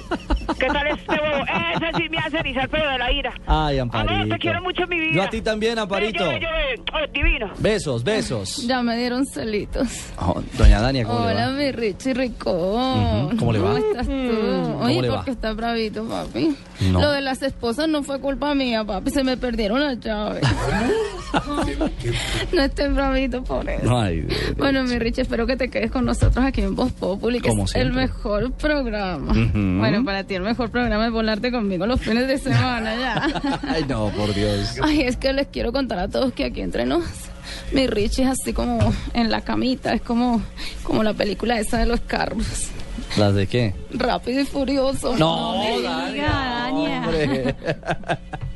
¿Qué 0.58 0.66
tal 0.66 0.86
este 0.88 1.16
bobo? 1.16 1.44
Ese 1.76 1.96
sí 2.02 2.08
me 2.08 2.18
hace 2.18 2.38
erizar 2.38 2.68
pero 2.68 2.90
de 2.90 2.98
la 2.98 3.12
ira. 3.12 3.32
Ay, 3.46 3.78
Amor, 3.78 3.96
Amparito. 4.00 4.34
te 4.34 4.40
quiero 4.40 4.60
mucho 4.62 4.86
mi 4.86 4.98
vida. 4.98 5.12
Yo 5.14 5.22
a 5.22 5.30
ti 5.30 5.40
también, 5.40 5.78
Amparito. 5.78 6.24
Bello, 6.28 6.48
bello. 6.50 6.82
Oh, 6.92 7.06
divino. 7.12 7.50
Besos, 7.58 7.91
besos. 8.02 8.66
Ya 8.66 8.82
me 8.82 8.96
dieron 8.96 9.26
celitos. 9.26 9.88
Oh, 10.18 10.40
doña 10.56 10.80
Dania, 10.80 11.04
¿cómo 11.04 11.20
le 11.26 11.32
Hola, 11.32 11.46
va? 11.48 11.52
mi 11.52 11.70
Richie 11.72 12.14
Rico. 12.14 12.50
¿cómo 13.38 13.52
le 13.52 13.58
va? 13.58 13.74
¿Cómo 13.74 13.84
estás 13.86 14.06
tú? 14.06 14.12
¿Cómo 14.12 14.78
Oye, 14.84 15.02
le 15.02 15.08
va? 15.10 15.16
porque 15.16 15.30
está 15.32 15.52
bravito, 15.52 16.04
papi. 16.08 16.56
No. 16.90 17.00
Lo 17.00 17.10
de 17.12 17.20
las 17.20 17.42
esposas 17.42 17.88
no 17.88 18.02
fue 18.02 18.18
culpa 18.20 18.54
mía, 18.54 18.84
papi. 18.84 19.10
Se 19.10 19.22
me 19.22 19.36
perdieron 19.36 19.80
las 19.80 20.00
llaves. 20.00 20.42
no 22.52 22.62
estén 22.62 22.94
bravito 22.94 23.42
por 23.44 23.68
eso. 23.68 23.98
Ay, 23.98 24.26
Bueno, 24.56 24.82
mi 24.84 24.98
Richie, 24.98 25.22
espero 25.22 25.46
que 25.46 25.56
te 25.56 25.68
quedes 25.68 25.90
con 25.90 26.04
nosotros 26.04 26.44
aquí 26.44 26.62
en 26.62 26.74
Voz 26.74 26.92
Populi, 26.92 27.40
que 27.40 27.48
Como 27.48 27.64
es 27.64 27.74
el 27.74 27.92
mejor 27.92 28.52
programa. 28.52 29.32
Bueno, 29.54 30.04
para 30.04 30.24
ti 30.24 30.34
el 30.34 30.42
mejor 30.42 30.70
programa 30.70 31.06
es 31.06 31.12
volarte 31.12 31.50
conmigo 31.50 31.86
los 31.86 32.00
fines 32.00 32.28
de 32.28 32.38
semana 32.38 32.94
ya. 32.96 33.58
Ay, 33.68 33.84
no, 33.88 34.08
por 34.10 34.32
Dios. 34.34 34.76
Ay, 34.82 35.02
es 35.02 35.16
que 35.16 35.32
les 35.32 35.48
quiero 35.48 35.72
contar 35.72 35.98
a 35.98 36.08
todos 36.08 36.32
que 36.32 36.44
aquí 36.44 36.60
entre 36.60 36.86
nos, 36.86 37.04
mi 37.72 37.86
Richie 37.86 38.24
es 38.24 38.30
así 38.30 38.52
como 38.52 38.92
en 39.14 39.30
la 39.30 39.40
camita, 39.40 39.92
es 39.94 40.02
como, 40.02 40.42
como 40.82 41.02
la 41.02 41.14
película 41.14 41.58
esa 41.58 41.78
de 41.78 41.86
los 41.86 42.00
carros. 42.00 42.46
¿Las 43.16 43.34
de 43.34 43.46
qué? 43.46 43.74
Rápido 43.92 44.40
y 44.40 44.44
furioso. 44.44 45.16
No, 45.16 45.58
me 45.58 45.78
diga, 45.78 46.10
Dania. 46.12 47.02
hombre. 47.04 47.54